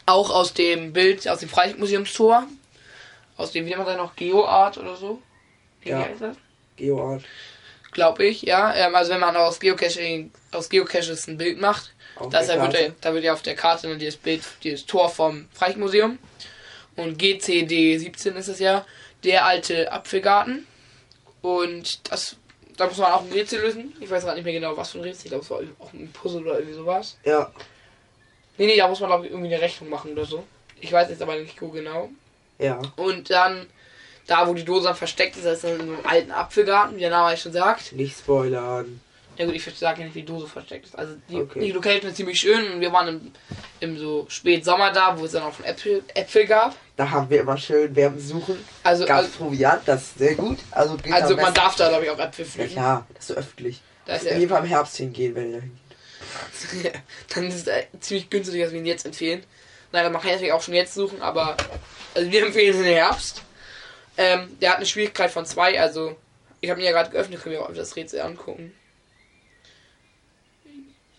auch 0.06 0.30
aus 0.30 0.54
dem 0.54 0.94
Bild, 0.94 1.28
aus 1.28 1.40
dem 1.40 1.50
Freimuseumstor, 1.50 2.48
aus 3.38 3.52
dem, 3.52 3.66
wie 3.66 3.70
nennt 3.70 3.80
man 3.80 3.88
das 3.88 3.98
noch, 3.98 4.16
Geoart 4.16 4.78
oder 4.78 4.96
so? 4.96 5.22
Nee, 5.84 5.92
Ja. 5.92 6.00
wie 6.00 6.04
heißt 6.04 6.22
das? 6.22 6.38
GeoArt. 6.76 7.24
Glaube 7.92 8.26
ich, 8.26 8.42
ja. 8.44 8.74
Ähm, 8.76 8.96
also 8.96 9.12
wenn 9.12 9.20
man 9.20 9.36
aus 9.36 9.60
Geocaching, 9.60 10.32
aus 10.52 10.70
Geocaches 10.70 11.28
ein 11.28 11.38
Bild 11.38 11.60
macht, 11.60 11.94
auf 12.18 12.30
das 12.30 12.48
da 12.48 12.54
wird, 12.54 12.72
Karte. 12.74 12.84
ja, 12.84 12.92
da 13.02 13.14
wird 13.14 13.24
ja 13.24 13.34
auf 13.34 13.42
der 13.42 13.56
Karte 13.56 13.88
dann 13.88 14.00
dieses 14.00 14.18
Bild, 14.18 14.44
dieses 14.64 14.86
Tor 14.86 15.10
vom 15.10 15.48
Freimuseum. 15.54 16.18
Und 16.96 17.18
GCD 17.20 17.98
17 17.98 18.36
ist 18.36 18.48
es 18.48 18.60
ja, 18.60 18.86
der 19.24 19.46
alte 19.46 19.92
Apfelgarten. 19.92 20.66
Und 21.42 22.12
das, 22.12 22.36
da 22.76 22.88
muss 22.88 22.98
man 22.98 23.12
auch 23.12 23.22
ein 23.24 23.32
Rätsel 23.32 23.62
lösen. 23.62 23.96
Ich 24.00 24.10
weiß 24.10 24.24
gerade 24.24 24.36
nicht 24.38 24.46
mehr 24.46 24.54
genau, 24.54 24.76
was 24.76 24.92
für 24.92 24.98
ein 25.00 25.04
Rätsel. 25.04 25.26
Ich 25.26 25.30
glaube, 25.32 25.44
es 25.44 25.50
war 25.50 25.60
auch 25.80 25.94
ein 25.94 26.12
Puzzle 26.12 26.42
oder 26.42 26.56
irgendwie 26.56 26.74
sowas. 26.76 27.18
Ja. 27.24 27.52
Nee, 28.58 28.66
nee, 28.66 28.78
da 28.78 28.88
muss 28.88 29.00
man, 29.00 29.10
glaube 29.10 29.26
ich, 29.26 29.32
irgendwie 29.32 29.54
eine 29.54 29.62
Rechnung 29.62 29.90
machen 29.90 30.12
oder 30.14 30.26
so. 30.26 30.44
Ich 30.82 30.92
weiß 30.92 31.10
jetzt 31.10 31.22
aber 31.22 31.36
nicht 31.36 31.60
so 31.60 31.70
genau. 31.70 32.10
Ja. 32.60 32.82
Und 32.96 33.30
dann, 33.30 33.68
da 34.28 34.48
wo 34.48 34.54
die 34.54 34.66
Dose 34.66 34.94
versteckt 34.96 35.36
ist, 35.38 35.46
das 35.46 35.56
ist 35.56 35.64
dann 35.64 35.76
in 35.76 35.82
einem 35.82 36.06
alten 36.06 36.32
Apfelgarten, 36.32 36.96
wie 36.96 37.02
der 37.02 37.10
Name 37.10 37.28
eigentlich 37.30 37.42
schon 37.42 37.54
sagt. 37.54 37.94
Nicht 37.94 38.18
spoilern. 38.18 39.00
Ja 39.38 39.46
gut, 39.46 39.54
ich 39.54 39.64
sage 39.78 40.04
nicht, 40.04 40.16
wie 40.16 40.22
die 40.22 40.26
Dose 40.26 40.48
versteckt 40.48 40.88
ist. 40.88 40.98
Also 40.98 41.14
die, 41.30 41.36
Okay. 41.36 41.60
die 41.60 41.72
Location 41.72 42.10
ist 42.10 42.18
ziemlich 42.18 42.40
schön 42.40 42.72
und 42.72 42.82
wir 42.82 42.92
waren 42.92 43.08
im, 43.08 43.32
im 43.82 43.98
so 44.00 44.26
Spätsommer 44.30 44.92
da, 44.92 45.18
wo 45.20 45.26
es 45.26 45.34
dann 45.34 45.44
auch 45.44 45.60
Äpfel, 45.64 46.04
Äpfel 46.16 46.48
gab. 46.48 46.76
Da 46.96 47.08
haben 47.12 47.30
wir 47.30 47.42
immer 47.42 47.56
schön 47.58 47.96
Werben 47.96 48.20
suchen. 48.20 48.58
Also, 48.82 49.06
Gab's 49.06 49.26
also, 49.28 49.38
Proviant, 49.38 49.82
das 49.86 50.02
ist 50.02 50.18
sehr 50.18 50.34
gut. 50.34 50.58
Also, 50.72 50.98
also 51.12 51.36
man 51.36 51.54
darf 51.54 51.76
da 51.76 51.90
glaube 51.90 52.06
ich 52.06 52.10
auch 52.10 52.18
Äpfel 52.18 52.46
Ja, 52.46 52.52
pflücken. 52.52 52.72
klar, 52.74 53.08
das 53.14 53.20
ist 53.20 53.28
so 53.28 53.34
öffentlich. 53.36 53.82
Da 54.06 54.16
ist 54.16 54.26
ja, 54.26 54.34
jedem 54.34 54.50
Fall 54.50 54.64
im 54.64 54.70
Herbst 54.70 54.98
hingehen, 54.98 55.36
wenn 55.36 55.52
ihr 55.52 55.58
da 55.58 55.62
hingeht. 55.62 56.94
dann 57.36 57.48
ist 57.48 57.56
es 57.56 57.68
äh, 57.68 57.84
ziemlich 58.00 58.30
günstig, 58.32 58.62
dass 58.64 58.72
wir 58.72 58.80
ihn 58.80 58.86
jetzt 58.88 59.06
empfehlen. 59.06 59.44
Nein, 59.92 60.12
man 60.12 60.22
kann 60.22 60.32
natürlich 60.32 60.52
auch 60.52 60.62
schon 60.62 60.74
jetzt 60.74 60.94
suchen, 60.94 61.22
aber 61.22 61.56
also 62.14 62.32
wir 62.32 62.46
empfehlen 62.46 62.78
im 62.78 62.84
Herbst. 62.84 63.42
Ähm, 64.18 64.58
der 64.60 64.72
hat 64.72 64.78
eine 64.78 64.86
Schwierigkeit 64.86 65.32
von 65.32 65.46
2, 65.46 65.80
also 65.80 66.18
ich 66.60 66.70
habe 66.70 66.80
ihn 66.80 66.86
ja 66.86 66.92
gerade 66.92 67.12
geöffnet, 67.12 67.42
können 67.42 67.54
wir 67.54 67.64
auch 67.64 67.74
das 67.74 67.96
Rätsel 67.96 68.22
angucken. 68.22 68.74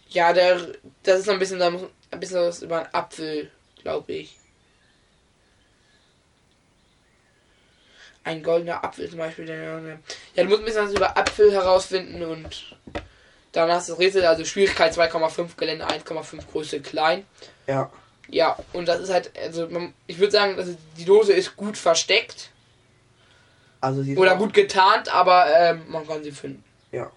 Ja, 0.09 0.33
der, 0.33 0.75
das 1.03 1.21
ist 1.21 1.27
noch 1.27 1.35
ein 1.35 1.39
bisschen, 1.39 1.63
ein 1.63 2.21
bisschen 2.21 2.41
was 2.41 2.63
über 2.63 2.79
einen 2.79 2.95
Apfel, 2.95 3.51
glaube 3.83 4.13
ich. 4.13 4.37
Ein 8.25 8.43
goldener 8.43 8.85
Apfel 8.85 9.09
zum 9.09 9.19
Beispiel. 9.19 9.49
Ja, 9.49 10.43
du 10.43 10.49
musst 10.49 10.61
ein 10.61 10.65
bisschen 10.65 10.87
was 10.87 10.93
über 10.93 11.17
Apfel 11.17 11.53
herausfinden 11.53 12.23
und 12.25 12.77
dann 13.53 13.71
hast 13.71 13.89
du 13.89 13.93
das 13.93 14.01
Rätsel, 14.01 14.25
also 14.27 14.45
Schwierigkeit 14.45 14.93
2,5, 14.93 15.57
Gelände 15.57 15.87
1,5, 15.87 16.51
Größe 16.51 16.81
klein. 16.81 17.25
Ja, 17.67 17.91
Ja, 18.31 18.59
und 18.73 18.87
das 18.87 19.01
ist 19.01 19.11
halt, 19.11 19.31
also 19.39 19.69
man, 19.69 19.95
ich 20.07 20.19
würde 20.19 20.33
sagen, 20.33 20.59
also 20.59 20.77
die 20.99 21.05
Dose 21.05 21.33
ist 21.33 21.57
gut 21.57 21.77
versteckt 21.77 22.51
also 23.81 24.03
oder 24.17 24.37
gut 24.37 24.55
getarnt, 24.55 25.13
aber 25.13 25.47
ähm, 25.57 25.83
man 25.89 26.07
kann 26.07 26.23
sie 26.23 26.33
finden. 26.33 26.65
Ja. 26.93 27.11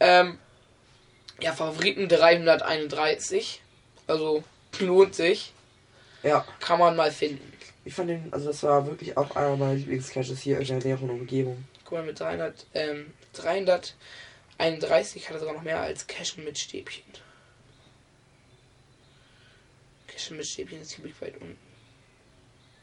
Ähm, 0.00 0.38
ja, 1.40 1.52
Favoriten 1.52 2.08
331. 2.08 3.60
Also 4.06 4.44
lohnt 4.78 5.14
sich. 5.14 5.52
Ja, 6.22 6.44
Kann 6.60 6.78
man 6.78 6.96
mal 6.96 7.10
finden. 7.10 7.52
ich 7.84 7.92
fand 7.92 8.08
den, 8.08 8.32
also 8.32 8.46
das 8.46 8.62
war 8.62 8.86
wirklich 8.86 9.16
auch 9.16 9.36
einer 9.36 9.56
meiner 9.56 9.74
Lieblingscaches 9.74 10.40
hier 10.40 10.58
in 10.58 10.66
der 10.66 10.78
näheren 10.78 11.10
Umgebung. 11.10 11.64
Guck 11.84 11.98
mal, 11.98 12.04
mit 12.04 12.18
300, 12.18 12.66
ähm, 12.72 13.12
331 13.34 15.28
hat 15.28 15.36
er 15.36 15.40
sogar 15.40 15.54
noch 15.54 15.62
mehr 15.62 15.80
als 15.80 16.06
Cashen 16.06 16.44
mit 16.44 16.58
Stäbchen. 16.58 17.04
Cashen 20.14 20.36
mit 20.36 20.46
Stäbchen 20.46 20.80
ist 20.80 20.90
ziemlich 20.90 21.20
weit 21.20 21.34
unten. 21.40 21.58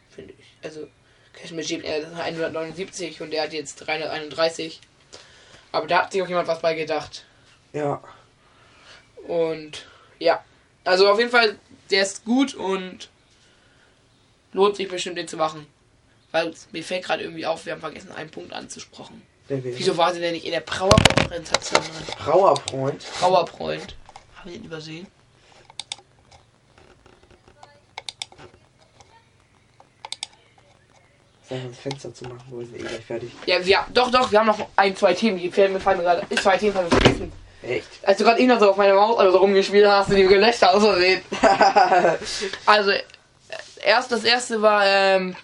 Finde 0.09 0.33
ich. 0.37 0.45
Also, 0.63 0.87
Cashen 1.33 1.55
mit 1.55 1.65
Stäbchen, 1.65 1.85
er 1.85 2.05
hat 2.05 2.19
179 2.19 3.21
und 3.21 3.33
er 3.33 3.43
hat 3.43 3.53
jetzt 3.53 3.75
331. 3.75 4.81
Aber 5.71 5.87
da 5.87 6.03
hat 6.03 6.11
sich 6.11 6.21
auch 6.21 6.27
jemand 6.27 6.47
was 6.47 6.61
bei 6.61 6.73
gedacht. 6.73 7.25
Ja, 7.73 8.01
Und 9.27 9.85
ja, 10.19 10.43
also 10.83 11.09
auf 11.09 11.17
jeden 11.19 11.31
Fall, 11.31 11.57
der 11.89 12.03
ist 12.03 12.25
gut 12.25 12.53
und 12.53 13.09
lohnt 14.51 14.75
sich 14.75 14.89
bestimmt 14.89 15.17
den 15.17 15.27
zu 15.27 15.37
machen. 15.37 15.65
Weil 16.31 16.53
mir 16.71 16.83
fällt 16.83 17.05
gerade 17.05 17.23
irgendwie 17.23 17.45
auf, 17.45 17.65
wir 17.65 17.73
haben 17.73 17.81
vergessen, 17.81 18.11
einen 18.11 18.29
Punkt 18.29 18.53
anzusprechen. 18.53 19.21
Wieso 19.47 19.97
war 19.97 20.13
sie 20.13 20.21
denn 20.21 20.33
nicht 20.33 20.45
in 20.45 20.51
der 20.51 20.61
drin? 20.61 21.43
Brauerfreund. 22.17 23.05
PowerPoint. 23.19 23.95
Haben 24.35 24.51
wir 24.51 24.57
den 24.57 24.65
übersehen? 24.65 25.07
Mal, 31.51 31.61
das 31.67 31.79
Fenster 31.79 32.13
zu 32.13 32.23
machen, 32.25 32.43
wir 32.49 32.65
sind 32.65 32.79
eh 32.79 32.83
gleich 32.83 33.05
fertig. 33.05 33.31
Ja, 33.45 33.65
wir, 33.65 33.85
doch, 33.93 34.09
doch, 34.09 34.31
wir 34.31 34.39
haben 34.39 34.47
noch 34.47 34.67
ein, 34.75 34.95
zwei 34.95 35.13
Themen. 35.13 35.37
Die 35.37 35.51
fallen 35.51 35.73
mir 35.73 35.79
fallen 35.79 35.97
mir 35.97 36.03
gerade. 36.03 36.35
Zwei 36.41 36.57
Themen 36.57 36.75
haben 36.75 36.89
wir 36.89 36.97
vergessen. 36.97 37.31
Echt? 37.63 37.87
Als 38.03 38.17
du 38.17 38.23
gerade 38.23 38.39
eben 38.39 38.47
noch 38.47 38.59
so 38.59 38.71
auf 38.71 38.77
meine 38.77 38.93
Maus 38.93 39.19
also 39.19 39.31
so 39.33 39.37
rumgespielt 39.37 39.85
hast, 39.85 40.07
hast 40.07 40.11
du 40.11 40.15
die 40.15 40.23
gelöscht 40.23 40.63
aus 40.63 40.83
Versehen. 40.83 41.21
Also, 42.65 42.91
erst 43.83 44.11
das 44.11 44.23
erste 44.23 44.61
war, 44.61 44.83
ähm, 44.85 45.35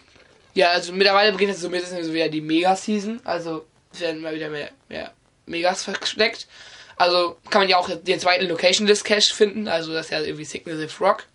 ja, 0.54 0.70
also 0.70 0.94
mittlerweile 0.94 1.32
beginnt 1.32 1.52
jetzt 1.52 1.62
so 1.62 1.68
ein 1.68 1.72
bisschen 1.72 2.04
so 2.04 2.14
wieder 2.14 2.30
die 2.30 2.42
Mega-Season. 2.42 3.22
Also, 3.24 3.66
es 3.94 4.02
werden 4.02 4.18
immer 4.18 4.34
wieder 4.34 4.50
mehr, 4.50 4.70
mehr 4.90 5.12
Megas 5.46 5.84
versteckt. 5.84 6.48
Also, 6.96 7.38
kann 7.52 7.62
man 7.62 7.70
ja 7.70 7.78
auch 7.78 7.90
den 7.90 8.20
zweiten 8.20 8.48
Location 8.48 8.88
List 8.88 9.06
Cache 9.06 9.34
finden. 9.34 9.68
Also, 9.68 9.94
das 9.94 10.08
ist 10.08 10.12
ja 10.12 10.22
irgendwie 10.22 10.46
Signative 10.46 10.92
Rock. 11.04 11.26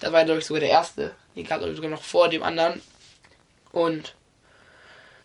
Das 0.00 0.12
war, 0.12 0.24
glaube 0.24 0.40
ich, 0.40 0.46
sogar 0.46 0.60
der 0.60 0.70
erste. 0.70 1.12
Die 1.36 1.44
gab 1.44 1.62
es 1.62 1.76
sogar 1.76 1.90
noch 1.90 2.02
vor 2.02 2.28
dem 2.28 2.42
anderen. 2.42 2.82
Und 3.76 4.14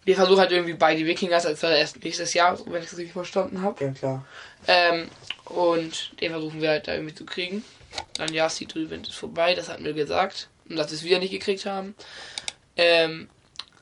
wir 0.03 0.17
versuchen 0.17 0.41
halt 0.41 0.51
irgendwie 0.51 0.73
bei 0.73 0.93
die 0.93 1.05
Wikingers 1.05 1.45
als 1.45 1.63
erst 1.63 2.03
nächstes 2.03 2.33
Jahr, 2.33 2.59
wenn 2.65 2.83
ich 2.83 2.89
das 2.89 2.97
richtig 2.97 3.13
verstanden 3.13 3.61
habe. 3.61 3.81
Ja, 3.81 3.91
klar. 3.91 4.25
Ähm, 4.67 5.07
und 5.45 6.19
den 6.19 6.31
versuchen 6.31 6.61
wir 6.61 6.71
halt 6.71 6.85
da 6.85 6.95
irgendwie 6.95 7.15
zu 7.15 7.25
kriegen. 7.25 7.63
Dann 8.15 8.33
ja, 8.33 8.49
Seed 8.49 8.75
Event 8.75 9.07
ist 9.07 9.15
vorbei, 9.15 9.55
das 9.55 9.69
hatten 9.69 9.85
wir 9.85 9.93
gesagt. 9.93 10.49
Und 10.67 10.75
dass 10.75 10.91
wir 10.91 10.97
es 10.97 11.03
wieder 11.05 11.19
nicht 11.19 11.31
gekriegt 11.31 11.65
haben. 11.65 11.95
Ähm, 12.75 13.29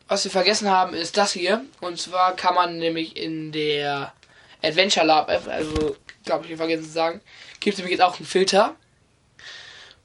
was 0.08 0.24
wir 0.24 0.30
vergessen 0.30 0.70
haben, 0.70 0.94
ist 0.94 1.18
das 1.18 1.32
hier. 1.32 1.66
Und 1.82 2.00
zwar 2.00 2.36
kann 2.36 2.54
man 2.54 2.78
nämlich 2.78 3.18
in 3.18 3.52
der 3.52 4.14
Adventure 4.62 5.08
Lab 5.08 5.30
also 5.30 5.96
glaube 6.26 6.44
ich, 6.44 6.52
wir 6.52 6.58
vergessen 6.58 6.84
zu 6.84 6.92
sagen, 6.92 7.22
gibt 7.60 7.74
es 7.74 7.80
nämlich 7.80 7.98
jetzt 7.98 8.06
auch 8.06 8.18
einen 8.18 8.28
Filter. 8.28 8.76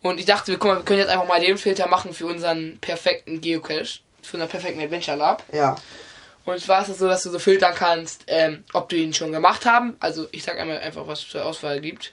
Und 0.01 0.19
ich 0.19 0.25
dachte, 0.25 0.53
wir, 0.53 0.59
guck 0.59 0.71
mal, 0.71 0.77
wir 0.79 0.85
können 0.85 1.01
jetzt 1.01 1.11
einfach 1.11 1.29
mal 1.29 1.41
den 1.41 1.59
Filter 1.59 1.87
machen 1.87 2.15
für 2.15 2.27
unseren 2.27 2.79
perfekten 2.79 3.43
Geocache. 3.43 4.01
Für 4.25 4.37
unseren 4.37 4.49
perfekten 4.51 4.81
Adventure 4.81 5.17
Lab. 5.17 5.43
Ja, 5.53 5.77
Und 6.45 6.61
zwar 6.61 6.83
ist 6.83 6.89
es 6.89 6.99
so, 6.99 7.07
dass 7.09 7.23
du 7.23 7.31
so 7.31 7.39
filtern 7.39 7.75
kannst, 7.75 8.25
ähm, 8.27 8.65
ob 8.73 8.89
du 8.89 8.97
ihn 8.97 9.15
schon 9.15 9.33
gemacht 9.33 9.65
haben. 9.67 9.97
Also 10.01 10.27
ich 10.33 10.43
sag 10.43 10.59
einmal 10.59 10.79
einfach, 10.79 11.07
was 11.07 11.21
es 11.21 11.29
zur 11.29 11.45
Auswahl 11.45 11.81
gibt. 11.81 12.13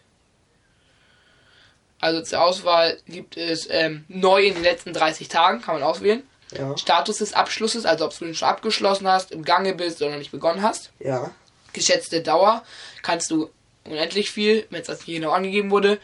Also 2.00 2.22
zur 2.22 2.42
Auswahl 2.42 2.98
gibt 3.08 3.38
es 3.38 3.68
ähm, 3.70 4.06
neu 4.08 4.44
in 4.44 4.56
den 4.56 4.64
letzten 4.64 4.92
30 4.94 5.28
Tagen, 5.28 5.62
kann 5.62 5.76
man 5.76 5.84
auswählen. 5.84 6.24
ja, 6.58 6.76
Status 6.78 7.20
des 7.20 7.34
Abschlusses, 7.34 7.86
also 7.86 8.06
ob 8.06 8.18
du 8.18 8.26
ihn 8.26 8.34
schon 8.36 8.48
abgeschlossen 8.50 9.08
hast, 9.08 9.32
im 9.32 9.44
Gange 9.46 9.76
bist 9.76 10.02
oder 10.02 10.12
noch 10.12 10.18
nicht 10.18 10.32
begonnen 10.32 10.62
hast. 10.64 10.92
ja, 11.00 11.32
Geschätzte 11.74 12.22
Dauer 12.22 12.64
kannst 13.02 13.32
du 13.32 13.50
unendlich 13.86 14.30
viel, 14.32 14.66
wenn 14.72 14.82
es 14.82 14.88
das 14.88 15.04
hier 15.04 15.20
genau 15.20 15.32
angegeben 15.32 15.72
wurde. 15.72 16.00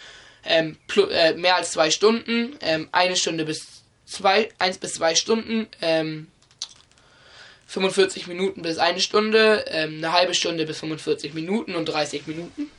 Ähm, 0.46 0.78
äh, 1.10 1.34
mehr 1.34 1.56
als 1.58 1.72
zwei 1.72 1.92
Stunden, 1.92 2.56
ähm, 2.62 2.88
eine 2.94 3.18
Stunde 3.18 3.44
bis 3.44 3.77
zwei, 4.08 4.50
eins 4.58 4.78
bis 4.78 4.96
zwei 4.96 5.14
Stunden, 5.14 5.68
ähm, 5.82 6.32
45 7.68 8.28
Minuten 8.28 8.62
bis 8.62 8.78
eine 8.78 9.02
Stunde, 9.02 9.66
ähm, 9.68 9.98
eine 9.98 10.14
halbe 10.14 10.34
Stunde 10.34 10.66
bis 10.66 10.80
45 10.80 11.34
Minuten 11.34 11.76
und 11.76 11.86
30 11.86 12.26
Minuten. 12.26 12.72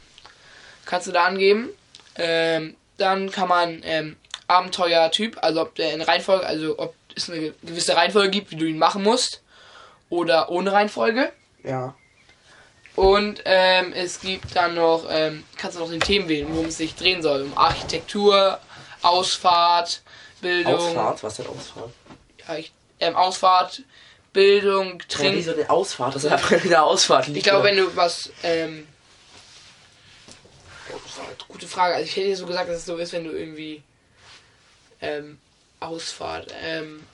Kannst 0.86 1.06
du 1.06 1.12
da 1.12 1.26
angeben. 1.26 1.68
Ähm, 2.16 2.74
dann 2.96 3.30
kann 3.30 3.48
man 3.48 3.82
ähm, 3.84 4.16
Abenteuertyp, 4.48 5.36
also 5.42 5.60
ob 5.60 5.74
der 5.74 5.92
in 5.92 6.00
Reihenfolge, 6.00 6.46
also 6.46 6.78
ob 6.78 6.94
es 7.14 7.30
eine 7.30 7.52
gewisse 7.62 7.94
Reihenfolge 7.94 8.30
gibt, 8.30 8.50
wie 8.50 8.56
du 8.56 8.64
ihn 8.64 8.78
machen 8.78 9.02
musst, 9.02 9.42
oder 10.08 10.50
ohne 10.50 10.72
Reihenfolge. 10.72 11.32
ja. 11.62 11.94
Und 12.96 13.42
ähm, 13.44 13.92
es 13.92 14.18
gibt 14.18 14.56
dann 14.56 14.74
noch, 14.74 15.06
ähm, 15.08 15.44
kannst 15.56 15.76
du 15.76 15.80
noch 15.82 15.88
den 15.90 16.00
Themen 16.00 16.28
wählen, 16.28 16.48
worum 16.50 16.66
es 16.66 16.78
sich 16.78 16.96
drehen 16.96 17.22
soll. 17.22 17.42
Um 17.42 17.56
Architektur, 17.56 18.58
Ausfahrt, 19.02 20.02
Bildung. 20.40 20.74
Ausfahrt, 20.74 21.22
was 21.22 21.36
denn 21.36 21.46
Ausfahrt? 21.46 21.90
Ja, 22.46 22.56
ich, 22.56 22.72
ähm, 23.00 23.16
Ausfahrt, 23.16 23.82
Bildung, 24.32 24.98
Ja, 25.00 25.04
Trinken. 25.08 25.36
wieso 25.38 25.52
denn 25.52 25.68
Ausfahrt? 25.68 26.14
Das 26.14 26.24
ist 26.24 26.30
einfach 26.32 26.52
eine 26.52 26.82
Ausfahrt. 26.82 27.28
ich 27.28 27.42
glaube, 27.42 27.64
wenn 27.64 27.76
du 27.76 27.94
was, 27.96 28.30
ähm, 28.42 28.86
oh, 30.92 31.44
gute 31.48 31.66
Frage. 31.66 31.94
Also 31.94 32.06
ich 32.06 32.16
hätte 32.16 32.26
dir 32.28 32.36
so 32.36 32.46
gesagt, 32.46 32.68
dass 32.68 32.78
es 32.78 32.86
so 32.86 32.96
ist, 32.96 33.12
wenn 33.12 33.24
du 33.24 33.30
irgendwie, 33.32 33.82
ähm, 35.00 35.38
Ausfahrt, 35.80 36.52
ähm, 36.62 37.04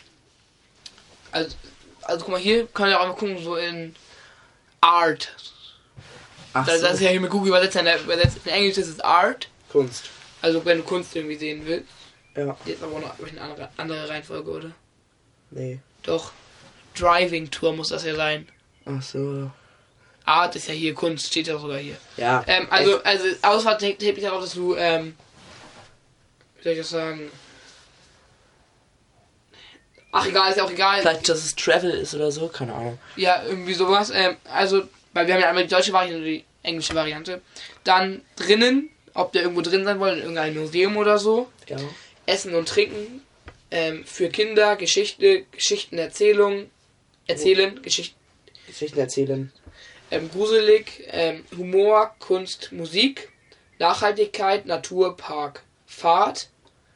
also, 1.33 1.55
also 2.03 2.25
guck 2.25 2.33
mal, 2.33 2.41
hier 2.41 2.67
kann 2.69 2.89
ich 2.89 2.95
auch 2.95 3.01
einmal 3.03 3.17
gucken, 3.17 3.43
so 3.43 3.57
in 3.57 3.95
Art. 4.81 5.35
Ach 6.53 6.65
Das, 6.67 6.81
so, 6.81 6.87
das 6.87 6.95
ist 6.95 7.01
ja 7.01 7.11
hier 7.11 7.21
mit 7.21 7.31
Google 7.31 7.49
übersetzt, 7.49 7.77
in, 7.77 7.85
der- 7.85 8.01
übersetzt. 8.01 8.39
in 8.45 8.53
Englisch 8.53 8.79
ist 8.79 8.89
es 8.89 9.01
Art. 9.01 9.49
Kunst. 9.71 10.05
Also 10.41 10.65
wenn 10.65 10.79
du 10.79 10.85
Kunst 10.85 11.15
irgendwie 11.17 11.37
sehen 11.37 11.63
willst. 11.67 11.89
Ja, 12.37 12.57
Jetzt 12.65 12.83
aber 12.83 12.97
auch 12.97 13.01
noch 13.01 13.29
eine 13.29 13.41
andere, 13.41 13.69
andere 13.77 14.09
Reihenfolge, 14.09 14.51
oder? 14.51 14.71
nee. 15.51 15.79
Doch. 16.03 16.33
Driving 16.97 17.51
Tour 17.51 17.73
muss 17.73 17.89
das 17.89 18.05
ja 18.05 18.15
sein. 18.15 18.47
Ach 18.85 19.03
so. 19.03 19.51
Art 20.25 20.55
ist 20.57 20.69
ja 20.69 20.75
hier, 20.75 20.95
Kunst 20.95 21.27
steht 21.27 21.47
ja 21.47 21.59
sogar 21.59 21.79
hier. 21.79 21.97
Ja. 22.17 22.45
Ähm, 22.47 22.67
also, 22.71 23.03
also 23.03 23.25
Ausfahrt 23.43 23.83
hebt 23.83 24.01
sich 24.01 24.23
darauf, 24.23 24.43
dass 24.43 24.55
du, 24.55 24.75
ähm, 24.77 25.17
wie 26.57 26.63
soll 26.63 26.73
ich 26.73 26.79
das 26.79 26.91
sagen? 26.91 27.31
Ach 30.13 30.27
egal, 30.27 30.51
ist 30.51 30.59
ja 30.59 30.65
auch 30.65 30.71
egal. 30.71 31.01
Vielleicht, 31.01 31.29
dass 31.29 31.39
es 31.39 31.57
Travel 31.57 31.91
ist 31.91 32.15
oder 32.15 32.31
so, 32.31 32.49
keine 32.49 32.73
Ahnung. 32.73 32.99
Ja, 33.17 33.43
irgendwie 33.45 33.75
sowas. 33.75 34.11
Ähm, 34.15 34.37
also, 34.45 34.85
weil 35.13 35.27
wir 35.27 35.35
haben 35.35 35.41
ja 35.41 35.49
einmal 35.49 35.65
die 35.65 35.71
deutsche 35.71 35.93
Variante 35.93 36.19
und 36.19 36.25
die 36.25 36.45
englische 36.63 36.95
Variante. 36.95 37.41
Dann 37.83 38.23
drinnen, 38.37 38.91
ob 39.13 39.33
der 39.33 39.43
irgendwo 39.43 39.63
drin 39.63 39.85
sein 39.85 39.99
wollen, 39.99 40.15
in 40.15 40.23
irgendeinem 40.23 40.61
Museum 40.63 40.97
oder 40.97 41.19
so. 41.19 41.51
Ja. 41.69 41.77
Essen 42.27 42.55
und 42.55 42.69
Trinken. 42.69 43.23
Ähm, 43.71 44.05
für 44.05 44.29
Kinder, 44.29 44.77
Geschichte, 44.77 45.45
Geschichtenerzählung, 45.51 46.71
erzählen, 47.27 47.83
Geschichten, 47.83 48.17
Geschichten 48.67 48.99
erzählen. 48.99 49.53
ähm, 50.11 50.31
gruselig, 50.31 51.03
ähm, 51.09 51.45
Humor, 51.57 52.15
Kunst, 52.21 52.71
Musik, 52.73 53.31
Nachhaltigkeit, 53.79 54.67
Natur, 54.67 55.17
Park, 55.17 55.65
Fahrt, 55.87 56.51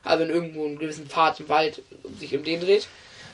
also 0.05 0.24
wenn 0.24 0.31
irgendwo 0.31 0.64
einen 0.66 0.79
gewissen 0.79 1.07
Pfad 1.09 1.41
im 1.41 1.49
Wald 1.49 1.83
sich 2.18 2.37
um 2.37 2.45
den 2.45 2.61
dreht. 2.61 2.87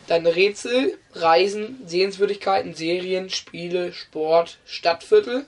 Dann 0.07 0.27
Rätsel, 0.27 0.99
Reisen, 1.13 1.83
Sehenswürdigkeiten, 1.87 2.75
Serien, 2.75 3.31
Spiele, 3.31 3.93
Sport, 3.93 4.59
Stadtviertel, 4.67 5.47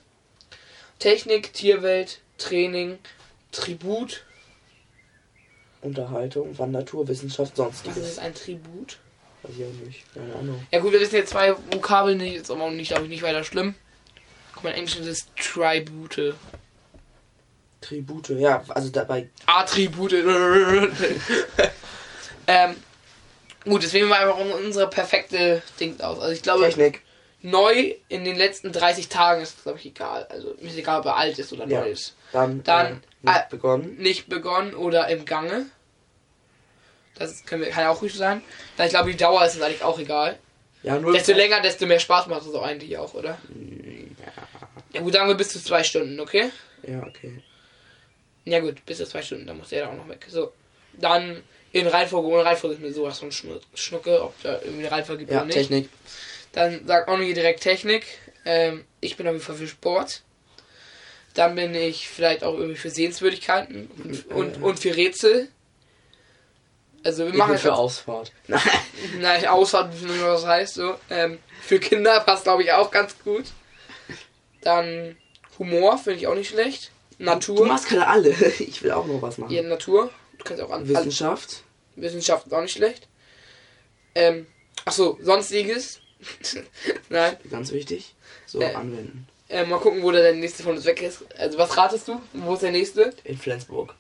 Technik, 0.98 1.52
Tierwelt, 1.52 2.20
Training, 2.38 2.98
Tribut. 3.52 4.24
Unterhaltung, 5.82 6.58
Wandertour, 6.58 7.06
Wissenschaft, 7.08 7.52
Was 7.52 7.64
sonstiges. 7.64 7.96
ist 7.98 8.18
ein 8.18 8.34
Tribut? 8.34 8.98
Weiß 9.42 9.52
ich 9.56 9.64
auch 9.64 9.86
nicht. 9.86 10.04
Keine 10.14 10.34
Ahnung. 10.34 10.66
Ja 10.70 10.80
gut, 10.80 10.92
wir 10.92 11.00
wissen 11.00 11.14
jetzt 11.16 11.30
zwei 11.30 11.54
Vokabeln, 11.72 12.18
die 12.18 12.34
ist 12.34 12.50
aber 12.50 12.70
nicht, 12.70 12.88
glaube 12.88 13.04
ich, 13.04 13.10
nicht 13.10 13.22
weiter 13.22 13.44
schlimm. 13.44 13.74
Guck 14.54 14.64
mal, 14.64 14.70
in 14.70 14.76
Englisch 14.76 14.96
ist 14.98 15.06
es 15.06 15.26
Tribute. 15.36 16.34
Tribute, 17.80 18.30
ja, 18.30 18.64
also 18.68 18.88
dabei. 18.90 19.28
Attribute. 19.46 20.12
ähm, 22.46 22.76
gut, 23.64 23.82
jetzt 23.82 23.92
wählen 23.92 24.08
wir 24.08 24.18
einfach 24.18 24.38
unsere 24.38 24.88
perfekte 24.88 25.62
Ding 25.78 26.00
aus. 26.00 26.18
Also 26.18 26.32
ich 26.32 26.42
glaube, 26.42 26.64
Technik. 26.64 27.02
Neu 27.42 27.94
in 28.08 28.24
den 28.24 28.36
letzten 28.36 28.72
30 28.72 29.08
Tagen 29.08 29.42
ist, 29.42 29.62
glaube 29.62 29.78
ich, 29.78 29.86
egal. 29.86 30.26
Also 30.30 30.54
mir 30.60 30.68
ist 30.70 30.76
egal, 30.78 31.00
ob 31.00 31.06
er 31.06 31.16
alt 31.16 31.38
ist 31.38 31.52
oder 31.52 31.66
Ja. 31.66 31.80
neu 31.80 31.90
ist. 31.90 32.14
Dann, 32.32 32.62
Dann, 32.64 32.86
äh, 32.86 33.26
nicht 33.26 33.36
äh, 33.36 33.40
begonnen. 33.50 33.96
Nicht 33.98 34.28
begonnen 34.28 34.74
oder 34.74 35.08
im 35.08 35.24
Gange. 35.24 35.66
Das 37.14 37.44
können 37.46 37.62
wir, 37.62 37.70
kann 37.70 37.84
ja 37.84 37.90
auch 37.90 38.02
ruhig 38.02 38.14
sein. 38.14 38.42
Dann, 38.76 38.86
ich 38.86 38.92
glaube, 38.92 39.10
die 39.10 39.16
Dauer 39.16 39.44
ist 39.46 39.54
uns 39.54 39.62
eigentlich 39.62 39.82
auch 39.82 39.98
egal. 39.98 40.38
Ja, 40.82 40.98
nur. 40.98 41.12
Desto 41.12 41.32
länger, 41.32 41.60
desto 41.60 41.86
mehr 41.86 41.98
Spaß 41.98 42.26
macht 42.26 42.42
es 42.46 42.54
auch 42.54 42.62
eigentlich 42.62 42.96
auch, 42.98 43.14
oder? 43.14 43.38
Ja 44.92 45.00
gut, 45.00 45.12
sagen 45.14 45.28
wir 45.28 45.34
bis 45.34 45.48
zu 45.48 45.62
zwei 45.62 45.82
Stunden, 45.82 46.20
okay? 46.20 46.50
Ja, 46.86 47.02
okay. 47.02 47.42
Ja 48.44 48.60
gut, 48.60 48.84
bis 48.86 48.98
zu 48.98 49.06
zwei 49.06 49.22
Stunden, 49.22 49.46
dann 49.46 49.58
muss 49.58 49.70
der 49.70 49.84
da 49.86 49.90
auch 49.90 49.96
noch 49.96 50.08
weg. 50.08 50.26
So, 50.28 50.52
dann 50.92 51.42
in 51.72 51.86
Reihenfolge, 51.86 52.28
ohne 52.28 52.44
Reihenfolge 52.44 52.76
ist 52.76 52.82
mir 52.82 52.92
sowas 52.92 53.18
von 53.18 53.30
Schnu- 53.32 53.60
Schnucke, 53.74 54.22
ob 54.22 54.40
da 54.42 54.60
irgendwie 54.62 54.84
eine 54.86 54.92
Reihenfolge 54.92 55.20
gibt 55.20 55.32
Ja, 55.32 55.38
oder 55.38 55.46
nicht. 55.46 55.56
Technik. 55.56 55.88
Dann 56.56 56.86
sagt 56.86 57.08
auch 57.08 57.18
noch 57.18 57.22
hier 57.22 57.34
direkt 57.34 57.60
Technik. 57.60 58.06
Ähm, 58.46 58.86
ich 59.02 59.18
bin 59.18 59.26
auf 59.26 59.34
jeden 59.34 59.44
Fall 59.44 59.56
für 59.56 59.66
Sport. 59.68 60.22
Dann 61.34 61.54
bin 61.54 61.74
ich 61.74 62.08
vielleicht 62.08 62.44
auch 62.44 62.54
irgendwie 62.54 62.78
für 62.78 62.88
Sehenswürdigkeiten 62.88 63.90
und, 64.02 64.26
und, 64.30 64.62
und 64.62 64.78
für 64.78 64.96
Rätsel. 64.96 65.48
Also 67.04 67.24
wir 67.24 67.32
Ich 67.32 67.36
machen 67.36 67.48
bin 67.48 67.54
jetzt 67.56 67.62
für 67.62 67.74
Ausfahrt. 67.74 68.32
Nein. 68.46 68.62
Nein, 69.18 69.46
Ausfahrt, 69.46 69.92
wissen 69.92 70.08
wir 70.08 70.14
nicht, 70.14 70.24
was 70.24 70.40
das 70.40 70.50
heißt. 70.50 70.74
So. 70.76 70.94
Ähm, 71.10 71.38
für 71.60 71.78
Kinder 71.78 72.20
passt, 72.20 72.44
glaube 72.44 72.62
ich, 72.62 72.72
auch 72.72 72.90
ganz 72.90 73.18
gut. 73.22 73.44
Dann 74.62 75.14
Humor, 75.58 75.98
finde 75.98 76.20
ich 76.20 76.26
auch 76.26 76.34
nicht 76.34 76.48
schlecht. 76.48 76.90
Du 77.18 77.24
Natur. 77.24 77.66
machst 77.66 77.90
gerade 77.90 78.06
alle. 78.06 78.30
Ich 78.60 78.82
will 78.82 78.92
auch 78.92 79.04
noch 79.04 79.20
was 79.20 79.36
machen. 79.36 79.52
Ja, 79.52 79.62
Natur. 79.62 80.10
Du 80.38 80.44
kannst 80.44 80.62
auch 80.62 80.70
an. 80.70 80.88
Wissenschaft. 80.88 81.64
Wissenschaft 81.96 82.46
ist 82.46 82.52
auch 82.54 82.62
nicht 82.62 82.72
schlecht. 82.72 83.08
Ähm, 84.14 84.46
achso, 84.86 85.18
sonstiges. 85.20 86.00
Nein. 87.08 87.36
Ganz 87.50 87.72
wichtig. 87.72 88.14
So, 88.46 88.60
Äh. 88.60 88.74
anwenden. 88.74 89.26
Äh, 89.48 89.64
mal 89.64 89.78
gucken, 89.78 90.02
wo 90.02 90.10
der 90.10 90.32
nächste 90.34 90.62
von 90.62 90.76
uns 90.76 90.84
weg 90.84 91.02
ist. 91.02 91.24
Also, 91.38 91.56
was 91.58 91.76
ratest 91.76 92.08
du? 92.08 92.20
Wo 92.32 92.54
ist 92.54 92.62
der 92.62 92.72
nächste? 92.72 93.12
In 93.24 93.38
Flensburg. 93.38 93.94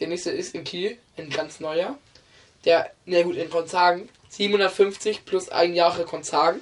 Der 0.00 0.08
nächste 0.08 0.30
ist 0.30 0.54
in 0.54 0.64
Kiel, 0.64 0.96
ein 1.18 1.28
ganz 1.30 1.60
neuer. 1.60 1.98
Der, 2.64 2.90
na 3.04 3.22
gut, 3.22 3.36
in 3.36 3.50
Konzagen. 3.50 4.08
750 4.30 5.24
plus 5.26 5.50
ein 5.50 5.74
Jahre 5.74 6.04
Konzagen. 6.04 6.60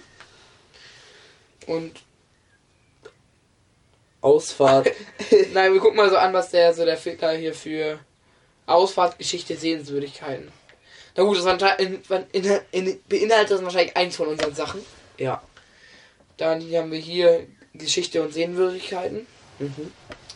Und 1.66 2.00
Ausfahrt. 4.20 4.90
Nein, 5.52 5.72
wir 5.72 5.80
gucken 5.80 5.96
mal 5.96 6.10
so 6.10 6.16
an, 6.16 6.32
was 6.32 6.50
der 6.50 6.74
so 6.74 6.84
der 6.84 6.96
Filter 6.96 7.32
hier 7.32 7.54
für 7.54 7.98
Ausfahrt, 8.66 9.18
Geschichte, 9.18 9.56
Sehenswürdigkeiten. 9.56 10.50
Na 11.16 11.22
gut, 11.24 11.38
das 11.38 11.78
in, 11.78 12.00
in, 12.32 12.60
in, 12.72 13.00
beinhaltet 13.08 13.50
das 13.50 13.62
wahrscheinlich 13.62 13.96
eins 13.96 14.16
von 14.16 14.28
unseren 14.28 14.54
Sachen. 14.54 14.80
ja. 15.18 15.42
Dann 16.36 16.60
hier 16.62 16.80
haben 16.80 16.90
wir 16.90 16.98
hier 16.98 17.46
Geschichte 17.74 18.22
und 18.22 18.32
Sehenswürdigkeiten. 18.32 19.26
Mhm. 19.58 19.92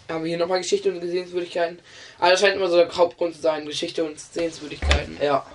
Haben 0.09 0.23
wir 0.23 0.29
hier 0.29 0.39
nochmal 0.39 0.59
Geschichte 0.61 0.93
und 0.93 1.01
Sehenswürdigkeiten. 1.01 1.79
Aber 2.19 2.31
das 2.31 2.41
scheint 2.41 2.57
immer 2.57 2.69
so 2.69 2.77
der 2.77 2.95
Hauptgrund 2.95 3.35
zu 3.35 3.41
sein, 3.41 3.65
Geschichte 3.65 4.05
und 4.05 4.21
Sehenswürdigkeiten. 4.21 5.17
Ja. 5.23 5.47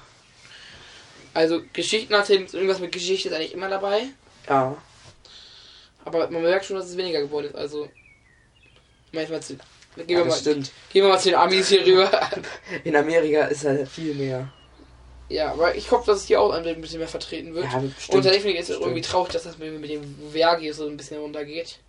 Also 1.35 1.61
Geschichten 1.71 2.13
erzählen, 2.13 2.47
irgendwas 2.51 2.79
mit 2.79 2.91
Geschichte 2.91 3.29
ist 3.29 3.35
eigentlich 3.35 3.53
immer 3.53 3.69
dabei. 3.69 4.07
Ja. 4.47 4.75
Aber 6.03 6.29
man 6.31 6.41
merkt 6.41 6.65
schon, 6.65 6.77
dass 6.77 6.87
es 6.87 6.97
weniger 6.97 7.21
geworden 7.21 7.45
ist. 7.45 7.55
Also 7.55 7.87
manchmal 9.11 9.41
zu. 9.41 9.55
Gehen 9.95 10.07
wir, 10.07 10.17
ja 10.17 10.23
mal, 10.23 10.29
das 10.29 10.39
stimmt. 10.39 10.71
gehen 10.91 11.03
wir 11.03 11.09
mal 11.09 11.19
zu 11.19 11.29
den 11.29 11.37
Amis 11.37 11.69
hier 11.69 11.85
rüber. 11.85 12.09
In 12.83 12.95
Amerika 12.95 13.45
ist 13.45 13.65
halt 13.65 13.87
viel 13.87 14.15
mehr. 14.15 14.51
Ja, 15.29 15.51
aber 15.51 15.75
ich 15.75 15.91
hoffe, 15.91 16.07
dass 16.07 16.21
es 16.21 16.27
hier 16.27 16.41
auch 16.41 16.51
ein 16.51 16.81
bisschen 16.81 16.99
mehr 16.99 17.07
vertreten 17.07 17.53
wird. 17.53 17.65
Ja, 17.65 17.77
Und 17.77 18.23
tatsächlich 18.23 18.57
ist 18.57 18.69
es 18.69 18.79
irgendwie 18.79 19.01
traurig, 19.01 19.31
dass 19.31 19.43
das 19.43 19.59
mit, 19.59 19.79
mit 19.79 19.89
dem 19.89 20.15
Vergio 20.31 20.73
so 20.73 20.87
ein 20.87 20.97
bisschen 20.97 21.19
runtergeht. 21.21 21.79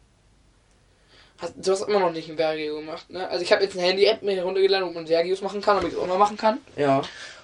Hast, 1.39 1.55
du 1.57 1.73
hast 1.73 1.89
immer 1.89 2.01
noch 2.01 2.13
nicht 2.13 2.29
ein 2.29 2.37
Vergio 2.37 2.77
gemacht, 2.77 3.09
ne? 3.09 3.27
Also 3.29 3.43
ich 3.43 3.51
habe 3.51 3.63
jetzt 3.65 3.77
eine 3.77 3.87
Handy-App 3.87 4.23
mir 4.23 4.37
heruntergeladen, 4.37 4.87
wo 4.87 4.93
man 4.93 5.07
Vergios 5.07 5.41
machen 5.41 5.63
kann, 5.63 5.77
damit 5.77 5.93
ich 5.93 5.97
es 5.97 6.03
auch 6.03 6.07
mal 6.07 6.19
machen 6.19 6.37
kann. 6.37 6.59
Ja. 6.77 7.01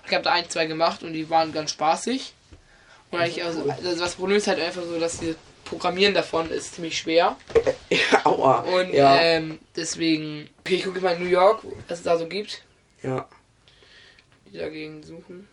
Ich 0.07 0.13
habe 0.13 0.23
da 0.23 0.33
ein, 0.33 0.49
zwei 0.51 0.67
gemacht 0.67 1.03
und 1.03 1.15
die 1.15 1.31
waren 1.31 1.53
ganz 1.53 1.71
spaßig. 1.71 2.35
Und 3.11 3.21
eigentlich, 3.21 3.43
also, 3.43 3.63
also 3.69 3.99
das 3.99 4.15
Problem 4.17 4.37
ist 4.37 4.47
halt 4.49 4.61
einfach 4.61 4.83
so, 4.83 5.01
dass 5.01 5.19
die 5.21 5.35
Programmieren 5.65 6.13
davon 6.13 6.51
ist 6.51 6.75
ziemlich 6.75 6.99
schwer. 6.99 7.37
ja. 7.89 8.25
Aua. 8.25 8.61
Und 8.61 8.93
ja. 8.93 9.19
ähm, 9.21 9.59
deswegen. 9.75 10.49
Okay, 10.61 10.77
ich 10.77 10.85
gucke 10.85 11.01
mal 11.01 11.15
in 11.17 11.25
New 11.25 11.31
York, 11.31 11.63
was 11.89 11.99
es 11.99 12.05
da 12.05 12.19
so 12.19 12.27
gibt. 12.27 12.63
ja. 13.03 13.27
Die 14.53 14.59
dagegen 14.59 15.03
suchen. 15.03 15.49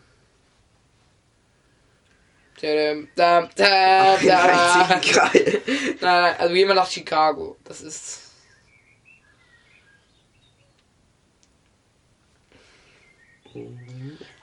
Da, 2.64 2.96
da, 3.16 3.50
da. 3.58 4.16
Ach, 4.16 5.02
geil. 5.02 5.62
Nein, 5.68 5.98
nein, 6.00 6.36
also 6.40 6.54
gehen 6.54 6.68
wir 6.70 6.76
nach 6.76 6.90
Chicago. 6.90 7.58
Das 7.66 7.82
ist. 7.82 8.32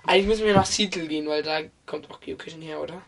Eigentlich 0.07 0.27
müssen 0.27 0.45
wir 0.45 0.55
nach 0.55 0.67
Seattle 0.67 1.07
gehen, 1.07 1.27
weil 1.29 1.43
da 1.43 1.61
kommt 1.87 2.11
auch 2.11 2.21
Geocaching 2.21 2.61
her, 2.61 2.81
oder? 2.81 3.01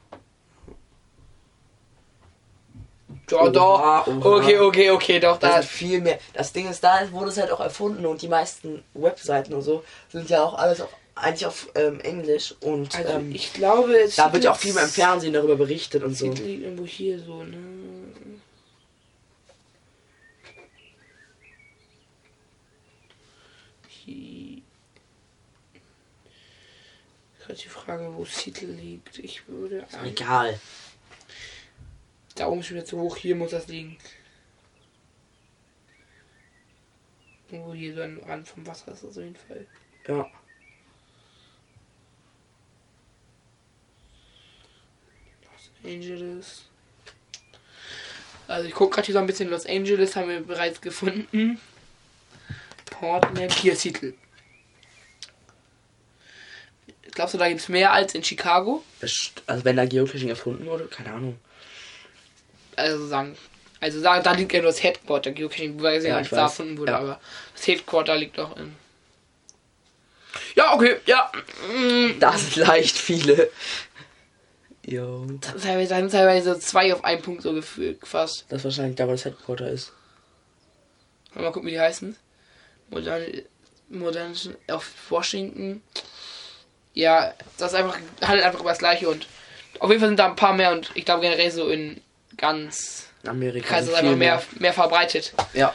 Ja, 3.31 3.49
doch. 3.49 4.07
Okay, 4.07 4.59
okay, 4.59 4.91
okay, 4.91 5.21
doch, 5.21 5.39
da. 5.39 5.59
ist 5.59 5.69
viel 5.69 6.01
mehr. 6.01 6.19
Das 6.33 6.53
Ding 6.53 6.69
ist, 6.69 6.83
da 6.83 7.01
wurde 7.13 7.29
es 7.29 7.39
halt 7.39 7.51
auch 7.51 7.61
erfunden 7.61 8.07
und 8.07 8.23
die 8.23 8.29
meisten 8.29 8.83
Webseiten 8.95 9.53
und 9.53 9.63
so 9.63 9.85
sind 10.09 10.29
ja 10.31 10.43
auch 10.43 10.55
alles 10.55 10.81
auf, 10.81 10.91
eigentlich 11.15 11.47
auf 11.47 11.71
ähm, 11.75 12.01
Englisch 12.01 12.55
und 12.61 12.95
Also, 12.95 13.13
ähm, 13.13 13.35
ich 13.35 13.53
glaube, 13.53 13.95
es 13.97 14.17
da 14.17 14.33
wird 14.33 14.45
ja 14.45 14.53
auch 14.53 14.57
viel 14.57 14.73
mehr 14.73 14.85
im 14.85 14.89
Fernsehen 14.89 15.33
darüber 15.33 15.57
berichtet 15.57 16.03
und 16.03 16.15
so. 16.15 16.27
Liegt 16.27 16.41
irgendwo 16.41 16.87
hier 16.87 17.19
so, 17.21 17.45
ne? 17.45 17.57
Hier. 23.89 24.63
Gerade 27.41 27.59
die 27.59 27.69
Frage, 27.69 28.15
wo 28.15 28.25
Seattle 28.25 28.69
liegt. 28.69 29.19
Ich 29.19 29.47
würde. 29.49 29.87
Egal. 30.05 30.59
Da 32.35 32.47
oben 32.47 32.61
ist 32.61 32.71
wieder 32.71 32.85
zu 32.85 32.99
hoch, 32.99 33.17
hier 33.17 33.37
muss 33.37 33.51
das 33.51 33.69
liegen. 33.69 33.99
Irgendwo 37.51 37.75
hier 37.75 37.95
so 37.95 38.03
am 38.03 38.19
Rand 38.21 38.49
vom 38.49 38.67
Wasser 38.67 38.93
ist 38.93 39.03
das 39.03 39.11
auf 39.11 39.23
jeden 39.23 39.37
Fall. 39.37 39.67
Ja. 40.09 40.31
Angeles. 45.85 46.63
Also 48.49 48.69
ich 48.69 48.75
gucke 48.75 48.95
gerade 48.97 49.07
hier 49.07 49.13
so 49.15 49.19
ein 49.19 49.27
bisschen 49.27 49.49
Los 49.51 49.67
Angeles, 49.67 50.17
haben 50.17 50.29
wir 50.29 50.41
bereits 50.41 50.81
gefunden. 50.81 51.61
Portland, 52.91 53.53
hier 53.53 53.75
Seattle. 53.77 54.15
Glaubst 57.13 57.35
du, 57.35 57.39
da 57.39 57.49
gibt 57.49 57.61
es 57.61 57.69
mehr 57.69 57.93
als 57.93 58.15
in 58.15 58.25
Chicago? 58.25 58.83
Also 59.47 59.65
wenn 59.65 59.77
da 59.77 59.85
Geocaching 59.85 60.29
erfunden 60.31 60.65
wurde, 60.67 60.87
keine 60.87 61.13
Ahnung. 61.13 61.39
Also 62.77 63.07
sagen. 63.07 63.37
Also 63.81 64.01
sagen, 64.01 64.23
da 64.23 64.33
liegt 64.33 64.53
ja 64.53 64.61
nur 64.63 64.71
das 64.71 64.83
Headquarter. 64.83 65.33
Geocaching, 65.33 65.81
weiß 65.83 66.05
ich 66.05 66.09
Ja, 66.09 66.15
ja, 66.15 66.21
ich 66.21 66.25
nicht, 66.25 66.33
da 66.33 66.45
weiß. 66.45 66.53
erfunden 66.53 66.79
wurde, 66.79 66.93
Ja. 66.93 66.99
aber 67.01 67.21
das 67.55 67.67
Headquarter 67.67 68.17
liegt 68.17 68.39
auch 68.39 68.57
in. 68.57 68.75
Ja, 70.55 70.73
okay, 70.75 70.97
ja. 71.07 71.31
mm, 71.75 72.19
Da 72.19 72.37
sind 72.39 72.57
leicht 72.57 72.97
viele. 72.97 73.51
Jo. 74.85 75.27
Teilweise, 75.41 75.91
da 75.91 76.01
sind 76.01 76.13
teilweise 76.13 76.59
zwei 76.59 76.93
auf 76.93 77.05
einen 77.05 77.23
Punkt 77.23 77.43
so 77.43 77.53
gefühlt 77.53 78.07
fast. 78.07 78.47
Das 78.49 78.59
ist 78.59 78.65
wahrscheinlich 78.65 78.97
da, 78.97 79.07
wo 79.07 79.13
das 79.13 79.25
Headquarter 79.25 79.69
ist. 79.69 79.93
Mal 81.35 81.53
gucken, 81.53 81.69
wie 81.69 81.73
die 81.73 81.81
heißen. 81.81 82.17
Modern, 82.91 83.23
modern 83.89 84.35
auf 84.69 84.91
Washington. 85.09 85.83
Ja, 86.95 87.33
das 87.59 87.73
ist 87.73 87.79
einfach, 87.79 87.99
handelt 88.21 88.45
einfach 88.45 88.61
über 88.61 88.71
das 88.71 88.79
gleiche 88.79 89.09
und 89.09 89.27
auf 89.79 89.89
jeden 89.89 90.01
Fall 90.01 90.11
sind 90.11 90.19
da 90.19 90.27
ein 90.27 90.37
paar 90.37 90.53
mehr 90.53 90.73
und 90.73 90.91
ich 90.95 91.05
glaube 91.05 91.23
generell 91.23 91.51
so 91.51 91.69
in 91.69 92.01
ganz 92.37 93.09
Amerika. 93.27 93.79
Ist 93.79 93.95
einfach 93.95 94.17
mehr, 94.17 94.43
mehr 94.59 94.73
verbreitet. 94.73 95.33
Ja. 95.55 95.73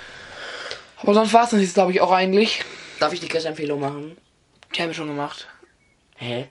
Aber 0.97 1.13
sonst 1.13 1.33
war 1.33 1.45
es 1.45 1.51
das 1.51 1.73
glaube 1.73 1.91
ich, 1.91 2.01
auch 2.01 2.11
eigentlich. 2.11 2.63
Darf 2.99 3.13
ich 3.13 3.19
die 3.19 3.27
Cash-Empfehlung 3.27 3.79
machen? 3.79 4.17
Die 4.75 4.81
haben 4.81 4.89
wir 4.89 4.93
schon 4.95 5.07
gemacht. 5.07 5.47
Hä? 6.17 6.49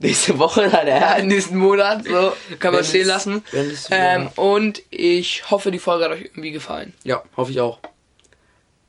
nächste 0.00 0.36
Woche 0.40 0.68
dann, 0.68 0.88
Ja, 0.88 1.22
nächsten 1.22 1.56
Monat. 1.56 2.04
So, 2.04 2.32
kann 2.58 2.74
man 2.74 2.82
stehen 2.84 3.06
lassen. 3.06 3.44
Ähm, 3.92 4.28
und 4.34 4.82
ich 4.90 5.48
hoffe, 5.50 5.70
die 5.70 5.78
Folge 5.78 6.06
hat 6.06 6.10
euch 6.12 6.22
irgendwie 6.22 6.50
gefallen. 6.50 6.94
Ja, 7.04 7.22
hoffe 7.36 7.52
ich 7.52 7.60
auch. 7.60 7.78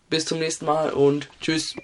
Bis 0.09 0.25
zum 0.25 0.39
nächsten 0.39 0.65
Mal 0.65 0.89
und 0.93 1.29
tschüss. 1.41 1.75